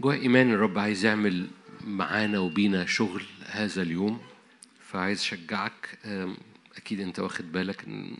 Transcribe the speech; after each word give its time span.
جوه 0.00 0.14
إيمان 0.14 0.52
الرب 0.52 0.78
عايز 0.78 1.04
يعمل 1.04 1.48
معانا 1.84 2.38
وبينا 2.38 2.86
شغل 2.86 3.22
هذا 3.46 3.82
اليوم 3.82 4.20
فعايز 4.80 5.18
أشجعك. 5.20 5.98
أكيد 6.76 7.00
أنت 7.00 7.18
واخد 7.18 7.52
بالك 7.52 7.84
إن 7.84 8.16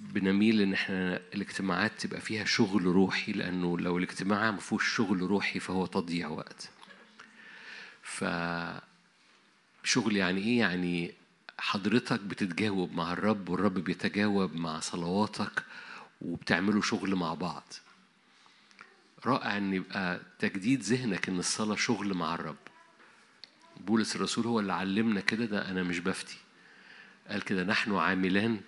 بنميل 0.00 0.60
إن 0.60 0.72
إحنا 0.72 1.20
الاجتماعات 1.34 1.92
تبقى 1.98 2.20
فيها 2.20 2.44
شغل 2.44 2.82
روحي 2.82 3.32
لأنه 3.32 3.78
لو 3.78 3.98
الاجتماع 3.98 4.50
ما 4.50 4.56
فيهوش 4.56 4.96
شغل 4.96 5.20
روحي 5.20 5.60
فهو 5.60 5.86
تضييع 5.86 6.28
وقت. 6.28 6.68
ف 8.02 8.24
شغل 9.84 10.16
يعني 10.16 10.40
إيه؟ 10.40 10.58
يعني 10.58 11.14
حضرتك 11.58 12.20
بتتجاوب 12.20 12.92
مع 12.92 13.12
الرب 13.12 13.48
والرب 13.48 13.74
بيتجاوب 13.74 14.54
مع 14.56 14.80
صلواتك 14.80 15.64
وبتعملوا 16.22 16.82
شغل 16.82 17.14
مع 17.14 17.34
بعض. 17.34 17.72
رائع 19.24 19.56
أن 19.56 19.74
يبقى 19.74 20.20
تجديد 20.38 20.82
ذهنك 20.82 21.28
إن 21.28 21.38
الصلاة 21.38 21.76
شغل 21.76 22.14
مع 22.14 22.34
الرب. 22.34 22.56
بولس 23.80 24.16
الرسول 24.16 24.46
هو 24.46 24.60
اللي 24.60 24.72
علمنا 24.72 25.20
كده 25.20 25.44
ده 25.44 25.70
أنا 25.70 25.82
مش 25.82 25.98
بفتي. 25.98 26.36
قال 27.28 27.42
كده 27.42 27.64
نحن 27.64 27.94
عاملان 27.94 28.60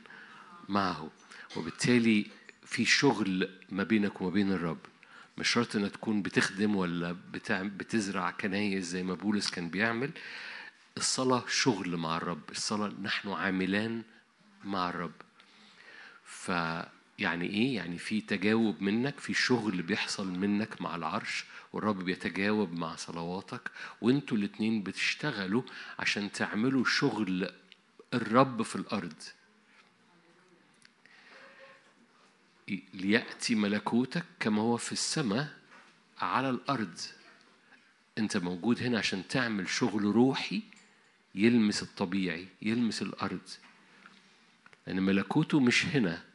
معه 0.69 1.10
وبالتالي 1.56 2.27
في 2.64 2.84
شغل 2.84 3.50
ما 3.70 3.82
بينك 3.82 4.20
وما 4.20 4.30
بين 4.30 4.52
الرب. 4.52 4.78
مش 5.38 5.48
شرط 5.48 5.77
انك 5.77 5.91
تكون 5.91 6.22
بتخدم 6.22 6.77
ولا 6.77 7.16
بتزرع 7.62 8.30
كنايس 8.30 8.84
زي 8.84 9.02
ما 9.02 9.14
بولس 9.14 9.50
كان 9.50 9.69
بيعمل. 9.69 10.10
الصلاة 10.96 11.44
شغل 11.48 11.96
مع 11.96 12.16
الرب. 12.16 12.50
الصلاة 12.50 12.92
نحن 13.02 13.28
عاملان 13.28 14.02
مع 14.64 14.88
الرب. 14.91 15.12
فيعني 17.18 17.46
إيه؟ 17.46 17.77
يعني 17.77 17.98
في 17.98 18.20
تجاوب 18.20 18.82
منك 18.82 19.20
في 19.20 19.34
شغل 19.34 19.82
بيحصل 19.82 20.27
منك 20.38 20.82
مع 20.82 20.96
العرش 20.96 21.44
والرب 21.72 22.04
بيتجاوب 22.04 22.72
مع 22.72 22.96
صلواتك 22.96 23.70
وإنتوا 24.00 24.36
الاتنين 24.36 24.83
بتشتغلوا 24.83 25.62
عشان 25.98 26.33
تعملوا 26.33 26.84
شغل 26.84 27.50
الرب 28.14 28.62
في 28.62 28.77
الأرض. 28.77 29.22
ليأتي 32.94 33.55
ملكوتك 33.55 34.24
كما 34.41 34.62
هو 34.62 34.77
في 34.77 34.92
السماء 34.92 35.55
على 36.19 36.50
الأرض. 36.50 36.98
أنت 38.19 38.36
موجود 38.36 38.83
هنا 38.83 38.98
عشان 38.98 39.28
تعمل 39.28 39.69
شغل 39.69 40.02
روحي 40.02 40.62
يلمس 41.34 41.83
الطبيعي 41.83 42.48
يلمس 42.62 43.02
الأرض. 43.02 43.48
لأن 44.86 45.02
ملكوته 45.02 45.61
مش 45.61 45.86
هنا. 45.86 46.27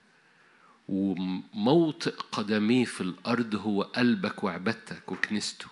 وموطئ 0.89 2.16
قدميه 2.31 2.86
في 2.86 3.02
الأرض 3.02 3.56
هو 3.56 3.81
قلبك 3.81 4.44
وعبادتك 4.44 5.12
وكنيسته. 5.12 5.66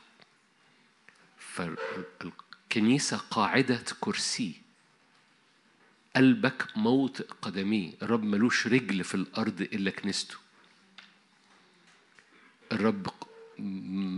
فالكنيسة 1.37 3.17
قاعدة 3.17 3.83
كرسي 3.99 4.61
قلبك 6.15 6.67
موطئ 6.75 7.27
قدميه. 7.41 7.93
الرب 8.01 8.23
ملوش 8.23 8.67
رجل 8.67 9.03
في 9.03 9.15
الأرض 9.15 9.61
إلا 9.61 9.91
كنيسته. 9.91 10.35
الرب 12.71 13.07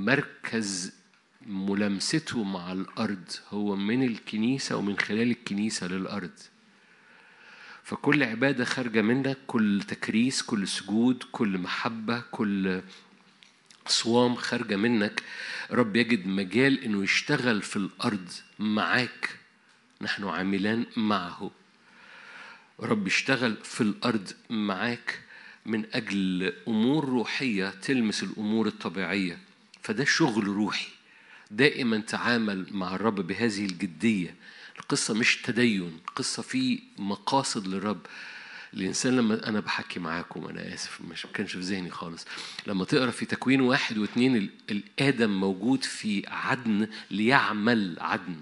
مركز 0.05 0.93
ملامسته 1.45 2.43
مع 2.43 2.71
الأرض. 2.71 3.31
هو 3.49 3.75
من 3.75 4.03
الكنيسة 4.03 4.75
ومن 4.75 4.99
خلال 4.99 5.31
الكنيسة 5.31 5.87
للأرض. 5.87 6.39
فكل 7.83 8.23
عبادة 8.23 8.65
خارجة 8.65 9.01
منك 9.01 9.37
كل 9.47 9.81
تكريس 9.87 10.41
كل 10.41 10.67
سجود 10.67 11.23
كل 11.31 11.57
محبة 11.57 12.19
كل 12.31 12.81
صوام 13.87 14.35
خارجة 14.35 14.75
منك. 14.75 15.23
رب 15.71 15.95
يجد 15.95 16.27
مجال 16.27 16.83
إنه 16.83 17.03
يشتغل 17.03 17.61
في 17.61 17.75
الأرض 17.75 18.29
معاك. 18.59 19.39
نحن 20.01 20.23
عاملان 20.23 20.85
معه. 20.97 21.51
رب 22.79 23.07
يشتغل 23.07 23.57
في 23.63 23.81
الأرض 23.81 24.31
معاك 24.49 25.19
من 25.65 25.85
أجل 25.93 26.53
أمور 26.67 27.05
روحية 27.05 27.69
تلمس 27.69 28.23
الأمور 28.23 28.67
الطبيعية. 28.67 29.37
فده 29.81 30.05
شغل 30.05 30.47
روحي. 30.47 30.87
دائما 31.51 31.97
تعامل 31.97 32.67
مع 32.71 32.95
الرب 32.95 33.15
بهذه 33.15 33.65
الجدية. 33.65 34.35
القصة 34.83 35.13
مش 35.13 35.37
تدين 35.41 35.99
قصة 36.15 36.41
في 36.43 36.79
مقاصد 36.97 37.67
للرب. 37.67 38.01
الإنسان 38.73 39.15
لما 39.17 39.47
أنا 39.49 39.59
بحكي 39.59 39.99
معاكم 39.99 40.45
أنا 40.47 40.73
آسف 40.73 41.01
مش 41.01 41.27
كانش 41.33 41.51
في 41.51 41.59
ذهني 41.59 41.89
خالص. 41.91 42.25
لما 42.67 42.85
تقرأ 42.85 43.11
في 43.11 43.25
تكوين 43.25 43.61
واحد 43.61 43.97
واثنين 43.97 44.35
ال- 44.35 44.49
الآدم 44.71 45.39
موجود 45.39 45.83
في 45.83 46.23
عدن 46.27 46.87
ليعمل 47.11 47.97
عدن. 47.99 48.35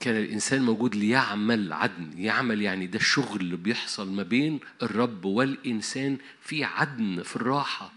كان 0.00 0.16
الإنسان 0.16 0.62
موجود 0.62 0.94
ليعمل 0.94 1.72
عدن. 1.72 2.12
يعمل 2.18 2.62
يعني 2.62 2.86
ده 2.86 2.98
الشغل 2.98 3.40
اللي 3.40 3.56
بيحصل 3.56 4.12
ما 4.12 4.22
بين 4.22 4.60
الرب 4.82 5.24
والإنسان 5.24 6.18
في 6.40 6.64
عدن 6.64 7.22
في 7.22 7.36
الراحة. 7.36 7.92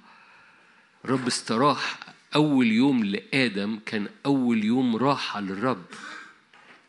الرب 1.05 1.27
استراح 1.27 1.99
أول 2.35 2.71
يوم 2.71 3.03
لآدم 3.03 3.79
كان 3.85 4.07
أول 4.25 4.63
يوم 4.63 4.95
راحة 4.95 5.39
للرب. 5.39 5.85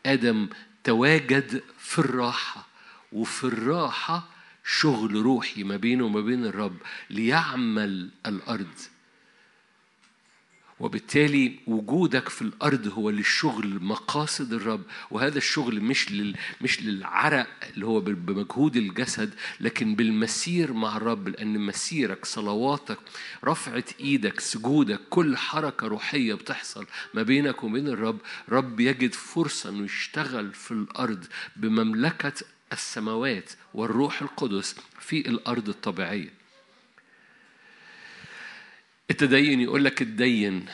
آدم 0.05 0.47
تواجد 0.83 1.63
في 1.79 1.99
الراحة 1.99 2.67
وفي 3.11 3.43
الراحة 3.43 4.29
شغل 4.65 5.15
روحي 5.15 5.63
ما 5.63 5.77
بينه 5.77 6.05
وما 6.05 6.21
بين 6.21 6.45
الرب 6.45 6.77
ليعمل 7.09 8.09
الأرض. 8.25 8.75
وبالتالي 10.79 11.59
وجودك 11.67 12.29
في 12.29 12.41
الأرض 12.41 12.87
هو 12.87 13.09
للشغل 13.09 13.83
مقاصد 13.83 14.53
الرب 14.53 14.81
وهذا 15.11 15.37
الشغل 15.37 15.81
مش 15.81 16.11
لل 16.11 16.35
مش 16.61 16.83
للعرق 16.83 17.47
اللي 17.73 17.85
هو 17.85 17.99
بمجهود 17.99 18.75
الجسد 18.75 19.33
لكن 19.59 19.95
بالمسير 19.95 20.73
مع 20.73 20.97
الرب 20.97 21.27
لأن 21.27 21.59
مسيرك 21.59 22.25
صلواتك 22.25 22.97
رفعة 23.45 23.83
إيدك 23.99 24.39
سجودك 24.39 24.99
كل 25.09 25.37
حركة 25.37 25.87
روحية 25.87 26.33
بتحصل 26.33 26.85
ما 27.13 27.23
بينك 27.23 27.63
وبين 27.63 27.87
الرب 27.87 28.17
رب 28.49 28.79
يجد 28.79 29.13
فرصة 29.13 29.69
إنه 29.69 29.85
يشتغل 29.85 30.53
في 30.53 30.71
الأرض 30.71 31.25
بمملكة 31.55 32.33
السماوات 32.73 33.51
والروح 33.73 34.21
القدس 34.21 34.75
في 34.99 35.19
الأرض 35.29 35.69
الطبيعية. 35.69 36.36
التدين 39.11 39.61
يقول 39.61 39.85
لك 39.85 40.01
اتدين 40.01 40.65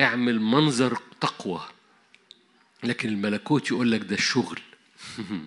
اعمل 0.00 0.40
منظر 0.40 0.98
تقوى. 1.20 1.60
لكن 2.82 3.08
الملكوت 3.08 3.70
يقول 3.70 3.92
لك 3.92 4.00
ده 4.00 4.14
الشغل 4.16 4.60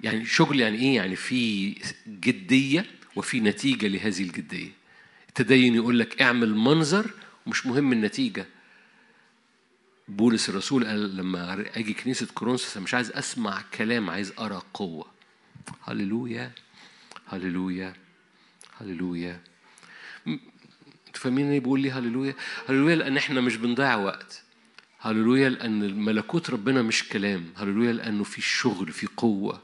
يعني 0.00 0.26
شغل 0.26 0.60
يعني 0.60 0.78
إيه؟ 0.78 0.96
يعني 0.96 1.16
في 1.16 1.74
جدية 2.08 2.86
وفي 3.16 3.40
نتيجة 3.40 3.86
لهذه 3.86 4.22
الجدية. 4.22 4.70
التدين 5.28 5.74
يقول 5.74 5.98
لك 5.98 6.22
اعمل 6.22 6.54
منظر 6.54 7.10
ومش 7.46 7.66
مهم 7.66 7.92
النتيجة. 7.92 8.46
بولس 10.08 10.48
الرسول 10.48 10.86
قال 10.86 11.16
لما 11.16 11.66
أجي 11.78 11.94
كنيسة 11.94 12.26
كورنثوس 12.34 12.76
مش 12.76 12.94
عايز 12.94 13.10
أسمع 13.10 13.64
كلام 13.74 14.10
عايز 14.10 14.32
أرى 14.38 14.62
قوة. 14.74 15.06
هللويا 15.82 16.52
هللويا 17.26 17.94
هللويا. 18.80 19.40
أنتوا 21.14 21.30
فاهمين 21.30 21.50
إيه 21.50 21.60
بيقول 21.60 21.80
لي 21.80 21.90
هللويا؟ 21.90 22.34
هللويا 22.68 22.96
لأن 22.96 23.16
إحنا 23.16 23.40
مش 23.40 23.56
بنضيع 23.56 23.96
وقت. 23.96 24.42
هللويا 25.00 25.48
لأن 25.48 25.94
ملكوت 26.04 26.50
ربنا 26.50 26.82
مش 26.82 27.08
كلام، 27.08 27.52
هللويا 27.56 27.92
لأنه 27.92 28.24
في 28.24 28.42
شغل 28.42 28.92
في 28.92 29.06
قوة. 29.06 29.62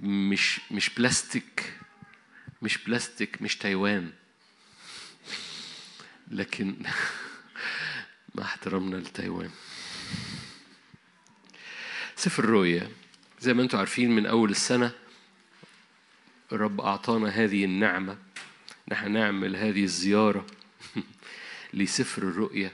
مش 0.00 0.60
مش 0.70 0.90
بلاستيك 0.94 1.72
مش 2.62 2.78
بلاستيك 2.84 3.42
مش 3.42 3.56
تايوان. 3.56 4.10
لكن 6.30 6.76
مع 8.34 8.42
احترامنا 8.44 8.96
لتايوان. 8.96 9.50
سفر 12.16 12.44
الرؤيا 12.44 12.90
زي 13.40 13.54
ما 13.54 13.62
أنتم 13.62 13.78
عارفين 13.78 14.10
من 14.10 14.26
أول 14.26 14.50
السنة 14.50 14.92
الرب 16.52 16.80
أعطانا 16.80 17.28
هذه 17.28 17.64
النعمة 17.64 18.16
نحن 18.90 19.12
نعمل 19.12 19.56
هذه 19.56 19.82
الزيارة 19.84 20.46
لسفر 21.74 22.22
الرؤيا. 22.22 22.70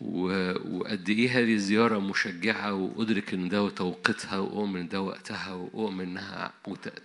و- 0.00 0.78
وقد 0.78 1.08
إيه 1.08 1.38
هذه 1.38 1.54
الزيارة 1.54 1.98
مشجعة 1.98 2.72
وأدرك 2.74 3.34
إن 3.34 3.48
ده 3.48 3.68
توقيتها 3.70 4.38
وأؤمن 4.38 4.88
ده 4.88 5.00
وقتها 5.00 5.52
وأؤمن 5.52 6.04
إنها 6.08 6.52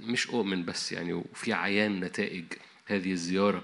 مش 0.02 0.28
أؤمن 0.30 0.66
بس 0.66 0.92
يعني 0.92 1.14
وفي 1.14 1.54
عيان 1.54 2.00
نتائج 2.00 2.46
هذه 2.86 3.12
الزيارة. 3.12 3.64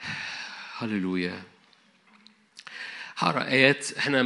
هللويا. 0.78 1.42
هقرا 3.16 3.44
آيات 3.44 3.92
إحنا 3.92 4.22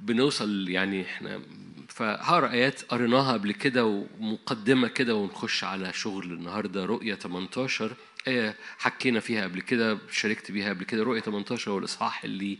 بنوصل 0.00 0.68
يعني 0.68 1.02
إحنا 1.02 1.40
فهقرأ 1.88 2.50
آيات 2.50 2.82
قريناها 2.82 3.32
قبل 3.32 3.52
كده 3.52 3.84
ومقدمة 3.84 4.88
كده 4.88 5.14
ونخش 5.14 5.64
على 5.64 5.92
شغل 5.92 6.32
النهارده 6.32 6.84
رؤية 6.84 7.14
18 7.14 7.96
آية 8.28 8.56
حكينا 8.78 9.20
فيها 9.20 9.42
قبل 9.42 9.60
كده 9.60 9.98
شاركت 10.10 10.50
بيها 10.50 10.68
قبل 10.68 10.84
كده 10.84 11.02
رؤية 11.02 11.20
18 11.20 11.70
هو 11.70 11.78
الإصحاح 11.78 12.24
اللي 12.24 12.58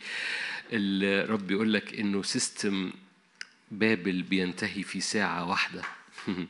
اللي 0.73 1.23
رب 1.23 1.51
يقول 1.51 1.73
لك 1.73 1.95
إنه 1.95 2.23
system 2.23 2.93
بابل 3.71 4.23
بينتهي 4.23 4.83
في 4.83 5.01
ساعة 5.01 5.49
واحدة. 5.49 5.83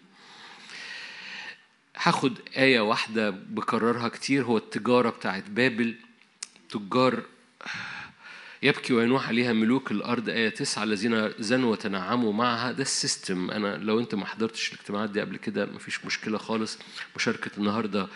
هاخد 1.96 2.38
آية 2.56 2.81
واحدة 2.81 3.31
بكررها 3.31 4.08
كتير 4.08 4.44
هو 4.44 4.56
التجارة 4.56 5.11
بتاعت 5.11 5.44
بابل. 5.50 5.96
تجار 6.70 7.22
يبكي 8.67 8.93
وينوح 8.93 9.29
عليها 9.29 9.53
ملوك 9.53 9.91
الأرض 9.91 10.29
آية 10.29 10.49
تسعة 10.49 10.83
الذين 10.85 11.33
زنوا 11.39 11.73
وتنعموا 11.73 12.33
معها. 12.33 12.73
ده 12.73 12.83
ال 12.82 12.92
system 12.92 13.50
أنا 13.51 13.77
لو 13.77 14.01
أنت 14.01 14.15
ما 14.15 14.27
حضرتش 14.27 14.73
الاجتماعات 14.73 15.11
دي 15.11 15.21
قبل 15.21 15.37
كده 15.37 15.67
مفيش 15.67 16.05
مشكلة 16.05 16.39
خالص. 16.39 16.79
مشاركة 17.17 17.51
النهاردة 17.59 18.09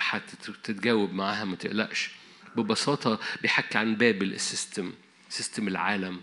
هتتجاوب 0.00 1.12
معاها 1.12 1.44
ما 1.44 1.56
تقلقش. 1.56 2.10
ببساطة 2.56 3.18
بيحكي 3.42 3.78
عن 3.78 3.94
بابل 3.94 4.32
ال 4.32 4.41
system 4.41 4.92
system 5.28 5.68
العالم. 5.68 6.20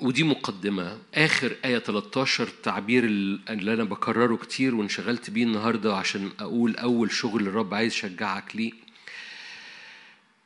ودي 0.00 0.22
مقدمة. 0.24 0.98
آخر 1.14 1.56
آية 1.64 1.78
13 1.78 2.48
تعبير 2.62 3.04
اللي 3.04 3.74
أنا 3.74 3.84
بكرره 3.84 4.36
كتير 4.36 4.74
وانشغلت 4.74 5.30
بيه 5.30 5.44
النهاردة 5.44 5.96
عشان 5.96 6.30
أقول 6.40 6.76
أول 6.76 7.10
شغل 7.12 7.46
الرب 7.46 7.74
عايز 7.74 7.92
يشجعك 7.92 8.56
ليه. 8.56 8.83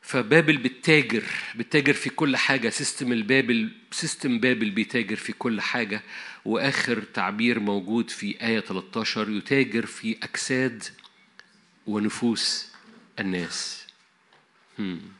فبابل 0.08 0.56
بتتاجر 0.56 1.24
بتتاجر 1.54 1.92
في 1.92 2.10
كل 2.10 2.36
حاجة 2.36 2.68
system 2.68 3.12
البابل 3.12 3.72
system 3.90 4.38
بابل 4.38 4.70
بيتاجر 4.70 5.16
في 5.16 5.32
كل 5.32 5.60
حاجة. 5.60 6.02
وآخر 6.44 7.02
تعبير 7.02 7.60
موجود 7.60 8.10
في 8.10 8.42
آية 8.42 8.60
13 8.60 9.30
يتاجر 9.30 9.86
في 9.86 10.16
أجساد 10.22 10.84
ونفوس 11.86 12.72
الناس. 13.18 13.86
هم. 14.78 15.12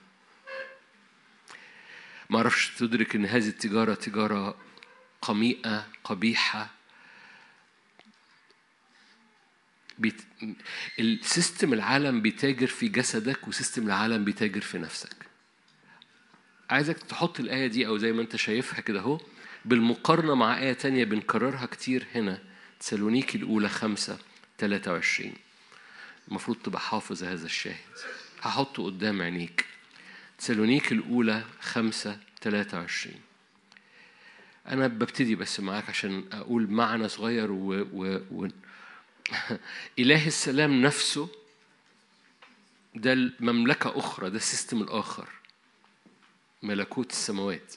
ما 2.30 2.36
أعرفش 2.36 2.74
تدرك 2.78 3.14
إن 3.14 3.26
هذه 3.26 3.48
التجارة 3.48 3.94
تجارة 3.94 4.56
قميئة 5.22 5.86
قبيحة. 6.04 6.70
بيت... 9.98 10.22
ال 10.98 11.09
system 11.09 11.72
العالم 11.72 12.22
بيتاجر 12.22 12.66
في 12.66 12.88
جسدك 12.88 13.48
و 13.48 13.54
system 13.54 13.86
العالم 13.86 14.24
بيتاجر 14.24 14.60
في 14.60 14.78
نفسك. 14.78 15.16
عايزك 16.70 16.98
تحط 16.98 17.40
الآية 17.40 17.66
دي 17.66 17.86
أو 17.86 17.98
زي 17.98 18.12
ما 18.12 18.22
أنت 18.22 18.36
شايفها 18.36 18.80
كده 18.80 19.00
أهو 19.00 19.20
بالمقارنة 19.64 20.34
مع 20.34 20.58
آية 20.58 20.72
تانية 20.72 21.04
بنكررها 21.04 21.66
كتير 21.66 22.06
هنا 22.14 22.38
تسالونيكي 22.80 23.38
الأولى 23.38 23.68
خمسة 23.68 24.18
23 24.58 25.32
المفروض 26.28 26.56
تبقى 26.56 26.80
حافظ 26.80 27.24
هذا 27.24 27.46
الشاهد. 27.46 27.76
هحطه 28.42 28.84
قدام 28.84 29.22
عينيك. 29.22 29.64
تسالونيك 30.38 30.92
الأولى 30.92 31.44
خمسة 31.60 32.18
23 32.42 33.14
أنا 34.68 34.86
ببتدي 34.86 35.34
بس 35.34 35.60
معاك 35.60 35.88
عشان 35.88 36.24
أقول 36.32 36.70
معنى 36.70 37.08
صغير 37.08 37.50
و, 37.52 37.86
و... 37.92 38.20
و... 38.30 38.48
إله 39.98 40.26
السلام 40.26 40.82
نفسه 40.82 41.28
ده 42.94 43.12
المملكة 43.12 43.98
أخرى 43.98 44.30
ده 44.30 44.36
السيستم 44.36 44.82
الآخر. 44.82 45.28
ملكوت 46.62 47.10
السماوات. 47.10 47.74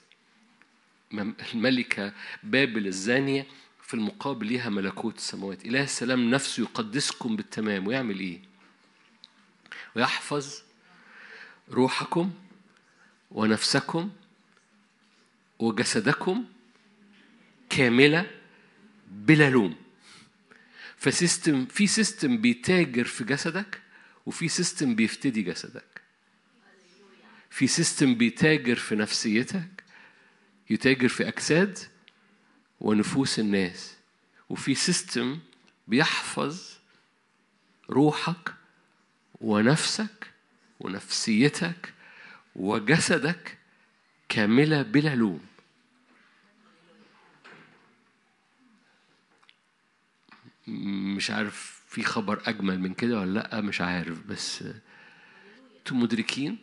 الملكة 1.53 2.13
بابل 2.43 2.87
الزانية 2.87 3.47
في 3.81 3.93
المقابل 3.93 4.45
ليها 4.47 4.69
ملكوت 4.69 5.17
السماوات. 5.17 5.65
إله 5.65 5.83
السلام 5.83 6.29
نفسه 6.29 6.63
يقدسكم 6.63 7.35
بالتمام 7.35 7.87
ويعمل 7.87 8.19
إيه؟ 8.19 8.41
ويحفظ 9.95 10.61
روحكم 11.69 12.31
ونفسكم 13.31 14.11
وجسدكم 15.59 16.45
كاملة 17.69 18.31
بلا 19.07 19.49
لوم. 19.49 19.80
ف 21.01 21.10
system 21.10 21.65
في 21.65 21.87
system 21.87 22.37
بيتاجر 22.37 23.03
في 23.03 23.23
جسدك 23.23 23.81
وفي 24.25 24.47
system 24.47 24.95
بيفتدي 24.95 25.41
جسدك. 25.41 26.01
في 27.49 27.67
system 27.67 28.15
بيتاجر 28.15 28.75
في 28.75 28.95
نفسيتك 28.95 29.83
يتاجر 30.69 31.07
في 31.07 31.27
أجساد 31.27 31.79
ونفوس 32.81 33.39
الناس. 33.39 33.95
وفي 34.49 34.75
system 34.75 35.39
بيحفظ 35.87 36.69
روحك 37.89 38.53
ونفسك 39.41 40.27
ونفسيتك 40.79 41.93
وجسدك 42.55 43.57
كاملة 44.29 44.81
بلا 44.81 45.15
لوم. 45.15 45.50
مش 51.15 51.31
عارف 51.31 51.81
في 51.89 52.03
خبر 52.03 52.41
أجمل 52.45 52.79
من 52.79 52.93
كده 52.93 53.19
ولا 53.19 53.39
لأ 53.39 53.61
مش 53.61 53.81
عارف 53.81 54.27
بس 54.27 54.63
أنتوا 55.79 55.97
مدركين؟ 55.97 56.57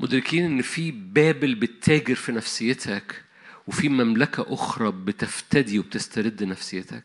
مدركين 0.00 0.44
إن 0.44 0.62
في 0.62 0.90
بابل 0.90 1.54
بتتاجر 1.54 2.14
في 2.14 2.32
نفسيتك 2.32 3.24
وفي 3.66 3.88
مملكة 3.88 4.46
أخرى 4.54 4.90
بتفتدي 4.92 5.78
وبتسترد 5.78 6.42
نفسيتك. 6.44 7.04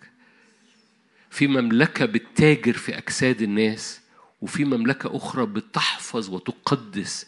في 1.30 1.48
مملكة 1.48 2.06
بتتاجر 2.06 2.74
في 2.74 2.98
أجساد 2.98 3.42
الناس 3.42 4.00
وفي 4.42 4.66
مملكة 4.66 5.18
أخرى 5.18 5.46
بتحفظ 5.46 6.30
وتقدس 6.30 7.26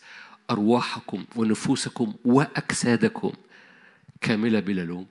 أرواحكم 0.49 1.25
ونفوسكم 1.35 2.13
وأجسادكم 2.25 3.31
كاملة 4.21 4.59
بلا 4.59 4.81
لوم. 4.81 5.05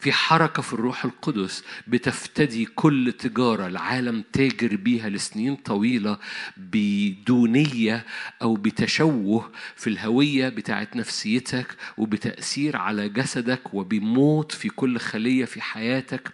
في 0.00 0.12
حركة 0.12 0.62
في 0.62 0.72
الروح 0.72 1.04
القدس 1.04 1.64
بتفتدي 1.88 2.64
كل 2.64 3.12
تجارة 3.18 3.66
العالم 3.66 4.24
تاجر 4.32 4.76
بيها 4.76 5.08
لسنين 5.08 5.56
طويلة 5.56 6.18
بدونية 6.56 8.06
أو 8.42 8.54
بتشوه 8.54 9.50
في 9.76 9.86
الهوية 9.90 10.48
بتاعت 10.48 10.96
نفسيتك 10.96 11.76
وبتأثير 11.98 12.76
على 12.76 13.08
جسدك 13.08 13.74
وبموت 13.74 14.52
في 14.52 14.68
كل 14.68 14.98
خلية 14.98 15.44
في 15.44 15.60
حياتك 15.62 16.28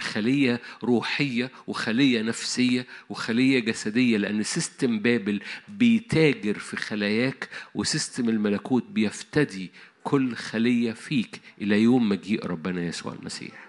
خلية 0.00 0.60
روحية 0.84 1.50
وخلية 1.66 2.22
نفسية 2.22 2.86
وخلية 3.08 3.58
جسدية 3.58 4.16
لأن 4.16 4.42
system 4.42 4.98
بابل 4.98 5.40
بيتاجر 5.68 6.58
في 6.58 6.76
خلاياك 6.76 7.48
و 7.74 7.82
system 7.82 8.28
الملكوت 8.28 8.84
بيفتدي 8.90 9.70
كل 10.04 10.36
خلية 10.36 10.92
فيك 10.92 11.40
إلى 11.60 11.82
يوم 11.82 12.08
مجيء 12.08 12.46
ربنا 12.46 12.82
يسوع 12.82 13.12
المسيح. 13.12 13.64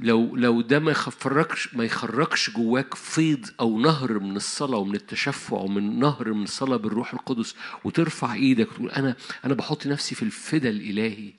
لو 0.00 0.36
لو 0.36 0.60
ده 0.60 0.78
ما 0.78 0.90
يخرجش 0.90 1.74
ما 1.74 1.84
يخرجش 1.84 2.50
جواك 2.50 2.94
فيض 2.94 3.46
أو 3.60 3.78
نهر 3.80 4.18
من 4.18 4.36
الصلاة 4.36 4.78
ومن 4.78 4.94
التشفع 4.94 5.56
ومن 5.56 5.98
نهر 5.98 6.32
من 6.32 6.42
الصلاه 6.44 6.76
بالروح 6.76 7.12
القدس 7.14 7.54
وترفع 7.84 8.34
إيدك 8.34 8.72
وتقول 8.72 8.90
أنا 8.90 9.16
أنا 9.44 9.54
بحط 9.54 9.86
نفسي 9.86 10.14
في 10.14 10.22
الفدا 10.22 10.68
الإلهي. 10.68 11.32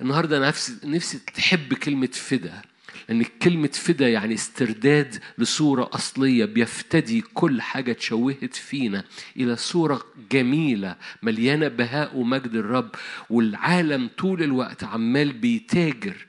النهارده 0.00 0.48
نفسي 0.48 0.76
نفسي 0.84 1.18
تحب 1.18 1.74
كلمة 1.74 2.10
فدا 2.12 2.62
لأن 3.08 3.24
كلمة 3.42 3.68
فدا 3.72 4.08
يعني 4.08 4.34
استرداد 4.34 5.18
لصورة 5.38 5.90
أصلية 5.92 6.44
بيفتدي 6.44 7.20
كل 7.34 7.62
حاجة 7.62 7.92
تشوهت 7.92 8.54
فينا 8.54 9.04
إلى 9.36 9.56
صورة 9.56 10.02
جميلة 10.32 10.96
مليانة 11.22 11.68
بهاء 11.68 12.16
ومجد 12.16 12.54
الرب 12.54 12.90
والعالم 13.30 14.10
طول 14.18 14.42
الوقت 14.42 14.84
عمال 14.84 15.32
بيتاجر 15.32 16.26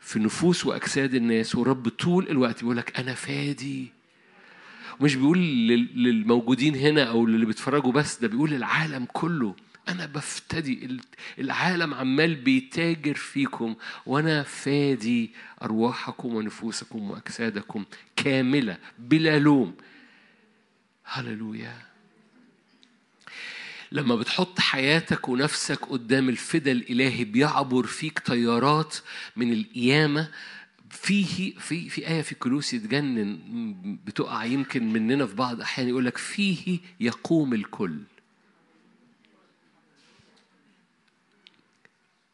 في 0.00 0.18
نفوس 0.18 0.66
وأجساد 0.66 1.14
الناس 1.14 1.54
والرب 1.54 1.88
طول 1.88 2.28
الوقت 2.30 2.60
بيقول 2.60 2.76
لك 2.76 2.98
أنا 2.98 3.14
فادي. 3.14 3.92
مش 5.00 5.14
بيقول 5.14 5.38
للموجودين 5.38 6.74
هنا 6.76 7.02
أو 7.04 7.26
للي 7.26 7.46
بيتفرجوا 7.46 7.92
بس 7.92 8.18
ده 8.20 8.28
بيقول 8.28 8.50
للعالم 8.50 9.06
كله. 9.12 9.54
أنا 9.88 10.06
بفتدي 10.06 10.98
العالم 11.38 11.94
عمال 11.94 12.34
بيتاجر 12.34 13.14
فيكم 13.14 13.74
وأنا 14.06 14.42
فادي 14.42 15.30
أرواحكم 15.62 16.34
ونفوسكم 16.34 17.10
وأجسادكم 17.10 17.84
كاملة 18.16 18.76
بلا 18.98 19.38
لوم. 19.38 19.74
هللويا. 21.04 21.76
لما 23.92 24.16
بتحط 24.16 24.60
حياتك 24.60 25.28
ونفسك 25.28 25.84
قدام 25.86 26.28
الفدا 26.28 26.72
الإلهي 26.72 27.24
بيعبر 27.24 27.86
فيك 27.86 28.18
تيارات 28.18 28.96
من 29.36 29.52
القيامة 29.52 30.30
فيه 30.90 31.54
في 31.54 31.88
في 31.88 32.08
آية 32.08 32.22
في 32.22 32.34
كلوسي 32.34 32.78
تجنن 32.78 33.38
بتقع 34.06 34.44
يمكن 34.44 34.92
مننا 34.92 35.26
في 35.26 35.34
بعض 35.34 35.60
أحيان 35.60 35.88
يقول 35.88 36.06
لك 36.06 36.16
فيه 36.18 36.78
يقوم 37.00 37.54
الكل. 37.54 37.98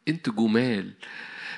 أنتوا 0.07 0.33
جمال. 0.33 0.91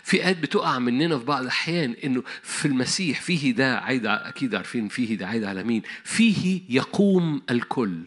في 0.04 0.26
آيات 0.26 0.38
بتقع 0.38 0.80
مننا 0.80 1.20
في 1.20 1.26
بعض 1.26 1.42
الأحيان 1.42 1.96
إنه 2.04 2.24
في 2.44 2.66
المسيح 2.66 3.22
فيه 3.22 3.52
ده 3.52 3.78
عايد 3.80 4.06
أكيد 4.06 4.56
عارفين 4.56 4.88
فيه 4.88 5.16
ده 5.18 5.28
عايد 5.28 5.44
على 5.44 5.64
مين؟ 5.64 5.82
فيه 6.04 6.62
يقوم 6.70 7.42
الكل. 7.52 8.02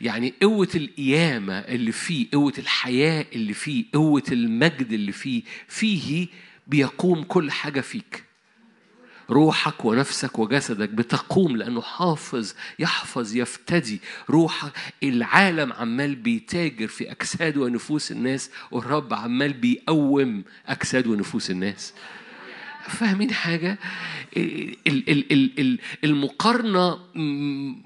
يعني 0.00 0.34
قوة 0.42 0.68
القيامة 0.74 1.58
اللي 1.58 1.92
فيه 1.92 2.26
قوة 2.32 2.52
الحياة 2.58 3.26
اللي 3.32 3.54
فيه 3.54 3.84
قوة 3.94 4.22
المجد 4.32 4.92
اللي 4.92 5.12
فيه 5.12 5.42
فيه 5.68 6.26
بيقوم 6.66 7.22
كل 7.22 7.50
حاجة 7.50 7.80
فيك. 7.80 8.24
روحك 9.30 9.84
ونفسك 9.84 10.38
وجسدك 10.38 10.88
بتقوم 10.88 11.56
لأنه 11.56 11.80
حافظ 11.80 12.52
يحفظ 12.78 13.36
يفتدي 13.36 14.00
روحك 14.30 14.72
العالم 15.02 15.72
عمال 15.72 16.14
بيتاجر 16.14 16.86
في 16.86 17.10
أجساد 17.12 17.56
ونفوس 17.56 18.12
الناس 18.12 18.50
والرب 18.70 19.14
عمال 19.14 19.52
بيقوم 19.52 20.44
أجساد 20.66 21.06
ونفوس 21.06 21.50
الناس 21.50 21.92
فاهمين 22.88 23.32
حاجة؟ 23.32 23.78
المقارنة 26.04 26.98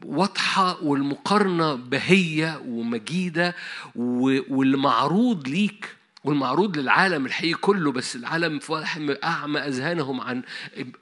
واضحة 0.05 0.85
والمقارنة 0.85 1.75
بهية 1.75 2.63
ومجيدة 2.67 3.55
واللي 3.97 4.77
معروض 4.77 5.49
ليك 5.49 5.97
والمعروض 6.25 6.79
للعالم 6.79 7.27
الحقيقي 7.27 7.55
كله 7.61 7.93
بس 7.93 8.17
العالم 8.17 8.61
أعمى 9.25 9.61
أذهانهم 9.61 10.21
عن 10.21 10.43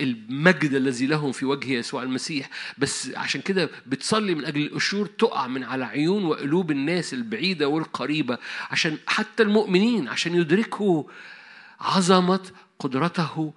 المجد 0.01 0.75
الذي 0.75 1.07
لهم 1.07 1.33
في 1.33 1.45
وجه 1.45 1.73
يسوع 1.73 2.03
المسيح. 2.03 2.51
بس 2.79 3.11
عشان 3.17 3.41
كده 3.41 3.71
بتصلي 3.87 4.35
من 4.35 4.45
أجل 4.45 4.67
القشور 4.67 5.07
تقع 5.07 5.47
من 5.47 5.65
على 5.65 5.85
عيون 5.85 6.25
وقلوب 6.25 6.71
الناس 6.71 7.15
البعيدة 7.15 7.69
والقريبة 7.69 8.39
عشان 8.71 8.99
حتى 9.07 9.43
المؤمنين 9.43 10.09
عشان 10.09 10.35
يدركوا 10.35 11.05
عظمة 11.81 12.41
قدرته 12.79 13.55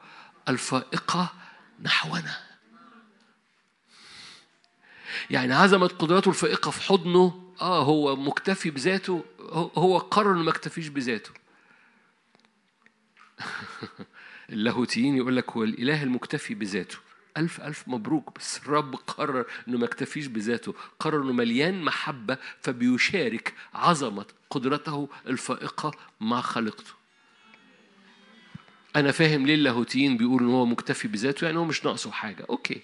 الفائقة 0.49 1.33
نحونا. 1.81 2.37
يعني 5.29 5.53
عظمة 5.53 5.87
قدرته 5.87 6.29
الفائقة 6.29 6.71
في 6.71 6.81
حضنه 6.81 7.53
آه 7.61 7.83
هو 7.83 8.15
مكتفي 8.15 8.69
بذاته 8.69 9.23
هو 9.77 9.97
قرر 9.97 10.33
ما 10.33 10.49
يكتفيش 10.49 10.87
بذاته. 10.87 11.42
اللاهوتيين 14.49 15.17
يقول 15.17 15.37
لك 15.37 15.51
هو 15.51 15.63
الإله 15.63 16.03
المكتفي 16.03 16.53
بذاته 16.53 16.97
ألف 17.37 17.61
ألف 17.61 17.83
مبروك 17.87 18.39
بس 18.39 18.57
الرب 18.57 18.95
قرر 18.95 19.45
إنه 19.67 19.77
ما 19.77 19.85
يكتفيش 19.85 20.27
بذاته 20.27 20.75
قرر 20.99 21.21
إنه 21.23 21.33
مليان 21.33 21.81
محبة 21.81 22.37
فبيشارك 22.61 23.53
عظمة 23.73 24.25
قدرته 24.49 25.09
الفائقة 25.27 25.91
مع 26.19 26.41
خليقته 26.41 26.93
أنا 28.95 29.11
فاهم 29.11 29.45
ليه 29.45 29.55
اللاهوتيين 29.55 30.17
بيقولوا 30.17 30.47
إن 30.49 30.53
هو 30.53 30.65
مكتفي 30.65 31.07
بذاته 31.07 31.45
يعني 31.45 31.57
هو 31.57 31.65
مش 31.65 31.85
ناقصه 31.85 32.11
حاجة، 32.11 32.45
okay. 32.49 32.81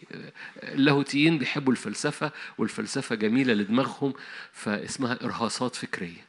اللاهوتيين 0.64 1.38
بيحبوا 1.38 1.74
الفلسفة 1.74 2.32
والفلسفة 2.58 3.16
جميلة 3.16 3.54
لدماغهم 3.54 4.14
فاسمها 4.54 5.24
إرهاصات 5.24 5.76
فكرية. 5.76 6.26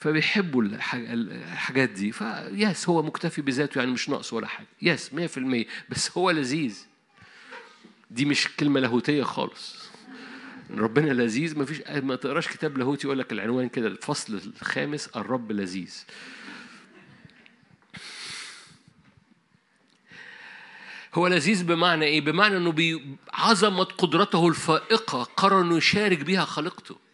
فبيحبوا 0.00 0.62
الحاجات 0.62 1.88
دي. 1.88 2.12
ف 2.12 2.31
yes 2.31 2.88
هو 2.88 3.02
مكتفي 3.02 3.42
بذاته 3.42 3.78
يعني 3.78 3.90
مش 3.90 4.08
ناقصه 4.08 4.36
ولا 4.36 4.46
حاجة. 4.46 4.66
yes 4.82 5.10
100% 5.14 5.66
بس 5.88 6.18
هو 6.18 6.30
لذيذ. 6.30 6.86
دي 8.10 8.24
مش 8.24 8.48
كلمة 8.56 8.80
لاهوتية 8.80 9.22
خالص. 9.22 9.88
ربنا 10.70 11.12
لذيذ. 11.12 11.58
ما 11.58 11.64
فيش 11.64 11.80
ما 11.90 12.16
تقراش 12.16 12.48
كتاب 12.48 12.78
لاهوتي 12.78 13.06
يقول 13.06 13.18
لك 13.18 13.32
العنوان 13.32 13.68
كده 13.68 13.88
الفصل 13.88 14.40
الخامس 14.60 15.08
الرب 15.16 15.52
لذيذ. 15.52 16.04
هو 21.14 21.26
لذيذ 21.26 21.64
بمعنى 21.64 22.04
إيه؟ 22.04 22.20
بمعنى 22.20 22.56
إنه 22.56 22.72
بعظمة 22.72 23.84
قدرته 23.84 24.48
الفائقة 24.48 25.22
قرر 25.22 25.60
إنه 25.60 25.76
يشارك 25.76 26.18
بها 26.18 26.44
خلقته. 26.44 27.07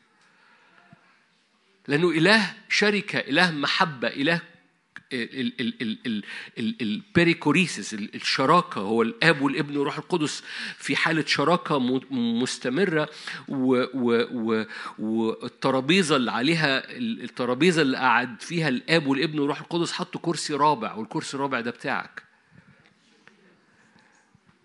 لأنه 1.88 2.10
إله 2.10 2.54
شركة 2.68 3.18
إله 3.18 3.50
محبة 3.50 4.08
إله 4.08 4.40
البريكوريسيس 6.82 7.94
الشراكة. 7.94 8.80
هو 8.80 9.02
الآب 9.02 9.42
والابن 9.42 9.76
والروح 9.76 9.98
القدس 9.98 10.42
في 10.78 10.96
حالة 10.96 11.24
شراكة 11.26 11.78
مستمرة 12.10 13.08
والترابيزة 14.98 16.16
اللي 16.16 16.30
عليها 16.30 16.90
الترابيزة 16.98 17.82
اللي 17.82 17.96
قعد 17.96 18.42
فيها 18.42 18.68
الآب 18.68 19.06
والابن 19.06 19.38
والروح 19.38 19.60
القدس 19.60 19.92
حطوا 19.92 20.20
كرسي 20.20 20.54
رابع 20.54 20.94
والكرسي 20.94 21.36
الرابع 21.36 21.60
ده 21.60 21.70
بتاعك. 21.70 22.22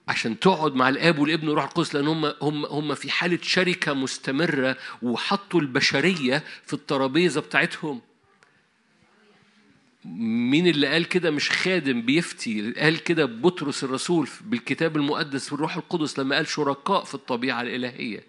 عشان 0.10 0.40
تقعد 0.40 0.76
مع 0.76 0.90
الآب 0.90 1.20
والابن 1.20 1.48
والروح 1.48 1.64
القدس 1.64 1.96
لأن 1.96 2.08
هم 2.08 2.26
هم 2.42 2.66
هم 2.66 2.96
في 2.96 3.12
حالة 3.12 3.40
شركة 3.42 3.94
مستمرة 3.94 4.78
وحطوا 5.02 5.62
البشرية 5.62 6.44
في 6.66 6.74
الترابيزة 6.74 7.42
بتاعتهم. 7.42 8.02
مين 10.06 10.68
اللي 10.68 10.88
قال 10.88 11.06
كده؟ 11.06 11.32
مش 11.32 11.50
خادم 11.50 12.02
بيفتي. 12.02 12.72
قال 12.72 13.04
كده 13.04 13.26
بطرس 13.26 13.84
الرسول 13.84 14.28
بالكتاب 14.42 14.98
المقدس 14.98 15.48
في 15.48 15.54
الروح 15.54 15.76
القدس 15.76 16.20
لما 16.20 16.36
قال 16.36 16.48
شركاء 16.48 17.04
في 17.04 17.16
الطبيعة 17.16 17.62
الإلهية. 17.62 18.24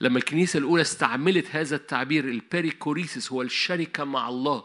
لما 0.00 0.18
الكنيسة 0.18 0.58
الأولى 0.58 0.82
استعملت 0.82 1.46
هذا 1.50 1.76
التعبير 1.76 2.24
البيريكوريسيس 2.24 3.32
هو 3.32 3.42
الشركة 3.42 4.04
مع 4.04 4.28
الله. 4.28 4.64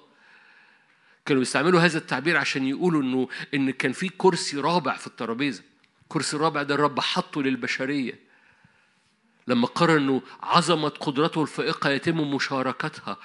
كانوا 1.26 1.42
بيستعملوا 1.42 1.82
هذا 1.82 1.98
التعبير 1.98 2.38
عشان 2.38 2.68
يقولوا 2.68 3.02
انه 3.02 3.28
إن 3.54 3.72
كان 3.72 3.92
في 3.92 4.10
كرسي 4.10 4.58
رابع 4.58 4.98
في 4.98 5.08
الترابيزة. 5.08 5.64
الكرسي 6.16 6.36
الرابع 6.36 6.64
ده 6.64 6.76
الرب 6.76 7.00
حطه 7.00 7.44
للبشرية. 7.44 8.20
لما 9.48 9.68
قرر 9.68 9.98
إنه 9.98 10.22
عظمة 10.44 10.90
قدرته 10.90 11.42
الفائقة 11.42 11.90
يتم 11.90 12.34
مشاركتها. 12.36 13.18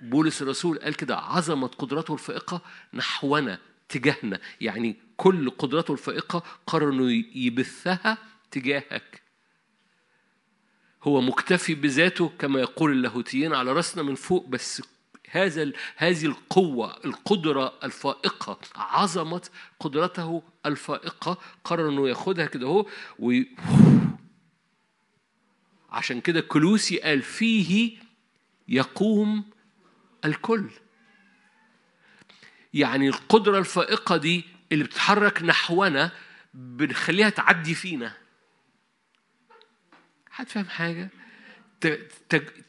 بولس 0.00 0.42
الرسول 0.42 0.78
قال 0.78 0.94
كده 0.94 1.16
عظمة 1.16 1.66
قدرته 1.66 2.14
الفائقة 2.14 2.60
نحونا 2.94 3.58
تجاهنا. 3.88 4.40
يعني 4.60 4.96
كل 5.16 5.50
قدرته 5.50 5.92
الفائقة 5.92 6.42
قرر 6.66 6.92
إنه 6.92 7.24
يبثها 7.34 8.18
تجاهك. 8.50 9.22
هو 11.02 11.20
مكتفي 11.20 11.74
بذاته 11.74 12.32
كما 12.38 12.60
يقول 12.60 12.92
اللاهوتيين 12.92 13.54
على 13.54 13.72
رأسنا 13.72 14.02
من 14.02 14.14
فوق 14.14 14.48
بس 14.48 14.82
هذا 15.36 15.72
هذه 15.96 16.26
القوة 16.26 16.96
القدرة 17.04 17.74
الفائقة 17.84 18.58
عظمة 18.76 19.42
قدرته 19.80 20.42
الفائقة 20.66 21.38
قرر 21.64 21.88
إنه 21.88 22.08
ياخدها 22.08 22.46
كده 22.46 22.66
أهو 22.66 22.86
وي... 23.18 23.48
عشان 25.90 26.20
كده 26.20 26.40
كلوسي 26.40 27.00
قال 27.00 27.22
فيه 27.22 27.98
يقوم 28.68 29.44
الكل 30.24 30.70
يعني 32.74 33.08
القدرة 33.08 33.58
الفائقة 33.58 34.16
دي 34.16 34.44
اللي 34.72 34.84
بتتحرك 34.84 35.42
نحونا 35.42 36.12
بنخليها 36.54 37.30
تعدي 37.30 37.74
فينا 37.74 38.12
حد 40.30 40.48
فاهم 40.48 40.64
حاجة؟ 40.68 41.10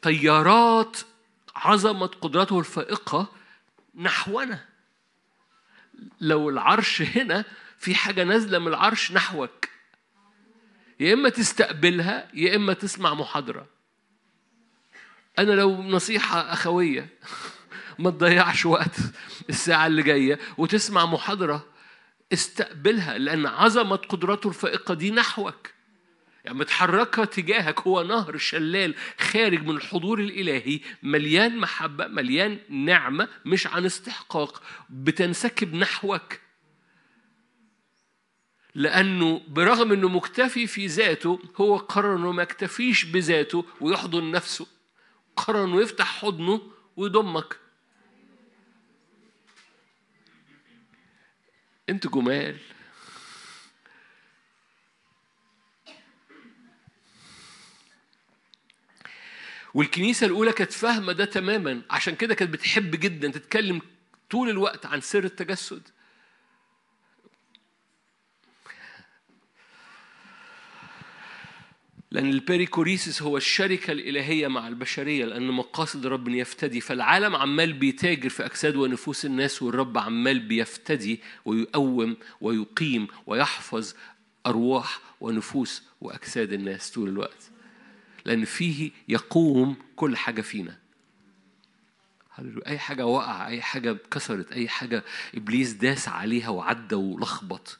طيارات 0.02 0.96
عظمة 1.64 2.06
قدرته 2.06 2.58
الفائقة 2.58 3.32
نحونا. 3.94 4.64
لو 6.20 6.50
العرش 6.50 7.02
هنا 7.02 7.44
في 7.78 7.94
حاجة 7.94 8.24
نازلة 8.24 8.58
من 8.58 8.68
العرش 8.68 9.12
نحوك. 9.12 9.68
يا 11.00 11.14
إما 11.14 11.28
تستقبلها 11.28 12.28
يا 12.34 12.56
إما 12.56 12.72
تسمع 12.72 13.14
محاضرة. 13.14 13.66
أنا 15.38 15.52
لو 15.52 15.82
نصيحة 15.82 16.52
أخوية 16.52 17.08
ما 17.98 18.10
تضيعش 18.10 18.66
وقت 18.66 18.96
الساعة 19.48 19.86
اللي 19.86 20.02
جاية 20.02 20.38
وتسمع 20.58 21.06
محاضرة 21.06 21.66
استقبلها 22.32 23.18
لأن 23.18 23.46
عظمة 23.46 23.96
قدرته 23.96 24.48
الفائقة 24.48 24.94
دي 24.94 25.10
نحوك. 25.10 25.77
متحركة 26.52 27.24
تجاهك 27.24 27.80
هو 27.80 28.02
نهر 28.02 28.36
شلال 28.36 28.94
خارج 29.18 29.62
من 29.62 29.76
الحضور 29.76 30.18
الإلهي 30.20 30.80
مليان 31.02 31.58
محبة 31.58 32.06
مليان 32.06 32.58
نعمة 32.68 33.28
مش 33.44 33.66
عن 33.66 33.84
استحقاق 33.84 34.62
بتنسكب 34.90 35.74
نحوك. 35.74 36.38
لأنه 38.74 39.42
برغم 39.48 39.92
أنه 39.92 40.08
مكتفي 40.08 40.66
في 40.66 40.86
ذاته 40.86 41.40
هو 41.56 41.76
قرر 41.76 42.16
أنه 42.16 42.32
ما 42.32 42.42
يكتفيش 42.42 43.04
بذاته 43.04 43.64
ويحضن 43.80 44.30
نفسه. 44.30 44.66
قرر 45.36 45.64
أنه 45.64 45.80
يفتح 45.80 46.20
حضنه 46.20 46.60
ويضمك. 46.96 47.56
أنت 51.88 52.06
جمال. 52.06 52.56
والكنيسة 59.74 60.26
الأولى 60.26 60.52
كانت 60.52 60.72
فاهمة 60.72 61.12
ده 61.12 61.24
تماما. 61.24 61.82
عشان 61.90 62.14
كده 62.14 62.34
كانت 62.34 62.52
بتحب 62.52 62.90
جدا 62.90 63.28
تتكلم 63.28 63.80
طول 64.30 64.50
الوقت 64.50 64.86
عن 64.86 65.00
سر 65.00 65.24
التجسد. 65.24 65.82
لأن 72.10 72.30
البيريكوريسيس 72.30 73.22
هو 73.22 73.36
الشركة 73.36 73.92
الإلهية 73.92 74.48
مع 74.48 74.68
البشرية 74.68 75.24
لأن 75.24 75.46
مقاصد 75.50 76.06
الرب 76.06 76.28
يفتدي. 76.28 76.80
فالعالم 76.80 77.36
عمال 77.36 77.72
بيتاجر 77.72 78.28
في 78.28 78.44
أجساد 78.46 78.76
ونفوس 78.76 79.24
الناس 79.24 79.62
والرب 79.62 79.98
عمال 79.98 80.38
بيفتدي 80.40 81.20
ويقوم 81.44 82.16
ويقيم 82.40 83.06
ويحفظ 83.26 83.94
أرواح 84.46 85.00
ونفوس 85.20 85.82
وأجساد 86.00 86.52
الناس 86.52 86.90
طول 86.90 87.08
الوقت. 87.08 87.50
لأن 88.24 88.44
فيه 88.44 88.90
يقوم 89.08 89.76
كل 89.96 90.16
حاجة 90.16 90.40
فينا. 90.40 90.78
أي 92.66 92.78
حاجة 92.78 93.06
وقع 93.06 93.48
أي 93.48 93.62
حاجة 93.62 93.96
كسرت 94.10 94.52
أي 94.52 94.68
حاجة 94.68 95.04
إبليس 95.34 95.72
داس 95.72 96.08
عليها 96.08 96.48
وعدى 96.48 96.94
ولخبط. 96.94 97.78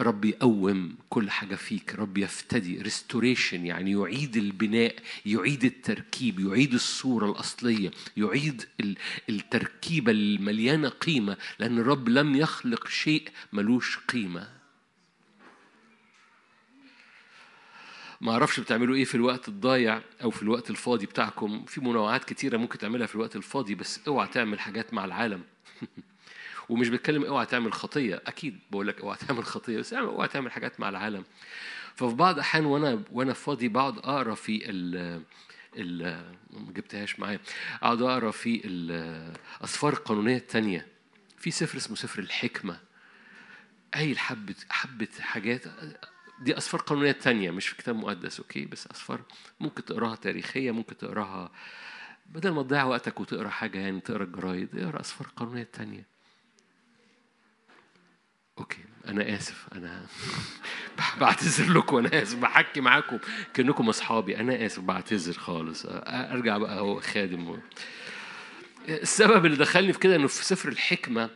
رب 0.00 0.24
يقوم 0.24 0.96
كل 1.10 1.30
حاجة 1.30 1.54
فيك 1.54 1.94
رب 1.94 2.18
يفتدي. 2.18 2.82
ريستوريشن 2.82 3.66
يعني 3.66 3.92
يعيد 3.92 4.36
البناء 4.36 4.96
يعيد 5.26 5.64
التركيب 5.64 6.40
يعيد 6.40 6.74
الصورة 6.74 7.30
الأصلية 7.30 7.90
يعيد 8.16 8.64
التركيبة 9.28 10.12
المليانة 10.12 10.88
قيمة 10.88 11.36
لأن 11.58 11.78
الرب 11.78 12.08
لم 12.08 12.36
يخلق 12.36 12.88
شيء 12.88 13.28
ملوش 13.52 13.98
قيمة. 13.98 14.57
ما 18.20 18.32
أعرفش 18.32 18.60
بتعملوا 18.60 18.94
إيه 18.96 19.04
في 19.04 19.14
الوقت 19.14 19.48
الضايع 19.48 20.00
أو 20.22 20.30
في 20.30 20.42
الوقت 20.42 20.70
الفاضي 20.70 21.06
بتاعكم. 21.06 21.64
في 21.64 21.80
منوعات 21.80 22.24
كتيرة 22.24 22.56
ممكن 22.56 22.78
تعملها 22.78 23.06
في 23.06 23.14
الوقت 23.14 23.36
الفاضي 23.36 23.74
بس 23.74 24.00
اوعى 24.08 24.28
تعمل 24.28 24.60
حاجات 24.60 24.94
مع 24.94 25.04
العالم. 25.04 25.42
ومش 26.68 26.88
بتكلم 26.88 27.24
اوعى 27.24 27.46
تعمل 27.46 27.72
خطية 27.72 28.22
أكيد 28.26 28.58
بقول 28.70 28.88
لك 28.88 29.00
اوعى 29.00 29.16
تعمل 29.16 29.44
خطية 29.44 29.78
بس 29.78 29.92
اوعى 29.92 30.28
تعمل 30.28 30.52
حاجات 30.52 30.80
مع 30.80 30.88
العالم. 30.88 31.24
ففي 31.94 32.14
بعض 32.14 32.34
الأحيان 32.34 32.64
وأنا 32.64 33.02
وأنا 33.12 33.32
فاضي 33.32 33.68
بقعد 33.68 33.98
أقرأ 33.98 34.34
في 34.34 34.70
ال 34.70 35.22
ال 35.76 36.02
ما 36.50 36.72
جبتهاش 36.72 37.20
معايا. 37.20 37.40
أقعد 37.82 38.02
أقرأ 38.02 38.30
في 38.30 38.62
الاسفار 38.64 39.92
القانونيه 39.92 40.36
الثانية 40.36 40.86
في 41.38 41.50
سفر 41.50 41.78
اسمه 41.78 41.96
سفر 41.96 42.18
الحكمة. 42.18 42.80
قايل 43.94 44.18
حبه 44.18 44.54
حبة 44.70 45.08
حاجات 45.20 45.66
دي 46.40 46.58
أسفار 46.58 46.80
قانونية 46.80 47.12
تانية 47.12 47.50
مش 47.50 47.68
في 47.68 47.76
كتاب 47.76 47.96
مقدس 47.96 48.40
أوكي؟ 48.40 48.64
بس 48.64 48.86
أسفار 48.86 49.20
ممكن 49.60 49.84
تقراها 49.84 50.16
تاريخية 50.16 50.70
ممكن 50.70 50.96
تقراها 50.96 51.50
بدل 52.26 52.50
ما 52.50 52.62
تضيع 52.62 52.84
وقتك 52.84 53.20
وتقرا 53.20 53.48
حاجة 53.48 53.78
يعني 53.78 54.00
تقرا 54.00 54.24
الجرايد 54.24 54.78
اقرا 54.78 55.00
أسفار 55.00 55.28
قانونية 55.36 55.68
تانية. 55.72 56.06
أوكي 58.58 58.84
أنا 59.08 59.34
آسف 59.36 59.66
أنا 59.72 60.06
بعتذر 61.20 61.72
لكم 61.78 61.96
أنا 61.96 62.22
آسف 62.22 62.38
بحكي 62.38 62.80
معاكم 62.80 63.18
كأنكم 63.54 63.88
أصحابي 63.88 64.36
أنا 64.40 64.66
آسف 64.66 64.80
بعتذر 64.82 65.32
خالص. 65.32 65.86
أرجع 65.88 66.58
بقى 66.58 66.80
هو 66.80 67.00
خادم. 67.00 67.58
السبب 68.88 69.46
اللي 69.46 69.56
دخلني 69.56 69.92
في 69.92 69.98
كده 69.98 70.16
إنه 70.16 70.26
في 70.26 70.44
سفر 70.44 70.68
الحكمة 70.68 71.30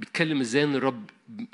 بيتكلم 0.00 0.40
إزاي 0.40 0.64
إن 0.64 0.74
الرب 0.74 1.10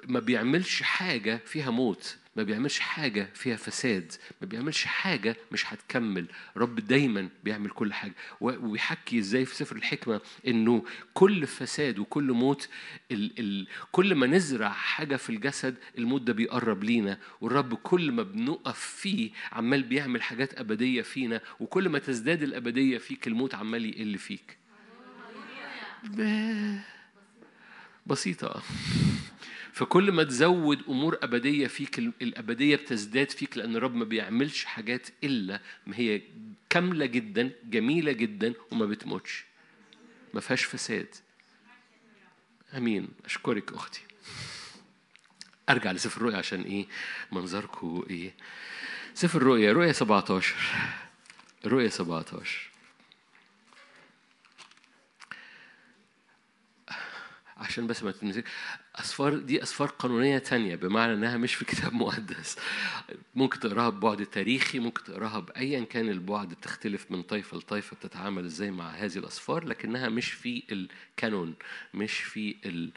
ما 0.09 0.21
بيعملش 0.21 0.83
حاجة 0.83 1.41
فيها 1.47 1.71
موت 1.71 2.17
ما 2.37 2.43
بيعملش 2.43 2.79
حاجة 2.79 3.29
فيها 3.35 3.57
فساد 3.57 4.12
ما 4.41 4.47
بيعملش 4.47 4.85
حاجة 4.85 5.37
مش 5.53 5.73
هتكمل. 5.73 6.26
رب 6.57 6.75
دايما 6.75 7.29
بيعمل 7.45 7.71
كل 7.71 7.93
حاجة. 7.93 8.12
وبيحكي 8.41 9.19
إزاي 9.19 9.45
في 9.45 9.55
سفر 9.55 9.76
الحكمة 9.76 10.21
إنه 10.47 10.85
كل 11.15 11.47
فساد 11.47 11.99
وكل 11.99 12.33
موت 12.33 12.69
ال 13.12 13.33
ال 13.38 13.67
كل 13.93 14.15
ما 14.15 14.26
نزرع 14.26 14.69
حاجة 14.69 15.17
في 15.17 15.31
الجسد 15.31 15.75
الموت 15.99 16.23
ده 16.23 16.33
بيقرب 16.33 16.85
لينا. 16.85 17.19
والرب 17.41 17.75
كل 17.75 18.12
ما 18.12 18.23
بنقف 18.23 18.79
فيه 18.79 19.31
عمال 19.53 19.83
بيعمل 19.83 20.23
حاجات 20.23 20.59
أبدية 20.59 21.03
فينا 21.03 21.41
وكل 21.61 21.88
ما 21.88 21.99
تزداد 21.99 22.42
الأبدية 22.42 22.99
فيك 22.99 23.27
الموت 23.27 23.55
عمال 23.55 23.85
يقل 23.87 24.18
فيك. 24.18 24.57
بسيطة. 28.07 28.62
فكل 29.73 30.12
ما 30.12 30.25
تزود 30.25 30.83
أمور 30.88 31.19
أبدية 31.23 31.66
فيك 31.66 31.99
الأبدية 31.99 32.77
بتزداد 32.77 33.31
فيك 33.31 33.57
لأن 33.59 33.77
الرب 33.77 33.95
ما 33.95 34.05
بيعملش 34.05 34.64
حاجات 34.64 35.09
إلا 35.25 35.61
ما 35.87 35.97
هي 35.99 36.23
كاملة 36.71 37.07
جدا 37.07 37.51
جميلة 37.64 38.12
جدا 38.12 38.55
وما 38.71 38.87
بتموتش. 38.87 39.45
ما 40.35 40.40
فيهاش 40.40 40.64
فساد. 40.64 41.14
آمين. 42.77 43.09
أشكرك 43.25 43.73
أختي. 43.73 44.01
أرجع 45.69 45.92
لسفر 45.92 46.21
الرؤيا 46.21 46.37
عشان 46.37 46.62
إيه؟ 46.62 46.87
منظركم 47.33 48.05
إيه؟ 48.11 48.35
سفر 49.14 49.38
الرؤيا 49.38 49.73
رؤيا 49.73 49.92
17 49.92 50.55
رؤيا 51.66 51.88
17 51.88 52.71
عشان 57.57 57.87
بس 57.87 58.03
ما 58.03 58.11
تنسيش 58.11 58.45
أسفار 58.97 59.38
دي 59.38 59.62
أسفار 59.62 59.88
قانونية 59.88 60.38
تانية 60.38 60.77
بمعنى 60.77 61.12
إنها 61.14 61.37
مش 61.37 61.55
في 61.55 61.64
كتاب 61.64 61.92
مقدس. 61.92 62.57
ممكن 63.35 63.61
تقراها 63.61 63.88
ببعد 63.88 64.27
تاريخي 64.27 64.79
ممكن 64.79 65.05
تقراها 65.05 65.40
بأيا 65.40 65.85
كان 65.85 66.09
البعد 66.09 66.49
بتختلف 66.49 67.11
من 67.11 67.23
طائفة 67.23 67.57
لطائفة 67.57 67.97
بتتعامل 67.97 68.45
إزاي 68.45 68.71
مع 68.71 68.90
هذه 68.90 69.19
الأسفار 69.19 69.64
لكنها 69.64 70.09
مش 70.09 70.33
في 70.33 70.62
الكانون 70.73 71.55
مش 71.95 72.19
في 72.19 72.57
ال 72.64 72.92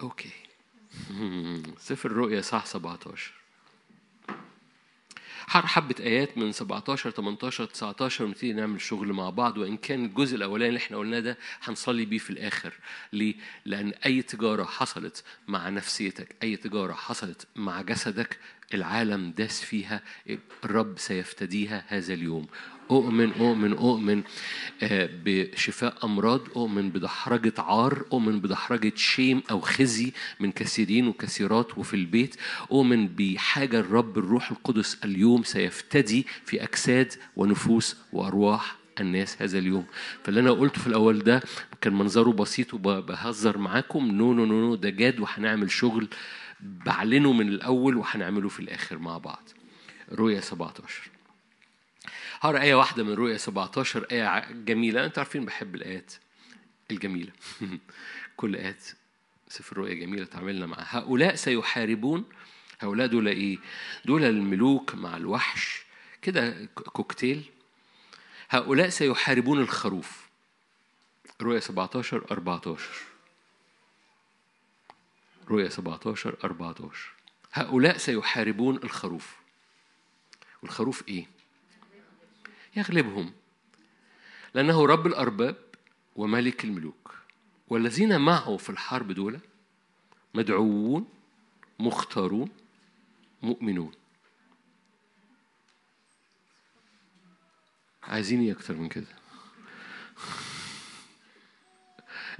أوكي. 0.00 0.30
سفر 1.78 2.10
الرؤيا 2.10 2.40
صح 2.40 2.66
17 2.66 3.37
حبة 5.48 5.94
آيات 6.00 6.38
من 6.38 6.52
17 6.52 7.10
18 7.10 7.64
19 7.64 8.24
ونبتدي 8.24 8.52
نعمل 8.52 8.80
شغل 8.80 9.12
مع 9.12 9.30
بعض 9.30 9.58
وإن 9.58 9.76
كان 9.76 10.04
الجزء 10.04 10.36
الأولاني 10.36 10.68
اللي 10.68 10.78
إحنا 10.78 10.96
قلناه 10.96 11.20
ده 11.20 11.38
هنصلي 11.62 12.04
بيه 12.04 12.18
في 12.18 12.30
الآخر 12.30 12.72
ليه؟ 13.12 13.34
لأن 13.64 13.92
أي 14.06 14.22
تجارة 14.22 14.64
حصلت 14.64 15.24
مع 15.48 15.68
نفسيتك 15.68 16.36
أي 16.42 16.56
تجارة 16.56 16.92
حصلت 16.92 17.46
مع 17.56 17.82
جسدك 17.82 18.38
العالم 18.74 19.30
داس 19.30 19.62
فيها 19.62 20.02
الرب 20.64 20.98
سيفتديها 20.98 21.84
هذا 21.88 22.14
اليوم 22.14 22.46
أؤمن 22.90 23.32
أؤمن 23.32 23.72
أؤمن 23.72 24.22
آه، 24.82 25.08
بشفاء 25.24 26.04
أمراض 26.04 26.40
أؤمن 26.56 26.90
بدحرجة 26.90 27.52
عار 27.58 28.04
أؤمن 28.12 28.40
بدحرجة 28.40 28.92
شيم 28.96 29.42
أو 29.50 29.60
خزي 29.60 30.12
من 30.40 30.52
كثيرين 30.52 31.08
وكثيرات 31.08 31.78
وفي 31.78 31.94
البيت 31.94 32.36
أؤمن 32.72 33.08
بحاجة 33.08 33.80
الرب 33.80 34.18
الروح 34.18 34.50
القدس 34.50 34.98
اليوم 35.04 35.42
سيفتدي 35.42 36.26
في 36.44 36.62
أجساد 36.62 37.12
ونفوس 37.36 37.96
وأرواح 38.12 38.76
الناس 39.00 39.42
هذا 39.42 39.58
اليوم. 39.58 39.86
فاللي 40.24 40.40
أنا 40.40 40.50
قلته 40.50 40.80
في 40.80 40.86
الأول 40.86 41.18
ده 41.18 41.42
كان 41.80 41.92
منظره 41.92 42.30
بسيط 42.32 42.74
وبهزر 42.74 43.58
معاكم. 43.58 44.06
no 44.06 44.32
no 44.32 44.44
no, 44.44 44.74
ده 44.74 44.90
جاد 44.90 45.20
وهنعمل 45.20 45.70
شغل 45.70 46.08
بعلنه 46.60 47.32
من 47.32 47.48
الأول 47.48 47.96
وهنعمله 47.96 48.48
في 48.48 48.60
الآخر 48.60 48.98
مع 48.98 49.18
بعض. 49.18 49.48
رؤيا 50.12 50.40
17 50.40 51.10
هقرأ 52.40 52.62
آية 52.62 52.74
واحدة 52.74 53.02
من 53.02 53.14
رؤيا 53.14 53.36
17 53.36 54.06
آية 54.12 54.50
جميلة. 54.52 55.04
أنتوا 55.04 55.22
عارفين 55.22 55.44
بحب 55.44 55.74
الآيات 55.74 56.14
الجميلة. 56.90 57.32
كل 58.36 58.56
آيات 58.56 58.84
سفر 59.48 59.76
رؤيا 59.76 59.94
جميلة 59.94 60.24
تعملنا 60.24 60.66
معها. 60.66 60.98
هؤلاء 60.98 61.34
سيحاربون. 61.34 62.24
هؤلاء 62.80 63.06
دول 63.06 63.28
إيه؟ 63.28 63.58
دول 64.04 64.24
الملوك 64.24 64.94
مع 64.94 65.16
الوحش. 65.16 65.82
كده 66.22 66.68
كوكتيل. 66.74 67.44
هؤلاء 68.50 68.88
سيحاربون 68.88 69.60
الخروف. 69.60 70.28
رؤيا 71.42 71.60
17 71.60 72.24
14 72.30 72.84
رؤيا 75.48 75.68
17 75.68 76.36
14 76.44 77.12
هؤلاء 77.52 77.96
سيحاربون 77.96 78.76
الخروف. 78.76 79.36
والخروف 80.62 81.08
إيه؟ 81.08 81.37
يغلبهم. 82.78 83.32
لأنه 84.54 84.86
رب 84.86 85.06
الأرباب 85.06 85.56
وملك 86.16 86.64
الملوك. 86.64 87.14
والذين 87.68 88.20
معه 88.20 88.56
في 88.56 88.70
الحرب 88.70 89.12
دول 89.12 89.40
مدعوون 90.34 91.08
مختارون 91.78 92.50
مؤمنون. 93.42 93.92
عايزين 98.02 98.40
إيه 98.40 98.52
أكتر 98.52 98.74
من 98.74 98.88
كده؟ 98.88 99.06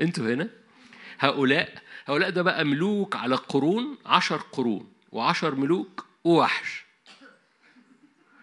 أنتوا 0.00 0.34
هنا؟ 0.34 0.50
هؤلاء 1.18 1.82
هؤلاء 2.06 2.30
ده 2.30 2.42
بقى 2.42 2.64
ملوك 2.64 3.16
على 3.16 3.34
قرون 3.34 3.98
عشر 4.06 4.36
قرون 4.36 4.92
وعشر 5.12 5.54
ملوك 5.54 6.06
ووحش. 6.24 6.84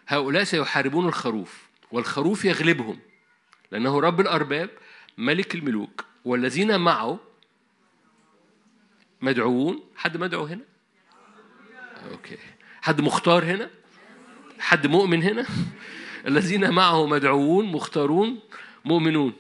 هؤلاء 0.07 0.43
سيحاربون 0.43 1.07
الخروف. 1.07 1.64
والخروف 1.91 2.45
يغلبهم 2.45 2.99
لأنه 3.71 3.99
رب 3.99 4.21
الأرباب 4.21 4.69
ملك 5.17 5.55
الملوك 5.55 6.05
والذين 6.25 6.79
معه 6.79 7.19
مدعوون. 9.21 9.83
حد 9.95 10.17
مدعو 10.17 10.45
هنا؟ 10.45 10.63
أوكي. 12.11 12.37
حد 12.81 13.01
مختار 13.01 13.43
هنا؟ 13.45 13.69
حد 14.59 14.87
مؤمن 14.87 15.23
هنا؟ 15.23 15.45
الذين 16.27 16.69
معه 16.73 17.07
مدعوون 17.07 17.65
مختارون 17.65 18.39
مؤمنون. 18.85 19.33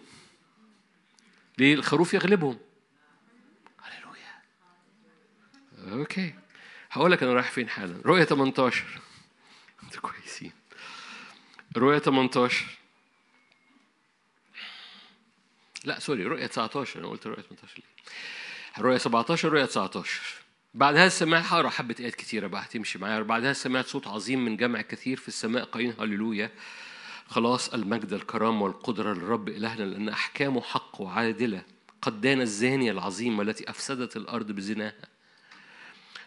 ليه؟ 1.57 1.73
الخروف 1.73 2.13
يغلبهم. 2.13 2.57
هللويا. 3.81 4.33
okay. 5.99 6.33
هقول 6.91 7.11
لك 7.11 7.23
أنا 7.23 7.33
رايح 7.33 7.51
فين 7.51 7.69
حالا. 7.69 8.01
رؤية 8.05 8.23
18 8.23 8.85
أنتوا 9.83 10.01
كويسين. 10.01 10.51
رؤية 11.77 11.99
18 11.99 12.65
لا 15.85 15.99
sorry 15.99 16.23
رؤية 16.23 16.45
19 16.45 16.99
أنا 16.99 17.07
قلت 17.07 17.27
رؤية 17.27 17.41
18 17.41 17.73
ليه 17.77 18.83
رؤية 18.83 18.97
17 18.97 19.49
رؤية 19.49 19.65
19 19.65 20.21
بعدها 20.73 21.09
سمعت 21.09 21.43
هقرا 21.45 21.69
حبة 21.69 21.95
آيات 21.99 22.15
كتيرة 22.15 22.47
بقى 22.47 22.61
هتمشي 22.63 22.99
معايا. 22.99 23.21
بعدها 23.21 23.53
سمعت 23.53 23.85
صوت 23.85 24.07
عظيم 24.07 24.45
من 24.45 24.57
جمع 24.57 24.81
كثير 24.81 25.17
في 25.17 25.27
السماء 25.27 25.63
قايلين 25.63 25.93
هللويا. 25.99 26.51
خلاص 27.27 27.73
المجد 27.73 28.13
الكرامة 28.13 28.61
والقدرة 28.61 29.13
للرب 29.13 29.49
إلهنا 29.49 29.83
لأن 29.83 30.09
أحكامه 30.09 30.61
حق 30.61 31.01
وعادلة. 31.01 31.63
قد 32.01 32.21
دان 32.21 32.41
الزانية 32.41 32.91
العظيمة 32.91 33.43
التي 33.43 33.69
أفسدت 33.69 34.17
الأرض 34.17 34.51
بزناها. 34.51 34.93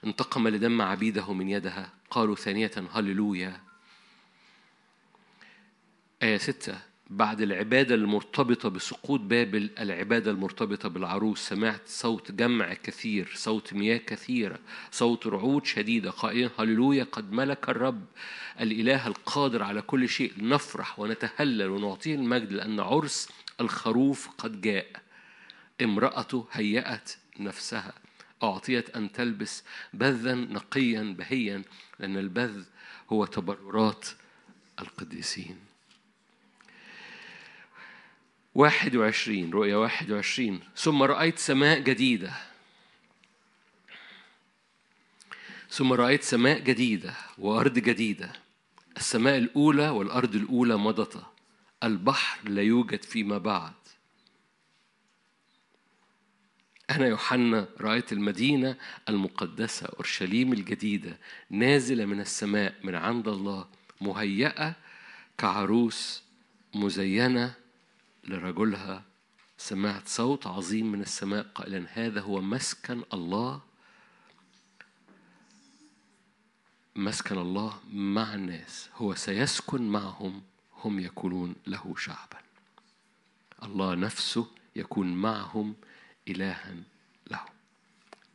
انتقم 0.05 0.49
لدم 0.49 0.83
عبيده 0.83 1.33
من 1.33 1.49
يدها. 1.49 1.91
قالوا 2.11 2.35
ثانية 2.35 2.71
هللويا. 2.93 3.61
آية 6.23 6.37
ستة. 6.37 6.79
بعد 7.11 7.41
العبادة 7.41 7.95
المرتبطة 7.95 8.69
بسقوط 8.69 9.21
بابل 9.21 9.71
العبادة 9.79 10.31
المرتبطة 10.31 10.89
بالعروس. 10.89 11.49
سمعت 11.49 11.81
صوت 11.87 12.33
جمع 12.33 12.75
كثير 12.75 13.33
صوت 13.35 13.73
مياه 13.75 13.97
كثيرة 13.97 14.59
صوت 14.91 15.27
رعود 15.27 15.67
شديدة. 15.67 16.11
قائلا 16.11 16.51
هللويا 16.59 17.05
قد 17.05 17.33
ملك 17.33 17.69
الرب 17.69 18.05
الإله 18.61 19.07
القادر 19.07 19.63
على 19.63 19.83
كل 19.83 20.09
شيء. 20.09 20.33
نفرح 20.39 20.99
ونتهلل 20.99 21.69
ونعطيه 21.69 22.15
المجد 22.15 22.53
لأن 22.53 22.81
عرس 22.81 23.29
الخروف 23.61 24.29
قد 24.39 24.61
جاء. 24.61 24.87
امرأته 25.83 26.47
هيأت 26.53 27.11
نفسها. 27.41 27.93
أعطيت 28.43 28.97
أن 28.97 29.13
تلبس 29.13 29.65
بذا 29.95 30.35
نقيا 30.35 31.15
بهيا 31.19 31.63
لأن 31.99 32.17
البذ 32.17 32.63
هو 33.13 33.25
تبررات 33.25 34.09
القديسين. 34.81 35.68
واحد 38.59 38.97
وعشرين 38.97 39.51
رؤية 39.51 39.77
واحد 39.77 40.11
وعشرين. 40.11 40.61
ثم 40.77 41.03
رأيت 41.03 41.39
سماء 41.39 41.79
جديدة. 41.79 42.33
ثم 45.71 45.93
رأيت 45.93 46.23
سماء 46.23 46.59
جديدة 46.59 47.15
وأرض 47.39 47.79
جديدة. 47.79 48.33
السماء 48.97 49.39
الأولى 49.39 49.89
والأرض 49.89 50.35
الأولى 50.35 50.77
مضتا 50.77 51.33
البحر 51.83 52.49
لا 52.49 52.63
يوجد 52.63 53.03
فيما 53.03 53.39
بعد. 53.39 53.73
أنا 56.91 57.07
يوحنا 57.07 57.69
رأيت 57.81 58.13
المدينة 58.13 58.77
المقدسة 59.09 59.87
أورشليم 59.87 60.53
الجديدة 60.53 61.19
نازلة 61.51 62.05
من 62.05 62.21
السماء 62.21 62.75
من 62.83 62.95
عند 62.95 63.29
الله 63.29 63.67
مهيئة 64.01 64.75
كعروس 65.39 66.23
مزينة 66.75 67.68
لرجلها 68.29 69.05
سمعت 69.59 70.09
صوت 70.09 70.47
عظيم 70.47 70.93
من 70.93 71.01
السماء 71.01 71.47
قائلا 71.55 71.87
هذا 71.93 72.21
هو 72.21 72.41
مسكن 72.41 73.03
الله؟ 73.13 73.61
مسكن 76.97 77.39
الله 77.39 77.81
مع 77.93 78.35
الناس 78.35 78.89
هو 78.95 79.15
سيسكن 79.15 79.83
معهم 79.89 80.43
هم 80.85 81.01
يكونون 81.01 81.55
له 81.67 81.95
شعبا. 81.99 82.39
الله 83.63 83.95
نفسه 83.95 84.47
يكون 84.77 85.15
معهم 85.15 85.75
إلها 86.29 86.75
له 87.31 87.45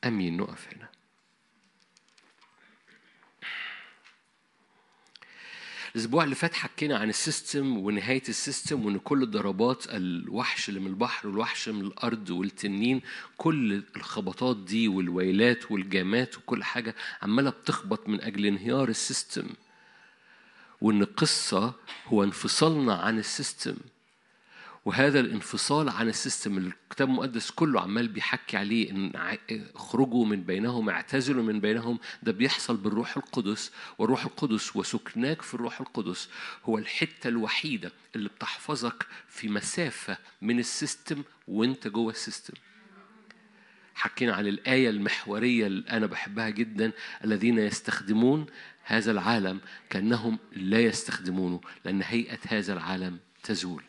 أمين 0.04 0.38
نقف 0.38 0.74
هنا. 0.74 0.93
الأسبوع 5.96 6.24
اللي 6.24 6.36
فات 6.36 6.54
حكينا 6.54 6.98
عن 6.98 7.10
ال 7.10 7.19
system 7.19 7.78
ونهاية 7.78 8.22
ال 8.30 8.38
system 8.38 8.86
وإن 8.86 8.98
كل 9.00 9.24
الضربات 9.24 9.84
الوحش 9.90 10.70
اللي 10.70 10.80
من 10.80 10.88
البحر 10.88 11.28
والوحش 11.28 11.70
من 11.70 11.82
الأرض 11.82 12.30
والتنين 12.30 13.02
كل 13.38 13.84
الخبطات 13.96 14.58
دي 14.58 14.88
والويلات 14.88 15.72
والجامات 15.72 16.38
وكل 16.38 16.64
حاجة 16.64 16.96
عمالة 17.22 17.50
بتخبط 17.50 18.10
من 18.10 18.22
أجل 18.22 18.46
انهيار 18.46 18.90
ال 18.90 18.97
system. 18.97 19.48
وإن 20.82 21.02
القصة 21.02 21.74
هو 22.08 22.24
انفصالنا 22.24 22.96
عن 22.96 23.20
ال 23.20 23.27
system. 23.27 23.76
وهذا 24.86 25.20
الانفصال 25.20 25.90
عن 25.90 26.10
ال 26.10 26.16
system 26.16 26.58
اللي 26.58 26.74
الكتاب 26.84 27.10
المقدس 27.10 27.52
كله 27.52 27.82
عمال 27.82 28.08
بيحكي 28.08 28.58
عليه 28.58 28.92
إن 28.92 29.38
اخرجوا 29.76 30.26
من 30.26 30.44
بينهم 30.44 30.90
اعتزلوا 30.90 31.44
من 31.44 31.60
بينهم. 31.60 32.00
ده 32.24 32.32
بيحصل 32.32 32.78
بالروح 32.78 33.18
القدس 33.18 33.72
والروح 33.98 34.26
القدس 34.26 34.76
وسكناك 34.76 35.42
في 35.42 35.54
الروح 35.54 35.82
القدس 35.82 36.30
هو 36.66 36.78
الحتة 36.78 37.28
الوحيدة 37.28 37.92
اللي 38.16 38.30
بتحفظك 38.30 39.08
في 39.28 39.48
مسافة 39.48 40.18
من 40.42 40.60
ال 40.60 40.69
system 40.69 41.24
وانت 41.48 41.88
جوه 41.88 42.12
ال 42.12 42.17
system. 42.17 42.54
حكينا 43.96 44.34
عن 44.34 44.48
الآية 44.48 44.90
المحورية 44.90 45.68
اللي 45.68 45.90
أنا 45.90 46.06
بحبها 46.06 46.50
جدا 46.50 46.92
الذين 47.24 47.58
يستخدمون 47.60 48.46
هذا 48.84 49.12
العالم 49.12 49.60
كأنهم 49.90 50.40
لا 50.52 50.80
يستخدمونه 50.80 51.62
لأن 51.86 52.02
هيئة 52.02 52.40
هذا 52.48 52.74
العالم 52.74 53.20
تزول. 53.44 53.84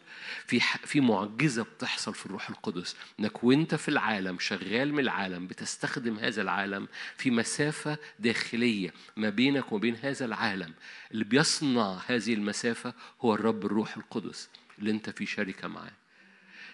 في 0.47 0.61
في 0.61 1.01
معجزة 1.01 1.63
بتحصل 1.63 2.15
في 2.15 2.27
الروح 2.27 2.51
القدس 2.51 2.97
إنك 3.21 3.45
وأنت 3.45 3.75
في 3.75 3.89
العالم 3.89 4.39
شغال 4.39 4.93
من 4.93 4.99
العالم 4.99 5.47
بتستخدم 5.47 6.19
هذا 6.19 6.43
العالم 6.43 6.89
في 7.17 7.31
مسافة 7.31 7.99
داخلية 8.19 8.93
ما 9.17 9.31
بينك 9.31 9.73
وبين 9.73 9.97
هذا 9.97 10.25
العالم. 10.25 10.75
اللي 11.13 11.25
بيصنع 11.25 12.01
هذه 12.07 12.35
المسافة 12.35 12.95
هو 13.21 13.35
الرب 13.35 13.67
الروح 13.67 13.97
القدس 13.97 14.49
اللي 14.79 14.91
أنت 14.91 15.11
في 15.11 15.27
شركة 15.27 15.69
معاه. 15.69 15.93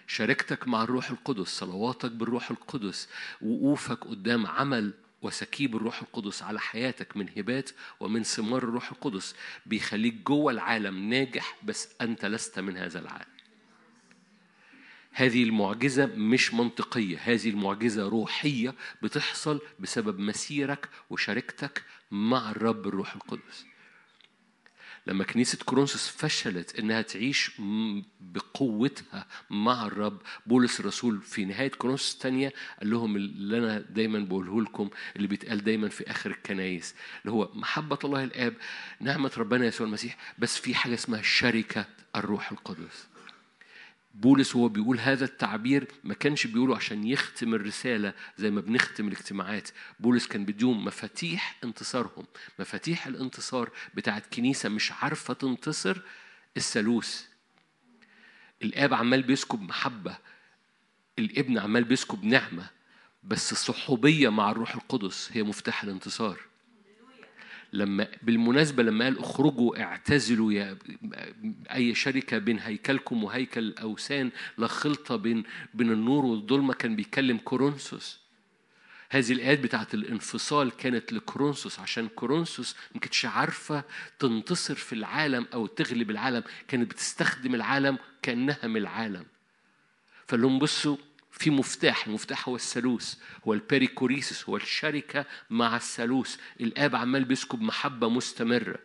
شركتك 0.07 0.67
مع 0.67 0.83
الروح 0.83 1.09
القدس 1.11 1.47
صلواتك 1.47 2.11
بالروح 2.11 2.51
القدس 2.51 3.09
وقوفك 3.41 3.99
قدام 4.07 4.47
عمل 4.47 4.93
وسكيب 5.21 5.75
الروح 5.75 6.01
القدس 6.01 6.43
على 6.43 6.59
حياتك 6.59 7.17
من 7.17 7.29
هبات 7.37 7.69
ومن 7.99 8.23
ثمار 8.23 8.63
الروح 8.63 8.91
القدس 8.91 9.35
بيخليك 9.65 10.13
جوه 10.13 10.51
العالم 10.51 11.09
ناجح 11.09 11.57
بس 11.63 11.89
أنت 12.01 12.25
لست 12.25 12.59
من 12.59 12.77
هذا 12.77 12.99
العالم. 12.99 13.40
هذه 15.13 15.43
المعجزة 15.43 16.05
مش 16.05 16.53
منطقية 16.53 17.17
هذه 17.23 17.49
المعجزة 17.49 18.09
روحية 18.09 18.75
بتحصل 19.03 19.61
بسبب 19.79 20.19
مسيرك 20.19 20.89
وشركتك 21.09 21.83
مع 22.11 22.51
الرب 22.51 22.87
الروح 22.87 23.15
القدس. 23.15 23.65
لما 25.07 25.23
كنيسة 25.23 25.57
كورنثوس 25.65 26.07
فشلت 26.07 26.79
إنها 26.79 27.01
تعيش 27.01 27.51
بقوتها 28.19 29.27
مع 29.49 29.85
الرب 29.85 30.21
بولس 30.45 30.79
الرسول 30.79 31.21
في 31.21 31.45
نهاية 31.45 31.71
كورنثوس 31.71 32.13
الثانية 32.13 32.53
قال 32.79 32.89
لهم 32.89 33.15
اللي 33.15 33.57
أنا 33.57 33.79
دايما 33.79 34.19
بقوله 34.19 34.61
لكم 34.61 34.89
اللي 35.15 35.27
بيتقال 35.27 35.63
دايما 35.63 35.89
في 35.89 36.11
آخر 36.11 36.31
الكنايس 36.31 36.95
اللي 37.21 37.31
هو 37.31 37.51
محبة 37.53 37.99
الله 38.03 38.23
الآب 38.23 38.53
نعمة 38.99 39.31
ربنا 39.37 39.65
يسوع 39.65 39.87
المسيح 39.87 40.17
بس 40.37 40.57
في 40.57 40.75
حاجة 40.75 40.93
اسمها 40.93 41.21
شركة 41.21 41.85
الروح 42.15 42.51
القدس. 42.51 43.10
بولس 44.13 44.55
وهو 44.55 44.67
بيقول 44.67 44.99
هذا 44.99 45.25
التعبير 45.25 45.87
ما 46.03 46.13
كانش 46.13 46.47
بيقوله 46.47 46.75
عشان 46.75 47.07
يختم 47.07 47.53
الرسالة 47.53 48.13
زي 48.37 48.51
ما 48.51 48.61
بنختم 48.61 49.07
الاجتماعات. 49.07 49.69
بولس 49.99 50.27
كان 50.27 50.45
بيديهم 50.45 50.85
مفاتيح 50.85 51.57
انتصارهم. 51.63 52.25
مفاتيح 52.59 53.07
الانتصار 53.07 53.69
بتاعت 53.93 54.33
كنيسة 54.33 54.69
مش 54.69 54.91
عارفة 54.91 55.33
تنتصر 55.33 56.01
الثالوث. 56.57 57.25
الآب 58.63 58.93
عمال 58.93 59.23
بيسكب 59.23 59.61
محبة. 59.61 60.17
الابن 61.19 61.57
عمال 61.57 61.83
بيسكب 61.83 62.23
نعمة. 62.23 62.69
بس 63.23 63.51
الصحوبية 63.51 64.29
مع 64.29 64.51
الروح 64.51 64.75
القدس 64.75 65.29
هي 65.33 65.43
مفتاح 65.43 65.83
الانتصار. 65.83 66.50
لما 67.73 68.07
بالمناسبة 68.23 68.83
لما 68.83 69.05
قال 69.05 69.19
اخرجوا 69.19 69.81
اعتزلوا 69.81 70.53
يا 70.53 70.77
أي 71.73 71.95
شركة 71.95 72.37
بين 72.37 72.59
هيكلكم 72.59 73.23
وهيكل 73.23 73.61
الأوثان 73.61 74.31
لا 74.57 74.67
خلطة 74.67 75.15
بين 75.15 75.43
بين 75.73 75.91
النور 75.91 76.25
والظلمة 76.25 76.73
كان 76.73 76.95
بيكلم 76.95 77.37
كورنثوس. 77.37 78.21
هذه 79.09 79.31
الآيات 79.31 79.59
بتاعت 79.59 79.93
الانفصال 79.93 80.71
كانت 80.71 81.13
لكورنثوس 81.13 81.79
عشان 81.79 82.07
كورنثوس 82.07 82.75
ما 82.95 82.99
كانتش 82.99 83.25
عارفة 83.25 83.83
تنتصر 84.19 84.75
في 84.75 84.93
العالم 84.93 85.45
أو 85.53 85.67
تغلب 85.67 86.11
العالم 86.11 86.43
كانت 86.67 86.91
بتستخدم 86.91 87.55
العالم 87.55 87.97
كأنها 88.21 88.67
من 88.67 88.77
العالم. 88.77 89.25
فقال 90.27 90.41
لهم 90.41 90.59
بصوا 90.59 90.97
في 91.41 91.49
مفتاح 91.49 92.07
المفتاح 92.07 92.49
هو 92.49 92.55
الثالوث 92.55 93.15
هو 93.47 93.53
ال 93.53 93.60
perichoresis 93.60 94.49
هو 94.49 94.57
الشركة 94.57 95.25
مع 95.49 95.75
الثالوث. 95.75 96.37
الآب 96.61 96.95
عمال 96.95 97.25
بيسكب 97.25 97.61
محبة 97.61 98.09
مستمرة. 98.09 98.79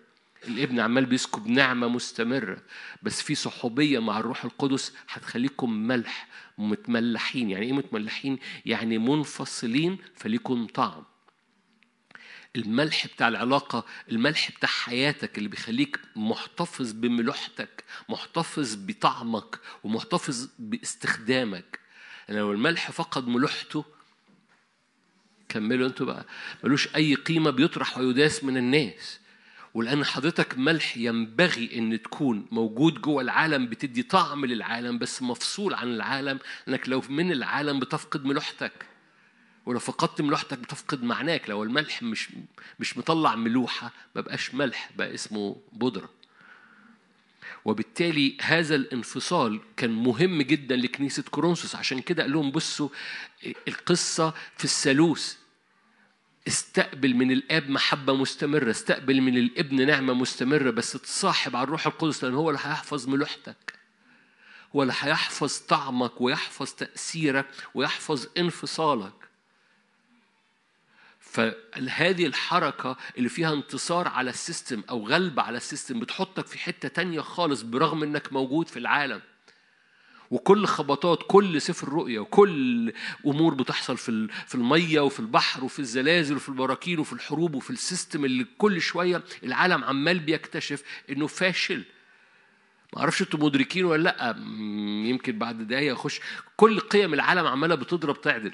الابن 0.49 0.81
عمال 0.81 1.07
بيسكب 1.07 1.47
نعمة 1.47 1.89
مستمرة. 1.89 2.63
بس 3.03 3.23
في 3.23 3.35
صحوبية 3.35 3.99
مع 3.99 4.19
الروح 4.19 4.45
القدس 4.45 4.93
هتخليكم 5.09 5.71
ملح 5.73 6.29
متملحين. 6.59 7.51
يعني 7.51 7.67
إيه 7.67 7.73
متملحين؟ 7.73 8.39
يعني 8.67 8.99
منفصلين 8.99 9.99
فليكم 10.15 10.67
طعم. 10.67 11.05
الملح 12.57 13.07
بتاع 13.07 13.29
العلاقة 13.29 13.85
الملح 14.11 14.51
بتاع 14.51 14.69
حياتك 14.69 15.39
اللي 15.39 15.49
بيخليك 15.49 16.01
محتفظ 16.17 16.93
بملوحتك 16.93 17.85
محتفظ 18.09 18.75
بطعمك 18.87 19.61
ومحتفظ 19.85 20.49
باستخدامك. 20.59 21.86
لو 22.29 22.53
الملح 22.53 22.91
فقد 22.91 23.29
ملوحته 23.29 23.85
كملوا 25.49 25.89
أنتوا 25.89 26.07
بقى. 26.07 26.27
ملوش 26.65 26.89
أي 26.97 27.15
قيمة 27.15 27.51
بيطرح 27.51 27.99
ويداس 27.99 28.45
من 28.45 28.57
الناس. 28.57 29.21
ولأن 29.75 30.05
حضرتك 30.05 30.59
ملح 30.59 30.97
ينبغي 30.97 31.79
إن 31.79 32.03
تكون 32.03 32.47
موجود 32.51 33.01
جوه 33.01 33.23
العالم 33.23 33.67
بتدي 33.67 34.03
طعم 34.03 34.45
للعالم 34.45 34.99
بس 34.99 35.23
مفصول 35.23 35.75
عن 35.75 35.89
العالم 35.89 36.39
لأنك 36.67 36.89
لو 36.89 37.03
من 37.09 37.33
العالم 37.33 37.81
بتفقد 37.81 38.25
ملوحتك. 38.25 38.87
ولو 39.67 39.79
فقدت 39.79 40.21
ملوحتك 40.21 40.59
بتفقد 40.59 41.03
معناك. 41.03 41.51
لو 41.51 41.63
الملح 41.63 42.03
مش 42.03 42.29
مش 42.81 42.99
مطلع 42.99 43.37
ملوحة 43.37 43.93
ما 44.15 44.21
بقاش 44.21 44.55
ملح 44.55 44.91
بقى 44.97 45.15
اسمه 45.15 45.57
بودرة. 45.73 46.11
وبالتالي 47.67 48.37
هذا 48.43 48.75
الانفصال 48.75 49.61
كان 49.77 49.91
مهم 49.91 50.43
جدا 50.43 50.77
لكنيسة 50.77 51.23
كورنثوس. 51.23 51.77
عشان 51.77 52.01
كده 52.01 52.23
قال 52.23 52.33
لهم 52.33 52.51
بصوا 52.51 52.89
القصة 53.69 54.35
في 54.57 54.65
الثالوث. 54.65 55.35
استقبل 56.49 57.15
من 57.15 57.31
الآب 57.31 57.71
محبة 57.71 58.15
مستمرة 58.15 58.71
استقبل 58.71 59.21
من 59.21 59.37
الابن 59.37 59.87
نعمة 59.87 60.13
مستمرة 60.15 60.71
بس 60.71 60.93
تصاحب 60.93 61.57
على 61.57 61.65
الروح 61.65 61.87
القدس 61.87 62.25
لأن 62.25 62.35
هو 62.35 62.51
اللي 62.51 62.61
هيحفظ 62.63 63.09
ملوحتك 63.09 63.75
هو 64.77 64.83
اللي 64.83 64.95
هيحفظ 65.01 65.59
طعمك 65.59 66.21
ويحفظ 66.21 66.73
تأثيرك 66.73 67.47
ويحفظ 67.75 68.27
انفصالك. 68.39 69.26
فهذه 71.37 72.27
الحركة 72.27 72.97
اللي 73.19 73.29
فيها 73.29 73.53
انتصار 73.53 74.09
على 74.09 74.31
ال 74.31 74.38
system 74.38 74.83
أو 74.91 75.09
غلبة 75.09 75.43
على 75.43 75.57
ال 75.57 75.63
system 75.63 76.01
بتحطك 76.01 76.47
في 76.47 76.59
حتة 76.59 76.89
تانية 76.89 77.21
خالص 77.21 77.63
برغم 77.63 78.03
إنك 78.03 78.33
موجود 78.33 78.69
في 78.69 78.79
العالم. 78.79 79.21
وكل 80.31 80.67
خبطات 80.67 81.19
كل 81.27 81.61
سفر 81.63 81.89
رؤيا 81.89 82.21
وكل 82.21 82.93
أمور 83.27 83.55
بتحصل 83.55 83.97
في 83.97 84.29
في 84.47 84.55
المية 84.55 85.01
وفي 85.01 85.21
البحر 85.21 85.65
وفي 85.65 85.79
الزلازل 85.79 86.37
وفي 86.37 86.49
البراكين 86.49 86.99
وفي 86.99 87.13
الحروب 87.13 87.55
وفي 87.55 87.71
ال 87.71 87.78
system 87.78 88.25
اللي 88.25 88.47
كل 88.59 88.81
شوية 88.81 89.23
العالم 89.45 89.85
عمال 89.85 90.19
بيكتشف 90.19 90.83
إنه 91.11 91.27
فاشل. 91.27 91.85
ما 92.93 93.01
أعرفش 93.01 93.23
أنتوا 93.23 93.41
مدركين 93.41 93.85
ولا 93.85 94.03
لأ 94.03 94.37
يمكن 95.09 95.39
بعد 95.39 95.63
دقايق 95.69 95.93
أخش. 95.93 96.21
كل 96.57 96.81
قيم 96.81 97.15
العالم 97.15 97.47
عمالة 97.47 97.75
بتضرب 97.75 98.21
تعدل. 98.21 98.53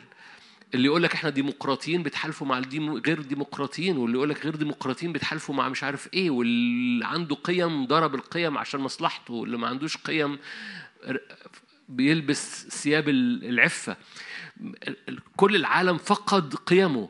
اللي 0.74 0.86
يقول 0.86 1.02
لك 1.02 1.14
إحنا 1.14 1.30
ديمقراطيين 1.30 2.02
بيتحالفوا 2.02 2.46
مع 2.46 2.58
الديم 2.58 2.92
غير 2.94 3.22
ديمقراطيين 3.22 3.96
واللي 3.96 4.16
يقول 4.16 4.30
لك 4.30 4.44
غير 4.44 4.56
ديمقراطيين 4.56 5.12
بيتحالفوا 5.12 5.54
مع 5.54 5.68
مش 5.68 5.84
عارف 5.84 6.08
إيه 6.14 6.30
واللي 6.30 7.06
عنده 7.06 7.34
قيم 7.36 7.86
ضرب 7.86 8.14
القيم 8.14 8.58
عشان 8.58 8.80
مصلحته 8.80 9.34
واللي 9.34 9.56
ما 9.58 9.68
عندوش 9.68 9.96
قيم 9.96 10.38
بيلبس 11.88 12.68
ثياب 12.68 13.08
العفة. 13.08 13.96
كل 15.36 15.56
العالم 15.56 15.98
فقد 15.98 16.54
قيمه. 16.54 17.08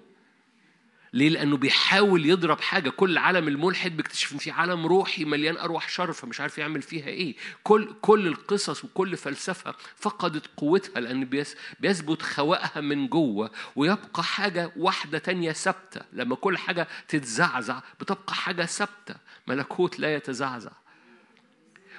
ليه؟ 1.14 1.28
لأنه 1.28 1.56
بيحاول 1.56 2.26
يضرب 2.26 2.60
حاجة، 2.60 2.90
كل 2.90 3.10
العالم 3.10 3.48
الملحد 3.48 3.96
بيكتشف 3.96 4.32
إن 4.32 4.38
في 4.38 4.50
عالم 4.50 4.86
روحي 4.86 5.24
مليان 5.24 5.56
أرواح 5.56 5.88
شر 5.88 6.12
فمش 6.12 6.40
عارف 6.40 6.58
يعمل 6.58 6.82
فيها 6.82 7.06
إيه، 7.06 7.36
كل 7.62 7.94
كل 8.00 8.26
القصص 8.26 8.84
وكل 8.84 9.16
فلسفة 9.16 9.74
فقدت 9.96 10.46
قوتها 10.56 11.00
لأن 11.00 11.44
بيثبت 11.80 12.22
خوائها 12.22 12.80
من 12.80 13.08
جوه 13.08 13.50
ويبقى 13.76 14.22
حاجة 14.22 14.72
واحدة 14.76 15.18
تانية 15.18 15.52
ثابتة، 15.52 16.00
لما 16.12 16.36
كل 16.36 16.58
حاجة 16.58 16.88
تتزعزع 17.08 17.80
بتبقى 18.00 18.34
حاجة 18.34 18.64
ثابتة، 18.64 19.14
ملكوت 19.46 19.98
لا 19.98 20.14
يتزعزع. 20.14 20.70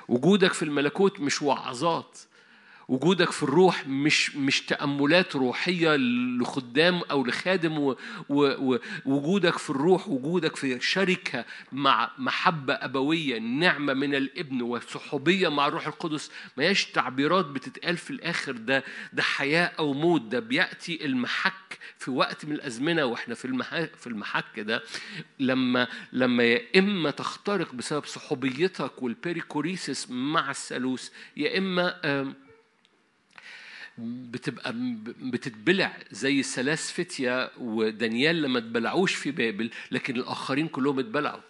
وجودك 0.07 0.53
في 0.53 0.63
الملكوت 0.63 1.19
مش 1.19 1.41
وعظات. 1.41 2.19
وجودك 2.87 3.31
في 3.31 3.43
الروح 3.43 3.87
مش 3.87 4.35
مش 4.35 4.61
تأملات 4.61 5.35
روحية 5.35 5.95
لخدام 5.95 7.01
أو 7.11 7.25
لخادم 7.25 7.95
ووجودك 8.29 9.57
في 9.57 9.69
الروح 9.69 10.09
وجودك 10.09 10.55
في 10.55 10.79
شركة 10.81 11.45
مع 11.71 12.11
محبة 12.17 12.73
أبوية 12.73 13.39
نعمة 13.39 13.93
من 13.93 14.15
الابن 14.15 14.61
وصحوبية 14.61 15.49
مع 15.49 15.67
الروح 15.67 15.87
القدس 15.87 16.31
ما 16.57 16.63
هيش 16.63 16.85
تعبيرات 16.85 17.45
بتتقال 17.45 17.97
في 17.97 18.11
الآخر 18.11 18.51
ده 18.51 18.83
ده 19.13 19.23
حياة 19.23 19.71
أو 19.79 19.93
موت 19.93 20.21
ده 20.21 20.39
بيأتي 20.39 21.05
المحك 21.05 21.79
في 21.97 22.11
وقت 22.11 22.45
من 22.45 22.51
الأزمنة 22.51 23.05
وإحنا 23.05 23.35
في 23.35 23.45
المحك 23.45 23.95
في 23.95 24.07
المحك 24.07 24.59
ده 24.59 24.83
لما 25.39 25.87
لما 26.13 26.43
يا 26.43 26.61
إما 26.79 27.11
تخترق 27.11 27.75
بسبب 27.75 28.05
صحوبيتك 28.05 29.03
والبيريكوريسس 29.03 30.09
مع 30.09 30.49
الثالوث 30.51 31.09
يا 31.37 31.57
إما 31.57 32.33
بتبقى 33.97 34.73
بتتبلع 35.21 35.97
زي 36.11 36.39
الثلاث 36.39 36.91
فتية 36.91 37.51
ودانيال 37.57 38.41
لما 38.41 38.59
اتبلعوش 38.59 39.15
في 39.15 39.31
بابل 39.31 39.69
لكن 39.91 40.15
الآخرين 40.15 40.67
كلهم 40.67 40.99
اتبلعوا. 40.99 41.41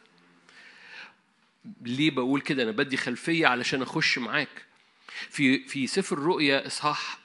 ليه 1.81 2.11
بقول 2.11 2.41
كده؟ 2.41 2.63
أنا 2.63 2.71
بدي 2.71 2.97
خلفية 2.97 3.47
علشان 3.47 3.81
أخش 3.81 4.17
معاك. 4.17 4.65
في 5.29 5.59
في 5.67 5.87
سفر 5.87 6.17
الرؤيا 6.17 6.67
إصحاح 6.67 7.19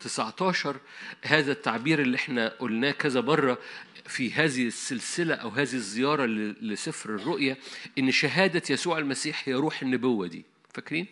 19 0.00 0.80
هذا 1.22 1.52
التعبير 1.52 2.02
اللي 2.02 2.16
إحنا 2.16 2.48
قلناه 2.48 2.90
كذا 2.90 3.20
مرة 3.20 3.58
في 4.06 4.32
هذه 4.32 4.66
السلسلة 4.66 5.34
أو 5.34 5.48
هذه 5.48 5.74
الزيارة 5.74 6.26
لسفر 6.60 7.14
الرؤيا 7.14 7.56
إن 7.98 8.10
شهادة 8.10 8.62
يسوع 8.70 8.98
المسيح 8.98 9.48
هي 9.48 9.54
روح 9.54 9.82
النبوة 9.82 10.26
دي. 10.26 10.44
فاكرين؟ 10.74 11.06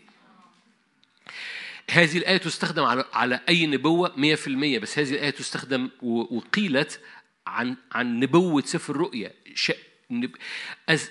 هذه 1.90 2.18
الآية 2.18 2.36
تستخدم 2.36 2.84
على 2.84 3.04
على 3.12 3.40
أي 3.48 3.66
نبوة؟ 3.66 4.08
100% 4.16 4.78
بس 4.78 4.98
هذه 4.98 5.10
الآية 5.10 5.30
تستخدم 5.30 5.90
وقيلت 6.02 7.00
عن 7.46 7.76
عن 7.92 8.20
نبوة 8.20 8.62
سفر 8.62 8.94
الرؤيا. 8.94 9.32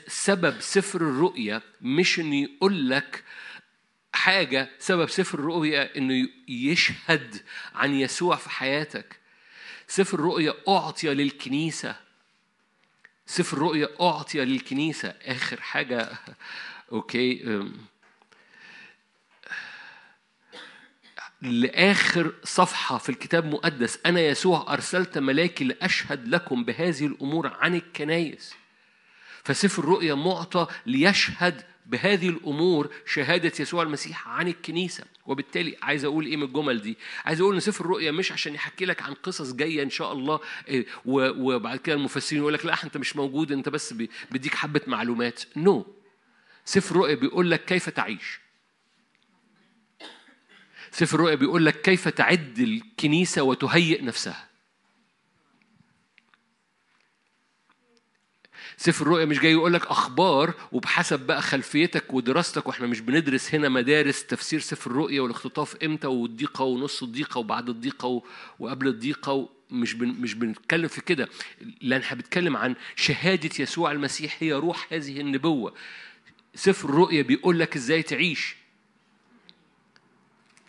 سبب 0.07 0.59
سفر 0.59 1.01
الرؤيا 1.01 1.61
مش 1.81 2.19
إنه 2.19 2.35
يقول 2.35 2.89
لك 2.89 3.23
حاجة. 4.13 4.69
سبب 4.79 5.09
سفر 5.09 5.39
الرؤيا 5.39 5.97
إنه 5.97 6.29
يشهد 6.47 7.41
عن 7.75 7.93
يسوع 7.93 8.35
في 8.35 8.49
حياتك. 8.49 9.19
سفر 9.87 10.19
الرؤيا 10.19 10.53
أعطي 10.67 11.13
للكنيسة. 11.13 11.95
سفر 13.25 13.57
الرؤيا 13.57 13.89
أعطي 14.01 14.45
للكنيسة. 14.45 15.09
آخر 15.09 15.61
حاجة. 15.61 16.09
okay 16.91 17.61
لآخر 21.41 22.33
صفحة 22.43 22.97
في 22.97 23.09
الكتاب 23.09 23.45
المقدس 23.45 23.99
أنا 24.05 24.21
يسوع 24.21 24.73
أرسلت 24.73 25.17
ملاكي 25.17 25.63
لأشهد 25.63 26.27
لكم 26.27 26.63
بهذه 26.63 27.05
الأمور 27.05 27.47
عن 27.47 27.75
الكنايس. 27.75 28.53
فسفر 29.43 29.83
الرؤيا 29.83 30.13
معطى 30.13 30.67
ليشهد 30.85 31.61
بهذه 31.85 32.29
الأمور 32.29 32.89
شهادة 33.05 33.51
يسوع 33.59 33.83
المسيح 33.83 34.27
عن 34.27 34.47
الكنيسة. 34.47 35.03
وبالتالي 35.25 35.77
عايز 35.81 36.05
أقول 36.05 36.25
إيه 36.25 36.37
من 36.37 36.43
الجمل 36.43 36.81
دي؟ 36.81 36.97
عايز 37.25 37.41
أقول 37.41 37.53
إن 37.53 37.59
سفر 37.59 37.85
الرؤيا 37.85 38.11
مش 38.11 38.31
عشان 38.31 38.53
يحكي 38.53 38.85
لك 38.85 39.01
عن 39.01 39.13
قصص 39.13 39.53
جاية 39.53 39.83
إن 39.83 39.89
شاء 39.89 40.13
الله 40.13 40.39
إيه، 40.67 40.85
وبعد 41.05 41.79
كده 41.79 41.95
المفسرين 41.95 42.41
يقول 42.41 42.53
لك 42.53 42.65
لا 42.65 42.83
أنت 42.83 42.97
مش 42.97 43.15
موجود 43.15 43.51
أنت 43.51 43.69
بس 43.69 43.93
بيديك 44.31 44.55
حبة 44.55 44.81
معلومات. 44.87 45.43
نو 45.55 45.81
no. 45.81 45.85
سفر 46.65 46.95
الرؤيا 46.95 47.15
بيقول 47.15 47.51
لك 47.51 47.65
كيف 47.65 47.89
تعيش. 47.89 48.39
سفر 50.91 51.15
الرؤيا 51.15 51.35
بيقول 51.35 51.65
لك 51.65 51.81
كيف 51.81 52.07
تعد 52.07 52.59
الكنيسة 52.59 53.43
وتهيئ 53.43 54.01
نفسها. 54.01 54.47
سفر 58.77 59.05
الرؤيا 59.05 59.25
مش 59.25 59.39
جاي 59.39 59.51
يقول 59.51 59.73
لك 59.73 59.85
أخبار 59.85 60.53
وبحسب 60.71 61.19
بقى 61.19 61.41
خلفيتك 61.41 62.13
ودراستك 62.13 62.67
وإحنا 62.67 62.87
مش 62.87 62.99
بندرس 62.99 63.55
هنا 63.55 63.69
مدارس 63.69 64.25
تفسير 64.25 64.59
سفر 64.59 64.91
الرؤيا 64.91 65.21
والاختطاف 65.21 65.75
إمتى 65.83 66.07
والضيقة 66.07 66.63
ونص 66.63 67.03
الضيقة 67.03 67.37
وبعد 67.39 67.69
الضيقة 67.69 68.23
وقبل 68.59 68.87
الضيقة 68.87 69.49
مش 69.71 69.93
بن 69.93 70.07
مش 70.07 70.33
بنتكلم 70.33 70.87
في 70.87 71.01
كده. 71.01 71.29
لأن 71.81 72.01
إحنا 72.01 72.17
بنتكلم 72.17 72.57
عن 72.57 72.75
شهادة 72.95 73.49
يسوع 73.59 73.91
المسيح 73.91 74.37
هي 74.39 74.53
روح 74.53 74.87
هذه 74.93 75.21
النبوة. 75.21 75.73
سفر 76.55 76.89
الرؤيا 76.89 77.21
بيقول 77.21 77.59
لك 77.59 77.75
إزاي 77.75 78.03
تعيش. 78.03 78.60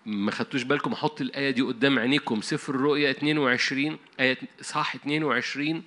ما 0.06 0.30
خدتوش 0.30 0.62
بالكم 0.62 0.92
أحط 0.92 1.20
الآية 1.20 1.50
دي 1.50 1.62
قدام 1.62 1.98
عينيكم. 1.98 2.40
سفر 2.40 2.74
الرؤيا 2.74 3.10
22 3.10 3.98
آية 4.20 4.38
اصحاح 4.60 4.94
22 4.94 5.82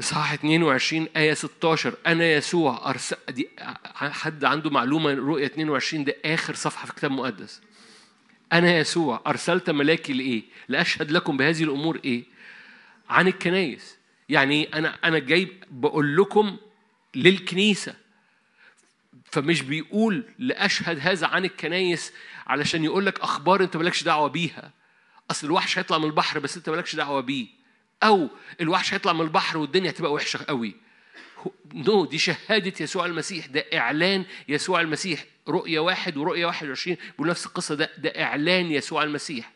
اصحاح 0.00 0.32
22 0.32 1.08
آية 1.16 1.34
16 1.34 1.94
أنا 2.06 2.32
يسوع 2.32 2.90
أرسل 2.90 3.16
دي 3.28 3.48
حد 3.94 4.44
عنده 4.44 4.70
معلومة 4.70 5.14
رؤية 5.14 5.46
22 5.46 6.04
ده 6.04 6.16
آخر 6.24 6.54
صفحة 6.54 6.84
في 6.84 6.90
الكتاب 6.90 7.10
المقدس. 7.10 7.60
أنا 8.52 8.78
يسوع 8.78 9.22
أرسلت 9.26 9.70
ملاكي 9.70 10.12
لإيه؟ 10.12 10.42
لأشهد 10.68 11.10
لكم 11.10 11.36
بهذه 11.36 11.62
الأمور 11.64 12.00
إيه؟ 12.04 12.24
عن 13.08 13.28
الكنايس 13.28 13.98
يعني 14.28 14.64
أنا 14.74 14.98
أنا 15.04 15.18
جاي 15.18 15.48
بقول 15.70 16.16
لكم 16.16 16.56
للكنيسة. 17.14 17.94
فمش 19.24 19.62
بيقول 19.62 20.24
لأشهد 20.38 20.98
هذا 21.00 21.26
عن 21.26 21.44
الكنايس 21.44 22.12
علشان 22.50 22.84
يقول 22.84 23.06
لك 23.06 23.20
أخبار 23.20 23.62
أنت 23.62 23.76
مالكش 23.76 24.02
دعوة 24.02 24.28
بيها. 24.28 24.72
أصل 25.30 25.46
الوحش 25.46 25.78
هيطلع 25.78 25.98
من 25.98 26.04
البحر 26.04 26.38
بس 26.38 26.56
أنت 26.56 26.70
مالكش 26.70 26.96
دعوة 26.96 27.20
بيه. 27.20 27.46
أو 28.02 28.28
الوحش 28.60 28.94
هيطلع 28.94 29.12
من 29.12 29.20
البحر 29.20 29.58
والدنيا 29.58 29.90
هتبقى 29.90 30.12
وحشة 30.12 30.44
قوي. 30.48 30.76
no 31.74 32.04
دي 32.04 32.18
شهادة 32.18 32.72
يسوع 32.80 33.06
المسيح. 33.06 33.46
ده 33.46 33.64
إعلان 33.74 34.24
يسوع 34.48 34.80
المسيح. 34.80 35.24
رؤية 35.48 35.78
واحد 35.80 36.16
ورؤية 36.16 36.46
واحد 36.46 36.68
وعشرين 36.68 36.96
بنفس 37.18 37.46
القصة. 37.46 37.74
ده 37.74 37.90
ده 37.98 38.22
إعلان 38.22 38.66
يسوع 38.72 39.02
المسيح. 39.02 39.52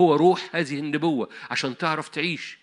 هو 0.00 0.14
روح 0.16 0.48
هذه 0.52 0.78
النبوة 0.78 1.28
عشان 1.50 1.76
تعرف 1.78 2.08
تعيش. 2.08 2.58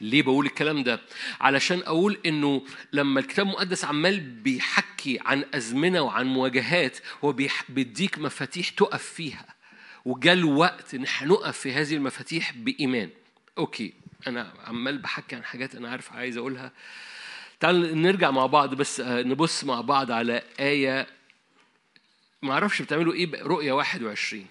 ليه 0.00 0.22
بقول 0.22 0.46
الكلام 0.46 0.82
ده؟ 0.82 1.00
علشان 1.40 1.80
أقول 1.80 2.18
إنه 2.26 2.62
لما 2.92 3.20
الكتاب 3.20 3.46
المقدس 3.46 3.84
عمال 3.84 4.20
بيحكي 4.20 5.18
عن 5.24 5.44
أزمنة 5.54 6.00
وعن 6.00 6.26
مواجهات 6.26 6.98
هو 7.24 7.36
بيديك 7.68 8.18
مفاتيح 8.18 8.68
تقف 8.68 9.02
فيها 9.02 9.46
وجاء 10.04 10.34
الوقت 10.34 10.94
إن 10.94 11.04
هنقف 11.08 11.58
في 11.58 11.72
هذه 11.72 11.94
المفاتيح 11.94 12.52
بإيمان. 12.52 13.10
أوكي 13.58 13.92
أنا 14.26 14.52
عمال 14.66 14.98
بحكي 14.98 15.36
عن 15.36 15.44
حاجات 15.44 15.74
أنا 15.74 15.90
عارف 15.90 16.12
عايز 16.12 16.36
أقولها. 16.36 16.72
تعال 17.60 18.02
نرجع 18.02 18.30
مع 18.30 18.46
بعض 18.46 18.74
بس 18.74 19.00
نبص 19.00 19.64
مع 19.64 19.80
بعض 19.80 20.10
على 20.10 20.42
آية 20.60 21.06
ما 22.42 22.52
أعرفش 22.52 22.82
بتعملوا 22.82 23.12
إيه 23.12 23.42
رؤية 23.42 23.72
21 23.72 24.46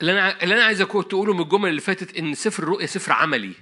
اللي 0.00 0.12
أنا 0.12 0.42
اللي 0.42 0.54
أنا 0.54 0.64
عايز 0.64 0.78
تقوله 0.78 1.34
من 1.34 1.40
الجمل 1.40 1.70
اللي 1.70 1.80
فاتت 1.80 2.16
إن 2.16 2.34
سفر 2.34 2.62
الرؤيا 2.62 2.86
سفر 2.86 3.12
عملي. 3.12 3.54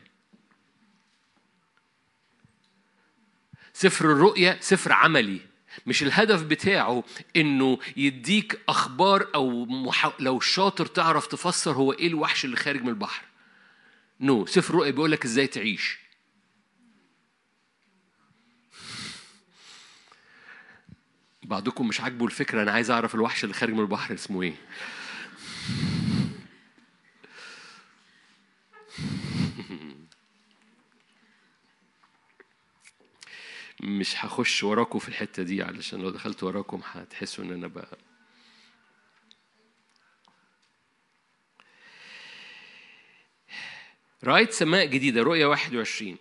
سفر 3.72 4.04
الرؤيا 4.12 4.58
سفر 4.60 4.92
عملي. 4.92 5.40
مش 5.86 6.02
الهدف 6.02 6.42
بتاعه 6.42 7.04
إنه 7.36 7.78
يديك 7.96 8.60
أخبار 8.68 9.28
أو 9.34 9.64
محا... 9.64 10.12
لو 10.20 10.40
شاطر 10.40 10.86
تعرف 10.86 11.26
تفسر 11.26 11.72
هو 11.72 11.92
إيه 11.92 12.06
الوحش 12.06 12.44
اللي 12.44 12.56
خارج 12.56 12.82
من 12.82 12.88
البحر. 12.88 13.24
نو 14.20 14.44
no. 14.44 14.48
سفر 14.48 14.74
الرؤيا 14.74 14.90
بيقول 14.90 15.12
لك 15.12 15.24
إزاي 15.24 15.46
تعيش. 15.46 15.98
بعضكم 21.42 21.88
مش 21.88 22.00
عاجبه 22.00 22.26
الفكرة 22.26 22.62
أنا 22.62 22.72
عايز 22.72 22.90
أعرف 22.90 23.14
الوحش 23.14 23.44
اللي 23.44 23.54
خارج 23.54 23.72
من 23.72 23.80
البحر 23.80 24.14
اسمه 24.14 24.42
إيه. 24.42 24.54
مش 33.80 34.24
هخش 34.24 34.64
وراكم 34.64 34.98
في 34.98 35.08
الحتة 35.08 35.42
دي 35.42 35.62
علشان 35.62 36.00
لو 36.00 36.10
دخلت 36.10 36.42
وراكم 36.42 36.80
هتحسوا 36.84 37.44
إن 37.44 37.52
أنا 37.52 37.66
بقى 37.66 37.98
رأيت 44.24 44.52
سماء 44.52 44.86
جديدة 44.86 45.22
رؤية 45.22 45.46
21 45.46 46.16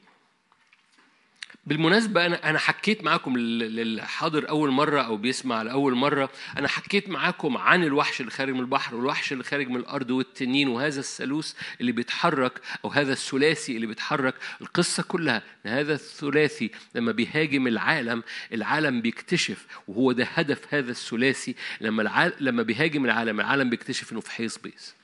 بالمناسبة 1.68 2.26
أنا 2.26 2.50
أنا 2.50 2.60
حكيت 2.60 3.04
معاكم 3.04 3.38
للحاضر 3.38 4.50
أول 4.50 4.72
مرة 4.72 5.02
أو 5.02 5.18
بيسمع 5.18 5.62
لأول 5.62 5.96
مرة 5.96 6.30
أنا 6.58 6.68
حكيت 6.68 7.10
معاكم 7.10 7.58
عن 7.58 7.84
الوحش 7.84 8.22
اللي 8.22 8.32
خارج 8.32 8.54
من 8.54 8.60
البحر 8.60 8.96
والوحش 8.96 9.32
اللي 9.34 9.44
خارج 9.44 9.68
من 9.70 9.76
الأرض 9.76 10.12
والتنين 10.12 10.68
وهذا 10.68 11.00
الثالوث 11.00 11.54
اللي 11.82 11.92
بيتحرك 11.92 12.62
أو 12.86 12.90
هذا 12.90 13.14
الثلاثي 13.14 13.76
اللي 13.76 13.88
بيتحرك. 13.88 14.36
القصة 14.62 15.04
كلها 15.04 15.44
هذا 15.64 15.94
الثلاثي 15.94 16.72
لما 16.96 17.12
بيهاجم 17.12 17.68
العالم 17.68 18.24
العالم 18.54 19.02
بيكتشف 19.02 19.66
وهو 19.88 20.12
ده 20.12 20.26
هدف 20.26 20.74
هذا 20.74 20.92
الثلاثي 20.92 21.56
لما 21.82 22.02
العالم 22.02 22.34
لما 22.40 22.64
بيهاجم 22.64 23.06
العالم 23.06 23.40
العالم 23.40 23.70
بيكتشف 23.70 24.12
إنه 24.12 24.22
في 24.22 24.32
حيص 24.32 24.58
بيس 24.58 24.96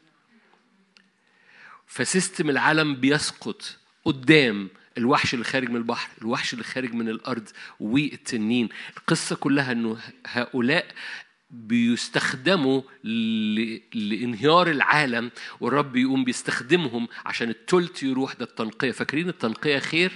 ف 1.88 1.97
system 1.97 2.50
العالم 2.50 2.96
بيسقط 2.96 3.78
قدام 4.06 4.70
الوحش 4.98 5.34
اللي 5.34 5.46
خارج 5.46 5.70
من 5.70 5.76
البحر 5.76 6.10
الوحش 6.22 6.54
اللي 6.54 6.64
خارج 6.64 6.94
من 6.94 7.10
الأرض 7.10 7.50
والتنين. 7.80 8.70
القصة 8.98 9.36
كلها 9.36 9.72
أنه 9.72 9.98
هؤلاء 10.28 10.86
بيستخدموا 11.50 12.82
لإنهيار 13.94 14.70
العالم 14.70 15.32
والرب 15.60 15.96
يقوم 15.96 16.24
بيستخدمهم 16.24 17.08
عشان 17.26 17.50
التلت 17.50 18.04
يروح 18.04 18.34
ده 18.34 18.46
التنقية. 18.46 18.92
فاكرين 18.92 19.30
التنقية 19.30 19.80
خير؟ 19.80 20.12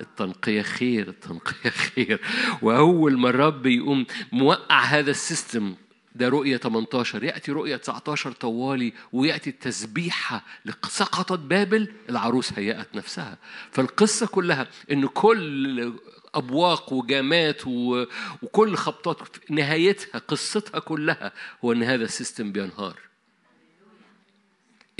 التنقية 0.00 0.62
خير 0.62 1.08
التنقية 1.08 1.70
خير. 1.94 2.20
وأول 2.62 3.18
ما 3.18 3.28
الرب 3.28 3.66
يقوم 3.66 4.06
موقع 4.32 4.80
هذا 4.80 5.10
ال 5.10 5.19
system 5.19 5.74
ده 6.14 6.28
رؤية 6.28 6.56
18 6.56 7.24
يأتي 7.24 7.52
رؤية 7.52 7.76
19 7.76 8.32
طوالي 8.32 8.92
ويأتي 9.12 9.50
التسبيحة 9.50 10.44
سقطت 10.88 11.38
بابل 11.38 11.92
العروس 12.08 12.52
هيأت 12.52 12.96
نفسها. 12.96 13.38
فالقصة 13.72 14.26
كلها 14.26 14.68
إن 14.92 15.06
كل 15.06 15.92
أبواق 16.34 16.92
وجامات 16.92 17.62
وكل 17.66 18.76
خبطات 18.76 19.50
نهايتها 19.50 20.18
قصتها 20.18 20.78
كلها 20.78 21.32
هو 21.64 21.72
إن 21.72 21.82
هذا 21.82 22.04
ال 22.04 22.11
system 22.11 22.52
بينهار. 22.52 22.98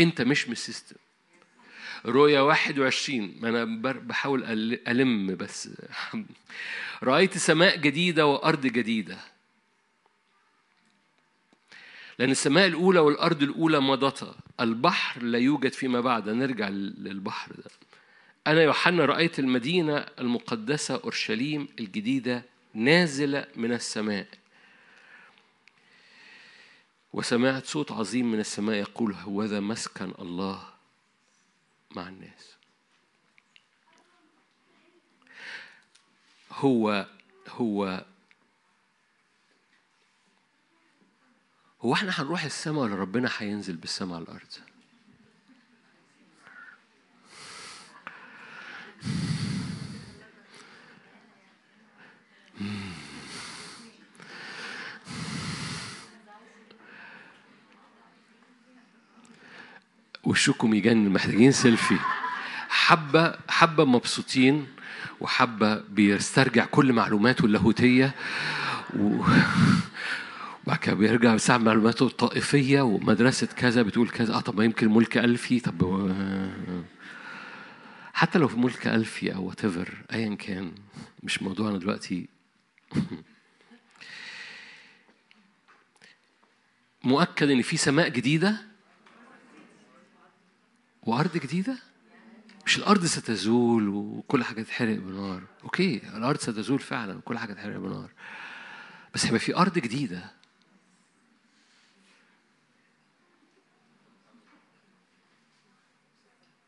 أنت 0.00 0.22
مش 0.22 0.46
من 0.46 0.52
ال 0.52 0.58
system. 0.58 0.96
رؤية 2.06 2.40
21 2.40 3.36
ما 3.40 3.48
أنا 3.48 3.64
بحاول 3.82 4.44
ألم 4.88 5.36
بس. 5.36 5.68
رأيت 7.02 7.38
سماء 7.38 7.76
جديدة 7.76 8.26
وأرض 8.26 8.66
جديدة. 8.66 9.18
لأن 12.20 12.30
السماء 12.30 12.66
الأولى 12.66 12.98
والأرض 12.98 13.42
الأولى 13.42 13.80
مضتا. 13.80 14.34
البحر 14.60 15.22
لا 15.22 15.38
يوجد 15.38 15.72
فيما 15.72 16.00
بعد. 16.00 16.28
نرجع 16.28 16.68
للبحر 16.68 17.52
ده. 17.52 17.70
أنا 18.46 18.62
يوحنا 18.62 19.04
رأيت 19.04 19.38
المدينة 19.38 19.96
المقدسة 19.96 20.94
أورشليم 20.94 21.68
الجديدة 21.78 22.44
نازلة 22.74 23.46
من 23.56 23.72
السماء. 23.72 24.26
وسمعت 27.12 27.66
صوت 27.66 27.92
عظيم 27.92 28.32
من 28.32 28.40
السماء 28.40 28.76
يقول 28.76 29.12
هوذا 29.12 29.60
مسكن 29.60 30.12
الله 30.18 30.68
مع 31.90 32.08
الناس. 32.08 32.56
هو 36.52 37.06
هو 37.48 38.04
هو 41.82 41.94
إحنا 41.94 42.10
هنروح 42.14 42.44
السماء 42.44 42.84
ولا 42.84 42.94
ربنا 42.94 43.30
هينزل 43.38 43.76
بالسماء 43.76 44.14
على 44.16 44.24
الأرض؟ 44.24 44.40
وشكم 60.24 60.74
يجنن 60.74 61.08
محتاجين 61.08 61.52
سيلفي 61.52 61.98
حبة 62.68 63.34
حبة 63.48 63.84
مبسوطين 63.84 64.66
وحبة 65.20 65.82
بيسترجع 65.88 66.64
كل 66.64 66.92
معلوماته 66.92 67.44
اللاهوتية. 67.44 68.14
و... 68.96 69.24
وبعد 70.64 70.78
كده 70.78 70.94
بيرجع 70.94 71.32
بيستعمل 71.32 71.64
معلوماته 71.64 72.06
الطائفية 72.06 72.80
ومدرسة 72.82 73.46
كذا 73.46 73.82
بتقول 73.82 74.08
كذا. 74.08 74.34
آه 74.34 74.40
طب 74.40 74.58
ما 74.58 74.64
يمكن 74.64 74.88
ملك 74.88 75.18
ألفي. 75.18 75.60
طب 75.60 76.12
حتى 78.12 78.38
لو 78.38 78.48
في 78.48 78.56
ملك 78.56 78.86
ألفي 78.86 79.34
أو 79.34 79.44
وات 79.44 79.64
أيا 80.12 80.34
كان 80.34 80.72
مش 81.22 81.42
موضوعنا 81.42 81.78
دلوقتي. 81.78 82.28
مؤكد 87.04 87.50
إن 87.50 87.62
في 87.62 87.76
سماء 87.76 88.08
جديدة 88.08 88.56
وأرض 91.02 91.36
جديدة؟ 91.36 91.78
مش 92.66 92.78
الأرض 92.78 93.04
ستزول 93.04 93.88
وكل 93.88 94.44
حاجة 94.44 94.62
تتحرق 94.62 94.96
بنار 94.98 95.42
أوكي 95.64 95.96
الأرض 96.16 96.38
ستزول 96.38 96.78
فعلا 96.78 97.16
وكل 97.18 97.38
حاجة 97.38 97.52
تتحرق 97.52 97.76
بنار 97.76 98.10
بس 99.14 99.26
هيبقى 99.26 99.38
في 99.40 99.56
أرض 99.56 99.78
جديدة. 99.78 100.39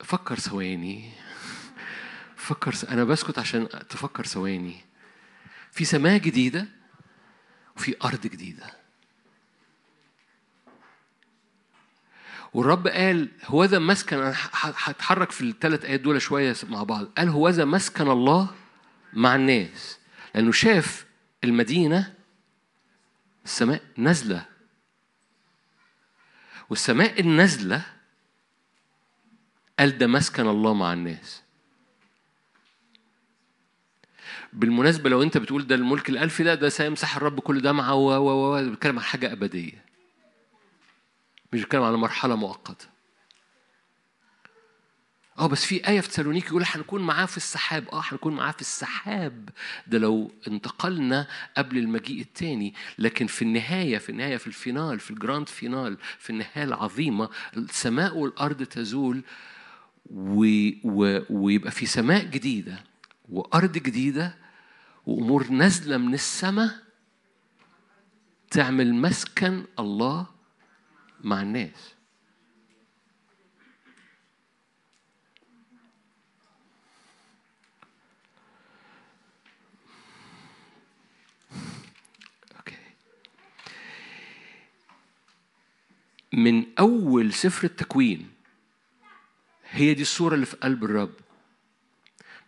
فكر 0.02 0.38
ثواني. 0.38 1.12
فكر 2.36 2.74
س... 2.74 2.84
أنا 2.84 3.04
بسكت 3.04 3.38
عشان 3.38 3.68
تفكر 3.68 4.26
ثواني. 4.26 4.80
في 5.70 5.84
سماء 5.84 6.18
جديدة 6.18 6.68
وفي 7.76 7.96
أرض 8.04 8.20
جديدة. 8.20 8.82
والرب 12.54 12.88
قال 12.88 13.28
هوذا 13.44 13.78
مسكن 13.78 14.16
أنا 14.16 14.34
هتحرك 14.52 15.30
في 15.30 15.40
الثلاث 15.40 15.84
آيات 15.84 16.00
دول 16.00 16.22
شوية 16.22 16.56
مع 16.68 16.82
بعض. 16.82 17.04
قال 17.04 17.28
هوذا 17.28 17.64
مسكن 17.64 18.10
الله 18.10 18.54
مع 19.12 19.34
الناس. 19.34 19.98
لأنه 20.34 20.52
شاف 20.52 21.06
المدينة 21.44 22.14
السماء 23.44 23.82
نازلة. 23.96 24.46
والسماء 26.70 27.20
النازلة 27.20 28.01
قال 29.78 29.98
ده 29.98 30.06
مسكن 30.06 30.46
الله 30.46 30.74
مع 30.74 30.92
الناس. 30.92 31.42
بالمناسبة 34.52 35.10
لو 35.10 35.22
أنت 35.22 35.38
بتقول 35.38 35.66
ده 35.66 35.74
الملك 35.74 36.08
الألفي 36.08 36.42
ده 36.42 36.54
ده 36.54 36.68
سيمسح 36.68 37.16
الرب 37.16 37.40
كل 37.40 37.62
دمعة 37.62 37.94
و 37.94 38.10
و 38.10 38.56
و 38.56 38.70
بيتكلم 38.70 38.98
عن 38.98 39.04
حاجة 39.04 39.32
أبدية. 39.32 39.84
مش 41.52 41.60
بيتكلم 41.60 41.82
على 41.82 41.96
مرحلة 41.96 42.36
مؤقتة. 42.36 42.86
آه 45.38 45.46
بس 45.46 45.64
في 45.64 45.88
آية 45.88 46.00
في 46.00 46.08
تسالونيكي 46.08 46.46
يقول 46.46 46.62
هنكون 46.66 47.02
معاه 47.02 47.26
في 47.26 47.36
السحاب. 47.36 47.88
آه 47.88 48.02
هنكون 48.04 48.34
معاه 48.34 48.52
في 48.52 48.60
السحاب. 48.60 49.48
ده 49.86 49.98
لو 49.98 50.32
انتقلنا 50.48 51.26
قبل 51.56 51.78
المجيء 51.78 52.20
التاني. 52.20 52.74
لكن 52.98 53.26
في 53.26 53.42
النهاية 53.42 53.98
في 53.98 54.08
النهاية 54.08 54.36
في 54.36 54.46
ال 54.46 54.55
final 54.55 55.00
في 55.00 55.10
ال 55.10 55.17
grand 55.17 55.48
final 55.48 55.98
في 56.18 56.30
النهاية 56.30 56.64
العظيمة 56.64 57.30
السماء 57.56 58.16
والأرض 58.16 58.62
تزول 58.62 59.22
و... 60.10 60.44
و... 60.84 61.20
ويبقى 61.30 61.70
في 61.70 61.86
سماء 61.86 62.24
جديدة 62.24 62.84
وأرض 63.28 63.72
جديدة 63.72 64.34
وأمور 65.06 65.48
نازلة 65.48 65.96
من 65.96 66.14
السماء 66.14 66.82
تعمل 68.50 68.94
مسكن 68.94 69.64
الله 69.78 70.26
مع 71.20 71.42
الناس. 71.42 71.94
من 86.32 86.78
أول 86.78 87.32
سفر 87.32 87.64
التكوين 87.64 88.31
هي 89.72 89.94
دي 89.94 90.02
الصورة 90.02 90.34
اللي 90.34 90.46
في 90.46 90.56
قلب 90.56 90.84
الرب. 90.84 91.14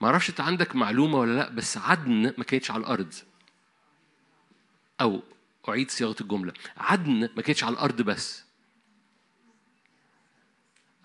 ما 0.01 0.09
أعرفش 0.09 0.31
انت 0.31 0.41
عندك 0.41 0.77
معلومة 0.77 1.19
ولا 1.19 1.37
لا 1.37 1.51
بس 1.51 1.77
عدن 1.77 2.35
ما 2.39 2.45
كانتش 2.45 2.71
على 2.71 2.81
الأرض. 2.81 3.15
أو 5.01 5.23
أعيد 5.69 5.91
صياغة 5.91 6.17
الجملة 6.21 6.53
عدن 6.77 7.29
ما 7.37 7.43
كانتش 7.43 7.65
على 7.65 7.73
الأرض 7.73 8.03
بس. 8.03 8.45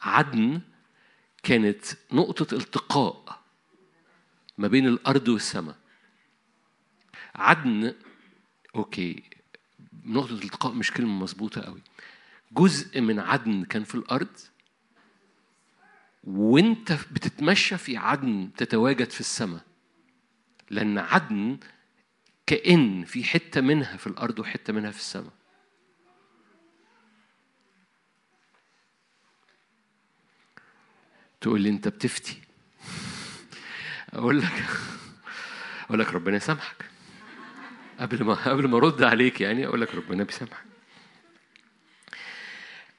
عدن 0.02 0.62
كانت 1.44 1.86
نقطة 2.12 2.56
التقاء 2.56 3.42
ما 4.58 4.68
بين 4.68 4.88
الأرض 4.88 5.28
والسماء. 5.28 5.76
عدن 7.36 7.96
أوكي 8.76 9.24
نقطة 10.06 10.34
التقاء 10.34 10.74
مش 10.74 10.92
كلمة 10.92 11.14
مظبوطة 11.14 11.62
قوي. 11.62 11.82
جزء 12.52 13.02
من 13.02 13.20
عدن 13.20 13.64
كان 13.64 13.84
في 13.84 13.96
الأرض 13.96 14.38
وانت 16.24 16.92
بتتمشى 16.92 17.78
في 17.78 17.98
عدن 17.98 18.50
تتواجد 18.58 19.10
في 19.10 19.20
السماء. 19.20 19.62
لأن 20.70 20.98
عدن 20.98 21.58
كأن 22.46 23.06
في 23.06 23.24
حتة 23.24 23.62
منها 23.62 23.98
في 23.98 24.08
الأرض 24.08 24.40
وحتة 24.40 24.74
منها 24.74 24.92
في 24.92 25.00
السماء. 25.00 25.34
تقول 31.42 31.62
لي 31.62 31.70
أنت 31.70 31.88
بتفتي. 31.88 32.42
أقول 34.14 34.42
لك 34.42 34.66
أقول 35.86 36.00
لك 36.00 36.14
ربنا 36.14 36.38
يسامحك. 36.38 36.86
قبل 38.00 38.24
ما 38.24 38.34
قبل 38.34 38.68
ما 38.68 38.78
أرد 38.78 39.04
عليك 39.04 39.42
يعني 39.42 39.68
أقول 39.68 39.82
لك 39.82 39.96
ربنا 39.96 40.24
بيسامحك. 40.24 40.69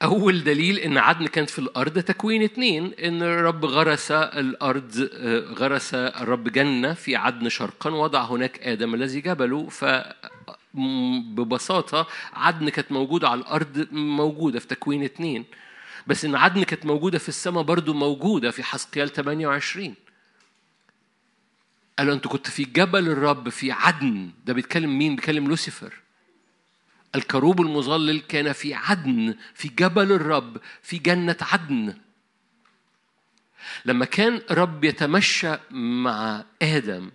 أول 0.03 0.43
دليل 0.43 0.77
إن 0.79 0.97
عدن 0.97 1.27
كانت 1.27 1.49
في 1.49 1.59
الأرض 1.59 1.99
تكوين 1.99 2.43
اتنين 2.43 2.93
إن 2.93 3.21
الرب 3.21 3.65
غرس 3.65 4.11
الأرض 4.11 5.09
غرس 5.57 5.93
الرب 5.93 6.49
جنة 6.49 6.93
في 6.93 7.15
عدن 7.15 7.49
شرقا 7.49 7.89
وضع 7.89 8.23
هناك 8.25 8.59
آدم 8.59 8.93
الذي 8.93 9.21
جبله 9.21 9.69
ف 9.69 9.85
ببساطة 11.35 12.07
عدن 12.33 12.69
كانت 12.69 12.91
موجودة 12.91 13.29
على 13.29 13.39
الأرض 13.41 13.87
موجودة 13.91 14.59
في 14.59 14.67
تكوين 14.67 15.03
اتنين. 15.03 15.45
بس 16.07 16.25
إن 16.25 16.35
عدن 16.35 16.63
كانت 16.63 16.85
موجودة 16.85 17.19
في 17.19 17.29
السماء 17.29 17.63
برضو 17.63 17.93
موجودة 17.93 18.51
في 18.51 18.63
حسقيال 18.63 19.09
28 19.13 19.95
قالوا 21.99 22.13
أنت 22.13 22.27
كنت 22.27 22.49
في 22.49 22.63
جبل 22.63 23.09
الرب 23.09 23.49
في 23.49 23.71
عدن. 23.71 24.29
ده 24.45 24.53
بيتكلم 24.53 24.97
مين؟ 24.97 25.15
بيتكلم 25.15 25.47
لوسيفر. 25.47 25.93
الكروب 27.15 27.61
المظلل 27.61 28.19
كان 28.19 28.53
في 28.53 28.73
عدن 28.73 29.35
في 29.53 29.67
جبل 29.67 30.11
الرب 30.11 30.57
في 30.81 30.97
جنة 30.97 31.37
عدن. 31.41 31.97
لما 33.85 34.05
كان 34.05 34.41
رب 34.51 34.83
يتمشى 34.83 35.57
مع 35.71 36.45
آدم 36.61 37.11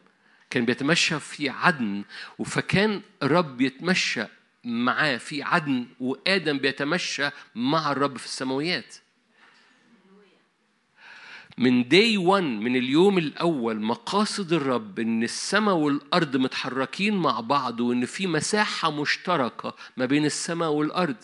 كان 0.50 0.64
بيتمشى 0.64 1.20
في 1.20 1.48
عدن 1.48 2.04
فكان 2.44 3.02
رب 3.22 3.60
يتمشى 3.60 4.24
معاه 4.64 5.16
في 5.16 5.42
عدن 5.42 5.86
وآدم 6.00 6.58
بيتمشى 6.58 7.30
مع 7.54 7.92
الرب 7.92 8.16
في 8.16 8.24
السماويات. 8.24 8.94
من 11.58 11.88
داي 11.88 12.16
1 12.16 12.42
من 12.42 12.76
اليوم 12.76 13.18
الأول 13.18 13.80
مقاصد 13.80 14.52
الرب 14.52 14.98
إن 14.98 15.22
السماء 15.22 15.74
والأرض 15.74 16.36
متحركين 16.36 17.16
مع 17.16 17.40
بعض 17.40 17.80
وإن 17.80 18.04
في 18.04 18.26
مساحة 18.26 18.90
مشتركة 18.90 19.74
ما 19.96 20.06
بين 20.06 20.24
السماء 20.24 20.70
والأرض. 20.70 21.16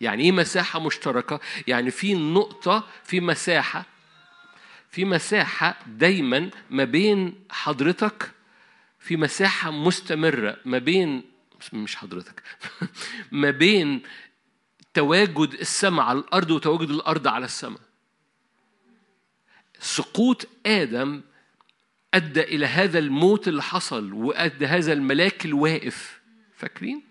يعني 0.00 0.22
إيه 0.22 0.32
مساحة 0.32 0.80
مشتركة؟ 0.80 1.40
يعني 1.66 1.90
في 1.90 2.14
نقطة 2.14 2.84
في 3.04 3.20
مساحة 3.20 3.86
في 4.90 5.04
مساحة 5.04 5.78
دايما 5.86 6.50
ما 6.70 6.84
بين 6.84 7.34
حضرتك 7.50 8.30
في 8.98 9.16
مساحة 9.16 9.70
مستمرة 9.70 10.56
ما 10.64 10.78
بين 10.78 11.22
مش 11.72 11.96
حضرتك 11.96 12.42
ما 13.32 13.50
بين 13.50 14.02
تواجد 14.94 15.52
السماء 15.60 16.06
على 16.06 16.18
الأرض 16.18 16.50
وتواجد 16.50 16.90
الأرض 16.90 17.28
على 17.28 17.44
السماء 17.44 17.85
سقوط 19.80 20.48
آدم 20.66 21.22
أدى 22.14 22.42
إلى 22.42 22.66
هذا 22.66 22.98
الموت 22.98 23.48
اللي 23.48 23.62
حصل 23.62 24.12
وأدى 24.12 24.66
هذا 24.66 24.92
الملاك 24.92 25.44
الواقف. 25.44 26.20
فاكرين؟ 26.56 27.02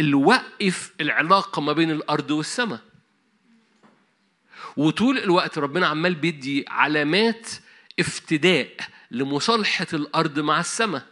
اللي 0.00 0.14
وقف 0.14 0.92
العلاقة 1.00 1.62
ما 1.62 1.72
بين 1.72 1.90
الأرض 1.90 2.30
والسماء. 2.30 2.80
وطول 4.76 5.18
الوقت 5.18 5.58
ربنا 5.58 5.86
عمال 5.86 6.14
بيدي 6.14 6.64
علامات 6.68 7.48
افتداء 7.98 8.76
لمصالحة 9.10 9.86
الأرض 9.92 10.38
مع 10.38 10.60
السماء. 10.60 11.06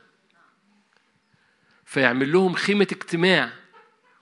فيعمل 1.84 2.32
لهم 2.32 2.54
خيمة 2.54 2.88
اجتماع 2.92 3.52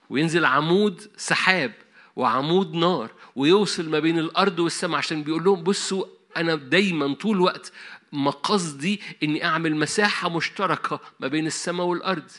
وينزل 0.09 0.45
عمود 0.45 1.11
سحاب 1.17 1.73
وعمود 2.15 2.73
نار. 2.73 3.11
ويوصل 3.37 3.89
ما 3.89 3.99
بين 3.99 4.19
الأرض 4.19 4.59
والسماء 4.59 4.97
عشان 4.97 5.23
بيقول 5.23 5.43
لهم 5.43 5.63
بصوا 5.63 6.05
أنا 6.37 6.55
دايما 6.55 7.13
طول 7.13 7.35
الوقت 7.35 7.71
مقصدي 8.11 9.01
إني 9.23 9.45
أعمل 9.45 9.75
مساحة 9.75 10.29
مشتركة 10.29 10.99
ما 11.19 11.27
بين 11.27 11.47
السماء 11.47 11.85
والأرض. 11.85 12.31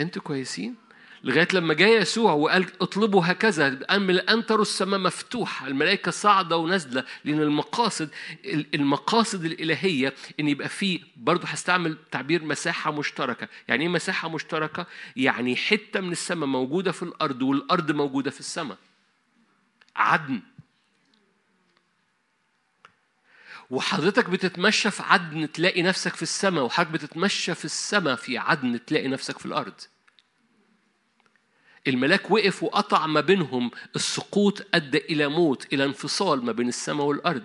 أنتوا 0.00 0.22
كويسين؟ 0.22 0.76
لغاية 1.24 1.48
لما 1.52 1.74
جاء 1.74 2.00
يسوع 2.02 2.32
وقال 2.32 2.66
اطلبوا 2.80 3.22
هكذا 3.24 3.78
ان 4.30 4.46
تروا 4.46 4.62
السماء 4.62 5.00
مفتوحة 5.00 5.66
الملائكة 5.66 6.10
صاعدة 6.10 6.56
ونازلة 6.56 7.04
لأن 7.24 7.40
المقاصد 7.40 8.10
المقاصد 8.74 9.44
الإلهية 9.44 10.14
إن 10.40 10.48
يبقى 10.48 10.68
في 10.68 11.00
برضه 11.16 11.48
هستعمل 11.48 11.96
تعبير 12.10 12.44
مساحة 12.44 12.92
مشتركة. 12.92 13.48
يعني 13.68 13.82
إيه 13.82 13.88
مساحة 13.88 14.28
مشتركة؟ 14.28 14.86
يعني 15.16 15.56
حتة 15.56 16.00
من 16.00 16.12
السماء 16.12 16.46
موجودة 16.46 16.92
في 16.92 17.02
الأرض 17.02 17.42
والأرض 17.42 17.90
موجودة 17.90 18.30
في 18.30 18.40
السماء. 18.40 18.78
عدن. 19.96 20.40
وحضرتك 23.70 24.30
بتتمشى 24.30 24.90
في 24.90 25.02
عدن 25.02 25.52
تلاقي 25.52 25.82
نفسك 25.82 26.14
في 26.16 26.22
السماء 26.22 26.64
وحضرتك 26.64 26.92
بتتمشى 26.92 27.54
في 27.54 27.64
السماء 27.64 28.16
في 28.16 28.38
عدن 28.38 28.84
تلاقي 28.84 29.08
نفسك 29.08 29.38
في 29.38 29.46
الأرض. 29.46 29.74
الملاك 31.88 32.30
وقف 32.30 32.62
وقطع 32.62 33.06
ما 33.06 33.20
بينهم. 33.20 33.70
السقوط 33.96 34.66
أدى 34.74 34.98
إلى 34.98 35.28
موت 35.28 35.72
إلى 35.72 35.84
انفصال 35.84 36.44
ما 36.44 36.52
بين 36.52 36.68
السماء 36.68 37.06
والأرض. 37.06 37.44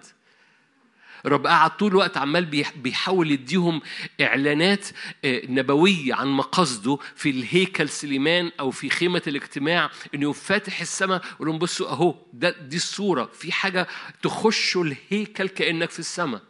الرب 1.25 1.47
قعد 1.47 1.77
طول 1.77 1.91
الوقت 1.91 2.17
عمال 2.17 2.45
بيحاول 2.75 3.31
يديهم 3.31 3.81
إعلانات 4.21 4.87
آه، 5.25 5.41
نبوية 5.45 6.13
عن 6.13 6.27
مقاصده 6.27 6.97
في 7.15 7.29
الهيكل 7.29 7.89
سليمان 7.89 8.51
أو 8.59 8.71
في 8.71 8.89
خيمة 8.89 9.21
الاجتماع 9.27 9.91
إنه 10.15 10.31
فاتح 10.31 10.81
السماء 10.81 11.21
يقول 11.35 11.47
لهم 11.47 11.59
بصوا 11.59 11.89
أهو 11.89 12.15
ده 12.33 12.49
دي 12.49 12.75
الصورة. 12.75 13.29
في 13.33 13.51
حاجة 13.51 13.87
تخشوا 14.21 14.83
الهيكل 14.83 15.47
كأنك 15.47 15.89
في 15.89 15.99
السماء. 15.99 16.41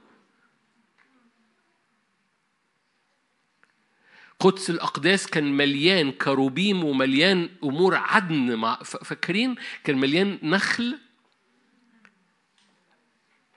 قدس 4.45 4.69
الأقداس 4.69 5.27
كان 5.27 5.57
مليان 5.57 6.11
كروبيم 6.11 6.83
ومليان 6.83 7.49
أمور 7.63 7.95
عدن 7.95 8.75
فاكرين؟ 8.83 9.55
كان 9.83 9.97
مليان 9.97 10.37
نخل 10.43 10.97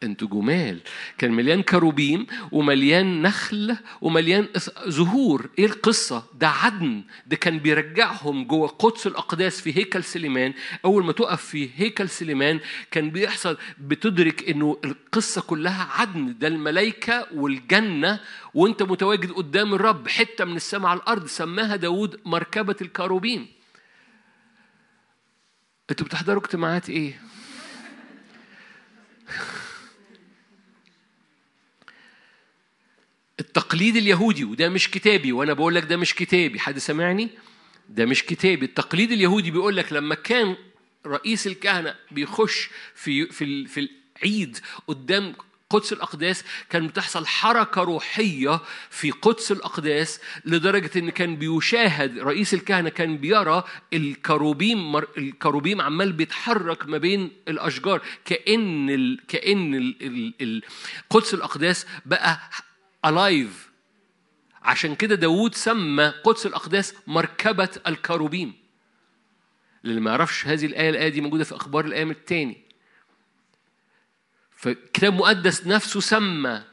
أنتوا 0.02 0.28
جمال. 0.28 0.80
كان 1.18 1.32
مليان 1.32 1.62
كروبيم 1.62 2.26
ومليان 2.52 3.22
نخل 3.22 3.76
ومليان 4.00 4.48
زهور. 4.86 5.50
إيه 5.58 5.66
القصة؟ 5.66 6.24
ده 6.34 6.48
عدن. 6.48 7.04
ده 7.26 7.36
كان 7.36 7.58
بيرجعهم 7.58 8.44
جوه 8.44 8.68
قدس 8.68 9.06
الأقداس 9.06 9.60
في 9.60 9.78
هيكل 9.78 10.04
سليمان. 10.04 10.54
أول 10.84 11.04
ما 11.04 11.12
تقف 11.12 11.44
في 11.44 11.70
هيكل 11.76 12.08
سليمان 12.08 12.60
كان 12.90 13.10
بيحصل 13.10 13.56
بتدرك 13.78 14.48
إنه 14.48 14.78
القصة 14.84 15.40
كلها 15.40 15.88
عدن. 15.90 16.38
ده 16.38 16.48
الملائكة 16.48 17.26
والجنة 17.34 18.20
وانت 18.54 18.82
متواجد 18.82 19.30
قدام 19.32 19.74
الرب. 19.74 20.08
حتة 20.08 20.44
من 20.44 20.56
السماء 20.56 20.90
على 20.90 21.00
الأرض 21.00 21.26
سماها 21.26 21.76
داود 21.76 22.20
مركبة 22.24 22.76
الكروبيم 22.82 23.46
أنتوا 25.90 26.06
بتحضروا 26.06 26.42
اجتماعات 26.42 26.90
إيه؟ 26.90 27.20
التقليد 33.40 33.96
اليهودي 33.96 34.44
وده 34.44 34.68
مش 34.68 34.90
كتابي 34.90 35.32
وأنا 35.32 35.52
بقول 35.52 35.74
لك 35.74 35.84
ده 35.84 35.96
مش 35.96 36.14
كتابي. 36.14 36.58
حد 36.58 36.78
سمعني 36.78 37.28
ده 37.88 38.06
مش 38.06 38.24
كتابي. 38.24 38.66
التقليد 38.66 39.12
اليهودي 39.12 39.50
بيقول 39.50 39.76
لك 39.76 39.92
لما 39.92 40.14
كان 40.14 40.56
رئيس 41.06 41.46
الكهنة 41.46 41.94
بيخش 42.10 42.68
في 42.94 43.26
في 43.26 43.66
في 43.66 43.88
العيد 44.22 44.58
قدام 44.88 45.34
قدس 45.70 45.92
الأقداس 45.92 46.44
كان 46.70 46.86
بتحصل 46.86 47.26
حركة 47.26 47.82
روحية 47.82 48.60
في 48.90 49.10
قدس 49.10 49.52
الأقداس 49.52 50.20
لدرجة 50.44 50.90
إن 50.96 51.10
كان 51.10 51.36
بيشاهد 51.36 52.18
رئيس 52.18 52.54
الكهنة 52.54 52.88
كان 52.88 53.16
بيرى 53.18 53.64
الكروبيم 53.92 54.96
الكروبيم 54.96 55.80
عمال 55.80 56.12
بيتحرك 56.12 56.86
ما 56.88 56.98
بين 56.98 57.30
الأشجار 57.48 58.02
كأن 58.24 58.90
ال 58.90 59.20
كأن 59.28 59.74
ال 60.40 60.62
قدس 61.10 61.34
الأقداس 61.34 61.86
بقى 62.06 62.40
ألايف 63.04 63.68
عشان 64.62 64.94
كده 64.94 65.14
داوود 65.14 65.54
سمى 65.54 66.08
قدس 66.24 66.46
الأقداس 66.46 66.94
مركبة 67.06 67.70
الكروبيم. 67.86 68.54
للي 69.84 70.00
ما 70.00 70.10
يعرفش 70.10 70.46
هذه 70.46 70.66
الآية 70.66 70.90
الآية 70.90 71.08
دي 71.08 71.20
موجودة 71.20 71.44
في 71.44 71.56
أخبار 71.56 71.84
الأيام 71.84 72.10
الثاني 72.10 72.68
فالكتاب 74.56 75.12
المقدس 75.12 75.66
نفسه 75.66 76.00
سمى 76.00 76.64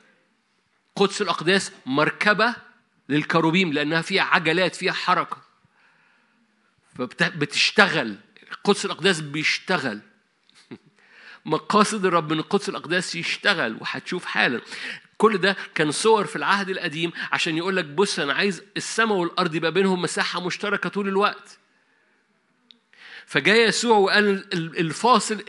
قدس 0.95 1.21
الأقداس 1.21 1.71
مركبة 1.85 2.55
للكروبيم 3.09 3.73
لأنها 3.73 4.01
فيها 4.01 4.23
عجلات 4.23 4.75
فيها 4.75 4.93
حركة. 4.93 5.37
فبتشتغل 6.95 8.17
قدس 8.63 8.85
الأقداس 8.85 9.21
بيشتغل. 9.21 10.01
مقاصد 11.45 12.05
الرب 12.05 12.33
من 12.33 12.41
قدس 12.41 12.69
الأقداس 12.69 13.15
يشتغل 13.15 13.77
وهتشوف 13.81 14.25
حالا. 14.25 14.61
كل 15.17 15.37
ده 15.37 15.55
كان 15.75 15.91
صور 15.91 16.25
في 16.25 16.35
العهد 16.35 16.69
القديم 16.69 17.11
عشان 17.31 17.57
يقول 17.57 17.75
لك 17.75 17.85
بص 17.85 18.19
أنا 18.19 18.33
عايز 18.33 18.63
السماء 18.77 19.17
والأرض 19.17 19.55
يبقى 19.55 19.71
بينهم 19.71 20.01
مساحة 20.01 20.41
مشتركة 20.45 20.89
طول 20.89 21.07
الوقت. 21.07 21.59
فجاء 23.25 23.67
يسوع 23.69 23.97
وقال 23.97 24.53
الفاصل 24.53 25.43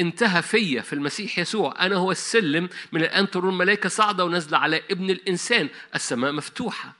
انتهى 0.00 0.42
فيا 0.42 0.82
في 0.82 0.92
المسيح 0.92 1.38
يسوع 1.38 1.86
أنا 1.86 1.96
هو 1.96 2.10
السلم 2.10 2.68
من 2.92 3.00
الآن 3.02 3.30
ترون 3.30 3.52
الملائكه 3.52 3.88
صاعدة 3.88 4.24
ونازلة 4.24 4.58
على 4.58 4.82
ابن 4.90 5.10
الإنسان 5.10 5.68
السماء 5.94 6.32
مفتوحة. 6.32 6.92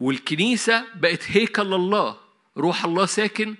والكنيسة 0.00 0.84
بقت 0.94 1.22
هيكل 1.30 1.74
الله 1.74 2.16
روح 2.56 2.84
الله 2.84 3.06
ساكن 3.06 3.54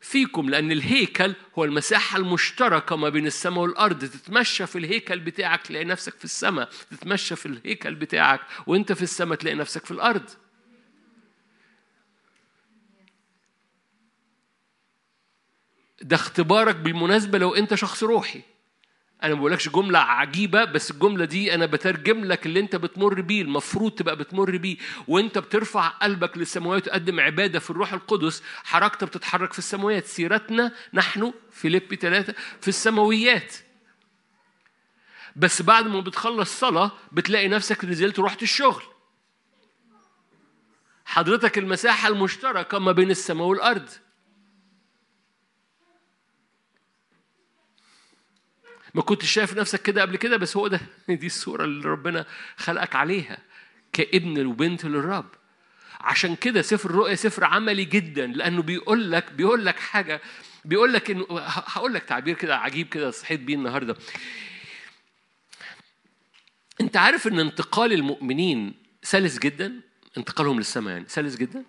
فيكم 0.00 0.50
لأن 0.50 0.72
الهيكل 0.72 1.34
هو 1.58 1.64
المساحة 1.64 2.18
المشتركة 2.18 2.96
ما 2.96 3.08
بين 3.08 3.26
السماء 3.26 3.58
والأرض. 3.58 4.04
تتمشى 4.04 4.66
في 4.66 4.78
الهيكل 4.78 5.20
بتاعك 5.20 5.66
تلاقي 5.66 5.84
نفسك 5.84 6.14
في 6.18 6.24
السماء. 6.24 6.70
تتمشى 6.90 7.36
في 7.36 7.46
الهيكل 7.46 7.94
بتاعك 7.94 8.40
وأنت 8.66 8.92
في 8.92 9.02
السماء 9.02 9.38
تلاقي 9.38 9.54
نفسك 9.56 9.84
في 9.84 9.90
الأرض. 9.90 10.30
ده 16.02 16.16
اختبارك 16.16 16.76
بالمناسبة 16.76 17.38
لو 17.38 17.54
أنت 17.54 17.74
شخص 17.74 18.02
روحي. 18.02 18.42
أنا 19.22 19.34
ما 19.34 19.40
بقولكش 19.40 19.68
جملة 19.68 19.98
عجيبة 19.98 20.64
بس 20.64 20.90
الجملة 20.90 21.24
دي 21.24 21.54
أنا 21.54 21.66
بترجم 21.66 22.24
لك 22.24 22.46
اللي 22.46 22.60
أنت 22.60 22.76
بتمر 22.76 23.20
بيه 23.20 23.42
المفروض 23.42 23.92
تبقى 23.92 24.16
بتمر 24.16 24.56
بيه. 24.56 24.76
وأنت 25.08 25.38
بترفع 25.38 25.88
قلبك 25.88 26.38
للسماوات 26.38 26.82
وتقدم 26.86 27.20
عبادة 27.20 27.58
في 27.58 27.70
الروح 27.70 27.92
القدس 27.92 28.42
حركتك 28.64 29.04
بتتحرك 29.04 29.52
في 29.52 29.58
السماوات 29.58 30.06
سيرتنا 30.06 30.72
نحن 30.94 31.32
فيليبي 31.50 31.96
ثلاثة 31.96 32.34
في 32.60 32.68
السماويات. 32.68 33.54
بس 35.36 35.62
بعد 35.62 35.86
ما 35.86 36.00
بتخلص 36.00 36.60
صلاة 36.60 36.92
بتلاقي 37.12 37.48
نفسك 37.48 37.84
نزلت 37.84 38.18
ورحت 38.18 38.42
الشغل. 38.42 38.82
حضرتك 41.04 41.58
المساحة 41.58 42.08
المشتركة 42.08 42.78
ما 42.78 42.92
بين 42.92 43.10
السماء 43.10 43.46
والأرض. 43.46 43.88
ما 48.94 49.02
كنتش 49.02 49.30
شايف 49.30 49.56
نفسك 49.56 49.82
كده 49.82 50.02
قبل 50.02 50.16
كده 50.16 50.36
بس 50.36 50.56
هو 50.56 50.66
ده. 50.68 50.80
دي 51.08 51.26
الصورة 51.26 51.64
اللي 51.64 51.88
ربنا 51.88 52.26
خلقك 52.56 52.96
عليها 52.96 53.38
كابن 53.92 54.46
وبنت 54.46 54.84
للرب. 54.84 55.28
عشان 56.00 56.36
كده 56.36 56.62
سفر 56.62 56.90
الرؤيا 56.90 57.14
سفر 57.14 57.44
عملي 57.44 57.84
جدا 57.84 58.26
لأنه 58.26 58.62
بيقول 58.62 59.12
لك 59.12 59.32
بيقول 59.32 59.66
لك 59.66 59.78
حاجة 59.78 60.20
بيقول 60.64 60.92
لك 60.92 61.10
إنه 61.10 61.26
هقول 61.40 61.94
لك 61.94 62.02
تعبير 62.04 62.34
كده 62.34 62.56
عجيب 62.56 62.88
كده 62.88 63.10
صحيت 63.10 63.40
بيه 63.40 63.54
النهارده. 63.54 63.96
أنت 66.80 66.96
عارف 66.96 67.26
إن 67.26 67.40
انتقال 67.40 67.92
المؤمنين 67.92 68.74
سلس 69.02 69.38
جدا؟ 69.38 69.80
انتقالهم 70.18 70.58
للسماء 70.58 70.92
يعني 70.92 71.08
سلس 71.08 71.36
جدا؟ 71.36 71.64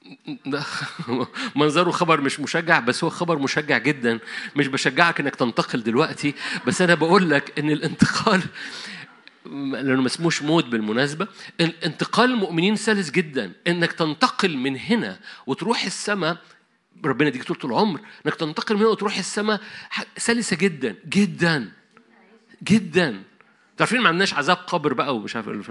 منظره 1.56 1.90
خبر 1.90 2.20
مش 2.20 2.40
مشجع 2.40 2.80
بس 2.80 3.04
هو 3.04 3.10
خبر 3.10 3.38
مشجع 3.38 3.78
جدا. 3.78 4.18
مش 4.56 4.66
بشجعك 4.66 5.20
إنك 5.20 5.36
تنتقل 5.36 5.82
دلوقتي 5.82 6.34
بس 6.66 6.82
أنا 6.82 6.94
بقول 6.94 7.30
لك 7.30 7.58
إن 7.58 7.70
الانتقال 7.70 8.42
لأنه 9.72 10.00
ما 10.00 10.06
اسموش 10.06 10.42
موت 10.42 10.64
بالمناسبة 10.64 11.26
انتقال 11.60 12.30
المؤمنين 12.30 12.76
سلس 12.76 13.10
جدا. 13.10 13.52
إنك 13.66 13.92
تنتقل 13.92 14.56
من 14.56 14.76
هنا 14.76 15.18
وتروح 15.46 15.84
السماء 15.84 16.36
ربنا 17.04 17.28
يديك 17.28 17.52
طول 17.52 17.70
العمر 17.70 18.00
إنك 18.26 18.34
تنتقل 18.34 18.74
من 18.74 18.80
هنا 18.80 18.90
وتروح 18.90 19.18
السماء 19.18 19.60
سلسة 20.16 20.56
جدا 20.56 20.94
جدا 21.08 21.72
جدا. 22.62 23.22
تعرفين 23.76 24.00
ما 24.00 24.08
عندناش 24.08 24.34
عذاب 24.34 24.56
قبر 24.56 24.92
بقى 24.92 25.16
ومش 25.16 25.36
عارف 25.36 25.70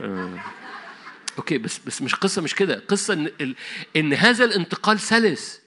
أوكي 1.39 1.57
بس 1.57 1.79
بس 1.85 2.01
مش 2.01 2.15
قصة 2.15 2.41
مش 2.41 2.55
كده. 2.55 2.83
قصة 2.87 3.13
إن 3.13 3.55
إن 3.95 4.13
هذا 4.13 4.45
الانتقال 4.45 4.99
سلس. 4.99 5.61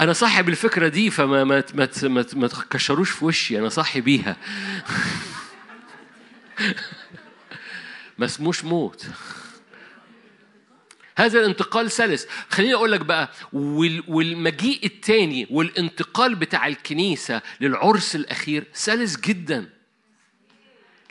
أنا 0.00 0.12
صاحب 0.12 0.48
الفكرة 0.48 0.88
دي 0.88 1.10
فما 1.10 1.44
ما 1.44 1.64
ما 1.74 1.88
ما, 2.02 2.26
ما 2.34 2.48
تكشروش 2.48 3.10
في 3.10 3.24
وشي 3.24 3.58
أنا 3.58 3.68
صاحي 3.68 4.00
بيها. 4.00 4.36
ما 8.18 8.24
اسموش 8.26 8.64
موت. 8.64 9.06
هذا 11.16 11.40
الانتقال 11.40 11.90
سلس. 11.90 12.26
خليني 12.50 12.74
أقول 12.74 12.92
لك 12.92 13.00
بقى 13.00 13.30
والمجيء 14.08 14.86
الثاني 14.86 15.46
والانتقال 15.50 16.34
بتاع 16.34 16.66
الكنيسة 16.66 17.42
للعرس 17.60 18.16
الأخير 18.16 18.64
سلس 18.72 19.20
جدا. 19.20 19.68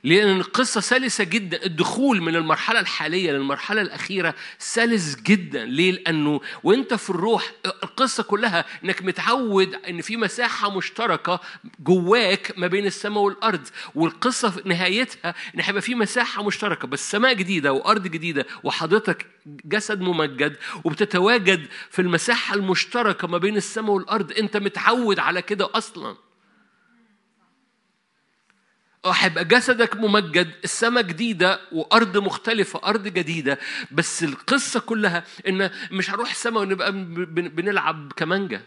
لأن 0.04 0.38
القصة 0.40 0.82
سلسة 0.82 1.24
جدا 1.24 1.66
الدخول 1.66 2.22
من 2.22 2.36
المرحلة 2.36 2.80
الحالية 2.80 3.32
للمرحلة 3.32 3.82
الأخيرة 3.82 4.36
سلس 4.60 5.16
جدا. 5.16 5.66
ليه؟ 5.66 5.92
لأنه 5.92 6.42
وأنت 6.64 6.94
في 6.94 7.10
الروح 7.10 7.52
القصة 7.66 8.24
كلها 8.24 8.66
إنك 8.84 9.02
متعود 9.04 9.76
إن 9.76 10.02
في 10.02 10.18
مساحة 10.18 10.78
مشتركة 10.78 11.40
جواك 11.80 12.54
ما 12.58 12.68
بين 12.68 12.86
السماء 12.86 13.24
والأرض 13.24 13.68
والقصة 13.96 14.50
في 14.50 14.62
نهايتها 14.70 15.36
إن 15.56 15.62
هيبقى 15.62 15.82
في 15.82 15.96
مساحة 15.96 16.44
مشتركة 16.44 16.88
بس 16.88 17.12
سماء 17.12 17.34
جديدة 17.34 17.74
وأرض 17.74 18.08
جديدة 18.08 18.46
وحضرتك 18.64 19.26
جسد 19.46 20.02
ممجد 20.02 20.56
وبتتواجد 20.84 21.66
في 21.92 22.02
المساحة 22.02 22.56
المشتركة 22.56 23.28
ما 23.28 23.38
بين 23.38 23.58
السماء 23.58 23.92
والأرض. 23.92 24.32
أنت 24.32 24.58
متعود 24.58 25.20
على 25.20 25.42
كده 25.42 25.70
أصلاً. 25.74 26.16
هيبقى 29.06 29.46
جسدك 29.46 29.96
ممجد 29.96 30.52
السماء 30.64 31.04
جديدة 31.04 31.60
وأرض 31.72 32.18
مختلفة 32.18 32.82
أرض 32.84 33.08
جديدة. 33.08 33.60
بس 33.92 34.24
القصة 34.24 34.80
كلها 34.80 35.24
إن 35.48 35.70
مش 35.92 36.10
هنروح 36.10 36.30
السماء 36.30 36.64
ونبقى 36.64 36.92
بنلعب 37.50 38.14
كمانجا. 38.16 38.62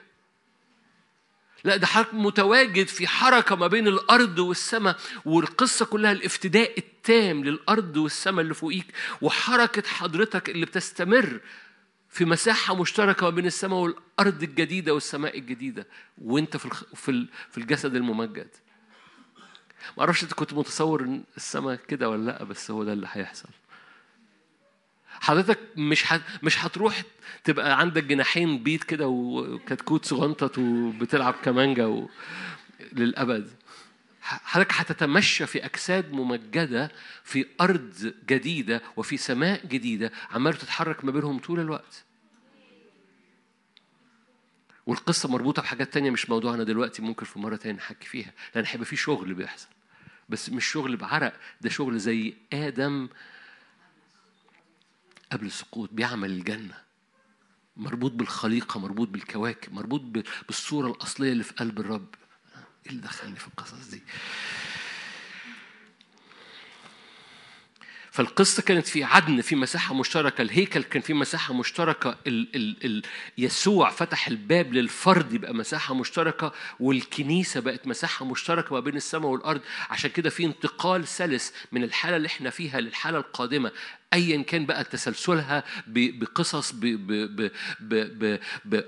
لا 1.65 1.77
ده 1.77 1.87
حركة 1.87 2.17
متواجد 2.17 2.87
في 2.89 3.07
حركة 3.07 3.57
ما 3.57 3.67
بين 3.67 3.89
الأرض 3.89 4.39
والسماء. 4.39 4.97
والقصة 5.25 5.85
كلها 5.87 6.13
الإفتداء 6.13 6.79
التام 6.79 7.45
للأرض 7.45 7.97
والسماء 7.97 8.41
اللي 8.41 8.55
فوقيك. 8.55 8.87
وحركة 9.21 9.89
حضرتك 9.89 10.49
اللي 10.51 10.67
بتستمر 10.67 11.41
في 12.11 12.25
مساحة 12.25 12.75
مشتركة 12.75 13.25
ما 13.25 13.31
بين 13.31 13.47
السماء 13.47 13.79
والأرض 13.79 14.43
الجديدة 14.43 14.95
والسماء 14.95 15.39
الجديدة. 15.39 15.87
وأنت 16.23 16.57
في 16.57 17.27
في 17.51 17.59
الجسد 17.59 17.97
الممجد. 17.97 18.49
ما 19.97 20.01
أعرفش 20.03 20.23
أنت 20.23 20.33
كنت 20.33 20.55
متصور 20.55 21.01
إن 21.03 21.23
السماء 21.37 21.75
كده 21.77 22.11
ولا 22.11 22.31
لأ 22.31 22.45
بس 22.45 22.71
هو 22.71 22.85
ده 22.85 22.93
اللي 22.93 23.07
هيحصل. 23.13 23.49
حضرتك 25.21 25.59
مش 25.77 26.05
حت... 26.05 26.21
مش 26.43 26.65
هتروح 26.65 27.03
تبقى 27.45 27.79
عندك 27.81 28.05
جناحين 28.05 28.63
بيت 28.63 28.85
كده 28.85 29.09
وكتكوت 29.09 30.05
صغنطط 30.05 30.59
وبتلعب 30.59 31.35
كمانجا 31.45 31.85
و... 31.87 32.09
للأبد. 32.93 33.51
حضرتك 34.23 34.73
هتتمشى 34.73 35.47
في 35.47 35.65
أجساد 35.65 36.13
ممجدة 36.13 36.91
في 37.25 37.47
أرض 37.61 38.15
جديدة 38.29 38.83
وفي 38.97 39.17
سماء 39.17 39.67
جديدة 39.67 40.13
عمال 40.31 40.55
تتحرك 40.55 41.05
ما 41.05 41.11
بينهم 41.11 41.39
طول 41.39 41.61
الوقت. 41.61 42.05
والقصة 44.87 45.29
مربوطة 45.29 45.63
بحاجات 45.63 45.93
تانية 45.95 46.11
مش 46.11 46.31
موضوعنا 46.31 46.65
دلوقتي 46.65 47.03
ممكن 47.03 47.27
في 47.27 47.39
مرة 47.39 47.57
تانية 47.57 47.77
نحكي 47.77 48.07
فيها 48.09 48.33
لأن 48.55 48.65
هيبقى 48.67 48.87
في 48.87 48.97
شغل 48.97 49.35
بيحصل. 49.35 49.69
بس 50.29 50.51
مش 50.51 50.65
شغل 50.67 50.97
بعرق 50.97 51.33
ده 51.61 51.71
شغل 51.71 51.99
زي 51.99 52.35
آدم 52.53 53.09
قبل 55.33 55.47
السقوط 55.47 55.91
بيعمل 55.93 56.31
الجنة. 56.31 56.85
مربوط 57.77 58.13
بالخليقة 58.13 58.81
مربوط 58.81 59.09
بالكواكب 59.09 59.73
مربوط 59.73 60.01
بالصورة 60.47 60.87
الأصلية 60.91 61.33
اللي 61.33 61.45
في 61.45 61.53
قلب 61.53 61.81
الرب. 61.81 62.15
إيه 62.87 62.91
اللي 62.93 63.03
دخلني 63.03 63.37
في 63.37 63.49
القصص 63.49 63.89
دي؟ 63.91 64.03
فالقصة 68.15 68.63
كانت 68.63 68.87
في 68.87 69.05
عدن 69.05 69.41
في 69.41 69.57
مساحة 69.57 69.95
مشتركة 69.95 70.43
الهيكل 70.43 70.83
كان 70.83 71.03
في 71.03 71.15
مساحة 71.15 71.55
مشتركة 71.55 72.17
ال 72.27 72.57
ال 72.57 72.77
ال 72.85 73.03
يسوع 73.39 73.91
فتح 73.91 74.29
الباب 74.29 74.73
للفرد 74.75 75.33
يبقى 75.33 75.55
مساحة 75.55 75.95
مشتركة 75.95 76.53
والكنيسة 76.81 77.61
بقت 77.61 77.87
مساحة 77.87 78.25
مشتركة 78.25 78.75
ما 78.75 78.81
بين 78.81 78.97
السماء 78.97 79.31
والأرض. 79.31 79.61
عشان 79.91 80.11
كده 80.11 80.31
في 80.31 80.45
انتقال 80.45 81.09
سلس 81.09 81.53
من 81.73 81.85
الحالة 81.85 82.17
اللي 82.17 82.27
إحنا 82.27 82.51
فيها 82.51 82.81
للحالة 82.81 83.19
القادمة. 83.19 83.73
ايا 84.15 84.43
كان 84.43 84.67
بقى 84.67 84.85
تسلسلها 84.85 85.65
بقصص 85.87 86.73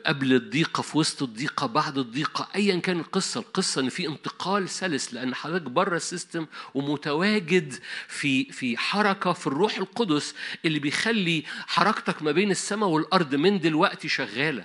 قبل 0.07 0.33
الضيقة 0.33 0.83
في 0.83 0.99
وسط 0.99 1.22
الضيقة 1.22 1.66
بعد 1.66 1.99
الضيقة 1.99 2.49
ايا 2.57 2.79
كان 2.81 2.99
القصة. 3.01 3.41
القصة 3.41 3.81
إن 3.81 3.89
في 3.89 4.07
انتقال 4.09 4.68
سلس 4.68 5.14
لأن 5.14 5.35
حضرتك 5.35 5.62
بره 5.70 5.97
السيستم 5.97 6.47
ومتواجد 6.74 7.74
في 8.09 8.45
في 8.45 8.77
حركة 8.77 9.33
في 9.33 9.47
الروح 9.47 9.77
القدس 9.79 10.35
اللي 10.64 10.79
بيخلي 10.79 11.45
حركتك 11.66 12.22
ما 12.22 12.33
بين 12.33 12.51
السماء 12.51 12.89
والأرض 12.89 13.35
من 13.35 13.61
دلوقتي 13.61 14.09
شغالة. 14.09 14.64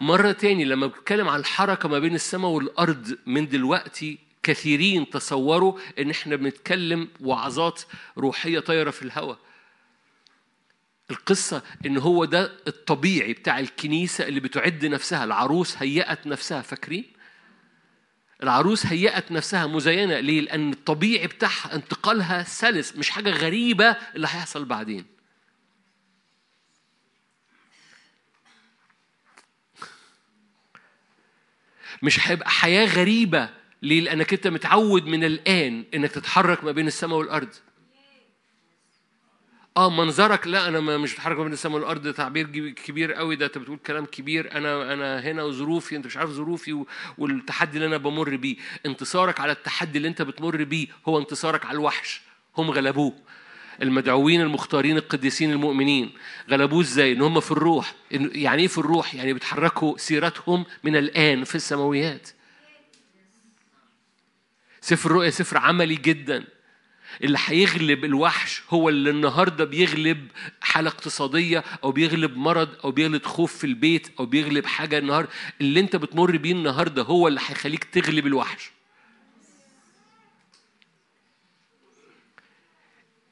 مرة 0.00 0.32
تاني 0.32 0.64
لما 0.64 0.86
بتكلم 0.86 1.28
عن 1.28 1.40
الحركة 1.40 1.88
ما 1.88 1.98
بين 1.98 2.14
السماء 2.14 2.50
والأرض 2.50 3.18
من 3.26 3.48
دلوقتي 3.48 4.18
كثيرين 4.42 5.10
تصوروا 5.10 5.78
إن 5.98 6.10
إحنا 6.10 6.36
بنتكلم 6.36 7.08
وعظات 7.20 7.82
روحية 8.18 8.60
طايرة 8.60 8.90
في 8.90 9.02
الهواء 9.02 9.38
القصة 11.10 11.62
إن 11.86 11.98
هو 11.98 12.24
ده 12.24 12.52
الطبيعي 12.68 13.32
بتاع 13.32 13.58
الكنيسة 13.58 14.28
اللي 14.28 14.40
بتعد 14.40 14.86
نفسها 14.86 15.24
العروس 15.24 15.76
هيأت 15.76 16.26
نفسها 16.26 16.62
فاكرين؟ 16.62 17.04
العروس 18.42 18.86
هيأت 18.86 19.32
نفسها 19.32 19.66
مزينة 19.66 20.20
ليه؟ 20.20 20.40
لأن 20.40 20.72
الطبيعي 20.72 21.26
بتاعها 21.26 21.74
انتقالها 21.74 22.42
سلس 22.42 22.96
مش 22.96 23.10
حاجة 23.10 23.30
غريبة 23.30 23.90
اللي 23.90 24.26
هيحصل 24.26 24.64
بعدين 24.64 25.04
مش 32.02 32.28
هيبقى 32.28 32.50
حياة 32.50 32.84
غريبة 32.86 33.48
ليه؟ 33.82 34.00
لأنك 34.00 34.32
أنت 34.32 34.46
متعود 34.46 35.06
من 35.06 35.24
الآن 35.24 35.84
إنك 35.94 36.10
تتحرك 36.10 36.64
ما 36.64 36.72
بين 36.72 36.86
السماء 36.86 37.18
والأرض. 37.18 37.48
آه 39.76 39.90
منظرك 39.90 40.46
لا 40.46 40.68
أنا 40.68 40.80
مش 40.98 41.14
بتحرك 41.14 41.36
ما 41.38 41.44
بين 41.44 41.52
السماء 41.52 41.76
والأرض 41.76 42.02
ده 42.02 42.12
تعبير 42.12 42.70
كبير 42.70 43.12
قوي 43.12 43.36
ده 43.36 43.46
أنت 43.46 43.58
بتقول 43.58 43.78
كلام 43.78 44.04
كبير. 44.04 44.52
أنا 44.56 44.92
أنا 44.92 45.20
هنا 45.20 45.42
وظروفي 45.42 45.96
أنت 45.96 46.06
مش 46.06 46.16
عارف 46.16 46.30
ظروفي 46.30 46.84
والتحدي 47.18 47.76
اللي 47.76 47.86
أنا 47.86 47.96
بمر 47.96 48.36
بيه. 48.36 48.56
انتصارك 48.86 49.40
على 49.40 49.52
التحدي 49.52 49.98
اللي 49.98 50.08
أنت 50.08 50.22
بتمر 50.22 50.64
بيه 50.64 50.86
هو 51.08 51.18
انتصارك 51.18 51.66
على 51.66 51.74
الوحش. 51.74 52.20
هم 52.56 52.70
غلبوه 52.70 53.12
المدعوين 53.82 54.40
المختارين 54.40 54.96
القديسين 54.96 55.50
المؤمنين. 55.52 56.10
غلبوه 56.50 56.80
إزاي؟ 56.80 57.12
إن 57.12 57.20
هم 57.20 57.40
في 57.40 57.50
الروح. 57.50 57.94
يعني 58.10 58.62
إيه 58.62 58.68
في 58.68 58.78
الروح؟ 58.78 59.14
يعني 59.14 59.32
بيتحركوا 59.32 59.98
سيرتهم 59.98 60.64
من 60.84 60.96
الآن 60.96 61.44
في 61.44 61.54
السماويات. 61.54 62.28
سفر 64.90 65.10
الرؤيا 65.10 65.30
سفر 65.30 65.58
عملي 65.58 65.94
جدا. 65.94 66.44
اللي 67.24 67.38
هيغلب 67.46 68.04
الوحش 68.04 68.62
هو 68.70 68.88
اللي 68.88 69.10
النهارده 69.10 69.64
بيغلب 69.64 70.28
حالة 70.60 70.88
اقتصادية 70.90 71.64
أو 71.84 71.92
بيغلب 71.92 72.36
مرض 72.36 72.68
أو 72.84 72.90
بيغلب 72.90 73.26
خوف 73.26 73.56
في 73.56 73.64
البيت 73.64 74.08
أو 74.20 74.26
بيغلب 74.26 74.66
حاجة 74.66 74.98
النهارده 74.98 75.28
اللي 75.60 75.80
أنت 75.80 75.96
بتمر 75.96 76.36
بيه 76.36 76.52
النهارده 76.52 77.02
هو 77.02 77.28
اللي 77.28 77.40
هيخليك 77.46 77.84
تغلب 77.84 78.26
الوحش. 78.26 78.70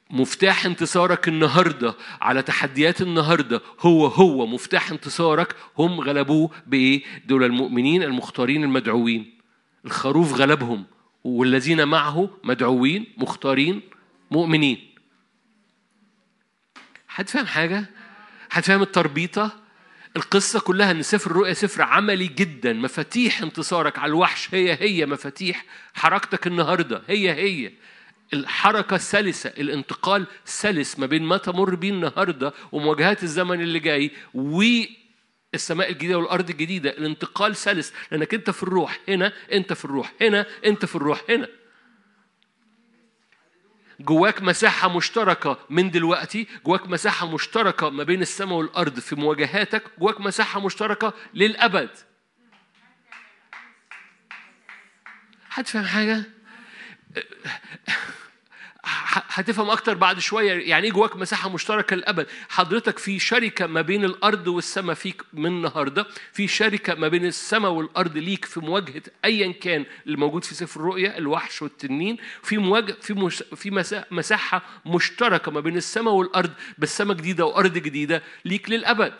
مفتاح 0.09 0.65
انتصارك 0.65 1.27
النهارده 1.27 1.95
على 2.21 2.41
تحديات 2.41 3.01
النهارده 3.01 3.61
هو 3.79 4.05
هو 4.07 4.47
مفتاح 4.47 4.91
انتصارك. 4.91 5.55
هم 5.77 5.99
غلبوه 5.99 6.51
بإيه؟ 6.67 7.03
دول 7.25 7.43
المؤمنين 7.43 8.03
المختارين 8.03 8.63
المدعوين. 8.63 9.37
الخروف 9.85 10.33
غلبهم. 10.33 10.98
والذين 11.23 11.87
معه 11.87 12.29
مدعوين 12.43 13.05
مختارين 13.17 13.81
مؤمنين 14.31 14.89
حد 17.07 17.29
فاهم 17.29 17.45
حاجة؟ 17.45 17.85
حد 18.49 18.63
فاهم 18.63 18.81
التربيطة؟ 18.81 19.59
القصة 20.15 20.59
كلها 20.59 20.91
إن 20.91 21.01
سفر 21.01 21.31
الرؤيا 21.31 21.53
سفر 21.53 21.81
عملي 21.81 22.27
جدا 22.27 22.73
مفاتيح 22.73 23.41
انتصارك 23.41 23.99
على 23.99 24.09
الوحش 24.09 24.53
هي 24.53 24.77
هي 24.79 25.05
مفاتيح 25.05 25.65
حركتك 25.93 26.47
النهاردة 26.47 27.01
هي 27.07 27.31
هي 27.31 27.71
الحركة 28.33 28.97
سلسة 28.97 29.49
الانتقال 29.49 30.27
سلس 30.45 30.99
ما 30.99 31.05
بين 31.05 31.23
ما 31.23 31.37
تمر 31.37 31.75
بيه 31.75 31.89
النهاردة 31.89 32.53
ومواجهات 32.71 33.23
الزمن 33.23 33.61
اللي 33.61 33.79
جاي 33.79 34.11
السماء 35.53 35.91
الجديدة 35.91 36.17
والأرض 36.17 36.49
الجديدة 36.49 36.89
الانتقال 36.89 37.55
سلس. 37.55 37.93
لأنك 38.11 38.33
أنت 38.33 38.49
في 38.49 38.63
الروح 38.63 38.99
هنا 39.07 39.33
أنت 39.51 39.73
في 39.73 39.85
الروح 39.85 40.13
هنا 40.21 40.45
أنت 40.65 40.85
في 40.85 40.95
الروح 40.95 41.21
هنا. 41.29 41.47
جواك 43.99 44.41
مساحة 44.41 44.97
مشتركة 44.97 45.59
من 45.69 45.91
دلوقتي 45.91 46.47
جواك 46.65 46.87
مساحة 46.87 47.33
مشتركة 47.33 47.89
ما 47.89 48.03
بين 48.03 48.21
السماء 48.21 48.57
والأرض 48.57 48.99
في 48.99 49.15
مواجهاتك 49.15 49.83
جواك 49.99 50.21
مساحة 50.21 50.59
مشتركة 50.59 51.13
للأبد. 51.33 51.89
حد 55.49 55.67
فاهم 55.67 55.85
حاجة؟ 55.85 56.23
هتفهم 59.29 59.69
أكتر 59.69 59.93
بعد 59.93 60.19
شوية. 60.19 60.69
يعني 60.69 60.87
إيه 60.87 60.91
جواك 60.91 61.15
مساحة 61.15 61.49
مشتركة 61.49 61.95
للأبد؟ 61.95 62.27
حضرتك 62.49 62.99
في 62.99 63.19
شركة 63.19 63.67
ما 63.67 63.81
بين 63.81 64.05
الأرض 64.05 64.47
والسماء 64.47 64.95
فيك 64.95 65.21
من 65.33 65.45
النهارده. 65.45 66.05
في 66.33 66.47
شركة 66.47 66.95
ما 66.95 67.07
بين 67.07 67.25
السماء 67.25 67.71
والأرض 67.71 68.17
ليك 68.17 68.45
في 68.45 68.59
مواجهة 68.59 69.01
ايا 69.25 69.51
كان 69.51 69.85
اللي 70.05 70.17
موجود 70.17 70.43
في 70.43 70.55
سفر 70.55 70.79
الرؤيا 70.79 71.17
الوحش 71.17 71.61
والتنين. 71.61 72.17
في 72.43 72.57
مواجهه 72.57 72.95
في 73.01 73.13
مش 73.13 73.43
في 73.55 73.71
مساحة 74.11 74.61
مشتركة 74.85 75.51
ما 75.51 75.59
بين 75.59 75.77
السماء 75.77 76.13
والأرض 76.13 76.51
بس 76.77 76.97
سماء 76.97 77.17
جديدة 77.17 77.45
وأرض 77.45 77.73
جديدة 77.73 78.23
ليك 78.45 78.69
للأبد. 78.69 79.13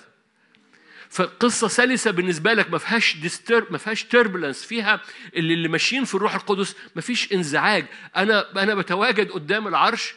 فقصة 1.09 1.67
سلسة 1.67 2.11
بالنسبة 2.11 2.53
لك 2.53 2.71
ما 2.71 2.77
فيهاش 2.77 3.17
ديستر 3.17 3.67
ما 3.71 3.77
فيهاش 3.77 4.03
تربلنس 4.03 4.63
فيها 4.65 5.01
اللي, 5.35 5.53
اللي 5.53 5.67
ماشيين 5.67 6.05
في 6.05 6.15
الروح 6.15 6.35
القدس 6.35 6.75
ما 6.95 7.01
فيش 7.01 7.33
انزعاج. 7.33 7.85
أنا 8.15 8.63
أنا 8.63 8.75
بتواجد 8.75 9.31
قدام 9.31 9.67
العرش 9.67 10.13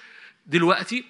دلوقتي 0.47 1.05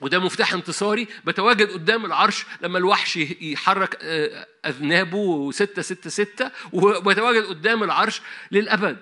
وده 0.00 0.18
مفتاح 0.18 0.52
انتصاري 0.52 1.08
بتواجد 1.24 1.70
قدام 1.70 2.04
العرش 2.06 2.44
لما 2.60 2.78
الوحش 2.78 3.16
يحرك 3.40 3.98
آه، 4.02 4.46
أذنابه 4.66 5.50
ستة 5.50 5.82
ستة 5.82 6.10
ستة 6.10 6.50
وبتواجد 6.72 7.44
قدام 7.44 7.82
العرش 7.82 8.22
للأبد. 8.50 8.96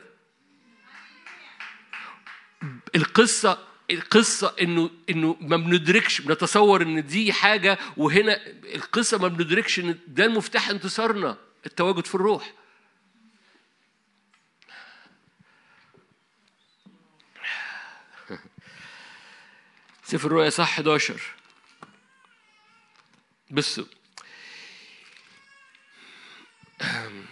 القصة 2.95 3.59
القصة 3.91 4.55
إنه 4.61 4.91
إنه 5.11 5.37
ما 5.41 5.57
بندركش 5.57 6.21
بنتصور 6.21 6.83
إن 6.83 7.07
دي 7.07 7.33
حاجة 7.33 7.79
وهنا 7.97 8.47
القصة 8.75 9.19
ما 9.19 9.29
بندركش 9.29 9.79
إن 9.79 9.99
ده 10.07 10.25
المفتاح 10.25 10.69
انتصارنا 10.71 11.37
التواجد 11.67 12.07
في 12.07 12.15
الروح. 12.15 12.53
سفر 20.05 20.27
الرؤيا 20.27 20.51
صح 20.51 20.73
11 20.73 21.21
بصوا 23.51 23.85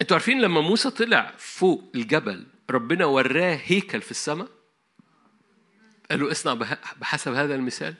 أنتوا 0.00 0.16
عارفين 0.16 0.40
لما 0.40 0.60
موسى 0.60 0.90
طلع 0.90 1.34
فوق 1.38 1.92
الجبل 1.94 2.46
ربنا 2.70 3.04
وراه 3.04 3.60
هيكل 3.64 4.02
في 4.02 4.10
السماء. 4.10 4.48
قال 6.10 6.20
له 6.20 6.30
اصنع 6.30 6.54
بحسب 6.96 7.32
هذا 7.32 7.54
المثال. 7.54 7.94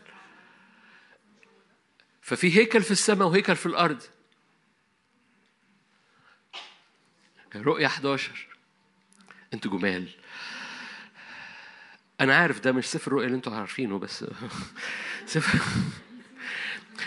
ففي 2.22 2.56
هيكل 2.58 2.82
في 2.82 2.90
السماء 2.90 3.28
وهيكل 3.28 3.56
في 3.56 3.66
الأرض. 3.66 4.02
رؤية 7.56 7.86
11 7.86 8.48
أنتوا 9.54 9.70
جمال. 9.70 10.08
أنا 12.20 12.36
عارف 12.36 12.60
ده 12.60 12.72
مش 12.72 12.86
سفر 12.86 13.06
الرؤيا 13.06 13.26
اللي 13.26 13.36
أنتوا 13.36 13.54
عارفينه 13.54 13.98
بس 13.98 14.24
سفر 15.26 15.58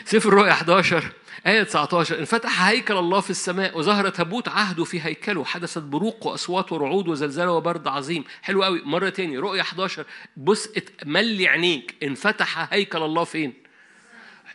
سفر 0.05 0.30
الرؤيا 0.30 0.51
11 0.51 1.11
آية 1.48 1.64
19 1.64 2.20
انفتح 2.20 2.62
هيكل 2.68 2.98
الله 2.98 3.20
في 3.20 3.30
السماء 3.30 3.78
وظهر 3.78 4.10
تابوت 4.10 4.48
عهده 4.48 4.84
في 4.84 5.02
هيكله 5.02 5.46
حدثت 5.46 5.78
بروق 5.82 6.28
وأصوات 6.28 6.72
ورعود 6.72 7.08
وزلزال 7.08 7.48
وبرد 7.48 7.88
عظيم. 7.88 8.24
حلو 8.42 8.64
قوي. 8.64 8.82
مرة 8.86 9.10
تاني 9.10 9.38
رؤية 9.38 9.62
11 9.62 10.06
بص 10.38 10.70
ملي 11.06 11.48
عينيك. 11.48 11.96
انفتح 12.04 12.74
هيكل 12.74 13.04
الله 13.04 13.24
فين؟ 13.24 13.54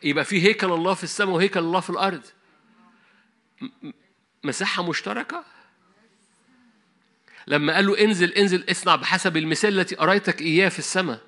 يبقى 0.03 0.25
في 0.25 0.43
هيكل 0.43 0.73
الله 0.73 0.95
في 0.95 1.05
السماء 1.05 1.35
وهيكل 1.35 1.61
الله 1.61 1.81
في 1.81 1.91
الأرض. 1.91 2.23
مساحة 4.45 4.83
مشتركة؟ 4.83 5.45
لما 7.47 7.75
قال 7.75 7.87
له 7.87 8.05
انزل 8.05 8.33
انزل 8.33 8.65
اصنع 8.71 8.97
بحسب 8.97 9.37
المثال 9.37 9.81
التي 9.81 10.01
أريتك 10.01 10.41
إياه 10.43 10.69
في 10.69 10.79
السماء. 10.79 11.28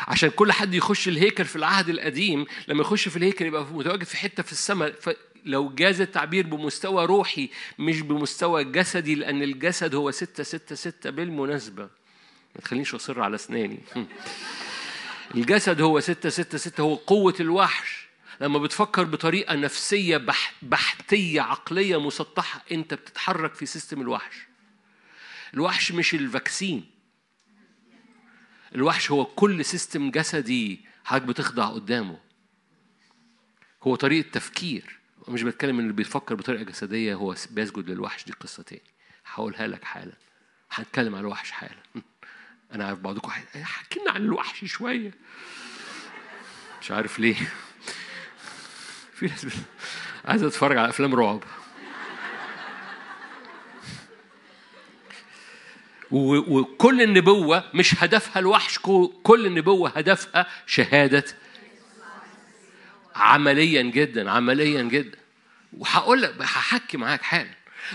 عشان 0.00 0.30
كل 0.30 0.52
حد 0.52 0.74
يخش 0.74 1.08
الهيكل 1.08 1.44
في 1.44 1.56
العهد 1.56 1.88
القديم 1.88 2.46
لما 2.68 2.80
يخش 2.80 3.08
في 3.08 3.16
الهيكل 3.16 3.46
يبقى 3.46 3.64
متواجد 3.64 4.04
في 4.04 4.16
حتة 4.16 4.42
في 4.42 4.52
السماء. 4.52 4.94
لو 5.44 5.68
جاز 5.74 6.00
التعبير 6.00 6.46
بمستوى 6.46 7.04
روحي 7.06 7.50
مش 7.78 8.00
بمستوى 8.00 8.64
جسدي 8.64 9.14
لأن 9.14 9.42
الجسد 9.42 9.94
هو 9.94 10.10
ستة 10.10 10.42
ستة 10.42 10.74
ستة 10.74 11.10
بالمناسبة. 11.10 11.82
ما 12.54 12.60
تخلينيش 12.60 12.94
أصر 12.94 13.20
على 13.20 13.34
أسناني. 13.34 13.78
الجسد 15.34 15.80
هو 15.80 16.00
ستة 16.00 16.28
ستة 16.28 16.58
ستة 16.58 16.80
هو 16.80 16.94
قوة 16.94 17.34
الوحش. 17.40 18.08
لما 18.40 18.58
بتفكر 18.58 19.04
بطريقة 19.04 19.54
نفسية 19.54 20.24
بحتية 20.62 21.40
عقلية 21.40 22.00
مسطحة 22.00 22.62
أنت 22.72 22.94
بتتحرك 22.94 23.54
في 23.54 23.66
system 23.66 24.00
الوحش. 24.00 24.34
الوحش 25.54 25.92
مش 25.92 26.14
ال 26.14 26.22
vaccine. 26.22 26.84
الوحش 28.74 29.10
هو 29.10 29.24
كل 29.24 29.64
system 29.64 30.10
جسدي 30.10 30.80
حضرتك 31.04 31.28
بتخضع 31.28 31.66
قدامه. 31.66 32.18
هو 33.82 33.94
طريقة 33.94 34.30
تفكير. 34.30 34.98
مش 35.28 35.42
بتكلم 35.42 35.74
إن 35.78 35.82
اللي 35.82 35.92
بيفكر 35.92 36.34
بطريقة 36.34 36.64
جسدية 36.64 37.14
هو 37.14 37.34
بيسجد 37.50 37.90
للوحش. 37.90 38.24
دي 38.24 38.32
قصة 38.32 38.62
تاني. 38.62 38.82
هقولها 39.26 39.66
لك 39.66 39.84
حالا. 39.84 40.12
هنتكلم 40.70 41.14
عن 41.14 41.20
الوحش 41.20 41.50
حالا. 41.50 41.82
أنا 42.72 42.84
عارف 42.86 42.98
بعضكم 42.98 43.30
حكينا 43.62 44.10
عن 44.10 44.22
الوحش 44.22 44.64
شوية. 44.64 45.14
مش 46.80 46.90
عارف 46.90 47.18
ليه. 47.18 47.36
في 49.14 49.26
ناس 49.26 49.46
عايزة 50.24 50.48
تتفرج 50.48 50.76
على 50.76 50.88
أفلام 50.88 51.14
رعب. 51.14 51.42
وكل 56.10 57.02
النبوة 57.02 57.64
مش 57.74 58.04
هدفها 58.04 58.40
الوحش 58.40 58.78
كل 59.22 59.46
النبوة 59.46 59.90
هدفها 59.90 60.46
شهادة 60.66 61.24
عمليا 63.14 63.82
جدا 63.82 64.30
عمليا 64.30 64.82
جدا. 64.82 65.18
وهقول 65.78 66.22
لك 66.22 66.34
هحكي 66.40 66.96
معاك 66.96 67.22
حالا. 67.22 67.50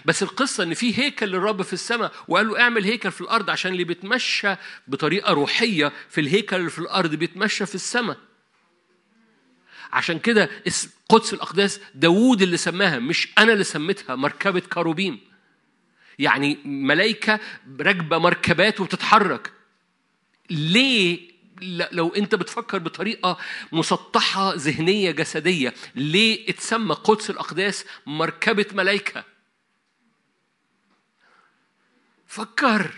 بس 0.06 0.24
القصة 0.24 0.64
إن 0.64 0.74
في 0.74 1.00
هيكل 1.00 1.26
للرب 1.28 1.62
في 1.62 1.74
السماء 1.74 2.12
وقال 2.28 2.48
له 2.48 2.60
اعمل 2.60 2.84
هيكل 2.84 3.12
في 3.12 3.22
الأرض 3.22 3.50
عشان 3.50 3.72
اللي 3.72 3.84
بيتمشى 3.84 4.56
بطريقة 4.88 5.34
روحية 5.34 5.92
في 6.10 6.22
الهيكل 6.22 6.56
اللي 6.56 6.70
في 6.70 6.80
الأرض 6.80 7.16
بيتمشى 7.16 7.66
في 7.66 7.76
السماء. 7.76 8.18
عشان 9.94 10.20
كده 10.20 10.50
قدس 11.10 11.34
الأقداس 11.34 11.80
داوود 11.96 12.42
اللي 12.42 12.58
سماها 12.58 13.00
مش 13.00 13.28
أنا 13.38 13.54
اللي 13.54 13.64
سميتها 13.64 14.16
مركبة 14.16 14.60
كاروبيم 14.60 15.20
يعني 16.20 16.58
ملائكة 16.66 17.40
راكبة 17.80 18.18
مركبات 18.18 18.80
وبتتحرك. 18.80 19.52
ليه 20.50 21.34
لو 21.92 22.10
انت 22.10 22.36
بتفكر 22.36 22.78
بطريقة 22.78 23.38
مسطحة 23.72 24.54
ذهنية 24.54 25.12
جسدية 25.12 25.74
ليه 25.96 26.50
اتسمى 26.50 26.96
قدس 26.96 27.30
الأقداس 27.30 27.86
مركبة 28.06 28.66
ملائكة؟ 28.74 29.24
فكر. 32.28 32.92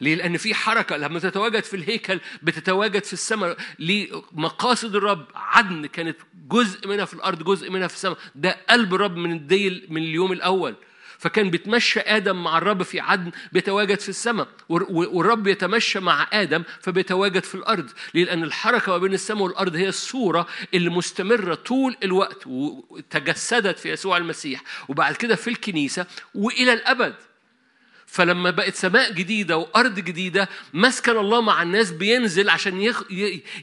ليه؟ 0.00 0.14
لأن 0.14 0.36
في 0.36 0.54
حركة 0.54 0.96
لما 0.96 1.18
تتواجد 1.18 1.64
في 1.64 1.76
الهيكل 1.76 2.20
بتتواجد 2.42 3.04
في 3.04 3.12
السماء. 3.12 3.56
لمقاصد 3.78 4.96
الرب 4.96 5.26
عدن 5.34 5.86
كانت 5.86 6.16
جزء 6.34 6.88
منها 6.88 7.04
في 7.04 7.14
الأرض 7.14 7.42
جزء 7.42 7.70
منها 7.70 7.88
في 7.88 7.94
السماء. 7.94 8.18
ده 8.34 8.58
قلب 8.70 8.94
الرب 8.94 9.16
من 9.16 9.32
الديل 9.32 9.86
من 9.88 10.02
اليوم 10.02 10.32
الأول. 10.32 10.76
فكان 11.18 11.50
بيتمشى 11.50 12.00
آدم 12.00 12.42
مع 12.44 12.58
الرب 12.58 12.82
في 12.82 13.00
عدن 13.00 13.30
بيتواجد 13.52 14.00
في 14.00 14.08
السماء 14.08 14.48
والرب 14.68 15.46
يتمشى 15.46 16.00
مع 16.00 16.26
آدم 16.32 16.62
فبيتواجد 16.80 17.44
في 17.44 17.54
الأرض. 17.54 17.90
لأن 18.14 18.42
الحركة 18.42 18.92
ما 18.92 18.98
بين 18.98 19.14
السماء 19.14 19.42
والأرض 19.42 19.76
هي 19.76 19.88
الصورة 19.88 20.46
اللي 20.74 20.90
مستمرة 20.90 21.54
طول 21.54 21.96
الوقت 22.02 22.46
وتجسدت 22.46 23.78
في 23.78 23.92
يسوع 23.92 24.16
المسيح 24.16 24.62
وبعد 24.88 25.14
كده 25.16 25.34
في 25.36 25.50
الكنيسة 25.50 26.06
وإلى 26.34 26.72
الأبد. 26.72 27.14
فلما 28.06 28.50
بقت 28.50 28.74
سماء 28.74 29.12
جديدة 29.12 29.56
وأرض 29.58 29.94
جديدة 29.94 30.48
مسكن 30.74 31.16
الله 31.16 31.40
مع 31.40 31.62
الناس 31.62 31.90
بينزل 31.90 32.50
عشان 32.50 32.80
يخ... 32.80 33.02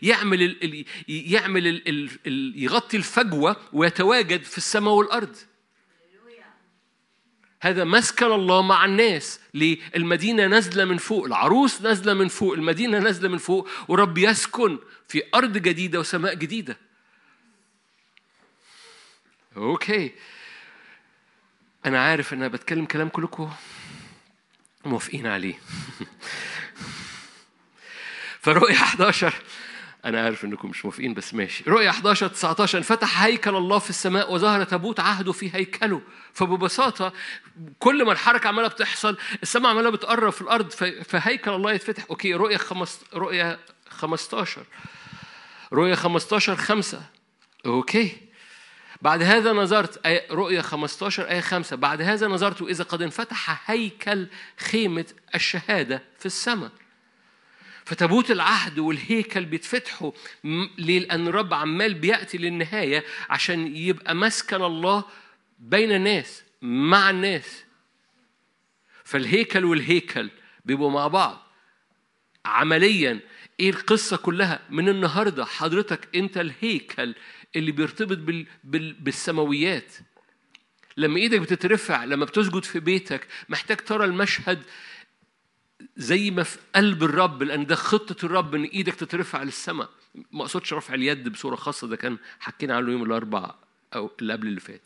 يعمل 0.01 0.41
ال... 0.41 0.85
يعمل 1.07 1.67
ال... 1.67 2.53
يغطي 2.63 2.97
الفجوة 2.97 3.55
ويتواجد 3.73 4.43
في 4.43 4.57
السماء 4.57 4.93
والأرض. 4.93 5.35
هذا 7.65 7.83
مسكن 7.83 8.25
الله 8.25 8.61
مع 8.61 8.85
الناس. 8.85 9.39
ليه؟ 9.53 9.79
المدينة 9.95 10.47
نازلة 10.47 10.85
من 10.85 10.97
فوق 10.97 11.25
العروس 11.25 11.81
نازلة 11.81 12.13
من 12.13 12.27
فوق 12.27 12.53
المدينة 12.53 12.99
نازلة 12.99 13.29
من 13.29 13.37
فوق 13.37 13.69
ورب 13.87 14.17
يسكن 14.17 14.79
في 15.07 15.23
أرض 15.35 15.57
جديدة 15.57 15.99
وسماء 15.99 16.33
جديدة. 16.33 16.77
أوكي. 19.57 20.11
أنا 21.85 22.03
عارف 22.03 22.33
أنا 22.33 22.47
بتكلم 22.47 22.85
كلام 22.85 23.09
كلكم 23.09 23.51
موافقين 24.85 25.27
عليه. 25.27 25.59
فرؤية 28.41 28.75
11 28.75 29.33
أنا 30.05 30.23
عارف 30.23 30.45
إنكم 30.45 30.69
مش 30.69 30.85
موافقين 30.85 31.13
بس 31.13 31.33
ماشي. 31.33 31.63
رؤية 31.67 31.89
11 31.89 32.27
19 32.27 32.77
انفتح 32.77 33.23
هيكل 33.23 33.55
الله 33.55 33.79
في 33.79 33.89
السماء 33.89 34.33
وظهر 34.33 34.63
تابوت 34.63 34.99
عهده 34.99 35.31
في 35.31 35.55
هيكله. 35.55 36.01
فببساطة 36.33 37.13
كل 37.79 38.05
ما 38.05 38.11
الحركة 38.11 38.47
عمالة 38.47 38.67
بتحصل 38.67 39.17
السماء 39.43 39.71
عمالة 39.71 39.89
بتقرب 39.89 40.31
في 40.31 40.41
الأرض 40.41 40.71
فهيكل 41.03 41.51
الله 41.51 41.71
يتفتح. 41.71 42.05
okay 42.09 42.33
رؤية 42.33 42.57
خمس 42.57 42.99
رؤية 43.13 43.59
15 43.89 44.63
رؤية 45.73 45.95
15 45.95 46.55
5 46.55 47.01
okay. 47.65 48.17
بعد 49.01 49.21
هذا 49.21 49.53
نظرت 49.53 50.05
آية 50.05 50.27
رؤية 50.31 50.61
15 50.61 51.29
آية 51.29 51.41
5 51.41 51.75
بعد 51.75 52.01
هذا 52.01 52.27
نظرت 52.27 52.61
إذا 52.61 52.83
قد 52.83 53.01
انفتح 53.01 53.71
هيكل 53.71 54.27
خيمة 54.59 55.05
الشهادة 55.35 56.03
في 56.19 56.25
السماء. 56.25 56.71
فتابوت 57.85 58.31
العهد 58.31 58.79
والهيكل 58.79 59.45
بيتفتحوا 59.45 60.11
ليه؟ 60.77 60.99
لأن 60.99 61.27
الرب 61.27 61.53
عمال 61.53 61.93
بيأتي 61.93 62.37
للنهاية 62.37 63.03
عشان 63.29 63.75
يبقى 63.75 64.15
مسكن 64.15 64.61
الله 64.63 65.03
بين 65.59 65.91
الناس 65.91 66.43
مع 66.61 67.09
الناس. 67.09 67.63
فالهيكل 69.03 69.65
والهيكل 69.65 70.29
بيبقوا 70.65 70.91
مع 70.91 71.07
بعض. 71.07 71.47
عمليا 72.45 73.19
إيه 73.59 73.69
القصة 73.69 74.17
كلها؟ 74.17 74.59
من 74.69 74.89
النهاردة 74.89 75.45
حضرتك 75.45 76.15
أنت 76.15 76.37
الهيكل 76.37 77.15
اللي 77.55 77.71
بيرتبط 77.71 78.17
بال... 78.17 78.45
بال... 78.63 78.93
بالسماويات. 78.93 79.93
لما 80.97 81.17
إيدك 81.17 81.39
بتترفع 81.39 82.03
لما 82.03 82.25
بتسجد 82.25 82.63
في 82.63 82.79
بيتك 82.79 83.27
محتاج 83.49 83.77
ترى 83.77 84.05
المشهد 84.05 84.63
زي 85.97 86.31
ما 86.31 86.43
في 86.43 86.57
قلب 86.75 87.03
الرب 87.03 87.43
لأن 87.43 87.65
ده 87.65 87.75
خطة 87.75 88.25
الرب 88.25 88.55
إن 88.55 88.63
إيدك 88.63 88.95
تترفع 88.95 89.43
للسماء. 89.43 89.89
ما 90.31 90.41
أقصدش 90.41 90.73
رفع 90.73 90.93
اليد 90.93 91.29
بصورة 91.29 91.55
خاصة 91.55 91.87
ده 91.87 91.95
كان 91.95 92.17
حكينا 92.39 92.75
عنه 92.75 92.91
يوم 92.91 93.03
الاربعاء 93.03 93.55
أو 93.95 94.11
اللي 94.21 94.33
قبل 94.33 94.47
اللي 94.47 94.59
فات. 94.59 94.81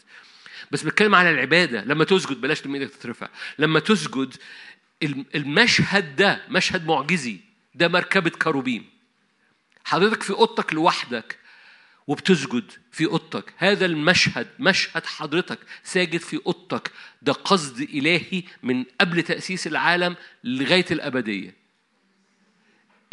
بس 0.71 0.83
بتكلم 0.83 1.15
على 1.15 1.31
العبادة. 1.31 1.83
لما 1.83 2.03
تسجد 2.03 2.41
بلاش 2.41 2.65
لما 2.65 2.77
إيدك 2.77 2.89
تترفع. 2.93 3.29
لما 3.59 3.79
تسجد 3.79 4.33
المشهد 5.35 6.15
ده 6.15 6.41
مشهد 6.49 6.85
معجزي 6.87 7.39
ده 7.75 7.87
مركبة 7.87 8.29
كروبيم. 8.29 8.89
حضرتك 9.83 10.23
في 10.23 10.33
أوضتك 10.33 10.73
لوحدك 10.73 11.38
وبتسجد 12.09 12.71
في 12.91 13.05
أوضتك. 13.05 13.53
هذا 13.57 13.85
المشهد 13.85 14.47
مشهد 14.59 15.05
حضرتك 15.05 15.59
ساجد 15.83 16.19
في 16.19 16.39
أوضتك. 16.47 16.91
ده 17.21 17.33
قصد 17.33 17.81
إلهي 17.81 18.43
من 18.63 18.85
قبل 19.01 19.21
تأسيس 19.23 19.67
العالم 19.67 20.15
لغاية 20.43 20.85
الأبدية. 20.91 21.55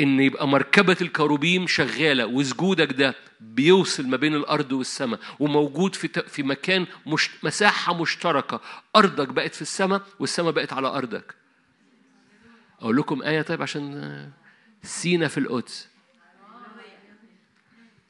إن 0.00 0.20
يبقى 0.20 0.48
مركبة 0.48 0.96
الكروبيم 1.00 1.66
شغالة 1.66 2.26
وسجودك 2.26 2.92
ده 2.92 3.14
بيوصل 3.40 4.06
ما 4.06 4.16
بين 4.16 4.34
الأرض 4.34 4.72
والسماء 4.72 5.20
وموجود 5.40 5.94
في 5.94 6.08
في 6.08 6.42
مكان 6.42 6.86
مش 7.06 7.30
مساحة 7.42 7.94
مشتركة. 8.02 8.60
أرضك 8.96 9.28
بقت 9.28 9.54
في 9.54 9.62
السماء 9.62 10.02
والسماء 10.18 10.52
بقت 10.52 10.72
على 10.72 10.88
أرضك. 10.88 11.34
أقول 12.80 12.96
لكم 12.96 13.22
آية 13.22 13.42
طيب 13.42 13.62
عشان 13.62 14.30
سينا 14.82 15.28
في 15.28 15.38
القدس. 15.38 15.95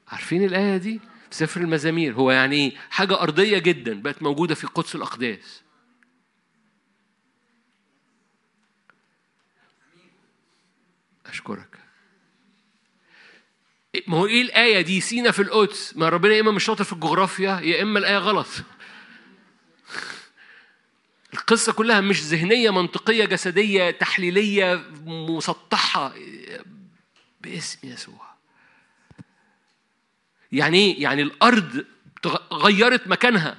عارفين 0.08 0.44
الآية 0.44 0.76
دي؟ 0.76 1.00
في 1.30 1.36
سفر 1.36 1.60
المزامير. 1.60 2.14
هو 2.14 2.30
يعني 2.30 2.56
إيه؟ 2.56 2.76
حاجة 2.90 3.20
أرضية 3.20 3.58
جدا 3.58 4.02
بقت 4.02 4.22
موجودة 4.22 4.54
في 4.54 4.66
قدس 4.66 4.94
الأقداس. 4.94 5.62
أشكرك. 11.26 11.78
ما 14.06 14.16
هو 14.16 14.26
إيه 14.26 14.42
الآية 14.42 14.80
دي؟ 14.80 15.00
سينا 15.00 15.30
في 15.30 15.42
القدس. 15.42 15.96
ما 15.96 16.08
ربنا 16.08 16.34
يا 16.34 16.40
إما 16.40 16.50
مش 16.50 16.64
شاطر 16.64 16.84
في 16.84 16.92
الجغرافيا 16.92 17.60
يا 17.60 17.82
إما 17.82 17.98
الآية 17.98 18.18
غلط. 18.18 18.48
القصة 21.34 21.72
كلها 21.72 22.00
مش 22.00 22.22
ذهنية 22.22 22.70
منطقية 22.70 23.24
جسدية 23.24 23.90
تحليلية 23.90 24.84
مسطحة. 25.04 26.14
باسم 27.40 27.88
يسوع. 27.88 28.35
يعني 30.52 30.78
إيه؟ 30.78 31.02
يعني 31.02 31.22
الأرض 31.22 31.84
غيرت 32.52 33.08
مكانها 33.08 33.56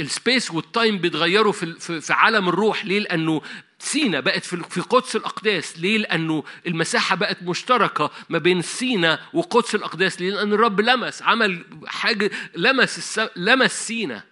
ال 0.00 0.08
space 0.08 0.50
وال 0.50 0.66
time 0.66 0.98
بيتغيروا 0.98 1.52
في 1.52 2.00
في 2.00 2.12
عالم 2.12 2.48
الروح 2.48 2.84
ليه؟ 2.84 2.98
لأنه 2.98 3.42
سينا 3.78 4.20
بقت 4.20 4.44
في 4.44 4.80
قدس 4.80 5.16
الأقداس 5.16 5.78
ليه؟ 5.78 5.98
لأنه 5.98 6.44
المساحة 6.66 7.16
بقت 7.16 7.42
مشتركة 7.42 8.10
ما 8.28 8.38
بين 8.38 8.62
سينا 8.62 9.20
وقدس 9.32 9.74
الأقداس 9.74 10.20
ليه؟ 10.20 10.30
لأن 10.30 10.52
الرب 10.52 10.80
لمس 10.80 11.22
عمل 11.22 11.64
حاجة 11.86 12.30
لمس 12.56 13.20
لمس 13.36 13.86
سينا 13.86 14.29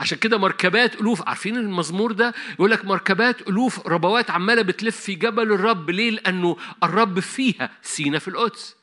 عشان 0.00 0.18
كده 0.18 0.38
مركبات 0.38 1.00
ألوف 1.00 1.28
عارفين 1.28 1.56
المزمور 1.56 2.12
ده؟ 2.12 2.34
يقول 2.54 2.70
لك 2.70 2.84
مركبات 2.84 3.48
ألوف 3.48 3.86
ربوات 3.86 4.30
عمالة 4.30 4.62
بتلف 4.62 5.00
في 5.00 5.14
جبل 5.14 5.52
الرب. 5.52 5.90
ليه؟ 5.90 6.10
لأنه 6.10 6.56
الرب 6.82 7.20
فيها 7.20 7.70
سينا 7.82 8.18
في 8.18 8.28
القدس. 8.28 8.76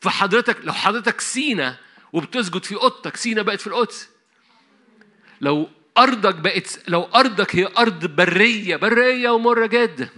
فحضرتك 0.00 0.56
لو 0.64 0.72
حضرتك 0.72 1.20
سينا 1.20 1.76
وبتسجد 2.12 2.64
في 2.64 2.74
أوضتك 2.74 3.16
سينا 3.16 3.42
بقت 3.42 3.60
في 3.60 3.66
القدس. 3.66 4.08
لو 5.40 5.68
أرضك 5.98 6.34
بقت 6.34 6.80
لو 6.88 7.02
أرضك 7.02 7.56
هي 7.56 7.68
أرض 7.78 8.06
برية 8.06 8.76
برية 8.76 9.30
ومرة 9.30 9.66
جدا 9.66 10.08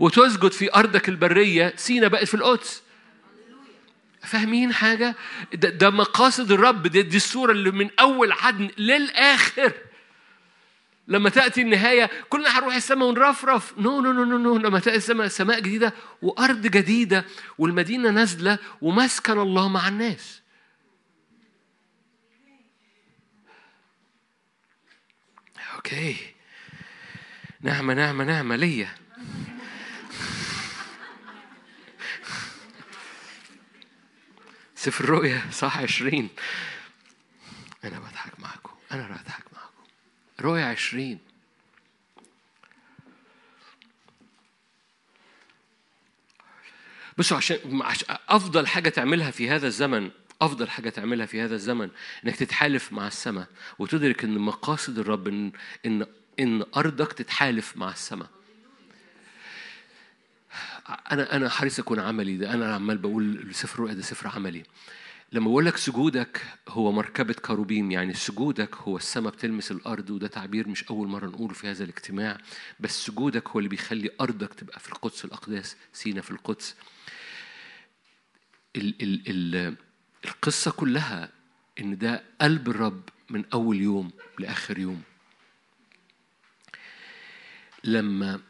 وتسجد 0.00 0.52
في 0.52 0.74
أرضك 0.74 1.08
البرية 1.08 1.72
سينا 1.76 2.08
بقت 2.08 2.28
في 2.28 2.34
القدس. 2.34 2.81
فاهمين 4.22 4.72
حاجة؟ 4.72 5.14
ده, 5.54 5.68
ده 5.68 5.90
مقاصد 5.90 6.52
الرب 6.52 6.86
دي, 6.86 7.02
دي 7.02 7.16
الصورة 7.16 7.52
اللي 7.52 7.70
من 7.70 7.90
أول 8.00 8.32
عدن 8.32 8.70
للآخر. 8.78 9.72
لما 11.08 11.30
تأتي 11.30 11.62
النهاية 11.62 12.10
كلنا 12.28 12.58
هنروح 12.58 12.74
السماء 12.74 13.08
ونرفرف. 13.08 13.78
no 13.78 14.00
no 14.00 14.12
no 14.12 14.24
no 14.24 14.38
no 14.38 14.56
لما 14.56 14.80
تأتي 14.80 14.96
السماء 14.96 15.28
سماء 15.28 15.60
جديدة 15.60 15.94
وأرض 16.22 16.66
جديدة 16.66 17.24
والمدينة 17.58 18.10
نازلة 18.10 18.58
ومسكن 18.82 19.38
الله 19.38 19.68
مع 19.68 19.88
الناس. 19.88 20.42
أوكي 25.74 26.16
نعمة 27.60 27.94
نعمة 27.94 28.24
نعمة 28.24 28.56
ليا. 28.56 29.01
سفر 34.82 35.04
الرؤيا 35.04 35.42
صح 35.52 35.78
عشرين. 35.78 36.28
أنا 37.84 37.98
بضحك 37.98 38.40
معكم 38.40 38.74
أنا 38.92 39.06
بضحك 39.08 39.44
معكم. 39.52 39.82
رؤيا 40.40 40.64
عشرين. 40.64 41.18
بصوا 47.18 47.36
عشان 47.36 47.82
أفضل 48.28 48.66
حاجة 48.66 48.88
تعملها 48.88 49.30
في 49.30 49.50
هذا 49.50 49.66
الزمن 49.66 50.10
أفضل 50.40 50.70
حاجة 50.70 50.90
تعملها 50.90 51.26
في 51.26 51.40
هذا 51.40 51.54
الزمن 51.54 51.90
إنك 52.24 52.36
تتحالف 52.36 52.92
مع 52.92 53.06
السماء 53.06 53.46
وتدرك 53.78 54.24
إن 54.24 54.38
مقاصد 54.38 54.98
الرب 54.98 55.28
إن 55.86 56.06
إن 56.38 56.64
أرضك 56.76 57.12
تتحالف 57.12 57.76
مع 57.76 57.90
السماء. 57.90 58.28
أنا 60.88 61.36
أنا 61.36 61.48
حريص 61.48 61.78
أكون 61.78 62.00
عملي 62.00 62.36
ده 62.36 62.54
أنا 62.54 62.74
عمال 62.74 62.98
بقول 62.98 63.54
سفر 63.54 63.74
الرؤيا 63.74 63.94
ده 63.94 64.02
سفر 64.02 64.28
عملي. 64.28 64.62
لما 65.32 65.46
بقول 65.46 65.66
لك 65.66 65.76
سجودك 65.76 66.42
هو 66.68 66.92
مركبة 66.92 67.34
كروبيم 67.34 67.90
يعني 67.90 68.14
سجودك 68.14 68.76
هو 68.76 68.96
السماء 68.96 69.32
بتلمس 69.32 69.70
الأرض 69.70 70.10
وده 70.10 70.26
تعبير 70.28 70.68
مش 70.68 70.84
أول 70.84 71.08
مرة 71.08 71.26
نقوله 71.26 71.54
في 71.54 71.68
هذا 71.70 71.84
الاجتماع 71.84 72.38
بس 72.80 73.06
سجودك 73.06 73.48
هو 73.48 73.58
اللي 73.58 73.68
بيخلي 73.68 74.10
أرضك 74.20 74.54
تبقى 74.54 74.80
في 74.80 74.88
القدس 74.88 75.24
الأقداس 75.24 75.76
سينا 75.92 76.20
في 76.20 76.30
القدس. 76.30 76.74
ال 78.76 79.02
ال 79.02 79.22
ال 79.28 79.76
القصة 80.24 80.70
كلها 80.70 81.30
إن 81.80 81.98
ده 81.98 82.22
قلب 82.40 82.68
الرب 82.68 83.02
من 83.30 83.44
أول 83.52 83.80
يوم 83.80 84.10
لآخر 84.38 84.78
يوم. 84.78 85.02
لما 87.84 88.40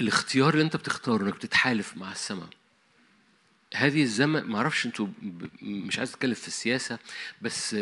الاختيار 0.00 0.52
اللي 0.52 0.64
انت 0.64 0.76
بتختاره 0.76 1.22
انك 1.24 1.34
بتتحالف 1.34 1.96
مع 1.96 2.12
السماء. 2.12 2.48
هذه 3.74 4.02
الزمن 4.02 4.40
ما 4.42 4.58
أعرفش 4.58 4.86
أنتوا 4.86 5.06
مش 5.62 5.98
عايز 5.98 6.10
اتكلم 6.12 6.34
في 6.34 6.48
السياسة 6.48 6.98
بس 7.42 7.76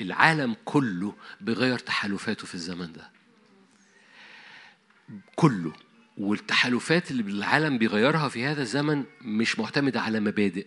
العالم 0.00 0.56
كله 0.64 1.14
بيغير 1.40 1.78
تحالفاته 1.78 2.46
في 2.46 2.54
الزمن 2.54 2.92
ده. 2.92 3.10
كله. 5.36 5.72
والتحالفات 6.18 7.10
اللي 7.10 7.22
العالم 7.22 7.78
بيغيرها 7.78 8.28
في 8.28 8.44
هذا 8.44 8.62
الزمن 8.62 9.04
مش 9.20 9.58
معتمدة 9.58 10.00
على 10.00 10.20
مبادئ. 10.20 10.66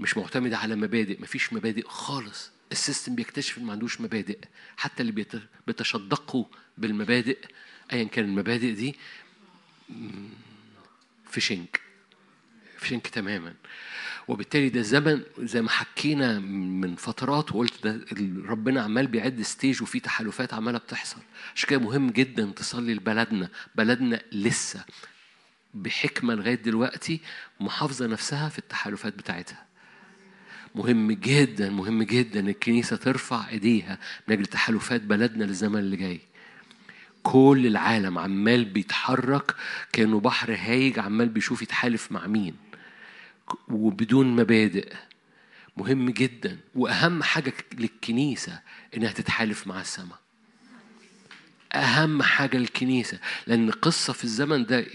مش 0.00 0.16
معتمدة 0.16 0.58
على 0.58 0.76
مبادئ. 0.76 1.22
مفيش 1.22 1.52
مبادئ 1.52 1.88
خالص. 1.88 2.50
السيستم 2.72 3.14
بيكتشف 3.14 3.58
ما 3.58 3.72
عندوش 3.72 4.00
مبادئ. 4.00 4.38
حتى 4.76 5.00
اللي 5.00 5.12
بيت- 5.12 5.42
بيتشدقوا 5.66 6.44
بالمبادئ 6.78 7.38
أيا 7.92 8.04
كان 8.04 8.24
المبادئ 8.24 8.72
دي 8.72 8.96
في 11.30 11.40
شنك 11.40 11.80
في 12.78 12.88
شنك 12.88 13.06
تماما. 13.06 13.54
وبالتالي 14.28 14.68
ده 14.68 14.82
زمن 14.82 15.22
زي 15.38 15.62
ما 15.62 15.70
حكينا 15.70 16.38
من 16.38 16.96
فترات 16.96 17.52
وقلت 17.52 17.86
ده 17.86 18.00
ربنا 18.48 18.82
عمال 18.82 19.06
بيعد 19.06 19.42
ستيج 19.42 19.82
وفي 19.82 20.00
تحالفات 20.00 20.54
عمالة 20.54 20.78
بتحصل. 20.78 21.20
عشان 21.54 21.68
كده 21.68 21.78
مهم 21.78 22.10
جدا 22.10 22.52
تصلي 22.56 22.94
لبلدنا 22.94 23.48
بلدنا 23.74 24.22
لسه 24.32 24.84
بحكمة 25.74 26.34
لغاية 26.34 26.54
دلوقتي 26.54 27.20
محافظة 27.60 28.06
نفسها 28.06 28.48
في 28.48 28.58
التحالفات 28.58 29.14
بتاعتها. 29.14 29.66
مهم 30.74 31.12
جدا 31.12 31.70
مهم 31.70 32.02
جدا 32.02 32.40
الكنيسة 32.48 32.96
ترفع 32.96 33.48
إيديها 33.48 33.98
من 34.28 34.34
أجل 34.34 34.46
تحالفات 34.46 35.00
بلدنا 35.00 35.44
للزمن 35.44 35.78
اللي 35.78 35.96
جاي. 35.96 36.20
كل 37.32 37.66
العالم 37.66 38.18
عمال 38.18 38.64
بيتحرك 38.64 39.54
كأنه 39.92 40.20
بحر 40.20 40.54
هايج 40.54 40.98
عمال 40.98 41.28
بيشوف 41.28 41.62
يتحالف 41.62 42.12
مع 42.12 42.26
مين. 42.26 42.56
وبدون 43.68 44.36
مبادئ. 44.36 44.92
مهم 45.76 46.10
جدا. 46.10 46.58
وأهم 46.74 47.22
حاجة 47.22 47.52
للكنيسة 47.78 48.60
إنها 48.96 49.12
تتحالف 49.12 49.66
مع 49.66 49.80
السماء. 49.80 50.18
أهم 51.72 52.22
حاجة 52.22 52.56
للكنيسة. 52.56 53.18
لأن 53.46 53.70
قصة 53.70 54.12
في 54.12 54.24
الزمن 54.24 54.66
ده 54.66 54.86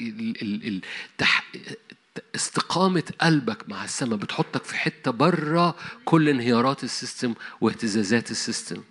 استقامة 2.36 3.04
قلبك 3.22 3.70
مع 3.70 3.84
السماء. 3.84 4.18
بتحطك 4.18 4.64
في 4.64 4.76
حتة 4.76 5.12
بره 5.12 5.76
كل 6.06 6.30
انهيارات 6.30 6.84
ال 6.84 6.91
system 6.91 7.34
واهتزازات 7.62 8.32
ال 8.32 8.38
system. 8.38 8.84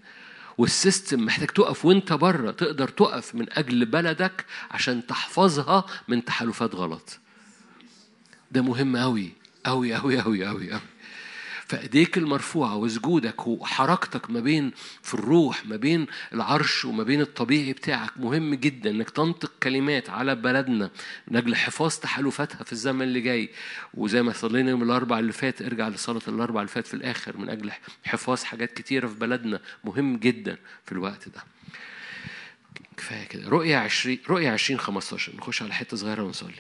وال 0.59 0.75
system 0.75 1.25
محتاج 1.25 1.49
تقف 1.49 1.85
وانت 1.85 2.13
بره 2.13 2.51
تقدر 2.51 2.89
تقف 2.89 3.35
من 3.35 3.47
أجل 3.53 3.85
بلدك 3.85 4.45
عشان 4.71 5.07
تحفظها 5.07 5.85
من 6.09 6.25
تحالفات 6.25 6.75
غلط. 6.75 7.19
ده 8.53 8.63
مهم 8.63 8.97
قوي 8.97 9.33
قوي 9.67 9.95
قوي 9.95 10.21
قوي 10.21 10.45
قوي 10.45 10.71
قوي 10.73 10.81
فإيديك 11.71 12.19
المرفوعة 12.19 12.77
وسجودك 12.77 13.47
وحركتك 13.47 14.31
ما 14.31 14.41
بين 14.41 14.73
في 15.03 15.15
الروح 15.15 15.67
ما 15.67 15.77
بين 15.77 16.07
العرش 16.33 16.85
وما 16.85 17.03
بين 17.03 17.21
الطبيعي 17.21 17.73
بتاعك 17.73 18.11
مهم 18.17 18.55
جدا 18.55 18.91
إنك 18.91 19.11
تنطق 19.11 19.53
كلمات 19.63 20.11
على 20.11 20.35
بلدنا 20.35 20.91
من 21.29 21.37
أجل 21.37 21.57
حفاظ 21.57 21.95
تحالفاتها 21.95 22.65
في 22.65 22.73
الزمن 22.73 23.03
اللي 23.03 23.21
جاي. 23.21 23.51
وزي 23.95 24.23
ما 24.23 24.33
صلينا 24.33 24.71
يوم 24.71 24.83
الاربع 24.83 25.19
اللي 25.19 25.33
فات 25.33 25.63
ارجع 25.63 25.89
لصلاة 25.89 26.21
الاربع 26.29 26.61
اللي 26.61 26.73
فات 26.73 26.87
في 26.87 26.95
الآخر 26.95 27.37
من 27.37 27.49
أجل 27.49 27.73
حفاظ 28.05 28.43
حاجات 28.43 28.73
كتيرة 28.73 29.07
في 29.07 29.15
بلدنا 29.15 29.61
مهم 29.85 30.17
جدا 30.17 30.57
في 30.87 30.93
الوقت 30.93 31.29
ده. 31.29 31.43
كفاية 32.97 33.25
كده. 33.25 33.49
رؤيا 33.49 33.79
20 33.79 34.19
رؤيا 34.29 34.51
20 34.51 34.81
15 34.81 35.37
نخش 35.37 35.63
على 35.63 35.75
حتة 35.75 35.97
صغيرة 35.97 36.23
ونصلي. 36.23 36.55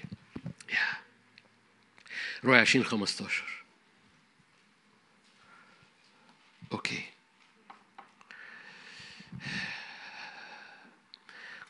يا. 0.73 0.99
رؤيا 2.45 2.61
20 2.61 2.85
15 2.85 3.60
أوكي 6.73 7.05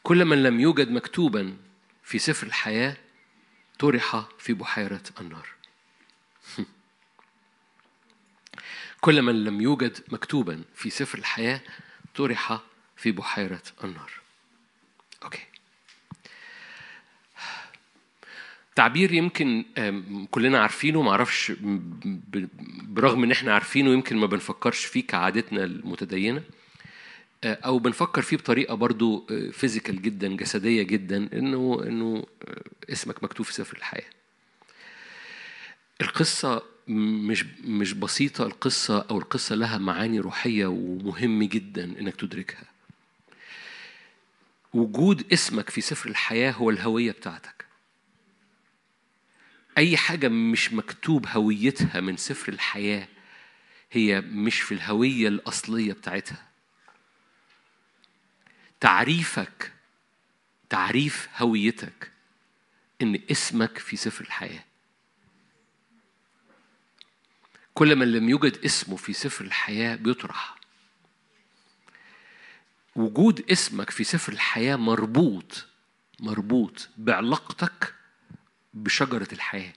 كل 0.02 0.24
من 0.24 0.42
لم 0.42 0.60
يوجد 0.60 0.90
مكتوبا 0.90 1.56
في 2.04 2.18
سفر 2.18 2.46
الحياة 2.46 2.96
طرح 3.78 4.28
في 4.38 4.52
بحيرة 4.52 5.02
النار. 5.20 5.48
كل 9.00 9.22
من 9.22 9.44
لم 9.44 9.60
يوجد 9.60 10.04
مكتوبا 10.08 10.64
في 10.74 10.90
سفر 10.90 11.18
الحياة 11.18 11.60
طرح 12.14 12.60
في 12.96 13.12
بحيرة 13.12 13.62
النار. 13.84 14.12
okay 15.22 15.49
تعبير 18.74 19.12
يمكن 19.12 19.64
كلنا 20.30 20.58
عارفينه 20.62 21.02
معرفش 21.02 21.52
برغم 22.82 23.22
ان 23.24 23.30
إحنا 23.32 23.54
عارفينه 23.54 23.90
يمكن 23.92 24.16
ما 24.16 24.26
بنفكرش 24.26 24.84
فيه 24.84 25.06
كعادتنا 25.06 25.64
المتدينة 25.64 26.42
آه، 27.44 27.58
أو 27.64 27.78
بنفكر 27.78 28.22
فيه 28.22 28.36
بطريقة 28.36 28.74
برضو 28.74 29.26
physical 29.52 30.02
جدا 30.02 30.28
جسدية 30.36 30.82
جدا 30.82 31.28
انه 31.32 31.82
انه 31.86 32.26
آه، 32.48 32.92
اسمك 32.92 33.24
مكتوب 33.24 33.46
في 33.46 33.52
سفر 33.54 33.76
الحياة. 33.76 34.10
القصة 36.00 36.62
مش 36.88 37.44
مش 37.64 37.92
بسيطة 37.92 38.46
القصة 38.46 39.06
أو 39.10 39.18
القصة 39.18 39.54
لها 39.54 39.78
معاني 39.78 40.20
روحية 40.20 40.66
ومهم 40.66 41.42
جدا 41.42 41.84
انك 41.84 42.16
تدركها. 42.16 42.64
وجود 44.74 45.32
اسمك 45.32 45.70
في 45.70 45.80
سفر 45.80 46.10
الحياة 46.10 46.50
هو 46.52 46.70
الهوية 46.70 47.12
بتاعتك. 47.12 47.59
أي 49.78 49.96
حاجة 49.96 50.28
مش 50.28 50.72
مكتوب 50.72 51.26
هويتها 51.26 52.00
من 52.00 52.16
سفر 52.16 52.52
الحياة 52.52 53.08
هي 53.92 54.20
مش 54.20 54.60
في 54.60 54.74
الهوية 54.74 55.28
الأصلية 55.28 55.92
بتاعتها. 55.92 56.46
تعريفك 58.80 59.72
تعريف 60.68 61.28
هويتك 61.36 62.10
إن 63.02 63.20
اسمك 63.30 63.78
في 63.78 63.96
سفر 63.96 64.24
الحياة. 64.24 64.64
كل 67.74 67.96
من 67.96 68.12
لم 68.12 68.28
يوجد 68.28 68.58
اسمه 68.64 68.96
في 68.96 69.12
سفر 69.12 69.44
الحياة 69.44 69.96
بيطرح. 69.96 70.56
وجود 72.96 73.50
اسمك 73.50 73.90
في 73.90 74.04
سفر 74.04 74.32
الحياة 74.32 74.76
مربوط 74.76 75.66
مربوط 76.20 76.88
بعلاقتك 76.96 77.94
بشجرة 78.74 79.28
الحياة. 79.32 79.72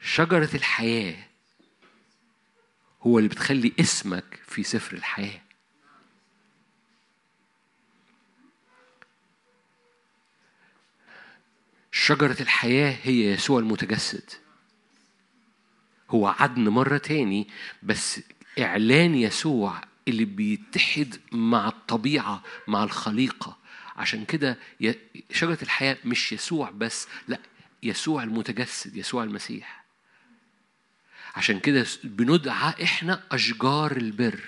شجرة 0.00 0.50
الحياة 0.54 1.26
هو 3.02 3.18
اللي 3.18 3.28
بتخلي 3.28 3.72
اسمك 3.80 4.40
في 4.46 4.62
سفر 4.62 4.96
الحياة. 4.96 5.40
شجرة 11.92 12.36
الحياة 12.42 12.98
هي 13.02 13.32
يسوع 13.32 13.58
المتجسد. 13.58 14.30
هو 16.10 16.26
عدن 16.26 16.68
مرة 16.68 16.98
تاني 16.98 17.48
بس 17.82 18.20
إعلان 18.58 19.14
يسوع 19.14 19.80
اللي 20.08 20.24
بيتحد 20.24 21.20
مع 21.32 21.68
الطبيعة 21.68 22.42
مع 22.68 22.84
الخليقة. 22.84 23.58
عشان 23.96 24.24
كده 24.24 24.58
شجرة 25.32 25.58
الحياة 25.62 25.96
مش 26.04 26.32
يسوع 26.32 26.70
بس 26.70 27.08
لا 27.28 27.38
يسوع 27.82 28.22
المتجسد 28.22 28.96
يسوع 28.96 29.24
المسيح. 29.24 29.84
عشان 31.36 31.60
كده 31.60 31.86
بندعى 32.04 32.74
إحنا 32.82 33.22
أشجار 33.32 33.96
البر 33.96 34.40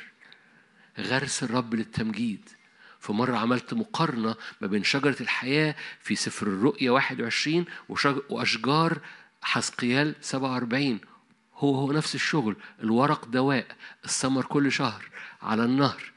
غرس 0.98 1.42
الرب 1.42 1.74
للتمجيد. 1.74 2.48
فمرة 3.00 3.36
عملت 3.36 3.74
مقارنة 3.74 4.34
ما 4.60 4.66
بين 4.66 4.84
شجرة 4.84 5.16
الحياة 5.20 5.74
في 6.00 6.16
سفر 6.16 6.46
الرؤيا 6.46 6.90
21 6.90 7.64
وشج- 7.88 8.22
وأشجار 8.30 8.98
حسقيال 9.42 10.14
47 10.20 11.00
هو 11.54 11.74
هو 11.74 11.92
نفس 11.92 12.14
الشغل 12.14 12.56
الورق 12.82 13.24
دواء 13.24 13.66
الثمر 14.04 14.44
كل 14.44 14.72
شهر 14.72 15.08
على 15.42 15.64
النهر. 15.64 16.12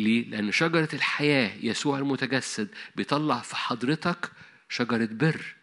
ليه؟ 0.00 0.30
لأن 0.30 0.52
شجرة 0.52 0.88
الحياة 0.92 1.56
يسوع 1.60 1.98
المتجسد 1.98 2.68
بيطلع 2.96 3.40
في 3.40 3.56
حضرتك 3.56 4.32
شجرة 4.68 5.08
بر. 5.10 5.54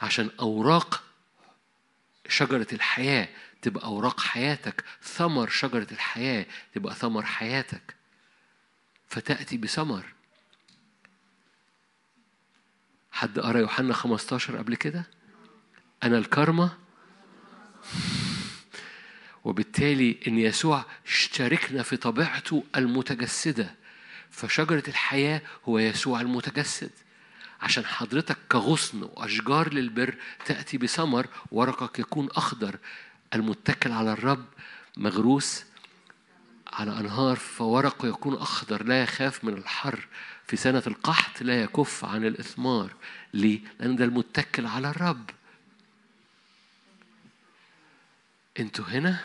عشان 0.00 0.30
أوراق 0.40 1.04
شجرة 2.28 2.66
الحياة 2.72 3.28
تبقى 3.62 3.84
أوراق 3.84 4.20
حياتك 4.20 4.84
ثمر 5.02 5.48
شجرة 5.48 5.86
الحياة 5.92 6.46
تبقى 6.74 6.94
ثمر 6.94 7.22
حياتك. 7.24 7.94
فتأتي 9.08 9.56
بثمر. 9.56 10.04
حد 13.12 13.38
قرأ 13.38 13.58
يوحنا 13.58 13.94
15 13.94 14.58
قبل 14.58 14.74
كده؟ 14.74 15.06
أنا 16.02 16.18
الكرمة. 16.18 16.78
وبالتالي 19.46 20.16
إن 20.26 20.38
يسوع 20.38 20.84
شاركنا 21.04 21.82
في 21.82 21.96
طبيعته 21.96 22.64
المتجسدة 22.76 23.74
فشجرة 24.30 24.82
الحياة 24.88 25.42
هو 25.68 25.78
يسوع 25.78 26.20
المتجسد. 26.20 26.90
عشان 27.60 27.84
حضرتك 27.84 28.36
كغصن 28.52 29.02
وأشجار 29.02 29.74
للبر 29.74 30.14
تأتي 30.46 30.78
بثمر 30.78 31.26
ورقك 31.52 31.98
يكون 31.98 32.28
أخضر 32.30 32.78
المتكل 33.34 33.92
على 33.92 34.12
الرب 34.12 34.44
مغروس 34.96 35.64
على 36.72 37.00
أنهار 37.00 37.36
فورقه 37.36 38.08
يكون 38.08 38.34
أخضر 38.34 38.82
لا 38.82 39.02
يخاف 39.02 39.44
من 39.44 39.52
الحر. 39.52 40.06
في 40.46 40.56
سنة 40.56 40.82
القحط 40.86 41.42
لا 41.42 41.62
يكف 41.62 42.04
عن 42.04 42.24
الإثمار. 42.24 42.90
ليه؟ 43.34 43.60
لأن 43.80 43.96
ده 43.96 44.04
المتكل 44.04 44.66
على 44.66 44.90
الرب. 44.90 45.30
أنتوا 48.60 48.84
هنا؟ 48.84 49.24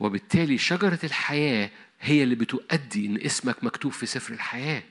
وبالتالي 0.00 0.58
شجرة 0.58 0.98
الحياة 1.04 1.70
هي 2.00 2.22
اللي 2.22 2.34
بتؤدي 2.34 3.06
إن 3.06 3.16
اسمك 3.20 3.64
مكتوب 3.64 3.92
في 3.92 4.06
سفر 4.06 4.32
الحياة. 4.32 4.82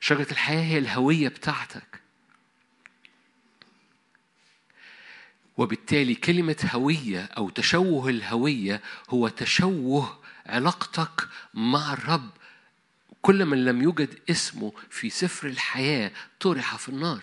شجرة 0.00 0.26
الحياة 0.30 0.62
هي 0.62 0.78
الهوية 0.78 1.28
بتاعتك. 1.28 2.00
وبالتالي 5.56 6.14
كلمة 6.14 6.70
هوية 6.74 7.24
أو 7.24 7.50
تشوه 7.50 8.08
الهوية 8.08 8.80
هو 9.10 9.28
تشوه 9.28 10.18
علاقتك 10.46 11.28
مع 11.54 11.92
الرب. 11.92 12.30
كل 13.22 13.46
من 13.46 13.64
لم 13.64 13.82
يوجد 13.82 14.18
اسمه 14.30 14.72
في 14.90 15.10
سفر 15.10 15.48
الحياة 15.48 16.10
طرح 16.40 16.76
في 16.76 16.88
النار. 16.88 17.22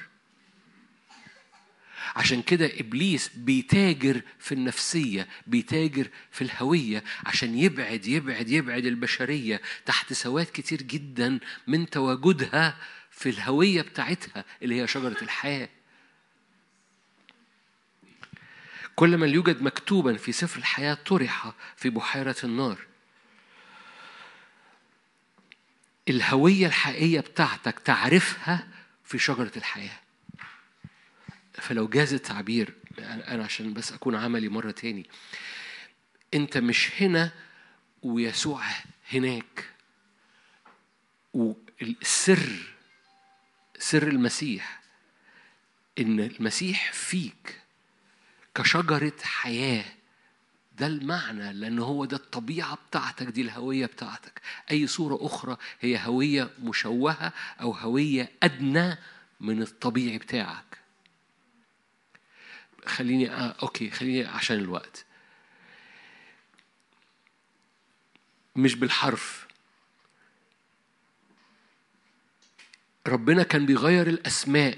عشان 2.15 2.41
كده 2.41 2.71
إبليس 2.79 3.29
بيتاجر 3.35 4.21
في 4.39 4.51
النفسية 4.51 5.27
بيتاجر 5.47 6.07
في 6.31 6.41
الهوية 6.41 7.03
عشان 7.25 7.57
يبعد 7.57 8.05
يبعد 8.07 8.49
يبعد 8.49 8.85
البشرية 8.85 9.61
تحت 9.85 10.13
سواد 10.13 10.47
كتير 10.53 10.81
جدا 10.81 11.39
من 11.67 11.89
تواجدها 11.89 12.77
في 13.11 13.29
الهوية 13.29 13.81
بتاعتها 13.81 14.45
اللي 14.61 14.81
هي 14.81 14.87
شجرة 14.87 15.17
الحياة. 15.21 15.69
كل 18.95 19.17
من 19.17 19.29
يوجد 19.29 19.61
مكتوبا 19.61 20.17
في 20.17 20.31
سفر 20.31 20.59
الحياة 20.59 20.93
طرح 20.93 21.53
في 21.77 21.89
بحيرة 21.89 22.35
النار. 22.43 22.77
الهوية 26.09 26.67
الحقيقية 26.67 27.19
بتاعتك 27.19 27.79
تعرفها 27.79 28.67
في 29.05 29.19
شجرة 29.19 29.51
الحياة. 29.57 29.99
فلو 31.65 31.87
جاز 31.87 32.13
التعبير 32.13 32.73
أنا 32.99 33.43
عشان 33.43 33.73
بس 33.73 33.91
أكون 33.91 34.15
عملي 34.15 34.49
مرة 34.49 34.71
تاني. 34.71 35.09
أنت 36.33 36.57
مش 36.57 37.01
هنا 37.01 37.31
ويسوع 38.03 38.63
هناك. 39.13 39.69
والسر 41.33 42.49
سر 43.79 44.07
المسيح 44.07 44.81
إن 45.99 46.19
المسيح 46.19 46.91
فيك 46.93 47.61
كشجرة 48.55 49.13
حياة. 49.23 49.85
ده 50.77 50.87
المعنى 50.87 51.53
لأن 51.53 51.79
هو 51.79 52.05
ده 52.05 52.17
الطبيعة 52.17 52.77
بتاعتك 52.89 53.27
دي 53.27 53.41
الهوية 53.41 53.85
بتاعتك. 53.85 54.41
أي 54.71 54.87
صورة 54.87 55.25
أخرى 55.25 55.57
هي 55.79 55.99
هوية 56.05 56.49
مشوهة 56.59 57.33
أو 57.61 57.71
هوية 57.71 58.31
أدنى 58.43 58.97
من 59.39 59.61
الطبيعي 59.61 60.17
بتاعك. 60.17 60.84
خليني 62.89 63.31
آه 63.31 63.55
أوكي 63.61 63.89
خليني 63.89 64.25
عشان 64.25 64.57
الوقت. 64.57 65.05
مش 68.55 68.75
بالحرف. 68.75 69.47
ربنا 73.07 73.43
كان 73.43 73.65
بيغير 73.65 74.07
الأسماء 74.07 74.77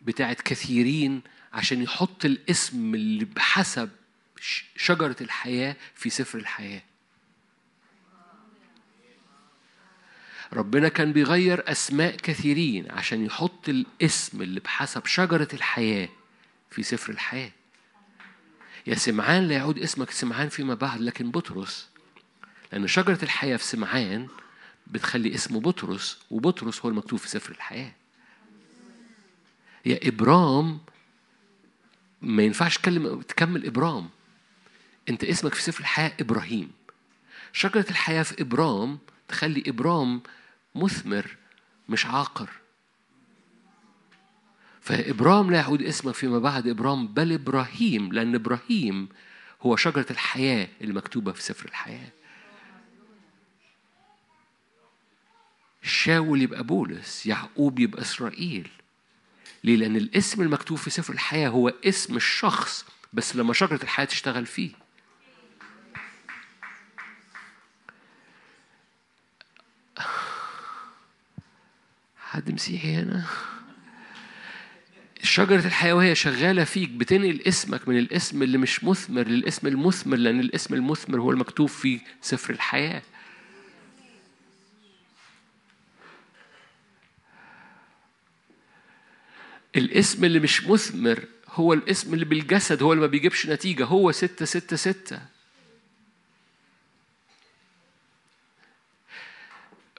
بتاعت 0.00 0.40
كثيرين 0.40 1.22
عشان 1.52 1.82
يحط 1.82 2.24
الاسم 2.24 2.94
اللي 2.94 3.24
بحسب 3.24 3.90
شجرة 4.76 5.16
الحياة 5.20 5.76
في 5.94 6.10
سفر 6.10 6.38
الحياة. 6.38 6.82
ربنا 10.52 10.88
كان 10.88 11.12
بيغير 11.12 11.70
أسماء 11.72 12.16
كثيرين 12.16 12.90
عشان 12.90 13.24
يحط 13.24 13.68
الاسم 13.68 14.42
اللي 14.42 14.60
بحسب 14.60 15.06
شجرة 15.06 15.48
الحياة. 15.52 16.08
في 16.70 16.82
سفر 16.82 17.12
الحياة. 17.12 17.50
يا 18.86 18.94
سمعان 18.94 19.48
لا 19.48 19.54
يعود 19.54 19.78
اسمك 19.78 20.10
سمعان 20.10 20.48
فيما 20.48 20.74
بعد 20.74 21.00
لكن 21.00 21.30
بطرس. 21.30 21.88
لأن 22.72 22.86
شجرة 22.86 23.18
الحياة 23.22 23.56
في 23.56 23.64
سمعان 23.64 24.28
بتخلي 24.86 25.34
اسمه 25.34 25.60
بطرس 25.60 26.18
وبطرس 26.30 26.80
هو 26.80 26.88
المكتوب 26.88 27.18
في 27.18 27.28
سفر 27.28 27.52
الحياة. 27.52 27.92
يا 29.86 30.08
إبرام 30.08 30.80
ما 32.22 32.42
ينفعش 32.42 32.78
تكلم 32.78 33.20
تكمل 33.20 33.66
إبرام. 33.66 34.10
أنت 35.08 35.24
اسمك 35.24 35.54
في 35.54 35.62
سفر 35.62 35.80
الحياة 35.80 36.12
إبراهيم. 36.20 36.72
شجرة 37.52 37.86
الحياة 37.90 38.22
في 38.22 38.42
إبرام 38.42 38.98
تخلي 39.28 39.64
إبرام 39.66 40.22
مثمر 40.74 41.36
مش 41.88 42.06
عاقر. 42.06 42.50
فإبرام 44.86 45.50
لا 45.50 45.56
يعود 45.56 45.82
اسمك 45.82 46.14
فيما 46.14 46.38
بعد 46.38 46.68
إبرام 46.68 47.06
بل 47.08 47.32
إبراهيم 47.32 48.12
لأن 48.12 48.34
إبراهيم 48.34 49.08
هو 49.62 49.76
شجرة 49.76 50.06
الحياة 50.10 50.68
المكتوبة 50.80 51.32
في 51.32 51.42
سفر 51.42 51.68
الحياة 51.68 52.08
شاول 55.82 56.42
يبقى 56.42 56.64
بولس 56.64 57.26
يعقوب 57.26 57.78
يبقى 57.78 58.02
إسرائيل 58.02 58.68
ليه؟ 59.64 59.76
لأن 59.76 59.96
الاسم 59.96 60.42
المكتوب 60.42 60.78
في 60.78 60.90
سفر 60.90 61.12
الحياة 61.12 61.48
هو 61.48 61.68
اسم 61.68 62.16
الشخص 62.16 62.84
بس 63.12 63.36
لما 63.36 63.52
شجرة 63.54 63.82
الحياة 63.82 64.06
تشتغل 64.06 64.46
فيه 64.46 64.70
حد 72.16 72.50
مسيحي 72.50 72.94
هنا؟ 72.96 73.26
شجرة 75.26 75.66
الحياة 75.66 75.94
وهي 75.94 76.14
شغالة 76.14 76.64
فيك 76.64 76.90
بتنقل 76.90 77.40
اسمك 77.46 77.88
من 77.88 77.98
الاسم 77.98 78.42
اللي 78.42 78.58
مش 78.58 78.84
مثمر 78.84 79.22
للاسم 79.28 79.66
المثمر 79.66 80.16
لأن 80.16 80.40
الاسم 80.40 80.74
المثمر 80.74 81.20
هو 81.20 81.30
المكتوب 81.30 81.68
في 81.68 82.00
سفر 82.22 82.52
الحياة. 82.52 83.02
الاسم 89.76 90.24
اللي 90.24 90.40
مش 90.40 90.66
مثمر 90.66 91.24
هو 91.48 91.72
الاسم 91.72 92.14
اللي 92.14 92.24
بالجسد 92.24 92.82
هو 92.82 92.92
اللي 92.92 93.00
ما 93.00 93.06
بيجيبش 93.10 93.46
نتيجة 93.46 93.84
هو 93.84 94.12
ستة 94.12 94.44
ستة 94.44 94.76
ستة. 94.76 95.35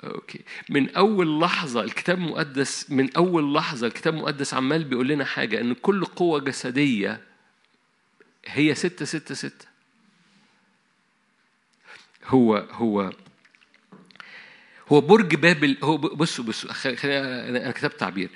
أوكي. 0.08 0.40
من 0.70 0.90
أول 0.96 1.40
لحظة 1.42 1.82
الكتاب 1.82 2.18
المقدس 2.18 2.92
من 2.92 3.16
أول 3.16 3.54
لحظة 3.54 3.88
الكتاب 3.88 4.14
المقدس 4.14 4.54
عمال 4.54 4.84
بيقول 4.84 5.08
لنا 5.08 5.26
حاجة 5.26 5.62
إن 5.62 5.74
كل 5.74 6.06
قوة 6.06 6.40
جسدية 6.40 7.22
هي 8.46 8.76
ستة 8.76 9.06
ستة 9.06 9.36
ستة. 9.36 9.68
هو 12.26 12.56
هو 12.56 13.12
هو 14.88 15.02
برج 15.02 15.36
بابل 15.36 15.78
هو 15.84 15.98
بصوا 15.98 16.46
بصوا 16.46 16.72
أنا 17.50 17.72
كتبت 17.72 18.00
تعبير. 18.00 18.30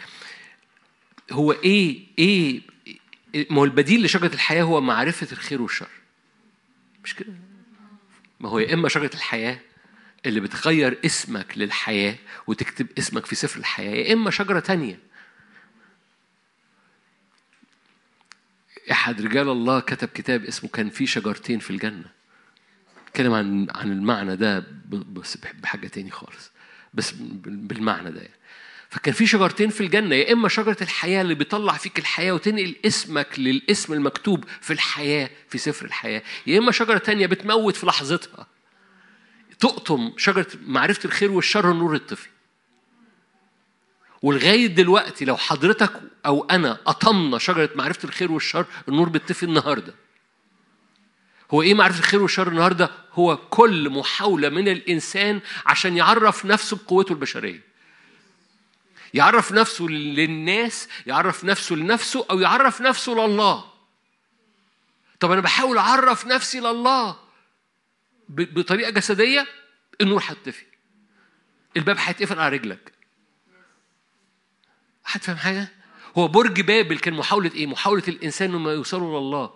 هو 1.31 1.51
إيه 1.51 2.05
إيه 2.19 2.61
ما 3.49 3.57
هو 3.59 3.63
البديل 3.65 4.03
لشجرة 4.03 4.33
الحياة 4.33 4.63
هو 4.63 4.81
معرفة 4.81 5.27
الخير 5.31 5.61
والشر. 5.61 5.89
مش 7.03 7.15
كده؟ 7.15 7.33
ما 8.39 8.49
هو 8.49 8.59
يا 8.59 8.73
إما 8.73 8.89
شجرة 8.89 9.11
الحياة 9.13 9.59
اللي 10.25 10.39
بتغير 10.39 10.99
اسمك 11.05 11.57
للحياة 11.57 12.15
وتكتب 12.47 12.87
اسمك 12.97 13.25
في 13.25 13.35
سفر 13.35 13.59
الحياة 13.59 13.95
يا 13.95 14.13
إما 14.13 14.31
شجرة 14.31 14.59
تانية. 14.59 14.99
أحد 18.91 19.21
رجال 19.21 19.49
الله 19.49 19.79
كتب 19.79 20.07
كتاب 20.07 20.45
اسمه 20.45 20.69
كان 20.69 20.89
في 20.89 21.07
شجرتين 21.07 21.59
في 21.59 21.69
الجنة. 21.69 22.05
اتكلم 23.07 23.33
عن 23.33 23.67
عن 23.75 23.91
المعنى 23.91 24.35
ده 24.35 24.63
بس 24.89 25.37
بحاجة 25.37 25.87
تاني 25.87 26.11
خالص. 26.11 26.51
بس 26.93 27.11
بالمعنى 27.45 28.11
ده 28.11 28.21
يعني. 28.21 28.41
فكان 28.89 29.13
في 29.13 29.27
شجرتين 29.27 29.69
في 29.69 29.81
الجنة 29.81 30.15
يا 30.15 30.33
إما 30.33 30.49
شجرة 30.49 30.77
الحياة 30.81 31.21
اللي 31.21 31.35
بيطلع 31.35 31.73
فيك 31.77 31.99
الحياة 31.99 32.31
وتنقل 32.31 32.75
اسمك 32.85 33.39
للاسم 33.39 33.93
المكتوب 33.93 34.45
في 34.61 34.73
الحياة 34.73 35.29
في 35.49 35.57
سفر 35.57 35.85
الحياة 35.85 36.21
يا 36.47 36.59
إما 36.59 36.71
شجرة 36.71 36.97
تانية 36.97 37.27
بتموت 37.27 37.75
في 37.75 37.85
لحظتها. 37.85 38.47
تقطم 39.61 40.13
شجرة 40.17 40.47
معرفة 40.65 41.05
الخير 41.05 41.31
والشر 41.31 41.71
النور 41.71 41.95
الطفي 41.95 42.29
ولغاية 44.21 44.67
دلوقتي 44.67 45.25
لو 45.25 45.37
حضرتك 45.37 46.01
أو 46.25 46.47
أنا 46.51 46.73
قطمنا 46.85 47.37
شجرة 47.37 47.69
معرفة 47.75 48.07
الخير 48.07 48.31
والشر 48.31 48.65
النور 48.87 49.09
بيطفي 49.09 49.43
النهاردة 49.43 49.93
هو 51.53 51.61
إيه 51.61 51.73
معرفة 51.73 51.99
الخير 51.99 52.21
والشر 52.21 52.47
النهاردة؟ 52.47 52.91
هو 53.13 53.37
كل 53.37 53.89
محاولة 53.89 54.49
من 54.49 54.67
الإنسان 54.67 55.41
عشان 55.65 55.97
يعرف 55.97 56.45
نفسه 56.45 56.77
بقوته 56.77 57.13
البشرية. 57.13 57.61
يعرف 59.13 59.51
نفسه 59.51 59.85
للناس 59.85 60.87
يعرف 61.05 61.43
نفسه 61.43 61.75
لنفسه 61.75 62.25
أو 62.31 62.39
يعرف 62.39 62.81
نفسه 62.81 63.11
لله. 63.11 63.65
طب 65.19 65.31
أنا 65.31 65.41
بحاول 65.41 65.77
أعرف 65.77 66.25
نفسي 66.25 66.59
لله. 66.59 67.15
بطريقة 68.31 68.89
جسدية 68.89 69.47
النور 70.01 70.23
هيطفي. 70.27 70.65
الباب 71.77 71.97
هيتقفل 71.99 72.39
على 72.39 72.57
رجلك. 72.57 72.91
حد 75.03 75.21
فاهم 75.21 75.37
حاجة؟ 75.37 75.67
هو 76.17 76.27
برج 76.27 76.61
بابل 76.61 76.99
كان 76.99 77.13
محاولة 77.13 77.51
إيه؟ 77.55 77.67
محاولة 77.67 78.03
الإنسان 78.07 78.55
إنه 78.55 78.71
يوصلوا 78.71 79.19
لله 79.19 79.53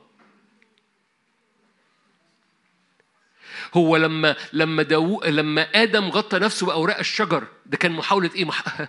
هو 3.74 3.98
لما 3.98 4.36
لما 4.54 4.84
داو 4.84 5.24
لما 5.24 5.62
آدم 5.62 6.10
غطى 6.10 6.40
نفسه 6.40 6.66
بأوراق 6.66 7.00
الشجر 7.00 7.48
ده 7.66 7.78
كان 7.78 7.92
محاولة 7.92 8.30
إيه؟ 8.36 8.46
مح... 8.46 8.64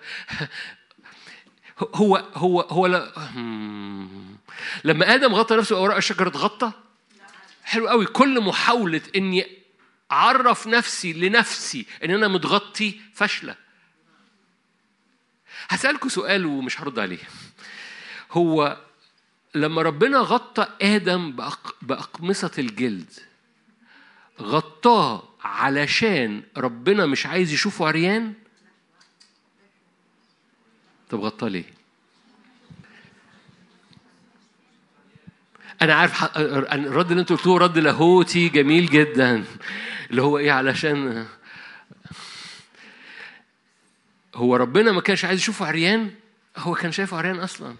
هو 1.94 2.16
هو 2.34 2.60
هو 2.60 2.86
لا... 2.86 3.12
لما 4.84 5.14
آدم 5.14 5.34
غطى 5.34 5.56
نفسه 5.56 5.76
بأوراق 5.76 5.96
الشجر 5.96 6.28
اتغطى؟ 6.28 6.72
حلو 7.64 7.88
قوي 7.88 8.06
كل 8.06 8.40
محاولة 8.40 9.00
اني 9.16 9.55
اعرف 10.12 10.66
نفسي 10.66 11.12
لنفسي 11.12 11.86
إن 12.04 12.10
أنا 12.10 12.28
متغطي 12.28 13.00
فاشله 13.14 13.56
هسألكوا 15.68 16.08
سؤال 16.08 16.46
ومش 16.46 16.80
هرد 16.80 16.98
عليه. 16.98 17.18
هو 18.32 18.76
لما 19.54 19.82
ربنا 19.82 20.18
غطى 20.18 20.66
آدم 20.82 21.32
بأق... 21.32 21.76
بأقمصة 21.82 22.50
الجلد 22.58 23.10
غطاه 24.40 25.28
علشان 25.44 26.42
ربنا 26.56 27.06
مش 27.06 27.26
عايز 27.26 27.52
يشوفه 27.52 27.86
عريان؟ 27.86 28.34
طب 31.10 31.20
غطاه 31.20 31.48
ليه؟ 31.48 31.75
أنا 35.82 35.94
عارف 35.94 36.24
الرد 36.72 37.10
اللي 37.10 37.20
أنتوا 37.20 37.36
قلتوه 37.36 37.58
رد 37.58 37.78
لاهوتي 37.78 38.48
جميل 38.48 38.86
جدا 38.86 39.44
اللي 40.10 40.22
هو 40.22 40.38
إيه 40.38 40.52
علشان 40.52 41.26
هو 44.34 44.56
ربنا 44.56 44.92
ما 44.92 45.00
كانش 45.00 45.24
عايز 45.24 45.40
يشوفه 45.40 45.66
عريان 45.66 46.10
هو 46.56 46.74
كان 46.74 46.92
شايفه 46.92 47.16
عريان 47.16 47.38
أصلا. 47.38 47.76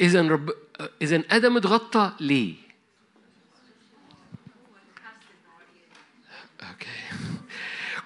اذا 0.00 0.28
رب 0.28 0.50
اذا 1.02 1.22
آدم 1.30 1.56
اتغطى 1.56 2.12
ليه؟ 2.20 2.54
أوكي. 6.62 6.86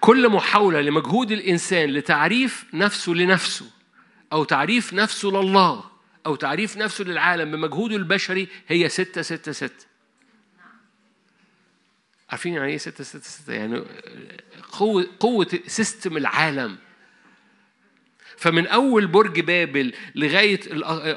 كل 0.01 0.29
محاولة 0.29 0.81
لمجهود 0.81 1.33
الإنسان 1.33 1.91
لتعريف 1.91 2.65
نفسه 2.75 3.13
لنفسه 3.13 3.67
أو 4.33 4.45
تعريف 4.45 4.93
نفسه 4.93 5.29
لله 5.29 5.96
أو 6.27 6.35
تعريف 6.37 6.77
نفسه 6.77 7.05
للعالم 7.05 7.51
بمجهوده 7.51 7.97
البشري 7.97 8.49
هي 8.69 8.89
ستة 8.89 9.23
ستة 9.23 9.53
ستة. 9.53 9.87
عارفين 12.31 12.55
يعني 12.55 12.73
إيه 12.73 12.79
ستة 12.79 13.05
ستة 13.05 13.21
ستة؟ 13.21 13.53
يعني 13.53 13.85
قوة 14.73 15.07
قوة 15.21 15.49
سيستم 15.67 16.17
العالم. 16.17 16.79
فمن 18.37 18.67
أول 18.67 19.07
برج 19.07 19.41
بابل 19.41 19.95
لغاية 20.15 20.61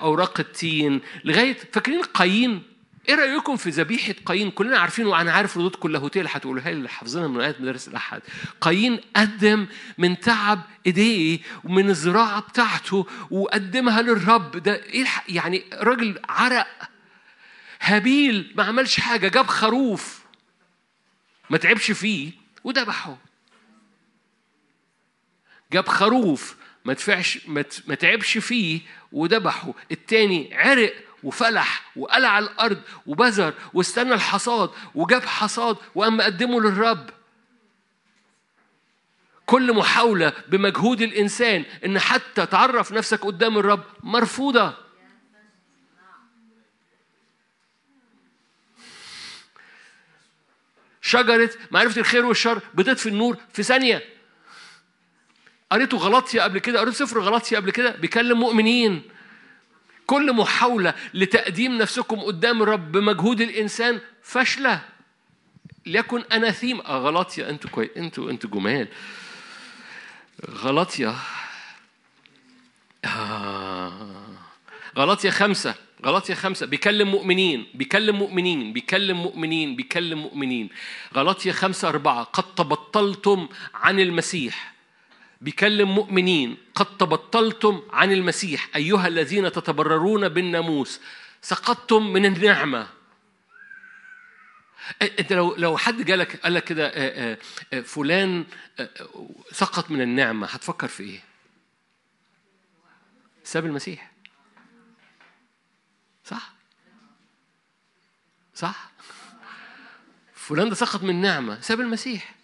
أوراق 0.02 0.40
التين 0.40 1.02
لغاية 1.23 1.57
فاكرين 1.73 2.02
قايين؟ 2.02 2.64
إيه 3.09 3.15
رأيكم 3.15 3.57
في 3.57 3.69
ذبيحة 3.69 4.15
قايين؟ 4.26 4.51
كلنا 4.51 4.77
عارفين 4.80 5.05
وأنا 5.05 5.31
عارف 5.31 5.57
ردود 5.57 5.76
اللاهوتية 5.85 6.19
اللي 6.19 6.31
هتقولها 6.34 6.63
لي 6.69 6.71
اللي 6.71 6.89
حافظينها 6.89 7.27
من 7.27 7.41
ايات 7.41 7.61
مدارس 7.61 7.88
الأحد. 7.88 8.21
قايين 8.61 8.99
قدم 9.15 9.67
من 9.97 10.19
تعب 10.19 10.61
إيديه 10.85 11.39
ومن 11.63 11.89
الزراعة 11.89 12.39
بتاعته 12.41 13.07
وقدمها 13.31 14.01
للرب. 14.01 14.57
ده 14.57 14.84
إيه 14.84 15.05
يعني 15.30 15.63
راجل 15.73 16.19
عرق 16.30 16.67
هابيل 17.81 18.53
ما 18.55 18.63
عملش 18.63 18.99
حاجة 18.99 19.27
جاب 19.27 19.47
خروف 19.47 20.19
ما 21.49 21.57
تعبش 21.57 21.91
فيه 21.91 22.31
وذبحه. 22.63 23.17
جاب 25.73 25.88
خروف 25.88 26.55
ما 26.85 26.93
ت- 27.61 27.84
ما 27.88 27.95
تعبش 27.95 28.38
فيه 28.38 28.81
وذبحه. 29.11 29.73
التاني 29.91 30.49
عرق 30.55 30.93
وفلح 31.23 31.91
وقلع 31.95 32.39
الأرض 32.39 32.81
وبذر 33.05 33.53
واستنى 33.73 34.13
الحصاد 34.13 34.69
وجاب 34.95 35.25
حصاد 35.25 35.77
وقام 35.95 36.17
مقدمه 36.17 36.61
للرب. 36.61 37.09
كل 39.45 39.73
محاولة 39.73 40.33
بمجهود 40.47 41.01
الإنسان 41.01 41.65
إن 41.85 41.99
حتى 41.99 42.45
تعرف 42.45 42.91
نفسك 42.91 43.25
قدام 43.25 43.57
الرب 43.57 43.83
مرفوضة. 44.03 44.73
شجرة 51.01 51.49
معرفة 51.71 52.01
الخير 52.01 52.25
والشر 52.25 52.61
بتطفي 52.73 53.09
النور 53.09 53.37
في 53.53 53.63
ثانية. 53.63 54.03
قريته 55.71 55.97
غلطية 55.97 56.41
قبل 56.41 56.59
كده 56.59 56.79
قريت 56.79 56.93
سفر 56.93 57.19
غلطية 57.19 57.57
قبل 57.57 57.71
كده 57.71 57.91
بيكلم 57.95 58.39
مؤمنين. 58.39 59.03
كل 60.10 60.34
محاولة 60.34 60.94
لتقديم 61.14 61.77
نفسكم 61.77 62.19
قدام 62.19 62.61
الرب 62.61 62.91
بمجهود 62.91 63.41
الإنسان 63.41 63.99
فاشلة. 64.23 64.81
ليكن 65.86 66.22
أناثيم 66.22 66.81
آه 66.81 66.98
غلطية. 66.98 67.49
أنتوا 67.49 67.69
كويس 67.69 67.90
أنتوا 67.98 68.31
أنتوا 68.31 68.49
جمال. 68.49 68.88
غلطية. 70.49 71.15
آه. 73.06 73.94
غلطية 74.98 75.30
خمسة. 75.30 75.76
غلطية 76.06 76.34
خمسة. 76.34 76.65
بيكلم 76.65 77.11
مؤمنين. 77.11 77.68
بيكلم 77.73 78.15
مؤمنين. 78.15 78.73
بيكلم 78.73 79.23
مؤمنين. 79.23 79.76
بيكلم 79.76 80.19
مؤمنين. 80.19 80.69
غلطية 81.15 81.52
خمسة 81.52 81.90
أربعة. 81.90 82.23
قد 82.23 82.56
تبطلتم 82.56 83.48
عن 83.73 83.99
المسيح. 83.99 84.73
بيكلم 85.41 85.95
مؤمنين 85.95 86.57
قد 86.76 86.98
تبطلتم 86.98 87.82
عن 87.90 88.11
المسيح 88.11 88.70
أيها 88.76 89.07
الذين 89.07 89.52
تتبررون 89.52 90.30
بالناموس 90.30 90.99
سقطتم 91.41 92.14
من 92.14 92.26
النعمة 92.26 92.88
أنت 95.02 95.34
لو 95.34 95.56
لو 95.56 95.78
حد 95.78 96.02
جالك 96.02 96.36
قال 96.40 96.53
لك 96.53 96.64
كده 96.64 97.36
فلان 97.82 98.45
سقط 99.52 99.91
من 99.91 100.02
النعمة 100.02 100.48
هتفكر 100.48 100.88
في 100.88 101.03
إيه؟ 101.03 101.24
ساب 103.44 103.66
المسيح 103.66 104.11
صح؟ 106.26 106.53
صح؟ 108.56 108.91
فلان 110.34 110.70
ده 110.70 110.76
سقط 110.76 111.03
من 111.03 111.10
النعمه 111.10 111.61
ساب 111.61 111.80
المسيح 111.80 112.36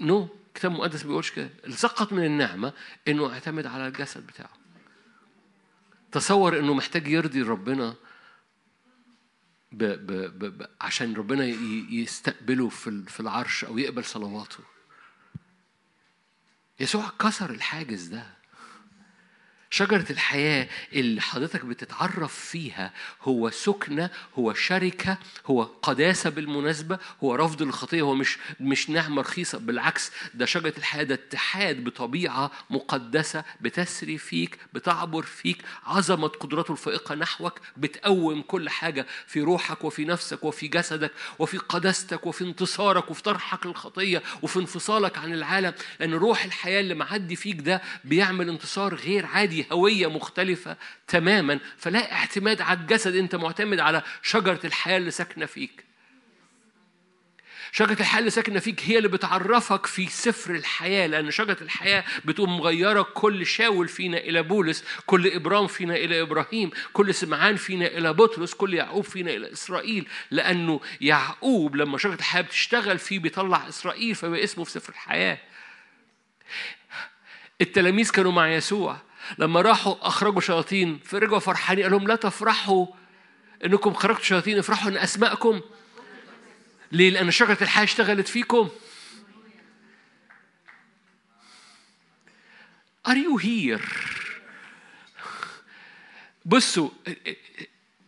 نو 0.00 0.28
كتاب 0.54 0.72
مقدس 0.72 1.02
بيقولش 1.02 1.30
كده. 1.30 1.50
سقط 1.68 2.12
من 2.12 2.24
النعمة 2.24 2.72
إنه 3.08 3.32
اعتمد 3.32 3.66
على 3.66 3.88
الجسد 3.88 4.26
بتاعه. 4.26 4.52
تصور 6.12 6.58
إنه 6.58 6.74
محتاج 6.74 7.08
يرضي 7.08 7.42
ربنا 7.42 7.94
ب 9.72 9.84
ب 9.84 10.12
ب 10.38 10.58
ب 10.58 10.66
عشان 10.80 11.14
ربنا 11.14 11.44
يستقبله 11.90 12.68
في 12.68 13.04
في 13.08 13.20
العرش 13.20 13.64
أو 13.64 13.78
يقبل 13.78 14.04
صلواته. 14.04 14.64
يسوع 16.80 17.12
كسر 17.18 17.50
الحاجز 17.50 18.06
ده. 18.06 18.41
شجرة 19.72 20.04
الحياة 20.10 20.68
اللي 20.92 21.20
حضرتك 21.20 21.64
بتتعرف 21.64 22.34
فيها 22.34 22.92
هو 23.22 23.50
سكنة 23.50 24.10
هو 24.38 24.54
شركة 24.54 25.18
هو 25.46 25.62
قداسة 25.62 26.30
بالمناسبة 26.30 26.98
هو 27.24 27.34
رفض 27.34 27.62
الخطية 27.62 28.02
هو 28.02 28.14
مش 28.14 28.38
مش 28.60 28.90
نعمة 28.90 29.22
رخيصة 29.22 29.58
بالعكس 29.58 30.12
ده 30.34 30.46
شجرة 30.46 30.74
الحياة 30.78 31.02
ده 31.02 31.14
اتحاد 31.14 31.84
بطبيعة 31.84 32.50
مقدسة 32.70 33.44
بتسري 33.60 34.18
فيك 34.18 34.58
بتعبر 34.72 35.22
فيك. 35.22 35.62
عظمة 35.86 36.28
قدرته 36.28 36.72
الفائقة 36.72 37.14
نحوك 37.14 37.60
بتقوم 37.76 38.42
كل 38.42 38.68
حاجة 38.70 39.06
في 39.26 39.40
روحك 39.40 39.84
وفي 39.84 40.04
نفسك 40.04 40.44
وفي 40.44 40.68
جسدك 40.68 41.10
وفي 41.38 41.58
قداستك 41.58 42.26
وفي 42.26 42.44
انتصارك 42.44 43.10
وفي 43.10 43.22
طرحك 43.22 43.66
للخطية 43.66 44.22
وفي 44.42 44.58
انفصالك 44.58 45.18
عن 45.18 45.32
العالم. 45.32 45.72
لأن 46.00 46.14
روح 46.14 46.44
الحياة 46.44 46.80
اللي 46.80 46.94
معدي 46.94 47.36
فيك 47.36 47.60
ده 47.60 47.82
بيعمل 48.04 48.48
انتصار 48.48 48.94
غير 48.94 49.26
عادي. 49.26 49.61
هوية 49.72 50.06
مختلفة 50.10 50.76
تماما 51.08 51.60
فلا 51.78 52.12
اعتماد 52.12 52.60
على 52.60 52.78
الجسد 52.78 53.16
أنت 53.16 53.34
معتمد 53.34 53.80
على 53.80 54.02
شجرة 54.22 54.60
الحياة 54.64 54.96
اللي 54.96 55.10
ساكنة 55.10 55.46
فيك. 55.46 55.84
شجرة 57.74 58.00
الحياة 58.00 58.18
اللي 58.20 58.30
ساكنة 58.30 58.60
فيك 58.60 58.80
هي 58.84 58.96
اللي 58.98 59.08
بتعرفك 59.08 59.86
في 59.86 60.06
سفر 60.06 60.54
الحياة 60.54 61.06
لأن 61.06 61.30
شجرة 61.30 61.56
الحياة 61.62 62.04
بتقوم 62.24 62.56
مغيرة 62.56 63.02
كل 63.02 63.46
شاول 63.46 63.88
فينا 63.88 64.18
إلى 64.18 64.42
بولس 64.42 64.84
كل 65.06 65.26
إبرام 65.26 65.66
فينا 65.66 65.94
إلى 65.96 66.20
إبراهيم 66.20 66.70
كل 66.92 67.14
سمعان 67.14 67.56
فينا 67.56 67.86
إلى 67.86 68.12
بطرس 68.12 68.54
كل 68.54 68.74
يعقوب 68.74 69.04
فينا 69.04 69.30
إلى 69.30 69.52
إسرائيل. 69.52 70.08
لأنه 70.30 70.80
يعقوب 71.00 71.76
لما 71.76 71.98
شجرة 71.98 72.14
الحياة 72.14 72.42
بتشتغل 72.42 72.98
فيه 72.98 73.18
بيطلع 73.18 73.68
إسرائيل 73.68 74.14
فبقى 74.14 74.44
اسمه 74.44 74.64
في 74.64 74.70
سفر 74.70 74.92
الحياة. 74.92 75.38
التلاميذ 77.60 78.10
كانوا 78.10 78.32
مع 78.32 78.48
يسوع. 78.48 78.96
لما 79.38 79.60
راحوا 79.60 79.94
أخرجوا 80.00 80.40
شياطين 80.40 80.98
فرجعوا 81.04 81.38
فرحانين 81.38 81.82
قال 81.82 81.92
لهم 81.92 82.08
لا 82.08 82.16
تفرحوا 82.16 82.86
إنكم 83.64 83.94
خرجتوا 83.94 84.24
شياطين 84.24 84.58
افرحوا 84.58 84.90
إن 84.90 84.96
أسماءكم 84.96 85.60
ليه؟ 86.92 87.10
لأن 87.10 87.30
شجرة 87.30 87.58
الحياة 87.62 87.84
اشتغلت 87.84 88.28
فيكم 88.28 88.68
Are 93.08 93.16
you 93.16 93.36
here؟ 93.36 93.80
بصوا 96.44 96.90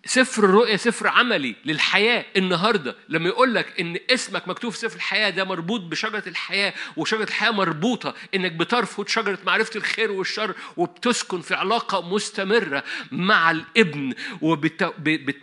سفر 0.06 0.44
الرؤيا 0.44 0.76
سفر 0.76 1.06
عملي 1.08 1.54
للحياة 1.64 2.24
النهاردة. 2.36 2.96
لما 3.08 3.28
يقول 3.28 3.54
لك 3.54 3.80
إن 3.80 3.96
اسمك 4.10 4.48
مكتوب 4.48 4.72
في 4.72 4.78
سفر 4.78 4.96
الحياة 4.96 5.30
ده 5.30 5.44
مربوط 5.44 5.80
بشجرة 5.80 6.22
الحياة 6.26 6.74
وشجرة 6.96 7.22
الحياة 7.24 7.50
مربوطة 7.50 8.14
إنك 8.34 8.52
بترفض 8.52 9.08
شجرة 9.08 9.38
معرفة 9.46 9.70
الخير 9.76 10.12
والشر 10.12 10.54
وبتسكن 10.76 11.40
في 11.40 11.54
علاقة 11.54 12.14
مستمرة 12.14 12.84
مع 13.12 13.50
الإبن 13.50 14.14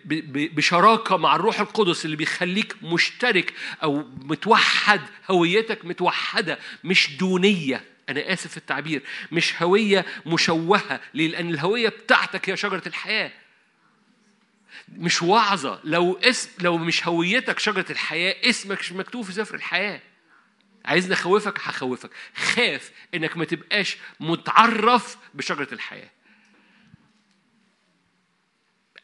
وبشراكة 0.05 1.17
مع 1.17 1.35
الروح 1.35 1.59
القدس 1.59 2.05
اللي 2.05 2.15
بيخليك 2.15 2.75
مشترك 2.83 3.53
أو 3.83 4.05
متوحد 4.21 5.01
هويتك 5.31 5.85
متوحدة 5.85 6.59
مش 6.83 7.17
دونية. 7.17 7.83
أنا 8.09 8.33
آسف 8.33 8.47
في 8.51 8.57
التعبير. 8.57 9.01
مش 9.31 9.61
هوية 9.61 10.05
مشوهة 10.25 11.01
لأن 11.13 11.49
الهوية 11.49 11.89
بتاعتك 11.89 12.49
هي 12.49 12.57
شجرة 12.57 12.83
الحياة. 12.87 13.31
مش 14.91 15.21
وعظة. 15.21 15.79
لو 15.83 16.13
اسم 16.23 16.49
لو 16.59 16.77
مش 16.77 17.07
هويتك 17.07 17.59
شجرة 17.59 17.85
الحياة 17.89 18.49
اسمك 18.49 18.79
مش 18.79 18.91
مكتوب 18.91 19.25
في 19.25 19.31
سفر 19.31 19.55
الحياة. 19.55 20.01
عايزني 20.85 21.13
أخوفك؟ 21.13 21.59
هخوفك. 21.59 22.09
خاف 22.35 22.91
إنك 23.13 23.37
ما 23.37 23.45
تبقاش 23.45 23.97
متعرف 24.19 25.17
بشجرة 25.33 25.67
الحياة. 25.71 26.09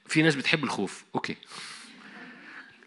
في 0.07 0.21
ناس 0.21 0.35
بتحب 0.35 0.63
الخوف. 0.63 1.03
okay. 1.15 1.35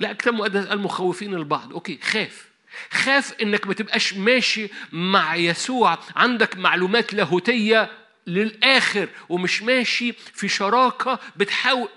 لا 0.01 0.13
كتاب 0.13 0.35
مقدس 0.35 0.67
قال 0.67 0.81
مخوفين 0.81 1.35
البعض. 1.35 1.73
okay. 1.73 1.99
خاف. 2.03 2.51
خاف 2.91 3.35
إنك 3.43 3.67
ما 3.67 3.75
تبقاش 3.75 4.15
ماشي 4.15 4.69
مع 4.93 5.37
يسوع. 5.37 5.99
عندك 6.17 6.57
معلومات 6.57 7.15
لاهوتية 7.15 8.00
للآخر 8.27 9.09
ومش 9.29 9.63
ماشي 9.63 10.13
في 10.13 10.49
شراكة 10.49 11.19
بتحاول 11.37 11.89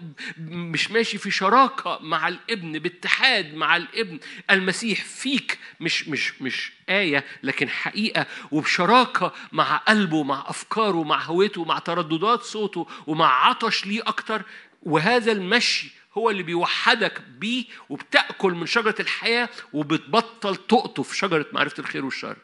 مش 0.48 0.92
ماشي 0.92 1.18
في 1.18 1.32
شراكة 1.32 2.00
مع 2.02 2.28
الابن 2.28 2.80
باتحاد 2.80 3.54
مع 3.56 3.78
الابن. 3.78 4.20
المسيح 4.52 5.04
فيك 5.04 5.60
مش 5.80 6.08
مش 6.08 6.42
مش 6.42 6.72
آية 6.90 7.26
لكن 7.44 7.70
حقيقة 7.70 8.26
وبشراكة 8.52 9.34
مع 9.52 9.78
قلبه 9.78 10.24
مع 10.24 10.44
أفكاره 10.48 11.04
مع 11.04 11.22
هويته 11.24 11.66
مع 11.66 11.80
ترددات 11.80 12.42
صوته 12.44 12.88
ومع 13.08 13.46
عطش 13.48 13.86
ليه 13.86 14.02
أكتر. 14.08 14.42
وهذا 14.84 15.32
المشي 15.32 15.92
هو 16.18 16.30
اللي 16.30 16.44
بيوحدك 16.44 17.22
بيه 17.22 17.66
وبتأكل 17.90 18.52
من 18.54 18.66
شجرة 18.66 18.96
الحياة 19.00 19.50
وبتبطل 19.74 20.56
تقطف 20.56 21.14
شجرة 21.14 21.46
معرفة 21.54 21.80
الخير 21.80 22.06
والشر. 22.06 22.38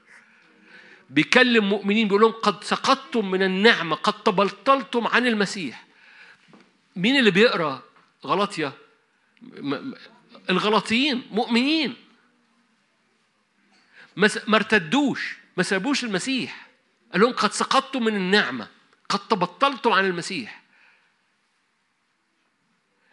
بيكلم 1.10 1.70
مؤمنين 1.70 2.08
بيقول 2.08 2.22
لهم 2.22 2.32
قد 2.32 2.64
سقطتم 2.64 3.32
من 3.32 3.44
النعمة 3.44 3.96
قد 3.96 4.24
تبلطلتم 4.24 5.08
عن 5.08 5.28
المسيح. 5.28 5.86
مين 6.96 7.18
اللي 7.20 7.32
بيقرأ 7.32 7.84
غلطية؟ 8.26 8.74
الغلطيين 10.50 11.28
مؤمنين. 11.32 11.96
ما 14.48 14.56
ارتدوش 14.56 15.38
ما 15.58 15.64
سابوش 15.64 16.04
المسيح. 16.04 16.68
قال 17.12 17.22
لهم 17.22 17.34
قد 17.34 17.52
سقطتم 17.52 18.04
من 18.04 18.16
النعمة 18.16 18.68
قد 19.10 19.20
تبطلتم 19.20 19.92
عن 19.92 20.06
المسيح. 20.06 20.62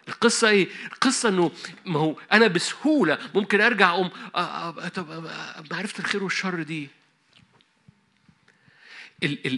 القصة 0.09 0.49
إيه؟ 0.49 0.69
القصة 0.93 1.29
إنه 1.29 1.53
ما 1.87 2.01
هو 2.01 2.17
أنا 2.33 2.47
بسهولة 2.47 3.19
ممكن 3.35 3.61
أرجع 3.61 3.91
أقوم 3.91 4.11
معرفة 5.71 5.99
الخير 5.99 6.25
والشر 6.25 6.63
دي؟ 6.63 6.89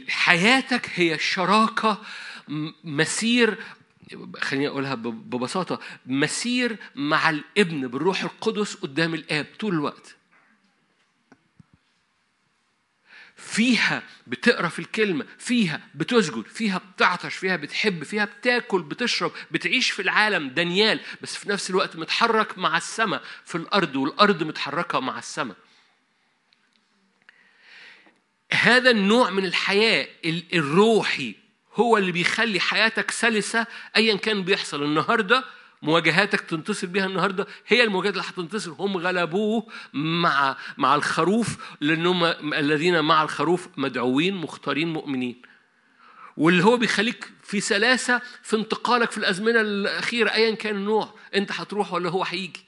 حياتك 0.09 0.91
هي 0.95 1.19
شراكة 1.19 2.03
مسير 2.85 3.59
خليني 4.41 4.69
أقولها 4.69 4.95
ببساطة 4.95 5.81
مسير 6.07 6.77
مع 6.95 7.31
الابن 7.31 7.89
بالروح 7.89 8.23
القدس 8.23 8.75
قدام 8.75 9.15
الآب 9.15 9.47
طول 9.59 9.75
الوقت. 9.75 10.15
فيها 13.37 14.03
بتقرأ 14.27 14.69
في 14.69 14.79
الكلمة 14.79 15.27
فيها 15.39 15.81
بتسجد 15.95 16.43
فيها 16.47 16.79
بتعطش 16.79 17.35
فيها 17.35 17.57
بتحب 17.57 18.05
فيها 18.05 18.25
بتاكل 18.25 18.83
بتشرب 18.83 19.33
بتعيش 19.51 19.91
في 19.91 20.03
العالم 20.03 20.49
دانيال 20.49 21.01
بس 21.23 21.37
في 21.37 21.49
نفس 21.49 21.71
الوقت 21.71 21.97
متحرك 21.97 22.59
مع 22.59 22.77
السماء 22.77 23.23
في 23.45 23.55
الأرض 23.55 23.97
والأرض 23.97 24.43
متحركة 24.43 25.01
مع 25.01 25.19
السماء. 25.19 25.57
هذا 28.53 28.91
النوع 28.91 29.31
من 29.31 29.45
الحياة 29.45 30.09
الروحي 30.55 31.35
هو 31.75 31.99
اللي 31.99 32.13
بيخلي 32.13 32.61
حياتك 32.61 33.11
سلسة 33.11 33.67
أيا 33.97 34.17
كان 34.17 34.43
بيحصل 34.43 34.83
النهاردة 34.83 35.45
مواجهاتك 35.83 36.41
تنتصر 36.41 36.87
بها 36.87 37.07
النهارده 37.07 37.47
هي 37.67 37.83
المواجهات 37.83 38.13
اللي 38.13 38.25
هتنتصر. 38.27 38.73
هم 38.79 38.97
غلبوه 38.97 39.67
مع 39.93 40.57
مع 40.79 40.95
الخروف 40.95 41.57
لانهم 41.81 42.25
الذين 42.55 43.01
مع 43.01 43.23
الخروف 43.23 43.69
مدعوين 43.77 44.35
مختارين 44.35 44.93
مؤمنين. 44.93 45.43
واللي 46.37 46.65
هو 46.65 46.77
بيخليك 46.77 47.31
في 47.43 47.61
سلاسة 47.61 48.21
في 48.43 48.57
انتقالك 48.57 49.11
في 49.11 49.19
الأزمنة 49.19 49.61
الأخيرة 49.61 50.31
ايا 50.31 50.55
كان 50.55 50.77
النوع 50.77 51.15
أنت 51.35 51.53
هتروح 51.53 51.93
ولا 51.93 52.11
هو 52.11 52.25
هيجي. 52.25 52.68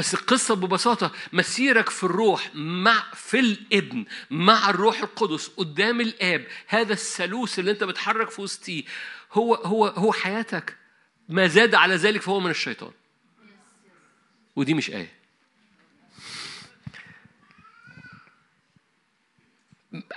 بس 0.00 0.14
القصة 0.14 0.54
ببساطة 0.54 1.12
مسيرك 1.32 1.88
في 1.88 2.04
الروح 2.04 2.50
مع 2.54 3.04
في 3.14 3.40
الابن 3.40 4.04
مع 4.30 4.70
الروح 4.70 5.00
القدس 5.02 5.48
قدام 5.48 6.00
الآب 6.00 6.46
هذا 6.66 6.92
الثالوث 6.92 7.58
اللي 7.58 7.70
أنت 7.70 7.84
بتحرك 7.84 8.30
في 8.30 8.42
وسطيه 8.42 8.82
هو 9.32 9.54
هو 9.54 9.86
هو 9.86 10.12
حياتك. 10.12 10.76
ما 11.28 11.46
زاد 11.46 11.74
على 11.74 11.94
ذلك 11.94 12.22
فهو 12.22 12.40
من 12.40 12.50
الشيطان. 12.50 12.90
ودي 14.56 14.74
مش 14.74 14.90
آية. 14.90 15.12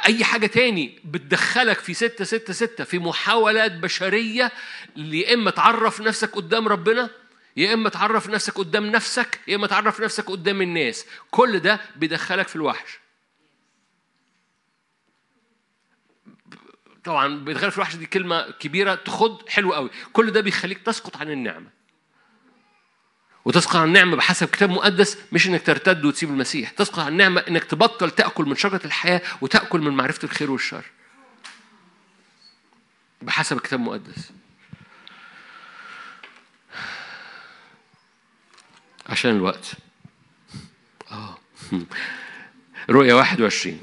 أي 0.06 0.24
حاجة 0.24 0.48
تاني 0.48 1.00
بتدخلك 1.06 1.80
في 1.80 1.94
ستة 1.94 2.26
ستة 2.26 2.54
ستة 2.54 2.84
في 2.84 3.00
محاولات 3.00 3.72
بشرية 3.72 4.52
يا 4.96 5.34
إما 5.34 5.52
تعرف 5.52 6.02
نفسك 6.02 6.30
قدام 6.36 6.68
ربنا؟ 6.68 7.10
يا 7.58 7.74
إما 7.74 7.90
تعرف 7.90 8.30
نفسك 8.30 8.54
قدام 8.58 8.86
نفسك 8.86 9.40
يا 9.48 9.56
إما 9.56 9.68
تعرف 9.68 10.02
نفسك 10.02 10.30
قدام 10.32 10.62
الناس. 10.62 11.06
كل 11.32 11.60
ده 11.60 11.80
بيدخلك 11.96 12.48
في 12.48 12.56
الوحش. 12.56 13.00
طبعا 17.04 17.28
بيدخلك 17.46 17.70
في 17.70 17.78
الوحش 17.78 17.96
دي 17.96 18.06
كلمة 18.06 18.52
كبيرة 18.52 18.96
تخض 18.96 19.50
حلو 19.50 19.74
قوي. 19.74 19.90
كل 20.14 20.32
ده 20.32 20.42
بيخليك 20.42 20.78
تسقط 20.78 21.18
عن 21.18 21.32
النعمة. 21.32 21.70
وتسقط 23.46 23.76
عن 23.76 23.88
النعمة 23.88 24.16
بحسب 24.16 24.48
كتاب 24.48 24.70
مقدس 24.70 25.18
مش 25.32 25.48
إنك 25.48 25.66
ترتد 25.66 26.06
وتسيب 26.06 26.30
المسيح. 26.30 26.70
تسقط 26.70 27.00
عن 27.00 27.08
النعمة 27.12 27.42
إنك 27.48 27.64
تبطل 27.64 28.12
تأكل 28.12 28.46
من 28.46 28.56
شجرة 28.56 28.82
الحياة 28.86 29.22
وتأكل 29.42 29.80
من 29.80 29.92
معرفة 29.94 30.24
الخير 30.24 30.52
والشر. 30.52 30.86
بحسب 33.22 33.58
الكتاب 33.58 33.80
المقدس 33.80 34.32
عشان 39.14 39.32
الوقت. 39.32 39.72
آه. 41.12 41.38
رؤية 42.90 43.14
21 43.14 43.82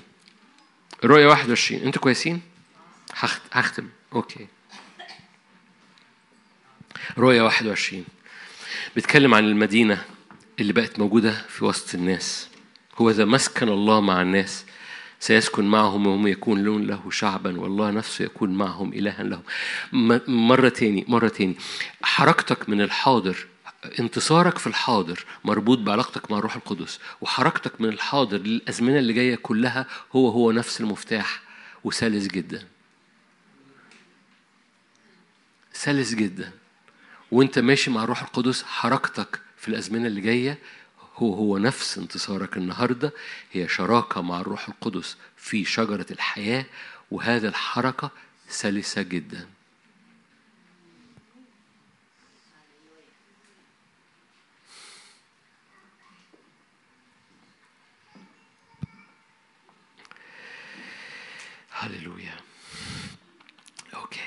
رؤية 1.04 1.26
21 1.26 1.82
أنتوا 1.82 2.02
كويسين؟ 2.02 2.40
هختم. 3.52 3.88
أوكي. 4.12 4.46
رؤية 7.18 7.42
21 7.42 8.04
بيتكلم 8.94 9.34
عن 9.34 9.44
المدينة 9.44 10.04
اللي 10.60 10.72
بقت 10.72 10.98
موجودة 10.98 11.32
في 11.48 11.64
وسط 11.64 11.94
الناس. 11.94 12.48
هو 12.96 13.10
إذا 13.10 13.24
مسكن 13.24 13.68
الله 13.68 14.00
مع 14.00 14.22
الناس 14.22 14.64
سيسكن 15.20 15.64
معهم 15.64 16.06
وهم 16.06 16.26
يكون 16.26 16.86
له 16.86 17.10
شعبا 17.10 17.60
والله 17.60 17.90
نفسه 17.90 18.24
يكون 18.24 18.54
معهم 18.54 18.92
إلها 18.92 19.22
لهم 19.22 19.42
مرة 20.28 20.68
تاني 20.68 21.04
مرة 21.08 21.28
تاني. 21.28 21.56
حركتك 22.02 22.68
من 22.68 22.80
الحاضر 22.80 23.46
انتصارك 23.84 24.58
في 24.58 24.66
الحاضر 24.66 25.24
مربوط 25.44 25.78
بعلاقتك 25.78 26.30
مع 26.30 26.38
الروح 26.38 26.56
القدس 26.56 26.98
وحركتك 27.20 27.80
من 27.80 27.88
الحاضر 27.88 28.38
للأزمنة 28.38 28.98
اللي 28.98 29.12
جاية 29.12 29.34
كلها 29.34 29.86
هو 30.12 30.28
هو 30.28 30.52
نفس 30.52 30.80
المفتاح 30.80 31.42
وسلس 31.84 32.26
جدا. 32.26 32.66
سلس 35.72 36.14
جدا. 36.14 36.52
وانت 37.30 37.58
ماشي 37.58 37.90
مع 37.90 38.02
الروح 38.04 38.22
القدس 38.22 38.62
حركتك 38.62 39.40
في 39.56 39.68
الأزمنة 39.68 40.06
اللي 40.06 40.20
جاية 40.20 40.58
هو 41.16 41.34
هو 41.34 41.58
نفس 41.58 41.98
انتصارك 41.98 42.56
النهاردة. 42.56 43.12
هي 43.52 43.68
شراكة 43.68 44.20
مع 44.20 44.40
الروح 44.40 44.68
القدس 44.68 45.16
في 45.36 45.64
شجرة 45.64 46.06
الحياة 46.10 46.66
وهذا 47.10 47.48
الحركة 47.48 48.10
سلسة 48.48 49.02
جداً. 49.02 49.46
هللويا. 61.80 62.36
أوكي. 63.94 64.20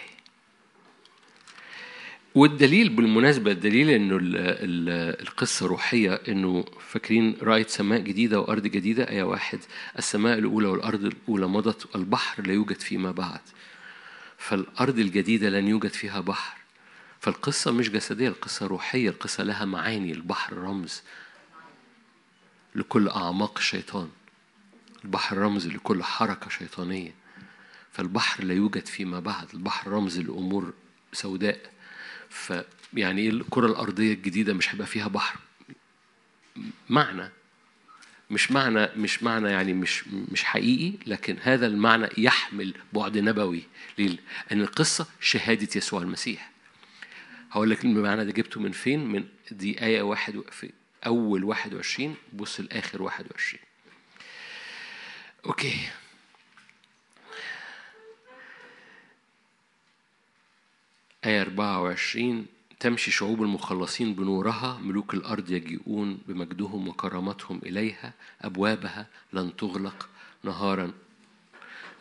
والدليل 2.35 2.89
بالمناسبة 2.89 3.51
الدليل 3.51 3.89
إنه 3.89 4.19
القصة 5.21 5.65
روحية 5.67 6.21
إنه 6.27 6.65
فاكرين 6.79 7.37
رأيت 7.41 7.69
سماء 7.69 7.99
جديدة 7.99 8.39
وأرض 8.39 8.67
جديدة؟ 8.67 9.09
آية 9.09 9.23
واحد. 9.23 9.59
السماء 9.97 10.37
الأولى 10.39 10.67
والأرض 10.67 11.05
الأولى 11.05 11.47
مضت 11.47 11.95
والبحر 11.95 12.47
لا 12.47 12.53
يوجد 12.53 12.79
فيما 12.79 13.11
بعد. 13.11 13.41
فالأرض 14.37 14.99
الجديدة 14.99 15.49
لن 15.49 15.67
يوجد 15.67 15.91
فيها 15.91 16.19
بحر. 16.19 16.57
فالقصة 17.19 17.71
مش 17.71 17.89
جسدية 17.89 18.27
القصة 18.27 18.67
روحية 18.67 19.09
القصة 19.09 19.43
لها 19.43 19.65
معاني. 19.65 20.11
البحر 20.11 20.57
رمز 20.57 21.03
لكل 22.75 23.09
أعماق 23.09 23.57
الشيطان. 23.57 24.09
البحر 25.05 25.37
رمز 25.37 25.67
لكل 25.67 26.03
حركة 26.03 26.49
شيطانية. 26.49 27.22
فالبحر 27.93 28.43
لا 28.43 28.53
يوجد 28.53 28.85
فيما 28.85 29.19
بعد. 29.19 29.47
البحر 29.53 29.91
رمز 29.91 30.19
لأمور 30.19 30.73
سوداء. 31.13 31.59
فيعني 32.29 33.21
إيه 33.21 33.29
الكرة 33.29 33.67
الأرضية 33.67 34.13
الجديدة 34.13 34.53
مش 34.53 34.73
هيبقى 34.73 34.87
فيها 34.87 35.07
بحر؟ 35.07 35.39
معنى. 36.89 37.29
مش 38.29 38.51
معنى 38.51 38.87
مش 38.95 39.23
معنى 39.23 39.49
يعني 39.49 39.73
مش 39.73 40.07
مش 40.07 40.43
حقيقي 40.43 40.97
لكن 41.07 41.37
هذا 41.41 41.67
المعنى 41.67 42.09
يحمل 42.17 42.73
بعد 42.93 43.17
نبوي 43.17 43.63
ليه؟ 43.97 44.17
لأن 44.49 44.61
القصة 44.61 45.07
شهادة 45.21 45.67
يسوع 45.75 46.01
المسيح. 46.01 46.51
هقول 47.51 47.69
لك 47.69 47.85
المعنى 47.85 48.25
ده 48.25 48.31
جبته 48.31 48.59
من 48.61 48.71
فين؟ 48.71 49.05
من 49.07 49.23
دي 49.51 49.81
آية 49.85 50.01
واحد 50.01 50.41
في 50.51 50.71
أول 51.05 51.43
21 51.43 52.15
بص 52.33 52.59
الآخر 52.59 53.01
21 53.01 53.63
أوكي. 55.45 55.89
آية 61.25 61.41
24 61.41 62.45
تمشي 62.79 63.11
شعوب 63.11 63.43
المخلصين 63.43 64.15
بنورها 64.15 64.79
ملوك 64.83 65.13
الأرض 65.13 65.51
يجيئون 65.51 66.19
بمجدهم 66.27 66.87
وكرامتهم 66.87 67.61
إليها 67.65 68.13
أبوابها 68.41 69.07
لن 69.33 69.55
تغلق 69.55 70.09
نهارا 70.43 70.91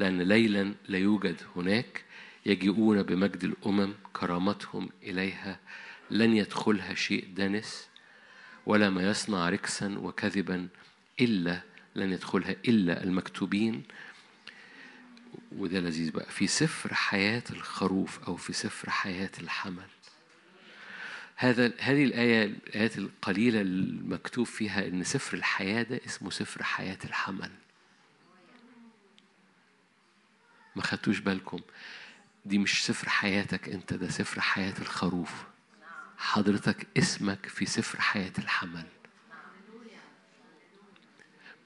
لأن 0.00 0.22
ليلا 0.22 0.74
لا 0.88 0.98
يوجد 0.98 1.36
هناك 1.56 2.04
يجيئون 2.46 3.02
بمجد 3.02 3.44
الأمم 3.44 3.92
كرامتهم 4.12 4.88
إليها 5.02 5.60
لن 6.10 6.36
يدخلها 6.36 6.94
شيء 6.94 7.26
دنس 7.36 7.88
ولا 8.66 8.90
ما 8.90 9.10
يصنع 9.10 9.48
ركسا 9.48 9.98
وكذبا 9.98 10.68
إلا 11.20 11.60
لن 11.96 12.12
يدخلها 12.12 12.56
إلا 12.68 13.04
المكتوبين. 13.04 13.82
وده 15.52 15.80
لذيذ 15.80 16.10
بقى. 16.10 16.30
في 16.30 16.46
سفر 16.46 16.94
حياة 16.94 17.42
الخروف 17.50 18.24
أو 18.24 18.36
في 18.36 18.52
سفر 18.52 18.90
حياة 18.90 19.30
الحمل. 19.40 19.86
هذا 21.36 21.72
هذه 21.80 22.04
الآية 22.04 22.44
الآيات 22.44 22.98
القليلة 22.98 23.60
المكتوب 23.60 24.46
فيها 24.46 24.86
إن 24.88 25.04
سفر 25.04 25.36
الحياة 25.36 25.82
ده 25.82 26.00
اسمه 26.06 26.30
سفر 26.30 26.62
حياة 26.62 26.98
الحمل. 27.04 27.50
ما 30.76 30.82
خدتوش 30.82 31.18
بالكم؟ 31.18 31.60
دي 32.44 32.58
مش 32.58 32.86
سفر 32.86 33.08
حياتك 33.08 33.68
أنت 33.68 33.94
ده 33.94 34.08
سفر 34.08 34.40
حياة 34.40 34.74
الخروف. 34.78 35.30
حضرتك 36.18 36.86
اسمك 36.98 37.46
في 37.46 37.66
سفر 37.66 38.00
حياة 38.00 38.32
الحمل. 38.38 38.86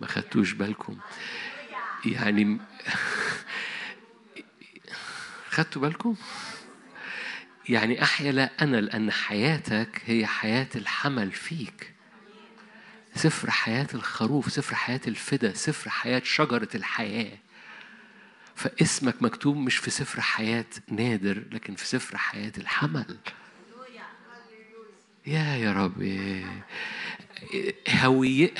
ما 0.01 0.06
خدتوش 0.06 0.52
بالكم؟ 0.52 0.98
يعني 2.05 2.59
خدتوا 5.57 5.83
بالكم؟ 5.83 6.16
يعني 7.69 8.03
أحيا 8.03 8.33
لا 8.33 8.51
أنا 8.62 8.77
لأن 8.77 9.11
حياتك 9.11 10.03
هي 10.07 10.27
حياة 10.27 10.69
الحمل 10.74 11.33
فيك. 11.33 11.93
سفر 13.15 13.51
حياة 13.51 13.87
الخروف 13.95 14.53
سفر 14.53 14.74
حياة 14.74 15.01
الفدا 15.07 15.55
سفر 15.55 15.91
حياة 15.91 16.23
شجرة 16.24 16.69
الحياة. 16.74 17.39
فاسمك 18.55 19.23
مكتوب 19.23 19.57
مش 19.57 19.77
في 19.77 19.91
سفر 19.91 20.20
حياة 20.20 20.65
نادر 20.89 21.43
لكن 21.53 21.74
في 21.74 21.87
سفر 21.87 22.16
حياة 22.16 22.53
الحمل. 22.59 23.16
يا 25.27 25.57
يا 25.57 25.73
رب 25.73 26.03
هوية 27.90 28.50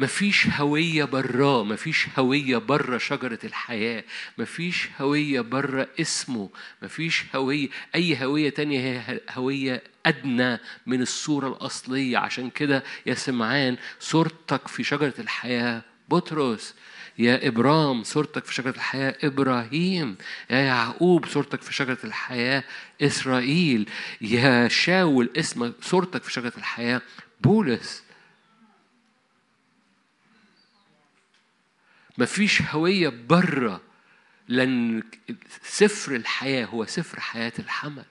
مفيش 0.00 0.46
هوية 0.46 1.04
براه 1.04 1.64
مفيش 1.64 2.06
هوية 2.18 2.56
بره 2.58 2.98
شجرة 2.98 3.38
الحياة 3.44 4.04
مفيش 4.38 4.88
هوية 5.00 5.40
بره 5.40 5.88
اسمه 6.00 6.50
مفيش 6.82 7.24
هوية 7.34 7.68
أي 7.94 8.24
هوية 8.24 8.50
تانية 8.50 8.80
هي 8.80 9.20
هوية 9.30 9.82
أدنى 10.06 10.58
من 10.86 11.02
الصورة 11.02 11.48
الأصلية. 11.48 12.18
عشان 12.18 12.50
كده 12.50 12.84
يا 13.06 13.14
سمعان 13.14 13.76
صورتك 14.00 14.68
في 14.68 14.84
شجرة 14.84 15.14
الحياة 15.18 15.82
بطرس 16.08 16.74
يا 17.18 17.48
إبرام 17.48 18.04
صورتك 18.04 18.44
في 18.44 18.54
شجرة 18.54 18.70
الحياة 18.76 19.16
إبراهيم 19.24 20.16
يا 20.50 20.56
يعقوب 20.56 21.26
صورتك 21.26 21.62
في 21.62 21.74
شجرة 21.74 21.98
الحياة 22.04 22.64
إسرائيل 23.02 23.88
يا 24.20 24.68
شاول 24.68 25.30
اسمك 25.36 25.72
صورتك 25.82 26.22
في 26.22 26.32
شجرة 26.32 26.52
الحياة 26.58 27.02
بولس. 27.40 28.02
مفيش 32.18 32.62
هوية 32.62 33.08
بره 33.28 33.80
لأن 34.48 35.02
سفر 35.62 36.16
الحياة 36.16 36.66
هو 36.66 36.84
سفر 36.84 37.20
حياة 37.20 37.52
الحمل. 37.58 38.04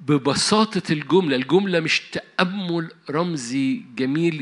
ببساطة 0.00 0.92
الجملة 0.92 1.36
الجملة 1.36 1.80
مش 1.80 2.00
تأمل 2.00 2.90
رمزي 3.10 3.82
جميل 3.96 4.40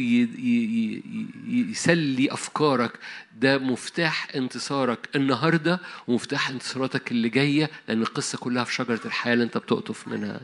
يسلي 1.71 2.33
أفكارك 2.33 2.93
ده 3.37 3.59
مفتاح 3.59 4.29
انتصارك 4.35 5.09
النهاردة 5.17 5.81
ومفتاح 6.09 6.49
انتصاراتك 6.51 7.11
اللي 7.13 7.29
جاية 7.29 7.71
لأن 7.89 8.03
القصة 8.03 8.39
كلها 8.39 8.65
في 8.65 8.75
شجرة 8.75 9.01
الحياة 9.05 9.33
اللي 9.35 9.45
أنت 9.45 9.59
بتقطف 9.59 10.09
منها 10.09 10.41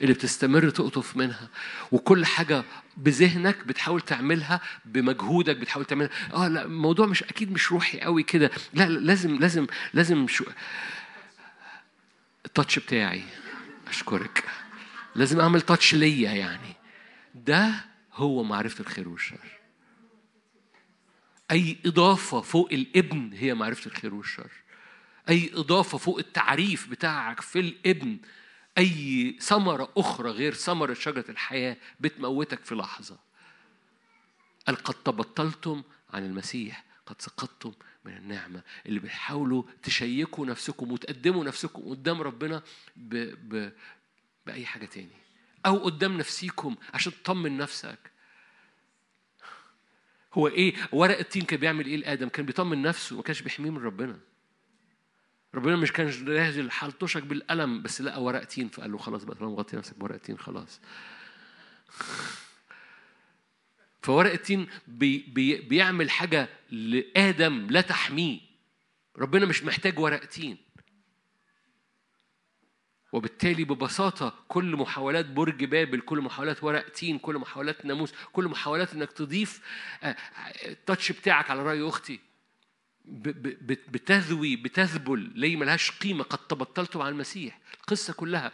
اللي 0.00 0.12
بتستمر 0.14 0.70
تقطف 0.70 1.16
منها 1.16 1.48
وكل 1.92 2.26
حاجة 2.26 2.64
بذهنك 3.00 3.66
بتحاول 3.66 4.00
تعملها 4.00 4.60
بمجهودك 4.84 5.56
بتحاول 5.56 5.84
تعملها. 5.84 6.10
آه 6.34 6.48
لا 6.48 6.64
الموضوع 6.64 7.06
مش 7.06 7.22
أكيد 7.22 7.52
مش 7.52 7.72
روحي 7.72 8.00
قوي 8.00 8.22
كده. 8.22 8.50
لا 8.74 8.88
لازم 8.88 9.36
لازم 9.36 9.66
لازم 9.94 10.28
شو 10.28 10.44
التاتش 12.46 12.78
بتاعي. 12.78 13.24
أشكرك. 13.88 14.44
لازم 15.14 15.40
أعمل 15.40 15.60
تاتش 15.60 15.94
ليا 15.94 16.32
يعني. 16.32 16.76
ده 17.34 17.84
هو 18.14 18.42
معرفة 18.42 18.80
الخير 18.80 19.08
والشر. 19.08 19.60
أي 21.50 21.76
إضافة 21.86 22.40
فوق 22.40 22.68
الإبن 22.72 23.32
هي 23.34 23.54
معرفة 23.54 23.90
الخير 23.90 24.14
والشر. 24.14 24.50
أي 25.28 25.50
إضافة 25.54 25.98
فوق 25.98 26.18
التعريف 26.18 26.88
بتاعك 26.88 27.40
في 27.40 27.60
الإبن 27.60 28.18
أي 28.80 29.36
ثمرة 29.40 29.92
أخرى 29.96 30.30
غير 30.30 30.54
ثمرة 30.54 30.94
شجرة 30.94 31.24
الحياة 31.28 31.76
بتموتك 32.00 32.64
في 32.64 32.74
لحظة. 32.74 33.18
قال 34.66 34.76
قد 34.76 34.94
تبطلتم 34.94 35.82
عن 36.10 36.24
المسيح 36.24 36.84
قد 37.06 37.22
سقطتم 37.22 37.72
من 38.04 38.16
النعمة. 38.16 38.62
اللي 38.86 39.00
بتحاولوا 39.00 39.62
تشيكوا 39.82 40.46
نفسكم 40.46 40.92
وتقدموا 40.92 41.44
نفسكم 41.44 41.82
قدام 41.82 42.22
ربنا 42.22 42.62
ب... 42.96 43.14
ب... 43.54 43.72
بأي 44.46 44.66
حاجة 44.66 44.86
تاني. 44.86 45.16
أو 45.66 45.78
قدام 45.78 46.18
نفسيكم 46.18 46.76
عشان 46.94 47.12
تطمن 47.12 47.56
نفسك. 47.56 47.98
هو 50.34 50.48
إيه؟ 50.48 50.74
ورق 50.92 51.18
التين 51.18 51.42
كان 51.42 51.60
بيعمل 51.60 51.86
إيه؟ 51.86 51.96
لآدم 51.96 52.28
كان 52.28 52.46
بيطمن 52.46 52.82
نفسه 52.82 53.16
ما 53.16 53.22
كانش 53.22 53.42
بيحميه 53.42 53.70
من 53.70 53.82
ربنا. 53.84 54.18
ربنا 55.54 55.76
مش 55.76 55.92
كان 55.92 56.24
نازل 56.24 56.70
حلطشك 56.70 57.22
بالقلم 57.22 57.82
بس 57.82 58.00
لقى 58.00 58.22
ورق 58.22 58.44
تين 58.44 58.68
فقال 58.68 58.92
له 58.92 58.98
خلاص 58.98 59.24
بقى 59.24 59.34
طالما 59.36 59.52
مغطي 59.52 59.76
نفسك 59.76 59.98
بورق 59.98 60.16
تين 60.16 60.38
خلاص. 60.38 60.80
فورق 64.02 64.32
التين 64.32 64.66
بي 64.86 65.18
بي 65.18 65.56
بيعمل 65.60 66.10
حاجة 66.10 66.48
لآدم 66.70 67.66
لا 67.70 67.80
تحميه. 67.80 68.40
ربنا 69.16 69.46
مش 69.46 69.64
محتاج 69.64 69.98
ورق 69.98 70.24
تين. 70.24 70.56
وبالتالي 73.12 73.64
ببساطة 73.64 74.34
كل 74.48 74.76
محاولات 74.76 75.26
برج 75.26 75.64
بابل 75.64 76.00
كل 76.00 76.20
محاولات 76.20 76.64
ورق 76.64 76.88
تين 76.88 77.18
كل 77.18 77.38
محاولات 77.38 77.86
ناموس 77.86 78.12
كل 78.32 78.44
محاولات 78.44 78.94
إنك 78.94 79.12
تضيف 79.12 79.60
التاتش 80.64 81.12
بتاعك 81.12 81.50
على 81.50 81.62
رأي 81.62 81.88
أختي. 81.88 82.20
بتذوي 83.10 84.56
بتذبل 84.56 85.32
ليه 85.34 85.56
ملهاش 85.56 85.90
قيمة؟ 85.90 86.24
قد 86.24 86.38
تبطلتم 86.38 87.02
عن 87.02 87.12
المسيح. 87.12 87.60
القصة 87.80 88.12
كلها 88.12 88.52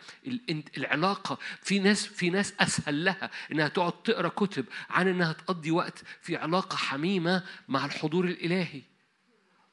العلاقة 0.77 1.39
في 1.63 1.79
ناس 1.79 2.07
في 2.07 2.31
ناس 2.31 2.55
أسهل 2.61 3.05
لها 3.05 3.31
إنها 3.53 3.69
تقعد 3.69 4.03
تقرأ 4.03 4.29
كتب 4.29 4.65
عن 4.91 5.09
إنها 5.09 5.33
تقضي 5.33 5.71
وقت 5.71 6.05
في 6.23 6.37
علاقة 6.37 6.77
حميمة 6.77 7.43
مع 7.69 7.85
الحضور 7.85 8.25
الإلهي. 8.25 8.83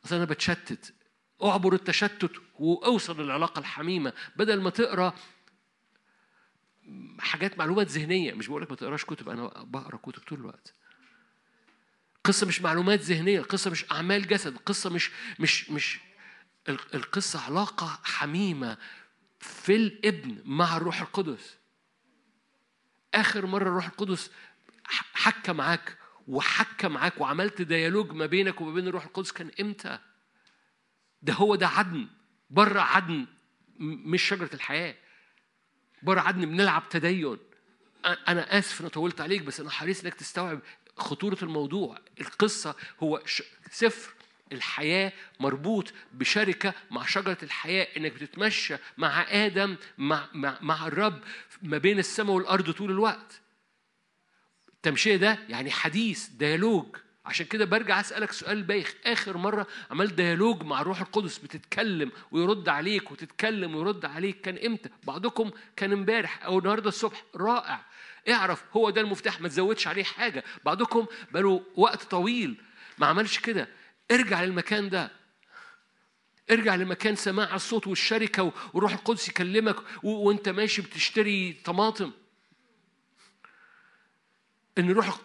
أصل 0.06 0.16
أنا 0.16 0.26
بتشتت. 0.26 0.94
أعبر 1.44 1.74
التشتت 1.74 2.32
وأوصل 2.60 3.22
للعلاقة 3.22 3.60
الحميمة 3.60 4.14
بدل 4.36 4.62
ما 4.62 4.70
تقرأ 4.70 5.14
حاجات 7.20 7.58
معلومات 7.58 7.88
ذهنية. 7.88 8.34
مش 8.34 8.48
بقول 8.48 8.62
لك 8.62 8.70
ما 8.70 8.76
تقراش 8.76 9.06
كتب 9.06 9.30
أنا 9.30 9.64
بقرأ 9.64 9.98
كتب 9.98 10.22
طول 10.24 10.40
الوقت. 10.40 10.74
القصة 12.26 12.48
مش 12.48 12.62
معلومات 12.62 13.00
ذهنية 13.00 13.40
القصة 13.40 13.72
مش 13.72 13.92
أعمال 13.92 14.28
جسد 14.28 14.54
القصة 14.54 14.90
مش 14.90 15.12
مش 15.40 15.70
مش 15.70 16.00
القصة 16.70 17.42
علاقة 17.46 18.00
حميمة 18.04 18.78
في 19.40 19.76
الابن 19.76 20.42
مع 20.46 20.78
الروح 20.78 21.02
القدس. 21.02 21.58
آخر 23.14 23.46
مرة 23.46 23.64
الروح 23.70 23.86
القدس 23.86 24.32
حكى 25.14 25.54
معاك 25.54 25.98
وحكى 26.28 26.88
معاك 26.88 27.22
وعملت 27.22 27.62
ديالوج 27.62 28.12
ما 28.12 28.26
بينك 28.26 28.62
وما 28.62 28.74
بين 28.74 28.88
الروح 28.88 29.06
القدس 29.06 29.32
كان 29.32 29.52
إمتى؟ 29.60 30.00
ده 31.22 31.34
هو 31.34 31.56
ده 31.56 31.68
عدن 31.68 32.08
بره 32.50 32.82
عدن 32.82 33.26
مش 33.80 34.22
شجرة 34.24 34.50
الحياة. 34.54 34.96
بره 36.04 36.22
عدن 36.22 36.46
بنلعب 36.46 36.90
تدين. 36.90 37.38
أنا 38.06 38.58
آسف 38.60 38.82
أنا 38.82 38.90
طولت 38.90 39.22
عليك 39.22 39.42
بس 39.42 39.60
أنا 39.60 39.70
حريص 39.70 40.04
إنك 40.04 40.14
تستوعب 40.14 40.60
خطورة 40.98 41.38
الموضوع. 41.42 41.98
القصة 42.22 42.76
هو 43.04 43.22
سفر. 43.72 44.14
الحياة 44.52 45.12
مربوط 45.40 45.94
بشركة 46.12 46.74
مع 46.92 47.06
شجرة 47.06 47.38
الحياة 47.44 47.88
إنك 47.98 48.12
بتتمشى 48.12 48.76
مع 48.98 49.26
آدم 49.46 49.76
مع, 49.98 50.28
مع, 50.34 50.58
مع 50.62 50.88
الرب 50.88 51.22
ما 51.62 51.78
بين 51.78 52.00
السماء 52.00 52.36
والأرض 52.36 52.72
طول 52.72 52.92
الوقت. 52.92 53.42
التمشية 54.74 55.16
ده 55.16 55.40
يعني 55.50 55.72
حديث 55.72 56.28
ديالوج. 56.28 56.86
عشان 57.26 57.46
كده 57.46 57.66
برجع 57.66 58.00
أسألك 58.00 58.32
سؤال 58.32 58.64
بايخ. 58.64 58.96
آخر 59.06 59.38
مرة 59.38 59.68
عملت 59.92 60.14
ديالوج 60.14 60.64
مع 60.64 60.82
الروح 60.82 61.02
القدس 61.02 61.38
بتتكلم 61.38 62.12
ويرد 62.32 62.70
عليك 62.70 63.12
وتتكلم 63.12 63.76
ويرد 63.76 64.06
عليك 64.06 64.42
كان 64.42 64.58
إمتى؟ 64.66 64.90
بعضكم 65.04 65.52
كان 65.76 65.92
امبارح 65.92 66.46
أو 66.46 66.60
النهاردة 66.60 66.90
الصبح. 66.90 67.24
رائع. 67.36 67.86
اعرف 68.30 68.64
هو 68.74 68.90
ده 68.90 69.02
المفتاح 69.02 69.42
ما 69.42 69.48
تزودش 69.48 69.88
عليه 69.88 70.04
حاجة. 70.04 70.44
بعضكم 70.66 71.06
بقاله 71.32 71.64
وقت 71.76 72.04
طويل 72.04 72.62
ما 72.98 73.08
عملش 73.08 73.40
كده. 73.40 73.68
ارجع 74.12 74.44
للمكان 74.44 74.90
ده. 74.90 75.12
ارجع 76.52 76.76
لمكان 76.76 77.16
سماع 77.16 77.56
الصوت 77.56 77.88
والشركة 77.88 78.54
والروح 78.74 78.94
القدس 78.94 79.30
يكلمك 79.30 79.76
وانت 80.04 80.50
ماشي 80.50 80.82
بتشتري 80.82 81.54
طماطم. 81.66 82.12
ان 84.78 84.92
روح 84.92 85.18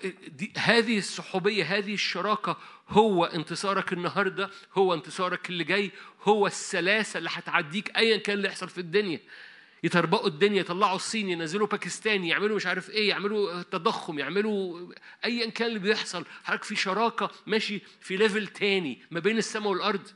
هذه 0.56 0.98
الصحوبية 0.98 1.64
هذه 1.64 1.94
الشراكة 1.94 2.56
هو 2.88 3.24
انتصارك 3.24 3.92
النهارده 3.92 4.50
هو 4.74 4.94
انتصارك 4.94 5.50
اللي 5.50 5.64
جاي 5.64 5.90
هو 6.22 6.46
السلاسة 6.46 7.18
اللي 7.18 7.30
هتعديك 7.32 7.96
ايا 7.96 8.16
كان 8.16 8.36
اللي 8.36 8.48
يحصل 8.48 8.68
في 8.68 8.78
الدنيا. 8.78 9.20
يتربقوا 9.82 10.28
الدنيا 10.28 10.60
يطلعوا 10.60 10.96
الصين 10.96 11.28
ينزلوا 11.28 11.66
باكستان 11.66 12.24
يعملوا 12.24 12.56
مش 12.56 12.66
عارف 12.66 12.90
إيه 12.90 13.08
يعملوا 13.08 13.62
تضخم 13.62 14.18
يعملوا 14.18 14.92
ايا 15.24 15.50
كان 15.50 15.68
اللي 15.68 15.78
بيحصل. 15.78 16.24
حضرتك 16.44 16.64
في 16.64 16.76
شراكة 16.76 17.30
ماشي 17.46 17.82
في 18.00 18.16
ليفل 18.16 18.46
تاني 18.46 19.02
ما 19.10 19.20
بين 19.20 19.38
السماء 19.38 19.68
والأرض. 19.68 20.08